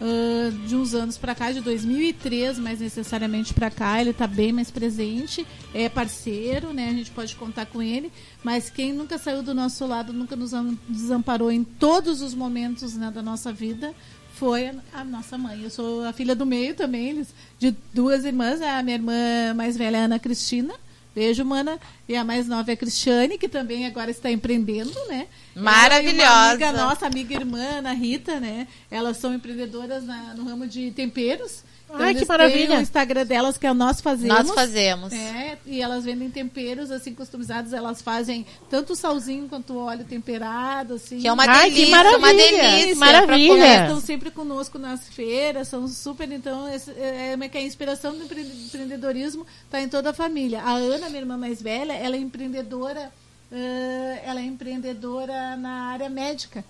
ah, 0.00 0.50
de 0.66 0.74
uns 0.76 0.94
anos 0.94 1.18
pra 1.18 1.34
cá, 1.34 1.50
de 1.52 1.60
2003, 1.60 2.58
mais 2.58 2.80
necessariamente 2.80 3.52
pra 3.52 3.70
cá, 3.70 4.00
ele 4.00 4.12
tá 4.14 4.26
bem 4.26 4.50
mais 4.52 4.70
presente, 4.70 5.46
é 5.74 5.88
parceiro, 5.90 6.72
né? 6.72 6.88
A 6.88 6.92
gente 6.92 7.10
pode 7.10 7.34
contar 7.36 7.66
com 7.66 7.82
ele, 7.82 8.10
mas 8.42 8.70
quem 8.70 8.92
nunca 8.94 9.18
saiu 9.18 9.42
do 9.42 9.52
nosso 9.54 9.84
lado, 9.86 10.10
nunca 10.12 10.34
nos 10.36 10.54
am- 10.54 10.78
desamparou 10.88 11.50
em 11.52 11.62
todos 11.64 12.22
os 12.22 12.34
momentos 12.34 12.94
né, 12.94 13.10
da 13.14 13.20
nossa 13.22 13.52
vida, 13.52 13.92
foi 14.36 14.68
a, 14.68 14.74
a 14.94 15.04
nossa 15.04 15.36
mãe. 15.36 15.62
Eu 15.64 15.68
sou 15.70 16.02
a 16.04 16.12
filha 16.14 16.34
do 16.34 16.46
meio 16.46 16.74
também, 16.74 17.10
eles- 17.10 17.34
de 17.58 17.74
duas 17.92 18.24
irmãs, 18.24 18.62
a 18.62 18.82
minha 18.82 18.96
irmã 18.96 19.12
mais 19.54 19.76
velha, 19.76 19.98
Ana 20.04 20.18
Cristina, 20.18 20.72
Beijo, 21.14 21.44
mana. 21.44 21.78
E 22.08 22.14
a 22.14 22.24
mais 22.24 22.46
nova 22.46 22.70
é 22.70 22.74
a 22.74 22.76
Cristiane, 22.76 23.36
que 23.36 23.48
também 23.48 23.86
agora 23.86 24.10
está 24.10 24.30
empreendendo, 24.30 24.94
né? 25.08 25.26
Maravilhosa. 25.54 26.22
Ela 26.22 26.22
e 26.22 26.28
uma 26.28 26.50
amiga 26.50 26.72
nossa, 26.72 27.06
amiga 27.06 27.34
irmã, 27.34 27.78
Ana 27.78 27.92
Rita, 27.92 28.38
né? 28.38 28.68
Elas 28.90 29.16
são 29.16 29.34
empreendedoras 29.34 30.04
na, 30.04 30.34
no 30.34 30.44
ramo 30.44 30.66
de 30.66 30.90
temperos. 30.92 31.64
Ai, 31.92 32.14
que 32.14 32.24
maravilha. 32.24 32.78
o 32.78 32.80
Instagram 32.80 33.26
delas, 33.26 33.58
que 33.58 33.66
é 33.66 33.70
o 33.70 33.74
Nós 33.74 34.00
Fazemos. 34.00 34.36
Nós 34.36 34.50
Fazemos. 34.50 35.12
É, 35.12 35.58
e 35.66 35.80
elas 35.80 36.04
vendem 36.04 36.30
temperos, 36.30 36.90
assim, 36.90 37.14
customizados. 37.14 37.72
Elas 37.72 38.00
fazem 38.00 38.46
tanto 38.68 38.94
salzinho 38.94 39.48
quanto 39.48 39.76
óleo 39.76 40.04
temperado, 40.04 40.94
assim. 40.94 41.18
Que 41.20 41.28
é 41.28 41.32
uma 41.32 41.44
Ai, 41.44 41.70
delícia, 41.70 41.96
maravilha. 41.96 42.18
uma 42.18 42.34
delícia. 42.34 42.96
Maravilha. 42.96 43.64
Elas 43.64 43.88
estão 43.88 44.00
sempre 44.00 44.30
conosco 44.30 44.78
nas 44.78 45.08
feiras, 45.08 45.68
são 45.68 45.86
super, 45.88 46.30
então, 46.30 46.66
é, 46.66 46.76
é, 46.96 47.38
é, 47.38 47.58
a 47.58 47.62
inspiração 47.62 48.16
do 48.16 48.24
empreendedorismo 48.24 49.46
está 49.64 49.80
em 49.80 49.88
toda 49.88 50.10
a 50.10 50.12
família. 50.12 50.62
A 50.62 50.72
Ana, 50.72 51.08
minha 51.08 51.20
irmã 51.20 51.36
mais 51.36 51.60
velha, 51.60 51.92
ela 51.92 52.16
é 52.16 52.18
empreendedora, 52.18 53.10
uh, 53.50 54.20
ela 54.24 54.40
é 54.40 54.44
empreendedora 54.44 55.56
na 55.56 55.86
área 55.86 56.08
médica. 56.08 56.64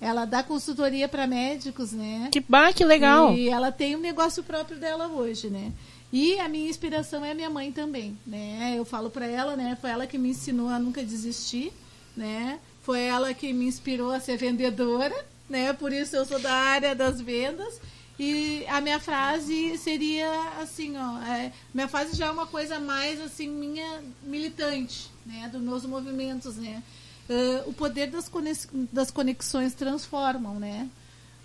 Ela 0.00 0.24
dá 0.24 0.42
consultoria 0.42 1.08
para 1.08 1.26
médicos, 1.26 1.92
né? 1.92 2.28
Que 2.32 2.40
bah, 2.40 2.72
que 2.72 2.84
legal. 2.84 3.34
E 3.34 3.48
ela 3.48 3.70
tem 3.70 3.94
um 3.94 4.00
negócio 4.00 4.42
próprio 4.42 4.78
dela 4.78 5.08
hoje, 5.08 5.50
né? 5.50 5.72
E 6.12 6.40
a 6.40 6.48
minha 6.48 6.68
inspiração 6.68 7.24
é 7.24 7.32
a 7.32 7.34
minha 7.34 7.50
mãe 7.50 7.70
também, 7.70 8.18
né? 8.26 8.74
Eu 8.76 8.84
falo 8.84 9.10
para 9.10 9.26
ela, 9.26 9.56
né? 9.56 9.76
Foi 9.80 9.90
ela 9.90 10.06
que 10.06 10.18
me 10.18 10.30
ensinou 10.30 10.68
a 10.68 10.78
nunca 10.78 11.04
desistir, 11.04 11.72
né? 12.16 12.58
Foi 12.82 13.00
ela 13.00 13.32
que 13.34 13.52
me 13.52 13.66
inspirou 13.66 14.10
a 14.10 14.18
ser 14.18 14.36
vendedora, 14.36 15.14
né? 15.48 15.72
Por 15.72 15.92
isso 15.92 16.16
eu 16.16 16.24
sou 16.24 16.40
da 16.40 16.52
área 16.52 16.94
das 16.94 17.20
vendas. 17.20 17.80
E 18.18 18.66
a 18.68 18.80
minha 18.82 18.98
frase 18.98 19.78
seria 19.78 20.30
assim, 20.60 20.94
ó, 20.96 21.22
é, 21.22 21.52
minha 21.72 21.88
frase 21.88 22.14
já 22.14 22.26
é 22.26 22.30
uma 22.30 22.46
coisa 22.46 22.78
mais 22.78 23.18
assim 23.18 23.48
minha 23.48 24.02
militante, 24.22 25.10
né, 25.24 25.48
dos 25.50 25.62
meus 25.62 25.86
movimentos, 25.86 26.56
né? 26.56 26.82
Uh, 27.30 27.70
o 27.70 27.72
poder 27.72 28.10
das, 28.10 28.28
conex 28.28 28.66
das 28.92 29.08
conexões 29.08 29.72
transformam, 29.72 30.58
né? 30.58 30.90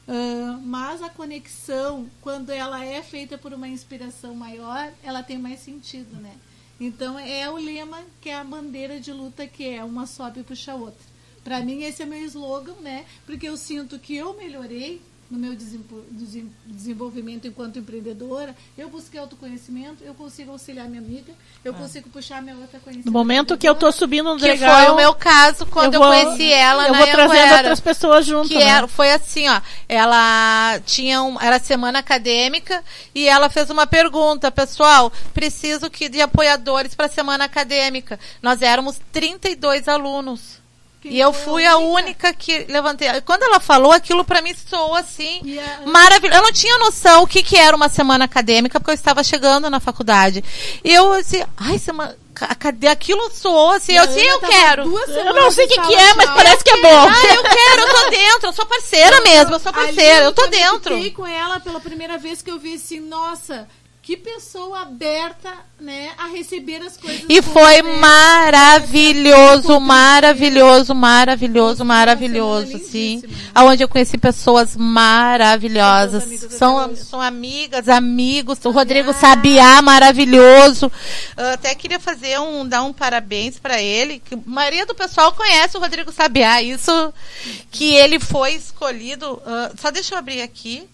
Uh, 0.08 0.60
mas 0.64 1.04
a 1.04 1.10
conexão, 1.10 2.10
quando 2.22 2.50
ela 2.50 2.84
é 2.84 3.04
feita 3.04 3.38
por 3.38 3.54
uma 3.54 3.68
inspiração 3.68 4.34
maior, 4.34 4.92
ela 5.04 5.22
tem 5.22 5.38
mais 5.38 5.60
sentido, 5.60 6.20
né? 6.20 6.36
Então 6.80 7.20
é 7.20 7.48
o 7.52 7.56
lema 7.56 8.02
que 8.20 8.30
é 8.30 8.36
a 8.36 8.44
bandeira 8.44 9.00
de 9.00 9.14
luta 9.14 9.46
que 9.46 9.64
é 9.64 9.84
uma 9.84 10.08
sobe 10.08 10.40
e 10.40 10.44
puxa 10.44 10.72
a 10.72 10.76
outra. 10.76 11.06
Para 11.44 11.62
mim 11.62 11.84
esse 11.84 12.02
é 12.02 12.06
meu 12.08 12.26
slogan, 12.26 12.78
né? 12.82 13.06
Porque 13.24 13.48
eu 13.48 13.56
sinto 13.56 14.00
que 14.00 14.16
eu 14.16 14.36
melhorei 14.36 15.04
no 15.30 15.40
meu 15.40 15.56
desenvolvimento 16.68 17.48
enquanto 17.48 17.80
empreendedora, 17.80 18.56
eu 18.78 18.90
busquei 18.90 19.20
autoconhecimento, 19.20 20.04
eu 20.04 20.14
consigo 20.14 20.52
auxiliar 20.52 20.88
minha 20.88 21.02
amiga, 21.02 21.34
eu 21.64 21.74
ah. 21.74 21.76
consigo 21.76 22.10
puxar 22.10 22.44
minha 22.44 22.56
outra 22.56 22.80
conhecida. 22.80 23.10
No 23.10 23.12
momento 23.12 23.58
que 23.58 23.68
eu 23.68 23.74
estou 23.74 23.92
subindo 23.92 24.32
no 24.32 24.38
que 24.38 24.46
legal, 24.46 24.76
foi 24.76 24.92
o 24.92 24.96
meu 24.96 25.16
caso 25.16 25.66
quando 25.66 25.96
eu, 25.96 26.00
vou, 26.00 26.14
eu 26.14 26.26
conheci 26.26 26.52
ela 26.52 26.88
eu 26.88 26.92
na 26.92 26.98
vou 27.00 27.08
trazendo 27.08 27.54
outras 27.56 27.80
pessoas 27.80 28.26
junto. 28.26 28.50
Que 28.50 28.60
né? 28.60 28.66
era, 28.66 28.88
foi 28.88 29.12
assim, 29.12 29.50
ó, 29.50 29.60
ela 29.90 30.80
tinha 30.86 31.24
um, 31.24 31.42
era 31.42 31.58
semana 31.60 32.00
acadêmica 32.00 32.84
e 33.14 33.28
ela 33.28 33.50
fez 33.50 33.70
uma 33.72 33.88
pergunta, 33.88 34.52
pessoal, 34.52 35.12
preciso 35.34 35.90
que 35.90 36.08
de 36.08 36.22
apoiadores 36.22 36.94
para 36.94 37.08
a 37.08 37.10
semana 37.10 37.46
acadêmica. 37.46 38.20
Nós 38.44 38.62
éramos 38.62 39.00
32 39.12 39.88
alunos 39.88 40.65
e 41.08 41.20
eu 41.20 41.32
fui 41.32 41.66
a 41.66 41.78
única 41.78 42.34
que 42.34 42.66
levantei. 42.68 43.08
Quando 43.22 43.44
ela 43.44 43.60
falou, 43.60 43.92
aquilo 43.92 44.26
para 44.26 44.42
mim 44.42 44.54
soou 44.54 44.96
assim, 44.96 45.42
maravilhoso. 45.86 46.40
Eu 46.40 46.44
não 46.44 46.52
tinha 46.52 46.78
noção 46.80 47.24
o 47.24 47.28
que, 47.28 47.44
que 47.44 47.56
era 47.56 47.76
uma 47.76 47.90
semana 47.90 48.26
acadêmica, 48.26 48.80
porque 48.80 48.92
eu 48.92 48.96
estava 48.96 49.24
chegando 49.24 49.70
na 49.70 49.80
faculdade. 49.80 50.44
E 50.84 50.92
eu 50.92 51.14
assim, 51.14 51.44
ai, 51.58 51.78
semana 51.78 52.18
cadê 52.60 52.88
aquilo 52.88 53.32
soou 53.32 53.72
assim, 53.72 53.94
eu 53.94 54.08
sim, 54.08 54.20
eu 54.20 54.40
quero. 54.40 54.84
Eu 54.84 55.34
não 55.34 55.52
sei 55.52 55.66
o 55.66 55.70
que, 55.70 55.80
que 55.80 55.96
é, 55.96 56.14
mas 56.16 56.30
parece 56.32 56.64
que 56.64 56.70
é 56.70 56.82
bom. 56.82 57.08
Ah, 57.08 57.34
eu 57.34 57.44
quero, 57.44 57.82
eu 57.82 57.94
tô 57.94 58.10
dentro, 58.10 58.48
eu 58.50 58.54
sou 58.54 58.66
parceira 58.66 59.22
mesmo, 59.22 59.56
eu 59.56 59.60
sou 59.60 59.72
parceira, 59.72 60.26
eu 60.26 60.34
tô 60.34 60.48
dentro. 60.48 60.96
Eu 60.96 61.14
com 61.14 61.26
ela 61.26 61.60
pela 61.60 61.80
primeira 61.80 62.18
vez 62.18 62.42
que 62.42 62.52
eu 62.52 62.60
vi 62.60 62.74
assim, 62.74 63.00
nossa, 63.00 63.68
que 64.06 64.16
pessoa 64.16 64.82
aberta, 64.82 65.52
né, 65.80 66.12
a 66.16 66.28
receber 66.28 66.80
as 66.80 66.96
coisas. 66.96 67.26
E 67.28 67.42
foi 67.42 67.82
né? 67.82 67.98
maravilhoso, 67.98 69.80
maravilhoso, 69.80 70.94
maravilhoso, 70.94 71.84
maravilhoso, 71.84 72.78
sim. 72.78 73.24
Aonde 73.56 73.84
eu 73.84 73.90
conheci 73.90 74.16
pessoas 74.16 74.78
maravilhosas. 74.78 76.24
São, 76.52 76.96
são 76.96 77.20
amigas, 77.20 77.90
amigos. 77.90 78.64
O 78.64 78.70
Rodrigo 78.70 79.12
Sabiá, 79.12 79.82
maravilhoso. 79.82 80.92
Eu 81.36 81.48
até 81.54 81.74
queria 81.74 82.00
fazer 82.00 82.40
um, 82.40 82.64
dar 82.68 82.84
um 82.84 82.94
parabéns 82.94 83.58
para 83.58 83.82
ele. 83.82 84.20
Que 84.20 84.36
a 84.36 84.40
maioria 84.46 84.86
do 84.86 84.94
pessoal 84.94 85.34
conhece 85.34 85.78
o 85.78 85.80
Rodrigo 85.80 86.12
Sabiá. 86.12 86.62
Isso 86.62 87.12
que 87.72 87.96
ele 87.96 88.20
foi 88.20 88.54
escolhido. 88.54 89.34
Uh, 89.34 89.82
só 89.82 89.90
deixa 89.90 90.14
eu 90.14 90.20
abrir 90.20 90.44
aqui. 90.44 90.88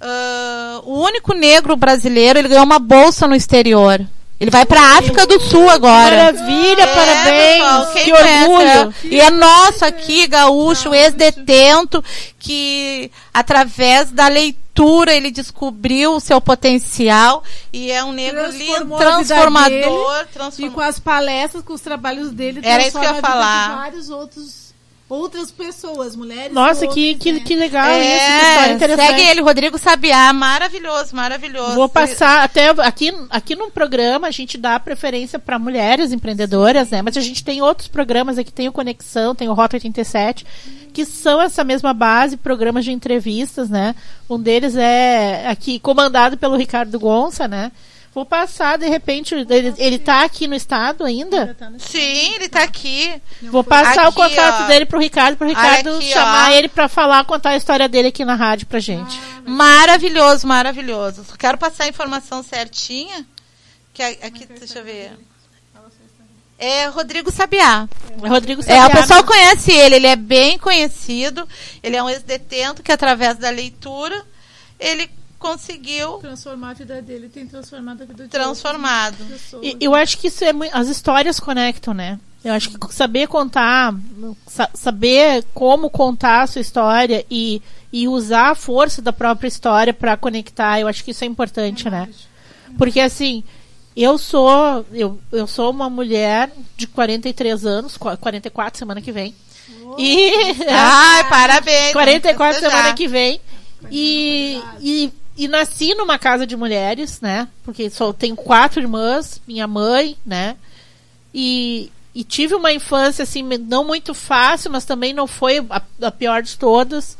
Uh, 0.00 0.82
o 0.84 1.00
único 1.02 1.32
negro 1.32 1.76
brasileiro, 1.76 2.38
ele 2.38 2.48
ganhou 2.48 2.64
uma 2.64 2.78
bolsa 2.78 3.26
no 3.26 3.34
exterior. 3.34 4.06
Ele 4.38 4.50
vai 4.50 4.66
para 4.66 4.80
a 4.80 4.98
África 4.98 5.26
do 5.26 5.40
Sul 5.40 5.68
agora. 5.70 6.24
Maravilha, 6.24 6.82
é, 6.82 6.94
parabéns. 6.94 7.64
Pessoal, 7.64 8.04
que 8.04 8.12
orgulho. 8.12 8.94
É. 9.04 9.06
E 9.06 9.20
é 9.20 9.30
nosso 9.30 9.84
aqui, 9.84 10.26
gaúcho, 10.26 10.94
ex-detento, 10.94 12.04
que 12.38 13.10
através 13.32 14.10
da 14.12 14.28
leitura 14.28 15.14
ele 15.14 15.30
descobriu 15.30 16.16
o 16.16 16.20
seu 16.20 16.38
potencial 16.38 17.42
e 17.72 17.90
é 17.90 18.04
um 18.04 18.12
negro 18.12 18.46
lindo, 18.50 18.94
transformador, 18.98 20.26
transformador. 20.30 20.58
E 20.58 20.70
com 20.70 20.80
as 20.82 21.00
palestras, 21.00 21.64
com 21.64 21.72
os 21.72 21.80
trabalhos 21.80 22.30
dele, 22.30 22.60
era 22.62 22.86
isso 22.86 23.00
que 23.00 23.06
eu 23.06 23.14
ia 23.14 23.22
falar. 23.22 23.76
vários 23.76 24.10
outros 24.10 24.65
outras 25.08 25.50
pessoas, 25.50 26.16
mulheres. 26.16 26.52
Nossa, 26.52 26.86
homens, 26.86 26.94
que, 26.94 27.14
que, 27.14 27.32
né? 27.32 27.40
que 27.40 27.54
legal 27.54 27.86
é, 27.86 28.16
isso, 28.16 28.26
que 28.26 28.48
história 28.48 28.72
interessante. 28.74 29.06
Segue 29.06 29.22
ele, 29.30 29.40
Rodrigo 29.40 29.78
Sabiá, 29.78 30.32
maravilhoso, 30.32 31.14
maravilhoso. 31.14 31.74
Vou 31.74 31.88
passar 31.88 32.42
até 32.42 32.70
aqui, 32.70 33.12
aqui 33.30 33.54
no 33.54 33.70
programa 33.70 34.26
a 34.26 34.30
gente 34.30 34.58
dá 34.58 34.78
preferência 34.80 35.38
para 35.38 35.58
mulheres 35.58 36.12
empreendedoras, 36.12 36.90
né? 36.90 37.02
Mas 37.02 37.16
a 37.16 37.20
gente 37.20 37.44
tem 37.44 37.62
outros 37.62 37.88
programas 37.88 38.36
aqui, 38.36 38.52
tem 38.52 38.68
o 38.68 38.72
Conexão, 38.72 39.34
tem 39.34 39.48
o 39.48 39.54
Rota 39.54 39.76
87, 39.76 40.44
que 40.92 41.04
são 41.04 41.40
essa 41.40 41.62
mesma 41.62 41.92
base, 41.92 42.36
programas 42.36 42.84
de 42.84 42.90
entrevistas, 42.90 43.70
né? 43.70 43.94
Um 44.28 44.40
deles 44.40 44.74
é 44.74 45.46
aqui 45.46 45.78
comandado 45.78 46.36
pelo 46.36 46.56
Ricardo 46.56 46.98
Gonça, 46.98 47.46
né? 47.46 47.70
Vou 48.16 48.24
passar, 48.24 48.78
de 48.78 48.88
repente, 48.88 49.34
ele, 49.34 49.74
ele 49.76 49.98
tá 49.98 50.24
aqui 50.24 50.48
no 50.48 50.54
estado 50.54 51.04
ainda? 51.04 51.54
Sim, 51.78 52.34
ele 52.36 52.48
tá 52.48 52.62
aqui. 52.62 53.20
Vou 53.42 53.62
passar 53.62 54.06
aqui, 54.06 54.08
o 54.08 54.12
contato 54.14 54.62
ó. 54.62 54.66
dele 54.68 54.86
pro 54.86 54.98
Ricardo, 54.98 55.36
pro 55.36 55.46
Ricardo 55.46 55.96
aqui, 55.96 56.06
chamar 56.06 56.50
ó. 56.50 56.54
ele 56.54 56.66
para 56.66 56.88
falar, 56.88 57.22
contar 57.26 57.50
a 57.50 57.56
história 57.58 57.86
dele 57.86 58.08
aqui 58.08 58.24
na 58.24 58.34
rádio 58.34 58.68
pra 58.68 58.80
gente. 58.80 59.20
Ah, 59.20 59.42
maravilhoso, 59.50 60.46
maravilhoso. 60.46 61.26
Quero 61.38 61.58
passar 61.58 61.84
a 61.84 61.88
informação 61.88 62.42
certinha. 62.42 63.26
Que 63.92 64.02
aqui, 64.02 64.46
deixa 64.46 64.78
eu 64.78 64.84
ver. 64.86 65.12
É 66.58 66.86
Rodrigo 66.86 67.30
Sabiá. 67.30 67.86
É 68.22 68.28
Rodrigo 68.28 68.62
Sabiá. 68.62 68.84
É, 68.84 68.86
o 68.86 68.90
pessoal 68.92 69.24
conhece 69.24 69.72
ele, 69.72 69.96
ele 69.96 70.06
é 70.06 70.16
bem 70.16 70.58
conhecido. 70.58 71.46
Ele 71.82 71.96
é 71.96 72.02
um 72.02 72.08
ex-detento 72.08 72.82
que, 72.82 72.92
através 72.92 73.36
da 73.36 73.50
leitura, 73.50 74.24
ele 74.80 75.06
conseguiu 75.38 76.18
transformar 76.18 76.70
a 76.70 76.74
vida 76.74 77.02
dele, 77.02 77.28
tem 77.28 77.46
transformado 77.46 78.02
a 78.02 78.06
vida 78.06 78.24
de 78.24 78.30
transformado. 78.30 79.16
E, 79.62 79.76
eu 79.80 79.94
acho 79.94 80.18
que 80.18 80.28
isso 80.28 80.44
é 80.44 80.52
as 80.72 80.88
histórias 80.88 81.38
conectam, 81.38 81.94
né? 81.94 82.18
Eu 82.44 82.52
acho 82.52 82.70
que 82.70 82.94
saber 82.94 83.26
contar, 83.26 83.92
saber 84.72 85.44
como 85.52 85.90
contar 85.90 86.42
a 86.42 86.46
sua 86.46 86.60
história 86.60 87.24
e, 87.28 87.60
e 87.92 88.06
usar 88.06 88.50
a 88.50 88.54
força 88.54 89.02
da 89.02 89.12
própria 89.12 89.48
história 89.48 89.92
para 89.92 90.16
conectar, 90.16 90.78
eu 90.78 90.86
acho 90.86 91.02
que 91.02 91.10
isso 91.10 91.24
é 91.24 91.26
importante, 91.26 91.88
é 91.88 91.90
né? 91.90 92.08
Porque 92.78 93.00
assim, 93.00 93.42
eu 93.96 94.16
sou 94.16 94.86
eu, 94.92 95.18
eu 95.32 95.46
sou 95.46 95.70
uma 95.70 95.90
mulher 95.90 96.52
de 96.76 96.86
43 96.86 97.66
anos, 97.66 97.96
44 97.96 98.78
semana 98.78 99.00
que 99.00 99.10
vem. 99.10 99.34
Oh. 99.84 99.96
E 99.98 100.32
ai, 100.68 101.28
parabéns. 101.28 101.92
44 101.94 102.60
semana 102.60 102.94
que 102.94 103.08
vem. 103.08 103.40
E, 103.90 104.60
e 104.80 105.12
e 105.36 105.46
nasci 105.46 105.94
numa 105.94 106.18
casa 106.18 106.46
de 106.46 106.56
mulheres, 106.56 107.20
né? 107.20 107.48
Porque 107.62 107.90
só 107.90 108.12
tenho 108.12 108.34
quatro 108.34 108.80
irmãs, 108.80 109.40
minha 109.46 109.66
mãe, 109.66 110.16
né? 110.24 110.56
E, 111.34 111.92
e 112.14 112.24
tive 112.24 112.54
uma 112.54 112.72
infância 112.72 113.22
assim 113.22 113.42
não 113.42 113.84
muito 113.84 114.14
fácil, 114.14 114.70
mas 114.70 114.86
também 114.86 115.12
não 115.12 115.26
foi 115.26 115.58
a, 115.68 115.82
a 116.02 116.10
pior 116.10 116.42
de 116.42 116.56
todas. 116.56 117.18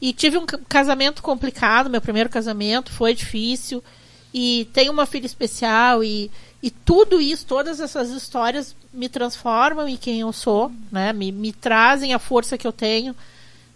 E 0.00 0.12
tive 0.12 0.38
um 0.38 0.46
casamento 0.46 1.22
complicado, 1.22 1.90
meu 1.90 2.00
primeiro 2.00 2.30
casamento 2.30 2.92
foi 2.92 3.14
difícil. 3.14 3.82
E 4.32 4.68
tenho 4.72 4.92
uma 4.92 5.06
filha 5.06 5.26
especial 5.26 6.04
e, 6.04 6.30
e 6.62 6.70
tudo 6.70 7.20
isso, 7.20 7.46
todas 7.46 7.80
essas 7.80 8.10
histórias 8.10 8.76
me 8.92 9.08
transformam 9.08 9.88
em 9.88 9.96
quem 9.96 10.20
eu 10.20 10.32
sou, 10.32 10.70
né? 10.92 11.12
Me, 11.12 11.32
me 11.32 11.52
trazem 11.52 12.14
a 12.14 12.18
força 12.18 12.56
que 12.56 12.66
eu 12.66 12.72
tenho 12.72 13.16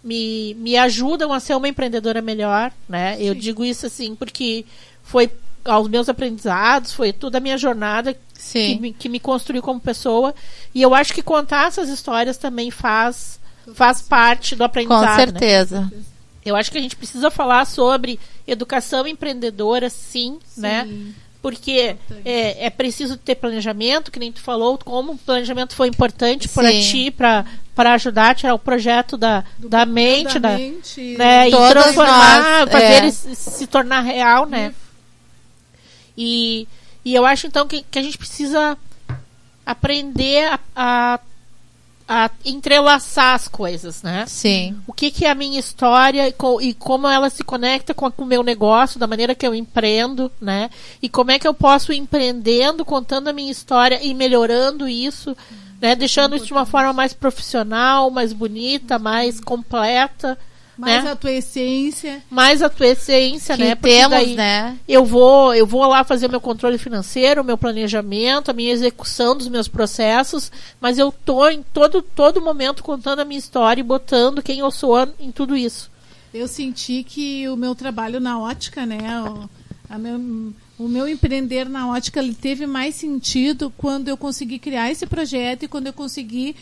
me, 0.02 0.54
me 0.54 0.76
ajudam 0.76 1.32
a 1.32 1.40
ser 1.40 1.54
uma 1.54 1.68
empreendedora 1.68 2.22
melhor, 2.22 2.72
né? 2.88 3.16
Sim. 3.16 3.24
Eu 3.24 3.34
digo 3.34 3.64
isso 3.64 3.86
assim 3.86 4.14
porque 4.14 4.64
foi 5.02 5.30
aos 5.64 5.88
meus 5.88 6.08
aprendizados, 6.08 6.92
foi 6.92 7.12
toda 7.12 7.38
a 7.38 7.40
minha 7.40 7.58
jornada 7.58 8.16
Sim. 8.34 8.74
que 8.74 8.80
me, 8.80 8.92
que 8.92 9.08
me 9.08 9.20
construiu 9.20 9.62
como 9.62 9.78
pessoa. 9.78 10.34
E 10.74 10.80
eu 10.80 10.94
acho 10.94 11.12
que 11.12 11.22
contar 11.22 11.68
essas 11.68 11.88
histórias 11.88 12.38
também 12.38 12.70
faz, 12.70 13.38
faz 13.74 14.00
parte 14.00 14.54
do 14.54 14.58
Com 14.58 14.64
aprendizado. 14.64 15.06
né? 15.06 15.16
certeza. 15.16 15.92
Eu 16.44 16.56
acho 16.56 16.70
que 16.70 16.78
a 16.78 16.80
gente 16.80 16.96
precisa 16.96 17.30
falar 17.30 17.66
sobre 17.66 18.18
educação 18.46 19.06
empreendedora, 19.06 19.90
sim, 19.90 20.38
né? 20.56 20.88
Porque 21.42 21.96
é, 22.24 22.66
é 22.66 22.70
preciso 22.70 23.16
ter 23.16 23.34
planejamento, 23.34 24.10
que 24.10 24.18
nem 24.18 24.30
tu 24.30 24.40
falou, 24.40 24.76
como 24.76 25.12
o 25.12 25.18
planejamento 25.18 25.74
foi 25.74 25.88
importante 25.88 26.46
para 26.48 26.70
ti, 26.70 27.10
para 27.10 27.44
ajudar 27.94 28.30
a 28.30 28.34
tirar 28.34 28.54
o 28.54 28.58
projeto 28.58 29.16
da, 29.16 29.42
da 29.58 29.86
mente, 29.86 30.38
da, 30.38 30.56
mente, 30.56 31.16
né? 31.16 31.48
E 31.48 31.50
transformar, 31.50 32.60
nós, 32.60 32.70
fazer 32.70 32.84
é. 32.84 32.96
ele 32.98 33.12
se, 33.12 33.34
se 33.34 33.66
tornar 33.66 34.02
real, 34.02 34.44
né? 34.44 34.74
E, 36.16 36.68
e 37.02 37.14
eu 37.14 37.24
acho 37.24 37.46
então 37.46 37.66
que, 37.66 37.82
que 37.90 37.98
a 37.98 38.02
gente 38.02 38.18
precisa 38.18 38.76
aprender 39.64 40.44
a, 40.44 40.60
a, 40.76 41.20
a 42.12 42.28
entrelaçar 42.44 43.36
as 43.36 43.46
coisas, 43.46 44.02
né? 44.02 44.24
Sim. 44.26 44.76
O 44.84 44.92
que, 44.92 45.12
que 45.12 45.24
é 45.24 45.30
a 45.30 45.34
minha 45.34 45.60
história 45.60 46.26
e, 46.26 46.32
co- 46.32 46.60
e 46.60 46.74
como 46.74 47.06
ela 47.06 47.30
se 47.30 47.44
conecta 47.44 47.94
com, 47.94 48.04
a- 48.04 48.10
com 48.10 48.24
o 48.24 48.26
meu 48.26 48.42
negócio, 48.42 48.98
da 48.98 49.06
maneira 49.06 49.32
que 49.32 49.46
eu 49.46 49.54
empreendo, 49.54 50.28
né? 50.40 50.70
E 51.00 51.08
como 51.08 51.30
é 51.30 51.38
que 51.38 51.46
eu 51.46 51.54
posso 51.54 51.92
ir 51.92 51.98
empreendendo, 51.98 52.84
contando 52.84 53.28
a 53.28 53.32
minha 53.32 53.52
história 53.52 54.00
e 54.02 54.12
melhorando 54.12 54.88
isso, 54.88 55.36
né? 55.80 55.94
Deixando 55.94 56.34
isso 56.34 56.46
de 56.46 56.52
uma 56.52 56.66
forma 56.66 56.92
mais 56.92 57.12
profissional, 57.12 58.10
mais 58.10 58.32
bonita, 58.32 58.98
mais 58.98 59.38
completa, 59.40 60.36
mais 60.80 61.04
né? 61.04 61.10
a 61.10 61.16
tua 61.16 61.30
essência. 61.30 62.22
mais 62.30 62.62
a 62.62 62.70
tua 62.70 62.86
essência, 62.86 63.54
Que 63.54 63.62
né? 63.62 63.74
Porque 63.74 63.90
temos, 63.90 64.10
daí 64.10 64.34
né? 64.34 64.78
Eu 64.88 65.04
vou, 65.04 65.54
eu 65.54 65.66
vou 65.66 65.86
lá 65.86 66.02
fazer 66.02 66.26
meu 66.28 66.40
controle 66.40 66.78
financeiro, 66.78 67.44
meu 67.44 67.58
planejamento, 67.58 68.50
a 68.50 68.54
minha 68.54 68.72
execução 68.72 69.36
dos 69.36 69.48
meus 69.48 69.68
processos, 69.68 70.50
mas 70.80 70.98
eu 70.98 71.12
tô 71.12 71.46
em 71.48 71.62
todo 71.62 72.00
todo 72.00 72.40
momento 72.40 72.82
contando 72.82 73.20
a 73.20 73.24
minha 73.26 73.38
história 73.38 73.80
e 73.80 73.84
botando 73.84 74.42
quem 74.42 74.60
eu 74.60 74.70
sou 74.70 75.06
em 75.20 75.30
tudo 75.30 75.54
isso. 75.54 75.90
Eu 76.32 76.48
senti 76.48 77.04
que 77.04 77.46
o 77.48 77.56
meu 77.56 77.74
trabalho 77.74 78.18
na 78.18 78.40
ótica, 78.40 78.86
né, 78.86 78.98
o, 79.90 79.98
meu, 79.98 80.52
o 80.78 80.88
meu 80.88 81.06
empreender 81.06 81.68
na 81.68 81.90
ótica, 81.90 82.20
ele 82.20 82.34
teve 82.34 82.66
mais 82.66 82.94
sentido 82.94 83.70
quando 83.76 84.08
eu 84.08 84.16
consegui 84.16 84.58
criar 84.58 84.90
esse 84.90 85.06
projeto 85.06 85.64
e 85.64 85.68
quando 85.68 85.88
eu 85.88 85.92
consegui 85.92 86.56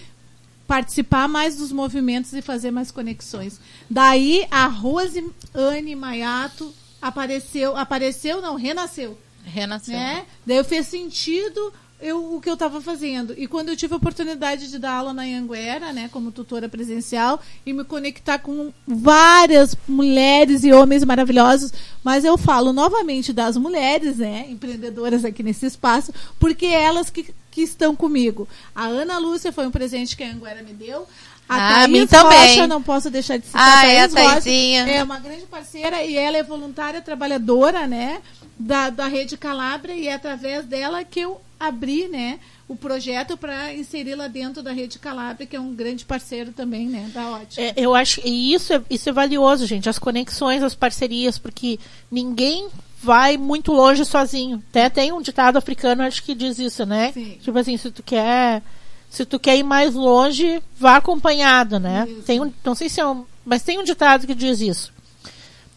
participar 0.68 1.26
mais 1.26 1.56
dos 1.56 1.72
movimentos 1.72 2.34
e 2.34 2.42
fazer 2.42 2.70
mais 2.70 2.90
conexões. 2.90 3.58
Daí 3.88 4.46
a 4.50 4.66
Rose 4.66 5.24
Anne 5.54 5.96
Maiato 5.96 6.72
apareceu, 7.00 7.74
apareceu 7.74 8.42
não, 8.42 8.54
renasceu 8.54 9.18
Renasceu. 9.44 9.94
né? 9.94 10.26
Daí 10.46 10.62
fez 10.62 10.86
sentido 10.86 11.72
eu, 12.00 12.34
o 12.34 12.40
que 12.40 12.48
eu 12.48 12.54
estava 12.54 12.80
fazendo. 12.80 13.34
E 13.36 13.46
quando 13.46 13.70
eu 13.70 13.76
tive 13.76 13.94
a 13.94 13.96
oportunidade 13.96 14.70
de 14.70 14.78
dar 14.78 14.92
aula 14.92 15.12
na 15.12 15.22
Anguera, 15.22 15.92
né, 15.92 16.08
como 16.12 16.30
tutora 16.30 16.68
presencial, 16.68 17.40
e 17.66 17.72
me 17.72 17.84
conectar 17.84 18.38
com 18.38 18.72
várias 18.86 19.76
mulheres 19.88 20.62
e 20.64 20.72
homens 20.72 21.04
maravilhosos, 21.04 21.72
mas 22.04 22.24
eu 22.24 22.38
falo 22.38 22.72
novamente 22.72 23.32
das 23.32 23.56
mulheres, 23.56 24.18
né, 24.18 24.46
empreendedoras 24.48 25.24
aqui 25.24 25.42
nesse 25.42 25.66
espaço, 25.66 26.12
porque 26.38 26.66
é 26.66 26.82
elas 26.82 27.10
que, 27.10 27.34
que 27.50 27.62
estão 27.62 27.96
comigo. 27.96 28.48
A 28.74 28.84
Ana 28.86 29.18
Lúcia 29.18 29.52
foi 29.52 29.66
um 29.66 29.70
presente 29.72 30.16
que 30.16 30.22
a 30.22 30.30
Anguera 30.30 30.62
me 30.62 30.72
deu. 30.72 31.06
A 31.48 31.54
Ah, 31.56 31.58
Thaís 31.74 31.84
a 31.84 31.88
mim 31.88 32.06
também. 32.06 32.48
Rocha, 32.50 32.66
não 32.66 32.82
posso 32.82 33.10
deixar 33.10 33.38
de 33.38 33.46
citar 33.46 33.60
Ah, 33.62 33.80
a 33.80 33.86
é 33.86 34.00
a 34.02 34.08
Thaís 34.08 34.28
Rocha. 34.34 34.50
É 34.50 35.02
uma 35.02 35.18
grande 35.18 35.46
parceira 35.46 36.04
e 36.04 36.14
ela 36.14 36.36
é 36.36 36.42
voluntária 36.42 37.00
trabalhadora, 37.00 37.86
né? 37.86 38.20
Da, 38.58 38.90
da 38.90 39.06
Rede 39.06 39.36
Calabria 39.38 39.94
e 39.94 40.08
é 40.08 40.12
através 40.14 40.66
dela 40.66 41.02
que 41.04 41.20
eu 41.20 41.40
abri, 41.58 42.08
né? 42.08 42.38
O 42.68 42.76
projeto 42.76 43.36
para 43.36 43.74
inserir 43.74 44.14
lá 44.14 44.28
dentro 44.28 44.62
da 44.62 44.72
Rede 44.72 44.98
Calabria, 44.98 45.46
que 45.46 45.56
é 45.56 45.60
um 45.60 45.74
grande 45.74 46.04
parceiro 46.04 46.52
também, 46.52 46.86
né? 46.86 47.10
Da 47.12 47.30
ótica. 47.30 47.62
É, 47.62 47.74
eu 47.76 47.94
acho 47.94 48.20
e 48.24 48.52
isso 48.52 48.72
é, 48.72 48.82
isso 48.90 49.08
é 49.08 49.12
valioso, 49.12 49.66
gente, 49.66 49.88
as 49.88 49.98
conexões, 49.98 50.62
as 50.62 50.74
parcerias, 50.74 51.38
porque 51.38 51.78
ninguém 52.10 52.68
vai 53.02 53.36
muito 53.36 53.72
longe 53.72 54.04
sozinho. 54.04 54.62
Até 54.70 54.90
tem 54.90 55.12
um 55.12 55.22
ditado 55.22 55.56
africano, 55.56 56.02
acho 56.02 56.22
que 56.22 56.34
diz 56.34 56.58
isso, 56.58 56.84
né? 56.84 57.12
Sim. 57.12 57.38
Tipo 57.40 57.58
assim, 57.58 57.76
se 57.76 57.90
tu 57.90 58.02
quer 58.02 58.62
se 59.08 59.24
tu 59.24 59.38
quer 59.38 59.56
ir 59.56 59.62
mais 59.62 59.94
longe, 59.94 60.62
vá 60.78 60.96
acompanhado, 60.96 61.78
né? 61.78 62.06
Isso. 62.08 62.22
Tem 62.22 62.40
um, 62.40 62.52
não 62.62 62.74
sei 62.74 62.88
se 62.88 63.00
é 63.00 63.06
um, 63.06 63.24
mas 63.44 63.62
tem 63.62 63.78
um 63.78 63.84
ditado 63.84 64.26
que 64.26 64.34
diz 64.34 64.60
isso. 64.60 64.92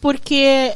Porque 0.00 0.74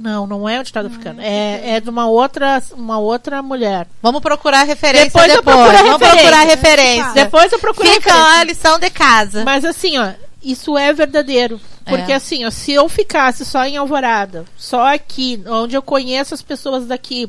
não, 0.00 0.26
não 0.26 0.48
é 0.48 0.58
um 0.58 0.62
ditado 0.62 0.86
africano. 0.86 1.20
É, 1.20 1.76
é 1.76 1.80
de 1.80 1.90
uma 1.90 2.08
outra, 2.08 2.62
uma 2.72 2.98
outra 2.98 3.42
mulher. 3.42 3.86
Vamos 4.02 4.20
procurar 4.20 4.62
referência 4.64 5.06
Depois 5.10 5.26
depois. 5.32 5.36
eu 5.36 5.42
procuro 5.42 5.76
a 5.76 5.82
Vamos 5.82 5.92
referência. 6.00 6.16
procurar 6.22 6.42
referência. 6.46 7.12
Depois 7.12 7.52
eu 7.52 7.58
procuro 7.58 7.88
Fica 7.88 8.10
referência. 8.12 8.40
a 8.40 8.44
lição 8.44 8.78
de 8.78 8.90
casa. 8.90 9.44
Mas 9.44 9.64
assim, 9.64 9.98
ó, 9.98 10.10
isso 10.42 10.76
é 10.78 10.92
verdadeiro. 10.92 11.60
Porque 11.84 12.12
É. 12.12 12.14
assim, 12.16 12.44
ó, 12.46 12.50
se 12.50 12.72
eu 12.72 12.88
ficasse 12.88 13.44
só 13.44 13.64
em 13.64 13.76
Alvorada, 13.76 14.44
só 14.56 14.94
aqui, 14.94 15.42
onde 15.46 15.76
eu 15.76 15.82
conheço 15.82 16.34
as 16.34 16.42
pessoas 16.42 16.86
daqui, 16.86 17.28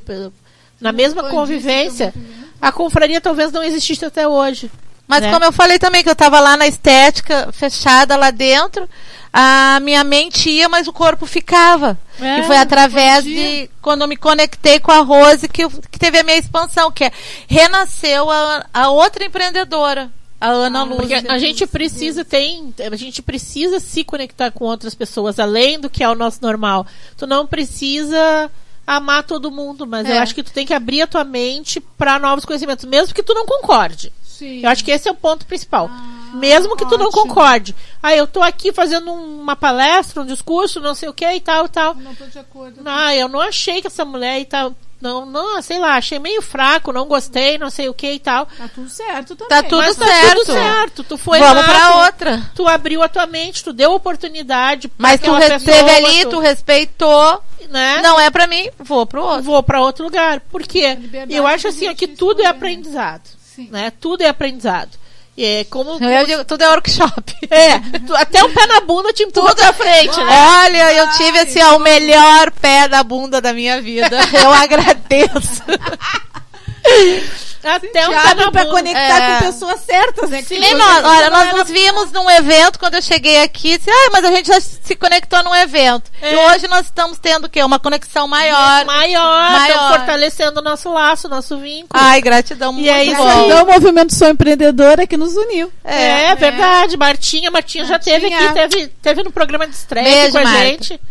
na 0.79 0.91
mesma 0.91 1.23
convivência, 1.29 2.13
a 2.61 2.71
confraria 2.71 3.19
talvez 3.19 3.51
não 3.51 3.63
existisse 3.63 4.05
até 4.05 4.27
hoje. 4.27 4.69
Mas 5.11 5.21
né? 5.23 5.31
como 5.31 5.45
eu 5.45 5.51
falei 5.51 5.77
também, 5.77 6.03
que 6.03 6.09
eu 6.09 6.15
tava 6.15 6.39
lá 6.39 6.55
na 6.57 6.65
estética, 6.67 7.49
fechada 7.51 8.15
lá 8.15 8.31
dentro, 8.31 8.87
a 9.33 9.79
minha 9.81 10.03
mente 10.03 10.49
ia, 10.49 10.67
mas 10.69 10.87
o 10.87 10.93
corpo 10.93 11.25
ficava. 11.25 11.97
É, 12.19 12.39
e 12.39 12.43
foi 12.43 12.57
através 12.57 13.23
de 13.23 13.69
quando 13.81 14.01
eu 14.01 14.07
me 14.07 14.15
conectei 14.17 14.79
com 14.79 14.91
a 14.91 14.99
Rose 15.01 15.47
que, 15.47 15.63
eu- 15.63 15.69
que 15.91 15.99
teve 15.99 16.19
a 16.19 16.23
minha 16.23 16.37
expansão, 16.37 16.91
que 16.91 17.03
é 17.05 17.11
renasceu 17.47 18.29
a, 18.29 18.65
a 18.73 18.89
outra 18.89 19.23
empreendedora, 19.23 20.11
a 20.39 20.47
Ana 20.49 20.83
Luz. 20.83 20.97
Porque 21.01 21.13
a 21.27 21.37
gente 21.37 21.67
precisa 21.67 22.23
tem, 22.25 22.73
a 22.91 22.95
gente 22.95 23.21
precisa 23.21 23.79
se 23.79 24.03
conectar 24.03 24.49
com 24.51 24.65
outras 24.65 24.95
pessoas 24.95 25.39
além 25.39 25.79
do 25.79 25.89
que 25.89 26.03
é 26.03 26.09
o 26.09 26.15
nosso 26.15 26.39
normal. 26.41 26.85
Tu 27.17 27.27
não 27.27 27.45
precisa 27.45 28.49
amar 28.85 29.23
todo 29.23 29.51
mundo, 29.51 29.85
mas 29.87 30.07
eu 30.09 30.15
É. 30.15 30.19
acho 30.19 30.33
que 30.35 30.43
tu 30.43 30.51
tem 30.51 30.65
que 30.65 30.73
abrir 30.73 31.01
a 31.03 31.07
tua 31.07 31.23
mente 31.23 31.79
para 31.79 32.17
novos 32.19 32.43
conhecimentos, 32.45 32.83
mesmo 32.85 33.13
que 33.13 33.23
tu 33.23 33.33
não 33.33 33.45
concorde. 33.45 34.11
Sim. 34.41 34.61
Eu 34.63 34.69
acho 34.71 34.83
que 34.83 34.89
esse 34.89 35.07
é 35.07 35.11
o 35.11 35.15
ponto 35.15 35.45
principal. 35.45 35.87
Ah, 35.93 36.35
Mesmo 36.35 36.75
que 36.75 36.83
tu 36.85 36.97
não 36.97 37.07
ótimo. 37.09 37.27
concorde. 37.27 37.75
Ah, 38.01 38.15
eu 38.15 38.25
tô 38.25 38.41
aqui 38.41 38.73
fazendo 38.73 39.11
um- 39.11 39.41
uma 39.41 39.55
palestra, 39.55 40.23
um 40.23 40.25
discurso, 40.25 40.79
não 40.81 40.95
sei 40.95 41.07
o 41.09 41.13
que 41.13 41.31
e 41.31 41.39
tal 41.39 41.65
e 41.65 41.69
tal. 41.69 41.93
Eu 41.93 42.01
não 42.01 42.15
tô 42.15 42.25
de 42.25 42.39
acordo. 42.39 42.81
Ah, 42.83 43.15
eu 43.15 43.27
não 43.27 43.39
achei 43.39 43.81
que 43.81 43.87
essa 43.87 44.03
mulher 44.03 44.39
e 44.39 44.45
tal. 44.45 44.73
Não, 44.99 45.25
não, 45.25 45.59
sei 45.63 45.79
lá, 45.79 45.95
achei 45.95 46.19
meio 46.19 46.43
fraco, 46.43 46.93
não 46.93 47.07
gostei, 47.07 47.57
não 47.57 47.71
sei 47.71 47.89
o 47.89 47.93
que 47.93 48.11
e 48.13 48.19
tal. 48.19 48.45
Tá 48.45 48.67
tudo 48.73 48.87
certo 48.87 49.35
também. 49.35 49.49
Tá 49.49 49.63
tudo 49.63 49.77
Mas 49.81 49.95
tá 49.95 50.05
certo. 50.05 50.39
tudo 50.41 50.53
certo. 50.53 51.03
Tu 51.03 51.17
foi 51.17 51.39
Vamos 51.39 51.55
lá, 51.55 51.63
pra 51.63 51.79
tu- 51.91 51.97
outra. 51.97 52.51
Tu 52.55 52.67
abriu 52.67 53.01
a 53.03 53.09
tua 53.09 53.25
mente, 53.27 53.63
tu 53.63 53.73
deu 53.73 53.93
oportunidade. 53.93 54.91
Mas 54.99 55.19
tu 55.19 55.35
esteve 55.37 55.89
ali, 55.89 56.25
tu 56.27 56.39
respeitou. 56.39 57.41
né? 57.69 57.99
Não 58.01 58.19
é 58.19 58.29
pra 58.29 58.47
mim, 58.47 58.69
vou 58.79 59.05
pro 59.05 59.23
outro. 59.23 59.43
vou 59.43 59.63
pra 59.63 59.81
outro 59.81 60.03
lugar. 60.03 60.39
Por 60.39 60.63
quê? 60.63 60.97
Eu 61.29 61.45
acho 61.47 61.67
assim, 61.67 61.87
ó, 61.89 61.93
que 61.95 62.07
tudo 62.07 62.41
é 62.41 62.43
né? 62.43 62.49
aprendizado. 62.49 63.21
Sim. 63.65 63.69
Né? 63.71 63.91
Tudo 63.99 64.21
é 64.23 64.27
aprendizado. 64.27 64.89
E 65.37 65.45
É 65.45 65.63
como. 65.65 65.97
Eu 66.03 66.25
digo, 66.25 66.43
tudo 66.45 66.63
é 66.63 66.69
workshop. 66.69 67.33
É, 67.49 67.79
tu- 68.05 68.15
até 68.15 68.43
o 68.43 68.49
pé 68.49 68.65
na 68.67 68.81
bunda 68.81 69.11
te 69.11 69.23
empurra 69.23 69.53
pra 69.55 69.73
frente, 69.73 70.17
né? 70.17 70.63
Olha, 70.65 70.93
eu 70.93 71.09
tive 71.11 71.39
assim, 71.39 71.61
ó, 71.63 71.75
o 71.75 71.79
melhor 71.79 72.49
pé 72.51 72.87
da 72.87 73.03
bunda 73.03 73.41
da 73.41 73.51
minha 73.53 73.81
vida. 73.81 74.17
Eu 74.41 74.53
agradeço. 74.53 75.63
Até 77.63 78.07
na 78.07 78.31
abre 78.31 78.51
pra 78.51 78.65
conectar 78.65 78.99
É. 78.99 79.39
com 79.39 79.45
pessoas 79.45 79.81
certas, 79.81 80.29
né? 80.29 80.41
Você- 80.41 80.73
nós, 80.73 81.05
olha, 81.05 81.29
nós 81.29 81.47
não 81.49 81.57
nos 81.59 81.69
vimos 81.69 82.11
num 82.11 82.29
evento 82.29 82.79
quando 82.79 82.95
eu 82.95 83.01
cheguei 83.01 83.41
aqui. 83.43 83.77
Disse, 83.77 83.89
ah, 83.91 84.09
mas 84.11 84.25
a 84.25 84.31
gente 84.31 84.47
já 84.47 84.59
se 84.59 84.95
conectou 84.95 85.43
num 85.43 85.53
evento. 85.55 86.09
É. 86.21 86.33
E 86.33 86.35
hoje 86.35 86.67
nós 86.67 86.85
estamos 86.85 87.19
tendo 87.19 87.45
o 87.45 87.49
quê? 87.49 87.63
Uma 87.63 87.79
conexão 87.79 88.27
maior. 88.27 88.85
Maior, 88.85 89.51
Maior. 89.51 89.67
estamos 89.69 89.87
fortalecendo 89.97 90.59
o 90.59 90.63
nosso 90.63 90.91
laço, 90.91 91.27
o 91.27 91.29
nosso 91.29 91.57
vínculo. 91.57 91.89
Ai, 91.93 92.21
gratidão 92.21 92.73
muito 92.73 92.89
é 92.89 93.03
isso 93.05 93.21
aí. 93.21 93.45
Então, 93.45 93.63
o 93.63 93.67
movimento 93.71 94.15
Sou 94.15 94.27
Empreendedora 94.29 95.05
que 95.05 95.17
nos 95.17 95.35
uniu. 95.35 95.71
É, 95.83 96.25
É. 96.31 96.35
verdade. 96.35 96.97
Martinha, 96.97 97.51
Martinha 97.51 97.85
já 97.85 97.99
teve 97.99 98.29
Martinha. 98.29 98.49
aqui, 98.51 98.59
teve, 98.69 98.87
teve 99.01 99.23
no 99.23 99.31
programa 99.31 99.67
de 99.67 99.75
estreia 99.75 100.03
Beijo, 100.03 100.31
com 100.31 100.37
a 100.39 100.43
Marta. 100.43 100.59
gente. 100.63 101.01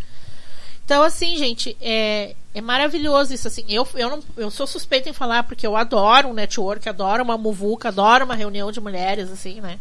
Então, 0.85 1.03
assim, 1.03 1.37
gente, 1.37 1.77
é, 1.81 2.35
é 2.55 2.61
maravilhoso 2.61 3.33
isso. 3.33 3.47
Assim, 3.49 3.65
eu, 3.69 3.87
eu, 3.95 4.11
não, 4.11 4.21
eu 4.37 4.51
sou 4.51 4.67
suspeita 4.67 5.09
em 5.09 5.13
falar 5.13 5.45
porque 5.45 5.67
eu 5.67 5.77
adoro 5.77 6.29
um 6.29 6.33
network, 6.35 6.89
adoro 6.89 7.23
uma 7.23 7.39
muvuca, 7.39 7.89
adoro 7.89 8.25
uma 8.25 8.35
reunião 8.35 8.73
de 8.73 8.81
mulheres, 8.81 9.31
assim, 9.31 9.61
né? 9.61 9.79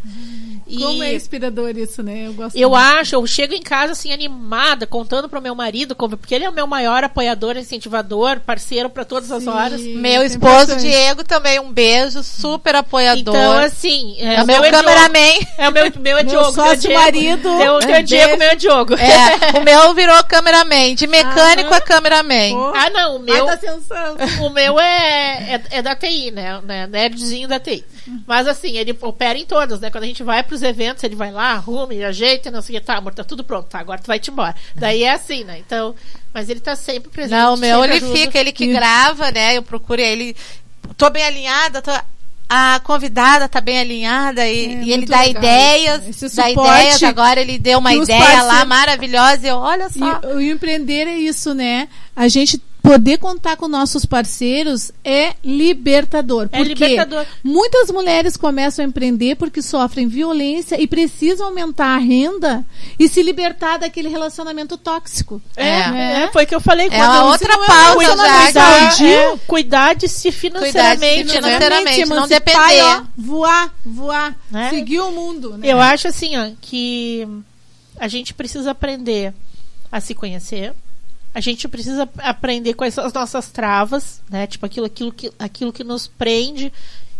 E 0.68 0.78
Como 0.80 1.04
é 1.04 1.14
inspirador 1.16 1.76
isso, 1.78 2.04
né? 2.04 2.28
Eu 2.28 2.34
gosto 2.34 2.56
eu 2.56 2.70
muito. 2.70 2.82
acho, 2.84 3.16
eu 3.16 3.26
chego 3.26 3.54
em 3.54 3.62
casa 3.62 3.94
assim 3.94 4.12
animada, 4.14 4.86
contando 4.86 5.28
pro 5.28 5.42
meu 5.42 5.56
marido, 5.56 5.96
como- 5.96 6.16
porque 6.18 6.36
ele 6.36 6.46
é 6.46 6.50
o 6.50 6.54
meu 6.54 6.68
maior 6.68 7.04
apoiador, 7.04 7.58
incentivador, 7.58 8.40
parceiro 8.42 8.90
para 8.90 9.04
todas 9.06 9.32
as 9.32 9.44
Sim, 9.44 9.50
horas. 9.50 9.82
Meu 9.82 10.22
isso 10.24 10.36
é 10.36 10.38
esposo 10.38 10.54
importante. 10.74 10.82
Diego 10.82 11.24
também, 11.24 11.60
um 11.60 11.72
beijo, 11.72 12.22
super 12.24 12.76
apoiador. 12.76 13.36
Então, 13.36 13.58
assim, 13.60 14.16
é, 14.20 14.36
é 14.36 14.44
o 14.44 14.46
meu 14.46 14.64
é 14.64 14.70
cameraman. 14.72 15.20
É 15.58 15.70
o 15.70 15.72
meu, 15.72 15.92
meu 16.00 16.18
é 16.18 16.24
Meu 16.24 16.32
Diogo. 16.32 16.52
teu 16.54 16.64
é 16.64 16.68
sócio 16.68 16.82
Diego. 16.90 17.02
marido. 17.02 17.42
Teu, 17.58 17.58
teu 17.58 17.82
é 17.82 17.86
Beijo. 17.94 18.04
Diego, 18.08 18.38
meu 18.38 18.50
é 18.50 18.56
Diogo. 18.56 18.94
É, 18.96 19.60
o 19.60 19.64
meu 19.66 19.94
virou 19.94 20.24
cameraman. 20.26 20.94
De 20.96 21.08
mecânico 21.08 21.70
Aham. 21.70 21.78
a 21.78 21.82
cameraman. 21.82 22.59
Ah, 22.76 22.90
não, 22.90 23.16
o 23.18 23.20
meu, 23.20 23.48
ascensão. 23.50 24.18
o 24.46 24.50
meu 24.50 24.80
é, 24.80 25.56
é, 25.56 25.62
é 25.78 25.82
da 25.82 25.96
TI, 25.96 26.32
né? 26.32 26.62
né? 26.64 26.88
Nerdzinho 26.88 27.48
da 27.48 27.60
TI. 27.60 27.84
Mas 28.26 28.48
assim, 28.48 28.78
ele 28.78 28.98
opera 29.02 29.38
em 29.38 29.46
todas, 29.46 29.80
né? 29.80 29.90
Quando 29.90 30.04
a 30.04 30.08
gente 30.08 30.24
vai 30.24 30.44
pros 30.44 30.62
eventos, 30.64 31.04
ele 31.04 31.16
vai 31.16 31.32
lá, 31.32 31.52
arruma, 31.52 31.94
ele 31.94 32.04
ajeita, 32.04 32.52
não 32.52 32.62
sei 32.62 32.78
o 32.78 32.80
que, 32.80 32.86
tá, 32.86 32.98
amor, 32.98 33.14
tá 33.14 33.24
tudo 33.24 33.44
pronto, 33.44 33.68
tá, 33.68 33.80
agora 33.80 34.02
tu 34.02 34.08
vai 34.08 34.20
te 34.20 34.32
embora. 34.32 34.56
Daí 34.76 35.04
é 35.04 35.12
assim, 35.14 35.44
né? 35.44 35.60
Então, 35.60 35.96
mas 36.34 36.50
ele 36.50 36.60
tá 36.60 36.76
sempre 36.76 37.10
presente. 37.10 37.38
Não, 37.38 37.54
o 37.54 37.58
meu 37.58 37.84
ele 37.84 37.94
ajuda. 37.94 38.16
fica, 38.16 38.40
ele 38.40 38.52
que 38.52 38.68
grava, 38.68 39.32
né? 39.32 39.58
Eu 39.58 39.64
procuro 39.64 40.02
ele. 40.02 40.36
Tô 40.98 41.10
bem 41.10 41.24
alinhada, 41.24 41.82
tô- 41.82 41.92
a 42.50 42.82
convidada 42.84 43.48
tá 43.48 43.62
bem 43.62 43.80
alinhada 43.80 44.48
e, 44.48 44.66
É, 44.66 44.84
e 44.84 44.92
ele 44.92 45.06
dá 45.06 45.22
legal 45.22 45.44
ideias. 45.44 46.08
Esse 46.08 46.36
dá 46.36 46.50
ideias. 46.50 47.04
Agora 47.04 47.40
ele 47.40 47.60
deu 47.60 47.78
uma 47.78 47.94
ideia 47.94 48.42
lá 48.42 48.66
maravilhosa. 48.66 49.46
E 49.46 49.50
eu, 49.50 49.58
olha 49.58 49.88
só. 49.90 50.20
E, 50.24 50.34
o 50.34 50.42
empreender 50.42 51.08
é 51.08 51.16
isso, 51.16 51.54
né? 51.54 51.88
A 52.16 52.28
gente 52.28 52.60
poder 52.82 53.18
contar 53.18 53.58
com 53.58 53.68
nossos 53.68 54.06
parceiros 54.06 54.92
é 55.04 55.34
libertador. 55.44 56.48
É 56.52 56.58
porque 56.64 56.74
libertador. 56.74 57.26
muitas 57.44 57.92
mulheres 57.92 58.38
começam 58.38 58.84
a 58.84 58.88
empreender 58.88 59.36
porque 59.36 59.62
sofrem 59.62 60.08
violência 60.08 60.82
e 60.82 60.88
precisam 60.88 61.48
aumentar 61.48 61.96
a 61.96 61.98
renda 61.98 62.66
e 62.98 63.08
se 63.10 63.22
libertar 63.22 63.78
daquele 63.78 64.08
relacionamento 64.10 64.78
tóxico. 64.78 65.42
É, 65.56 65.90
né? 65.92 66.24
é, 66.24 66.32
foi 66.32 66.46
o 66.46 66.48
que 66.48 66.56
eu 66.56 66.62
falei. 66.62 66.88
É 66.88 66.90
quando 66.90 67.10
uma 67.12 67.18
eu- 67.18 67.26
outra 67.26 67.54
não 67.56 67.64
é 67.64 67.68
pauta 67.68 67.96
cuidar- 67.96 68.16
já, 68.16 68.44
cuidar, 68.46 68.98
que- 68.98 69.14
é, 69.14 69.38
cuidar 69.46 69.96
de 69.96 70.08
si 70.08 70.32
financeiramente, 70.32 71.00
Cuidar 71.16 71.24
de 71.24 71.32
si 71.32 71.42
né? 71.42 71.42
financeiramente. 71.60 72.06
não 72.06 72.18
emancipar 72.18 72.70
depender. 72.70 72.82
ó, 72.84 73.02
voar, 73.18 73.76
voar, 73.86 74.36
Né? 74.50 74.70
seguir 74.70 75.00
o 75.02 75.12
mundo. 75.12 75.58
Né? 75.58 75.68
Eu 75.68 75.80
acho 75.80 76.08
assim, 76.08 76.38
ó, 76.38 76.50
que 76.62 77.28
a 78.00 78.08
gente 78.08 78.34
precisa 78.34 78.72
aprender 78.72 79.34
a 79.92 80.00
se 80.00 80.16
conhecer. 80.16 80.74
A 81.34 81.40
gente 81.40 81.68
precisa 81.68 82.10
aprender 82.18 82.74
quais 82.74 82.94
são 82.94 83.06
as 83.06 83.14
nossas 83.14 83.50
travas, 83.50 84.22
né? 84.30 84.48
Tipo 84.48 84.66
aquilo, 84.66 84.86
aquilo, 84.86 85.12
que, 85.12 85.32
aquilo 85.38 85.72
que 85.72 85.84
nos 85.84 86.08
prende 86.08 86.72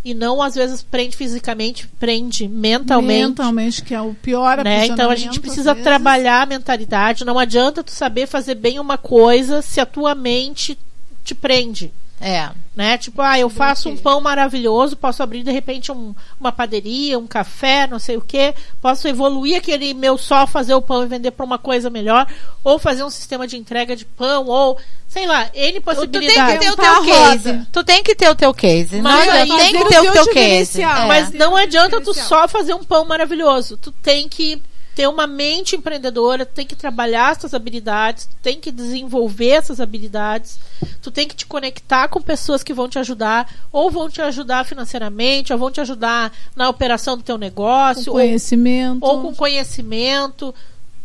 e 0.04 0.14
não 0.14 0.42
às 0.42 0.56
vezes 0.56 0.82
prende 0.82 1.16
fisicamente, 1.16 1.88
prende 2.00 2.48
mentalmente. 2.48 3.28
mentalmente, 3.28 3.84
que 3.84 3.94
é 3.94 4.02
o 4.02 4.14
pior 4.14 4.64
né? 4.64 4.88
Então 4.88 5.10
a 5.10 5.16
gente 5.16 5.40
precisa 5.40 5.76
trabalhar 5.76 6.44
a 6.44 6.46
mentalidade. 6.46 7.26
Não 7.26 7.38
adianta 7.38 7.84
tu 7.84 7.92
saber 7.92 8.28
fazer 8.28 8.56
bem 8.56 8.80
uma 8.80 8.98
coisa 8.98 9.62
se 9.62 9.80
a 9.80 9.86
tua 9.86 10.16
mente 10.16 10.78
te 11.24 11.36
prende. 11.36 11.92
É. 12.22 12.50
Né? 12.76 12.98
Tipo, 12.98 13.22
ah, 13.22 13.38
eu 13.38 13.50
faço 13.50 13.90
um 13.90 13.98
pão 13.98 14.22
maravilhoso, 14.22 14.96
posso 14.96 15.22
abrir 15.22 15.44
de 15.44 15.52
repente 15.52 15.92
um- 15.92 16.14
uma 16.40 16.52
padaria, 16.52 17.20
um 17.20 17.28
café, 17.28 17.88
não 17.88 18.00
sei 18.00 18.16
o 18.16 18.22
que, 18.22 18.54
posso 18.82 19.08
evoluir 19.08 19.58
aquele 19.58 19.94
meu 19.94 20.18
só 20.18 20.48
fazer 20.48 20.74
o 20.74 20.82
pão 20.82 21.04
e 21.04 21.08
vender 21.08 21.32
para 21.32 21.46
uma 21.46 21.58
coisa 21.58 21.90
melhor, 21.90 22.26
ou 22.64 22.80
fazer 22.80 23.04
um 23.04 23.10
sistema 23.10 23.46
de 23.48 23.58
entrega 23.58 23.96
de 23.96 24.06
pão, 24.06 24.46
ou 24.48 24.78
sei 25.10 25.26
lá, 25.28 25.50
N 25.54 25.72
Tu 25.72 25.72
tem 25.74 25.82
possibilidades. 25.82 26.54
que 26.60 26.66
ter 26.66 26.72
o 26.72 26.76
teu 26.78 27.02
case. 27.04 27.52
roda. 27.52 27.68
Tu 27.72 27.84
tem 27.84 28.04
que 28.04 28.16
ter 28.16 28.30
o 28.30 28.36
teu 28.36 28.54
case. 28.54 29.02
Mas 29.02 29.26
não, 29.28 29.34
aí- 29.34 29.48
tem 29.50 29.74
que 29.74 29.86
ter 29.86 30.00
o 30.00 30.04
teu 30.04 30.14
teu 30.14 30.34
case. 30.34 30.82
É. 30.82 30.86
Mas 31.06 31.32
não 31.32 31.56
adianta 31.58 32.00
tu 32.00 32.14
só 32.14 32.48
fazer 32.48 32.74
um 32.74 32.84
pão 32.84 33.04
maravilhoso. 33.06 33.76
Tu 33.78 33.92
tem 33.92 34.30
que 34.30 34.62
ter 35.00 35.08
uma 35.08 35.26
mente 35.26 35.78
empreendedora, 35.78 36.46
tu 36.46 36.54
tem 36.54 36.68
que 36.68 36.76
trabalhar 36.76 37.32
essas 37.32 37.54
habilidades, 37.54 38.26
tu 38.26 38.36
tem 38.42 38.60
que 38.60 38.70
desenvolver 38.70 39.52
essas 39.52 39.80
habilidades, 39.80 40.60
tu 41.02 41.10
tem 41.10 41.26
que 41.26 41.38
te 41.38 41.46
conectar 41.46 42.10
com 42.10 42.22
pessoas 42.22 42.64
que 42.64 42.74
vão 42.74 42.90
te 42.90 43.00
ajudar, 43.00 43.50
ou 43.72 43.90
vão 43.90 44.10
te 44.10 44.22
ajudar 44.22 44.66
financeiramente, 44.66 45.54
ou 45.54 45.60
vão 45.60 45.72
te 45.72 45.80
ajudar 45.80 46.34
na 46.54 46.68
operação 46.68 47.16
do 47.16 47.24
teu 47.24 47.36
Com 47.36 47.40
negócio, 47.40 48.12
ou, 48.12 48.20
conhecimento. 48.20 49.06
ou 49.06 49.22
com 49.22 49.34
conhecimento. 49.34 50.54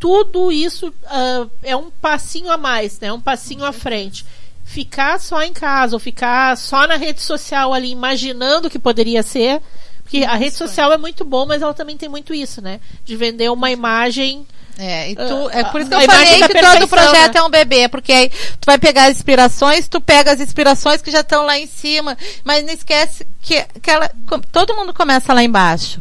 Tudo 0.01 0.51
isso 0.51 0.93
ah, 1.07 1.47
é 1.63 1.77
um 1.77 1.89
passinho 1.89 2.51
a 2.51 2.57
mais, 2.57 2.99
né? 2.99 3.13
Um 3.13 3.21
passinho 3.21 3.65
à 3.65 3.71
frente. 3.71 4.27
Ficar 4.65 5.21
só 5.21 5.41
em 5.41 5.53
casa, 5.53 5.95
ou 5.95 6.01
ficar 6.01 6.57
só 6.57 6.85
na 6.89 6.97
rede 6.97 7.23
social 7.23 7.73
ali, 7.73 7.93
imaginando 7.93 8.67
o 8.67 8.71
que 8.71 8.79
poderia 8.81 9.23
ser. 9.23 9.63
Porque 10.05 10.23
a 10.23 10.37
rede 10.37 10.55
social 10.55 10.93
é 10.93 10.97
muito 10.97 11.25
bom, 11.25 11.45
mas 11.45 11.63
ela 11.63 11.75
também 11.75 11.97
tem 11.97 12.09
muito 12.09 12.33
isso, 12.33 12.63
né? 12.63 12.79
De 13.05 13.17
vender 13.17 13.51
uma 13.51 13.71
imagem. 13.71 14.47
É, 14.79 15.11
e 15.11 15.17
tu, 15.17 15.51
é 15.51 15.65
por 15.65 15.81
isso 15.81 15.91
que 15.91 15.97
eu 15.97 16.01
falei 16.01 16.43
que 16.43 16.61
todo 16.61 16.89
projeto 16.89 17.35
né? 17.35 17.41
é 17.41 17.43
um 17.43 17.51
bebê, 17.51 17.89
porque 17.89 18.13
aí 18.13 18.29
tu 18.29 18.67
vai 18.67 18.77
pegar 18.77 19.05
as 19.05 19.17
inspirações, 19.17 19.87
tu 19.87 20.01
pega 20.01 20.33
as 20.33 20.41
inspirações 20.41 21.01
que 21.01 21.13
já 21.13 21.21
estão 21.21 21.45
lá 21.47 21.57
em 21.57 21.67
cima, 21.67 22.19
mas 22.43 22.65
não 22.65 22.73
esquece 22.73 23.25
que, 23.41 23.65
que 23.81 23.91
ela, 23.91 24.11
todo 24.51 24.75
mundo 24.75 24.93
começa 24.93 25.33
lá 25.33 25.45
embaixo. 25.45 26.01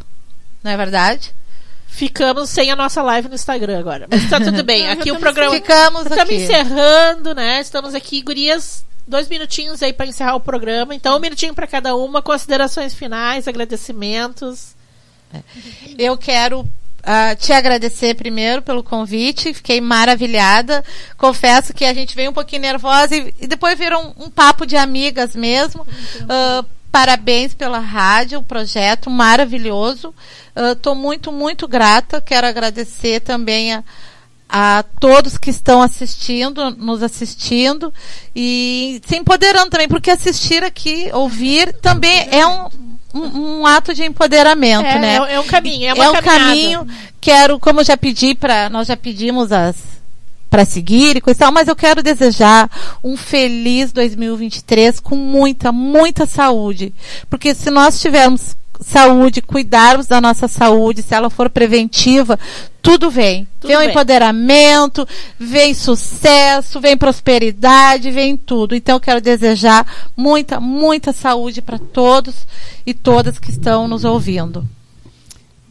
Não 0.64 0.72
é 0.72 0.78
verdade? 0.78 1.34
Ficamos 1.88 2.50
sem 2.50 2.72
a 2.72 2.76
nossa 2.76 3.04
live 3.04 3.28
no 3.30 3.36
Instagram 3.36 3.78
agora. 3.78 4.08
Mas 4.10 4.28
tá 4.28 4.40
tudo 4.40 4.64
bem. 4.66 4.90
Aqui 4.90 5.12
o 5.12 5.14
estamos 5.14 5.22
programa. 5.22 5.54
Ficamos 5.54 6.02
Estamos 6.02 6.24
aqui. 6.24 6.36
encerrando, 6.36 7.36
né? 7.36 7.62
Estamos 7.62 7.94
aqui, 7.94 8.22
gurias. 8.24 8.84
Dois 9.08 9.28
minutinhos 9.28 9.84
aí 9.84 9.92
para 9.92 10.06
encerrar 10.06 10.36
o 10.36 10.40
programa. 10.40 10.96
Então, 10.96 11.18
um 11.18 11.20
minutinho 11.20 11.54
para 11.54 11.68
cada 11.68 11.96
uma. 11.96 12.22
Considerações 12.22 12.94
finais, 12.94 13.48
agradecimentos. 13.48 14.76
Eu 15.98 16.18
quero 16.18 16.68
ah, 17.04 17.36
te 17.36 17.52
agradecer 17.52 18.16
primeiro 18.16 18.62
pelo 18.62 18.82
convite, 18.82 19.54
fiquei 19.54 19.82
maravilhada. 19.82 20.84
Confesso 21.18 21.74
que 21.74 21.84
a 21.84 21.94
gente 21.94 22.16
veio 22.16 22.32
um 22.32 22.34
pouquinho 22.34 22.62
nervosa 22.62 23.16
e, 23.16 23.34
e 23.42 23.48
depois 23.48 23.78
virou 23.78 24.02
um, 24.18 24.26
um 24.26 24.30
papo 24.30 24.66
de 24.66 24.78
amigas 24.78 25.36
mesmo. 25.36 25.86
Ah, 26.30 26.64
parabéns 26.90 27.54
pela 27.54 27.80
rádio, 27.80 28.40
o 28.40 28.44
projeto 28.44 29.10
maravilhoso. 29.10 30.14
Estou 30.56 30.96
muito, 30.96 31.32
muito 31.32 31.68
grata. 31.68 32.22
Quero 32.22 32.48
agradecer 32.48 33.20
também 33.20 33.74
a, 33.74 33.84
a 34.48 34.84
todos 35.00 35.38
que 35.38 35.50
estão 35.50 35.82
assistindo, 35.82 36.72
nos 36.72 37.02
assistindo 37.02 37.92
e 38.36 39.02
se 39.06 39.18
empoderando 39.18 39.70
também, 39.72 39.88
porque 39.88 40.12
assistir 40.12 40.64
aqui, 40.64 41.10
ouvir, 41.14 41.74
também 41.82 42.28
é 42.32 42.46
um, 42.46 42.68
um, 43.14 43.60
um 43.62 43.66
ato 43.68 43.94
de 43.94 44.04
empoderamento, 44.04 44.86
É, 44.86 45.00
né? 45.00 45.16
é, 45.16 45.34
é 45.36 45.40
um 45.40 45.48
caminho, 45.48 45.88
é 45.90 45.94
uma 45.94 46.06
é 46.06 46.10
um 46.10 46.14
caminhada. 46.14 46.40
caminho. 46.40 46.88
Quero, 47.20 47.60
como 47.60 47.84
já 47.84 47.98
pedi 47.98 48.36
para, 48.36 48.70
nós 48.70 48.88
já 48.88 48.98
pedimos 48.98 49.52
as 49.52 49.76
para 50.50 50.66
seguir 50.66 51.18
e 51.18 51.22
coisa 51.22 51.36
e 51.36 51.40
tal, 51.40 51.52
mas 51.52 51.68
eu 51.68 51.76
quero 51.76 52.04
desejar 52.04 52.70
um 53.04 53.18
feliz 53.18 53.92
2023 53.92 55.00
com 55.00 55.16
muita, 55.16 55.72
muita 55.72 56.28
saúde, 56.28 56.94
porque 57.28 57.56
se 57.56 57.72
nós 57.72 58.00
tivermos 58.00 58.56
saúde, 58.84 59.42
cuidarmos 59.42 60.08
da 60.08 60.22
nossa 60.22 60.48
saúde, 60.48 61.02
se 61.02 61.14
ela 61.14 61.30
for 61.30 61.50
preventiva, 61.50 62.38
tudo 62.82 63.10
vem. 63.10 63.48
Tudo 63.60 63.70
vem 63.70 63.78
o 63.78 63.82
empoderamento, 63.84 65.08
vem 65.40 65.74
sucesso, 65.74 66.80
vem 66.80 66.98
prosperidade, 66.98 68.12
vem 68.12 68.36
tudo. 68.36 68.76
Então 68.76 68.96
eu 68.96 69.00
quero 69.00 69.22
desejar 69.22 69.86
muita, 70.16 70.60
muita 70.60 71.14
saúde 71.14 71.62
para 71.62 71.80
todos 71.80 72.46
e 72.86 72.94
todas 72.94 73.40
que 73.40 73.50
estão 73.50 73.88
nos 73.88 74.04
ouvindo. 74.04 74.68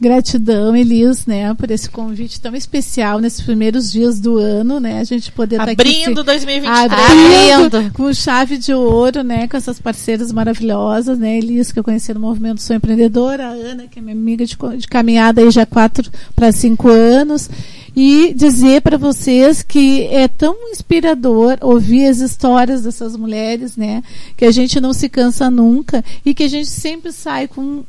Gratidão, 0.03 0.75
Elis, 0.75 1.25
né, 1.25 1.53
por 1.53 1.71
esse 1.71 1.89
convite 1.89 2.41
tão 2.41 2.53
especial 2.53 3.19
nesses 3.19 3.39
primeiros 3.39 3.89
dias 3.89 4.19
do 4.19 4.37
ano, 4.37 4.77
né? 4.77 4.99
A 4.99 5.03
gente 5.05 5.31
poder 5.31 5.55
estar 5.55 5.71
aqui 5.71 5.81
Abrindo 5.81 6.19
se- 6.19 6.25
2023. 6.25 6.91
abrindo 6.91 7.77
Abrindo. 7.77 7.93
com 7.93 8.13
chave 8.13 8.57
de 8.57 8.73
ouro, 8.73 9.23
né, 9.23 9.47
com 9.47 9.55
essas 9.55 9.79
parceiras 9.79 10.29
maravilhosas, 10.33 11.17
né, 11.17 11.37
Elis, 11.37 11.71
que 11.71 11.79
eu 11.79 11.83
conheci 11.85 12.13
no 12.13 12.19
movimento 12.19 12.61
Sou 12.61 12.75
Empreendedora, 12.75 13.47
a 13.47 13.51
Ana, 13.51 13.87
que 13.89 13.99
é 13.99 14.01
minha 14.01 14.13
amiga 14.13 14.45
de, 14.45 14.57
de 14.77 14.87
caminhada 14.89 15.39
aí 15.41 15.49
já 15.49 15.65
quatro 15.65 16.11
para 16.35 16.51
cinco 16.51 16.89
anos, 16.89 17.49
e 17.95 18.33
dizer 18.35 18.81
para 18.81 18.97
vocês 18.97 19.61
que 19.63 20.01
é 20.07 20.27
tão 20.27 20.55
inspirador 20.71 21.57
ouvir 21.61 22.07
as 22.07 22.19
histórias 22.19 22.81
dessas 22.83 23.15
mulheres, 23.15 23.77
né, 23.77 24.03
que 24.35 24.43
a 24.43 24.51
gente 24.51 24.81
não 24.81 24.91
se 24.91 25.07
cansa 25.07 25.49
nunca 25.49 26.03
e 26.25 26.33
que 26.33 26.43
a 26.43 26.49
gente 26.49 26.67
sempre 26.67 27.11
sai 27.13 27.47
com 27.47 27.83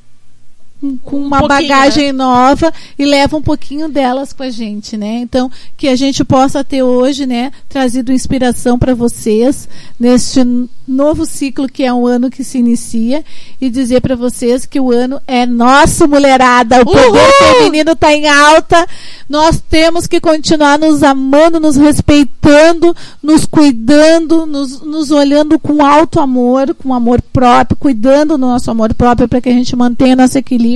com- 0.84 0.98
com 0.98 1.16
Um 1.16 1.26
uma 1.26 1.46
bagagem 1.48 2.12
nova 2.12 2.72
e 2.98 3.04
leva 3.04 3.36
um 3.36 3.42
pouquinho 3.42 3.88
delas 3.88 4.32
com 4.32 4.42
a 4.42 4.50
gente, 4.50 4.96
né? 4.96 5.20
Então, 5.20 5.50
que 5.76 5.88
a 5.88 5.96
gente 5.96 6.22
possa 6.24 6.62
ter 6.62 6.82
hoje, 6.82 7.26
né, 7.26 7.50
trazido 7.68 8.12
inspiração 8.12 8.78
para 8.78 8.94
vocês 8.94 9.68
neste 9.98 10.40
novo 10.86 11.24
ciclo 11.24 11.66
que 11.68 11.82
é 11.82 11.92
um 11.92 12.06
ano 12.06 12.30
que 12.30 12.44
se 12.44 12.58
inicia 12.58 13.24
e 13.60 13.70
dizer 13.70 14.00
para 14.02 14.14
vocês 14.14 14.66
que 14.66 14.78
o 14.78 14.92
ano 14.92 15.20
é 15.26 15.46
nosso, 15.46 16.06
mulherada. 16.06 16.82
O 16.82 16.84
poder 16.84 17.06
Uhul! 17.08 17.58
feminino 17.58 17.92
está 17.92 18.12
em 18.12 18.28
alta. 18.28 18.86
Nós 19.28 19.62
temos 19.70 20.06
que 20.06 20.20
continuar 20.20 20.78
nos 20.78 21.02
amando, 21.02 21.58
nos 21.58 21.76
respeitando, 21.76 22.94
nos 23.22 23.46
cuidando, 23.46 24.44
nos, 24.44 24.82
nos 24.82 25.10
olhando 25.10 25.58
com 25.58 25.84
alto 25.84 26.20
amor, 26.20 26.74
com 26.74 26.92
amor 26.92 27.22
próprio, 27.32 27.76
cuidando 27.78 28.34
do 28.34 28.38
nosso 28.38 28.70
amor 28.70 28.92
próprio 28.94 29.28
para 29.28 29.40
que 29.40 29.48
a 29.48 29.52
gente 29.52 29.76
mantenha 29.76 30.16
nosso 30.16 30.36
equilíbrio 30.38 30.73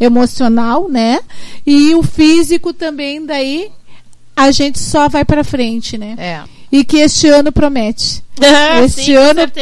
emocional, 0.00 0.88
né? 0.88 1.20
E 1.66 1.94
o 1.94 2.02
físico 2.02 2.72
também 2.72 3.24
daí 3.24 3.70
a 4.34 4.50
gente 4.50 4.78
só 4.78 5.08
vai 5.08 5.24
para 5.24 5.42
frente, 5.42 5.96
né? 5.96 6.14
É. 6.18 6.55
e 6.70 6.84
que 6.84 6.98
este 6.98 7.28
ano 7.28 7.52
promete. 7.52 8.24
Ah, 8.38 8.82
este 8.82 9.04
sim, 9.04 9.14
ano 9.14 9.48
promete. 9.48 9.60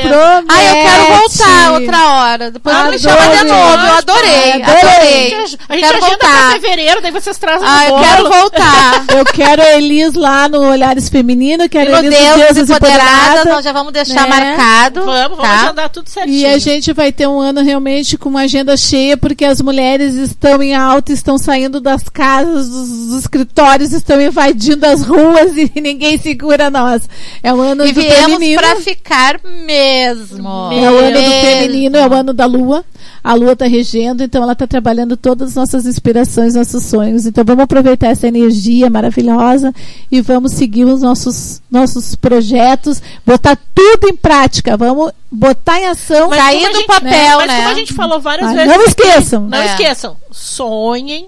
Ah, 0.48 0.64
eu 0.64 0.74
quero 0.74 1.20
voltar 1.20 1.72
outra 1.74 2.08
hora. 2.08 2.50
Depois 2.50 2.76
me 2.90 2.98
chama 2.98 3.16
de 3.16 3.36
Adorei. 3.36 3.52
novo. 3.52 3.86
Eu 3.86 3.92
adorei. 3.92 4.62
Adorei. 4.62 5.34
A 5.68 5.76
gente 5.76 5.98
pra 5.98 6.08
voltar. 6.08 6.52
fevereiro, 6.52 7.00
daí 7.00 7.12
vocês 7.12 7.38
trazem 7.38 7.66
Ah, 7.68 7.88
eu 7.88 7.98
quero 7.98 8.28
voltar. 8.28 9.04
Eu 9.14 9.24
quero 9.24 9.62
a 9.62 9.76
Elis 9.76 10.14
lá 10.14 10.48
no 10.48 10.60
Olhares 10.70 11.08
Feminino, 11.08 11.68
quero 11.68 11.94
a 11.94 12.02
Meu 12.02 12.12
Elis 12.12 12.18
Deus, 12.18 12.68
empoderada, 12.68 12.96
Empoderadas. 12.96 13.44
nós 13.44 13.64
já 13.64 13.72
vamos 13.72 13.92
deixar 13.92 14.28
né? 14.28 14.28
marcado. 14.28 15.04
Vamos, 15.04 15.38
vamos 15.38 15.38
tá? 15.38 15.62
agendar 15.62 15.88
tudo 15.90 16.08
certinho. 16.08 16.36
E 16.36 16.46
a 16.46 16.58
gente 16.58 16.92
vai 16.92 17.12
ter 17.12 17.28
um 17.28 17.40
ano 17.40 17.62
realmente 17.62 18.18
com 18.18 18.28
uma 18.28 18.42
agenda 18.42 18.76
cheia, 18.76 19.16
porque 19.16 19.44
as 19.44 19.60
mulheres 19.60 20.14
estão 20.14 20.62
em 20.62 20.74
alta, 20.74 21.12
estão 21.12 21.38
saindo 21.38 21.80
das 21.80 22.08
casas, 22.08 22.68
dos, 22.68 22.88
dos 22.88 23.20
escritórios, 23.20 23.92
estão 23.92 24.20
invadindo 24.20 24.84
as 24.84 25.02
ruas 25.02 25.52
e 25.56 25.80
ninguém 25.80 26.18
segura 26.18 26.70
nós. 26.70 27.03
É 27.42 27.52
o 27.52 27.60
ano 27.60 27.84
E 27.86 27.92
do 27.92 28.00
viemos 28.00 28.16
feminino. 28.32 28.60
pra 28.60 28.76
ficar 28.76 29.40
mesmo. 29.44 30.48
É 30.72 30.90
o 30.90 30.96
ano 30.98 31.12
do 31.12 31.18
Mesmo. 31.20 31.40
feminino, 31.40 31.96
é 31.96 32.06
o 32.06 32.12
ano 32.12 32.32
da 32.32 32.46
lua. 32.46 32.84
A 33.22 33.32
lua 33.34 33.52
está 33.52 33.66
regendo, 33.66 34.22
então 34.22 34.42
ela 34.42 34.52
está 34.52 34.66
trabalhando 34.66 35.16
todas 35.16 35.50
as 35.50 35.54
nossas 35.54 35.86
inspirações, 35.86 36.54
nossos 36.54 36.82
sonhos. 36.84 37.24
Então 37.24 37.42
vamos 37.42 37.64
aproveitar 37.64 38.08
essa 38.08 38.28
energia 38.28 38.90
maravilhosa 38.90 39.72
e 40.12 40.20
vamos 40.20 40.52
seguir 40.52 40.84
os 40.84 41.00
nossos, 41.00 41.62
nossos 41.70 42.14
projetos, 42.14 43.00
botar 43.24 43.58
tudo 43.74 44.08
em 44.08 44.14
prática. 44.16 44.76
Vamos 44.76 45.10
botar 45.32 45.80
em 45.80 45.86
ação. 45.86 46.28
Mas 46.28 46.38
Cair 46.38 46.66
a 46.66 46.68
do 46.68 46.74
gente- 46.76 46.86
papel, 46.86 47.38
mas 47.38 47.46
né? 47.46 47.56
como 47.56 47.68
a 47.68 47.74
gente 47.74 47.92
falou 47.94 48.20
várias 48.20 48.46
Mas 48.48 48.56
vezes. 48.56 48.76
não 48.76 48.84
esqueçam. 48.84 49.40
Não 49.48 49.58
É. 49.58 49.66
esqueçam. 49.66 50.16
Sonhem, 50.30 51.26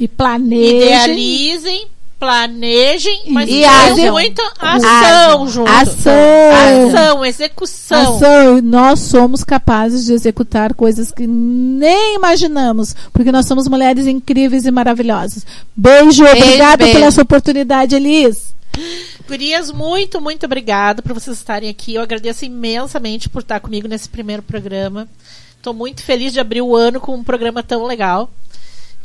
E 0.00 0.08
planejem. 0.08 0.76
idealizem, 0.86 1.86
planejem, 2.18 3.24
mas 3.28 3.48
E 3.48 3.64
hajam. 3.64 4.12
muita 4.12 4.42
ação 4.58 4.88
Hajam. 4.88 5.48
junto. 5.48 5.70
Ação. 5.70 6.12
Ação, 6.88 7.24
execução. 7.24 8.16
Ação. 8.16 8.62
Nós 8.62 9.00
somos 9.00 9.44
capazes 9.44 10.04
de 10.06 10.12
executar 10.12 10.74
coisas 10.74 11.10
que 11.10 11.26
nem 11.26 12.14
imaginamos, 12.16 12.94
porque 13.12 13.30
nós 13.30 13.46
somos 13.46 13.68
mulheres 13.68 14.06
incríveis 14.06 14.64
e 14.64 14.70
maravilhosas. 14.70 15.44
Beijo, 15.76 16.24
obrigada 16.24 16.78
beijo. 16.84 16.98
pela 16.98 17.10
sua 17.10 17.22
oportunidade, 17.22 17.94
Elis. 17.94 18.54
Gurias, 19.28 19.70
muito, 19.70 20.20
muito 20.20 20.46
obrigada 20.46 21.02
por 21.02 21.12
vocês 21.14 21.36
estarem 21.36 21.68
aqui. 21.68 21.94
Eu 21.94 22.02
agradeço 22.02 22.44
imensamente 22.44 23.28
por 23.28 23.42
estar 23.42 23.60
comigo 23.60 23.88
nesse 23.88 24.08
primeiro 24.08 24.42
programa. 24.42 25.08
Estou 25.56 25.74
muito 25.74 26.02
feliz 26.02 26.32
de 26.32 26.40
abrir 26.40 26.62
o 26.62 26.76
ano 26.76 27.00
com 27.00 27.14
um 27.14 27.24
programa 27.24 27.62
tão 27.62 27.84
legal. 27.84 28.30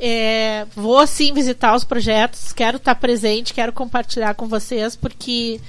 É, 0.03 0.65
vou 0.75 1.05
sim 1.05 1.31
visitar 1.31 1.75
os 1.75 1.83
projetos, 1.83 2.51
quero 2.51 2.77
estar 2.77 2.95
presente, 2.95 3.53
quero 3.53 3.71
compartilhar 3.71 4.33
com 4.33 4.47
vocês, 4.47 4.95
porque 4.95 5.61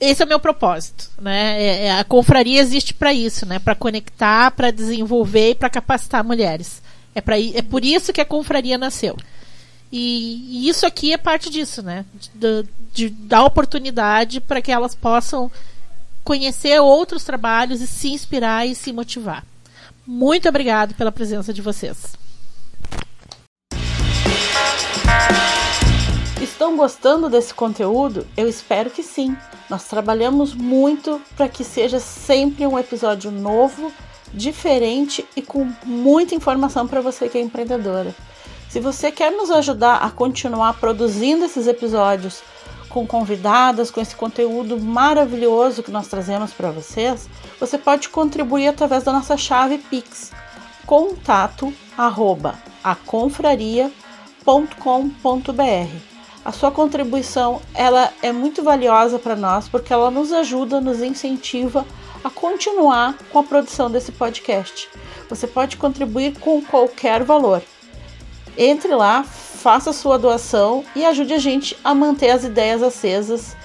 esse 0.00 0.20
é 0.20 0.24
o 0.24 0.28
meu 0.28 0.40
propósito, 0.40 1.08
né? 1.20 1.62
É- 1.62 1.84
é- 1.86 1.98
a 2.00 2.02
confraria 2.02 2.60
existe 2.60 2.92
para 2.92 3.12
isso, 3.14 3.46
né? 3.46 3.60
Para 3.60 3.76
conectar, 3.76 4.50
para 4.50 4.72
desenvolver 4.72 5.50
e 5.50 5.54
para 5.54 5.70
capacitar 5.70 6.24
mulheres. 6.24 6.82
É, 7.14 7.20
pra, 7.20 7.38
é 7.40 7.62
por 7.62 7.84
isso 7.84 8.12
que 8.12 8.20
a 8.20 8.24
confraria 8.24 8.76
nasceu. 8.76 9.16
E, 9.92 10.64
e 10.64 10.68
isso 10.68 10.84
aqui 10.84 11.12
é 11.12 11.16
parte 11.16 11.48
disso, 11.48 11.80
né? 11.80 12.04
De, 12.34 12.64
de 12.92 13.08
dar 13.08 13.44
oportunidade 13.44 14.40
para 14.40 14.60
que 14.60 14.72
elas 14.72 14.96
possam 14.96 15.48
conhecer 16.24 16.80
outros 16.80 17.22
trabalhos 17.22 17.80
e 17.80 17.86
se 17.86 18.08
inspirar 18.08 18.66
e 18.66 18.74
se 18.74 18.92
motivar. 18.92 19.44
Muito 20.04 20.48
obrigado 20.48 20.94
pela 20.94 21.12
presença 21.12 21.52
de 21.52 21.62
vocês. 21.62 22.20
Estão 26.40 26.76
gostando 26.76 27.28
desse 27.28 27.52
conteúdo? 27.52 28.26
Eu 28.36 28.48
espero 28.48 28.90
que 28.90 29.02
sim. 29.02 29.36
Nós 29.68 29.84
trabalhamos 29.84 30.54
muito 30.54 31.20
para 31.36 31.48
que 31.48 31.64
seja 31.64 31.98
sempre 31.98 32.66
um 32.66 32.78
episódio 32.78 33.30
novo, 33.30 33.92
diferente 34.32 35.24
e 35.36 35.42
com 35.42 35.70
muita 35.84 36.34
informação 36.34 36.86
para 36.86 37.00
você 37.00 37.28
que 37.28 37.38
é 37.38 37.40
empreendedora. 37.40 38.14
Se 38.68 38.80
você 38.80 39.12
quer 39.12 39.30
nos 39.32 39.50
ajudar 39.50 39.96
a 39.96 40.10
continuar 40.10 40.74
produzindo 40.74 41.44
esses 41.44 41.66
episódios 41.66 42.42
com 42.88 43.06
convidadas, 43.06 43.90
com 43.90 44.00
esse 44.00 44.14
conteúdo 44.14 44.78
maravilhoso 44.78 45.82
que 45.82 45.90
nós 45.90 46.08
trazemos 46.08 46.52
para 46.52 46.70
vocês, 46.70 47.28
você 47.58 47.76
pode 47.76 48.08
contribuir 48.08 48.68
através 48.68 49.04
da 49.04 49.12
nossa 49.12 49.36
chave 49.36 49.78
Pix, 49.78 50.32
contato 50.86 51.72
arroba 51.96 52.54
aconfraria.com.br. 54.42 56.12
A 56.44 56.50
sua 56.50 56.72
contribuição 56.72 57.62
ela 57.72 58.12
é 58.20 58.32
muito 58.32 58.62
valiosa 58.62 59.18
para 59.18 59.36
nós 59.36 59.68
porque 59.68 59.92
ela 59.92 60.10
nos 60.10 60.32
ajuda, 60.32 60.80
nos 60.80 61.00
incentiva 61.00 61.86
a 62.22 62.30
continuar 62.30 63.16
com 63.30 63.38
a 63.38 63.44
produção 63.44 63.90
desse 63.90 64.12
podcast. 64.12 64.88
Você 65.28 65.46
pode 65.46 65.76
contribuir 65.76 66.38
com 66.38 66.62
qualquer 66.62 67.22
valor. 67.22 67.62
Entre 68.56 68.94
lá, 68.94 69.22
faça 69.22 69.92
sua 69.92 70.18
doação 70.18 70.84
e 70.94 71.04
ajude 71.04 71.32
a 71.32 71.38
gente 71.38 71.76
a 71.82 71.94
manter 71.94 72.30
as 72.30 72.44
ideias 72.44 72.82
acesas 72.82 73.56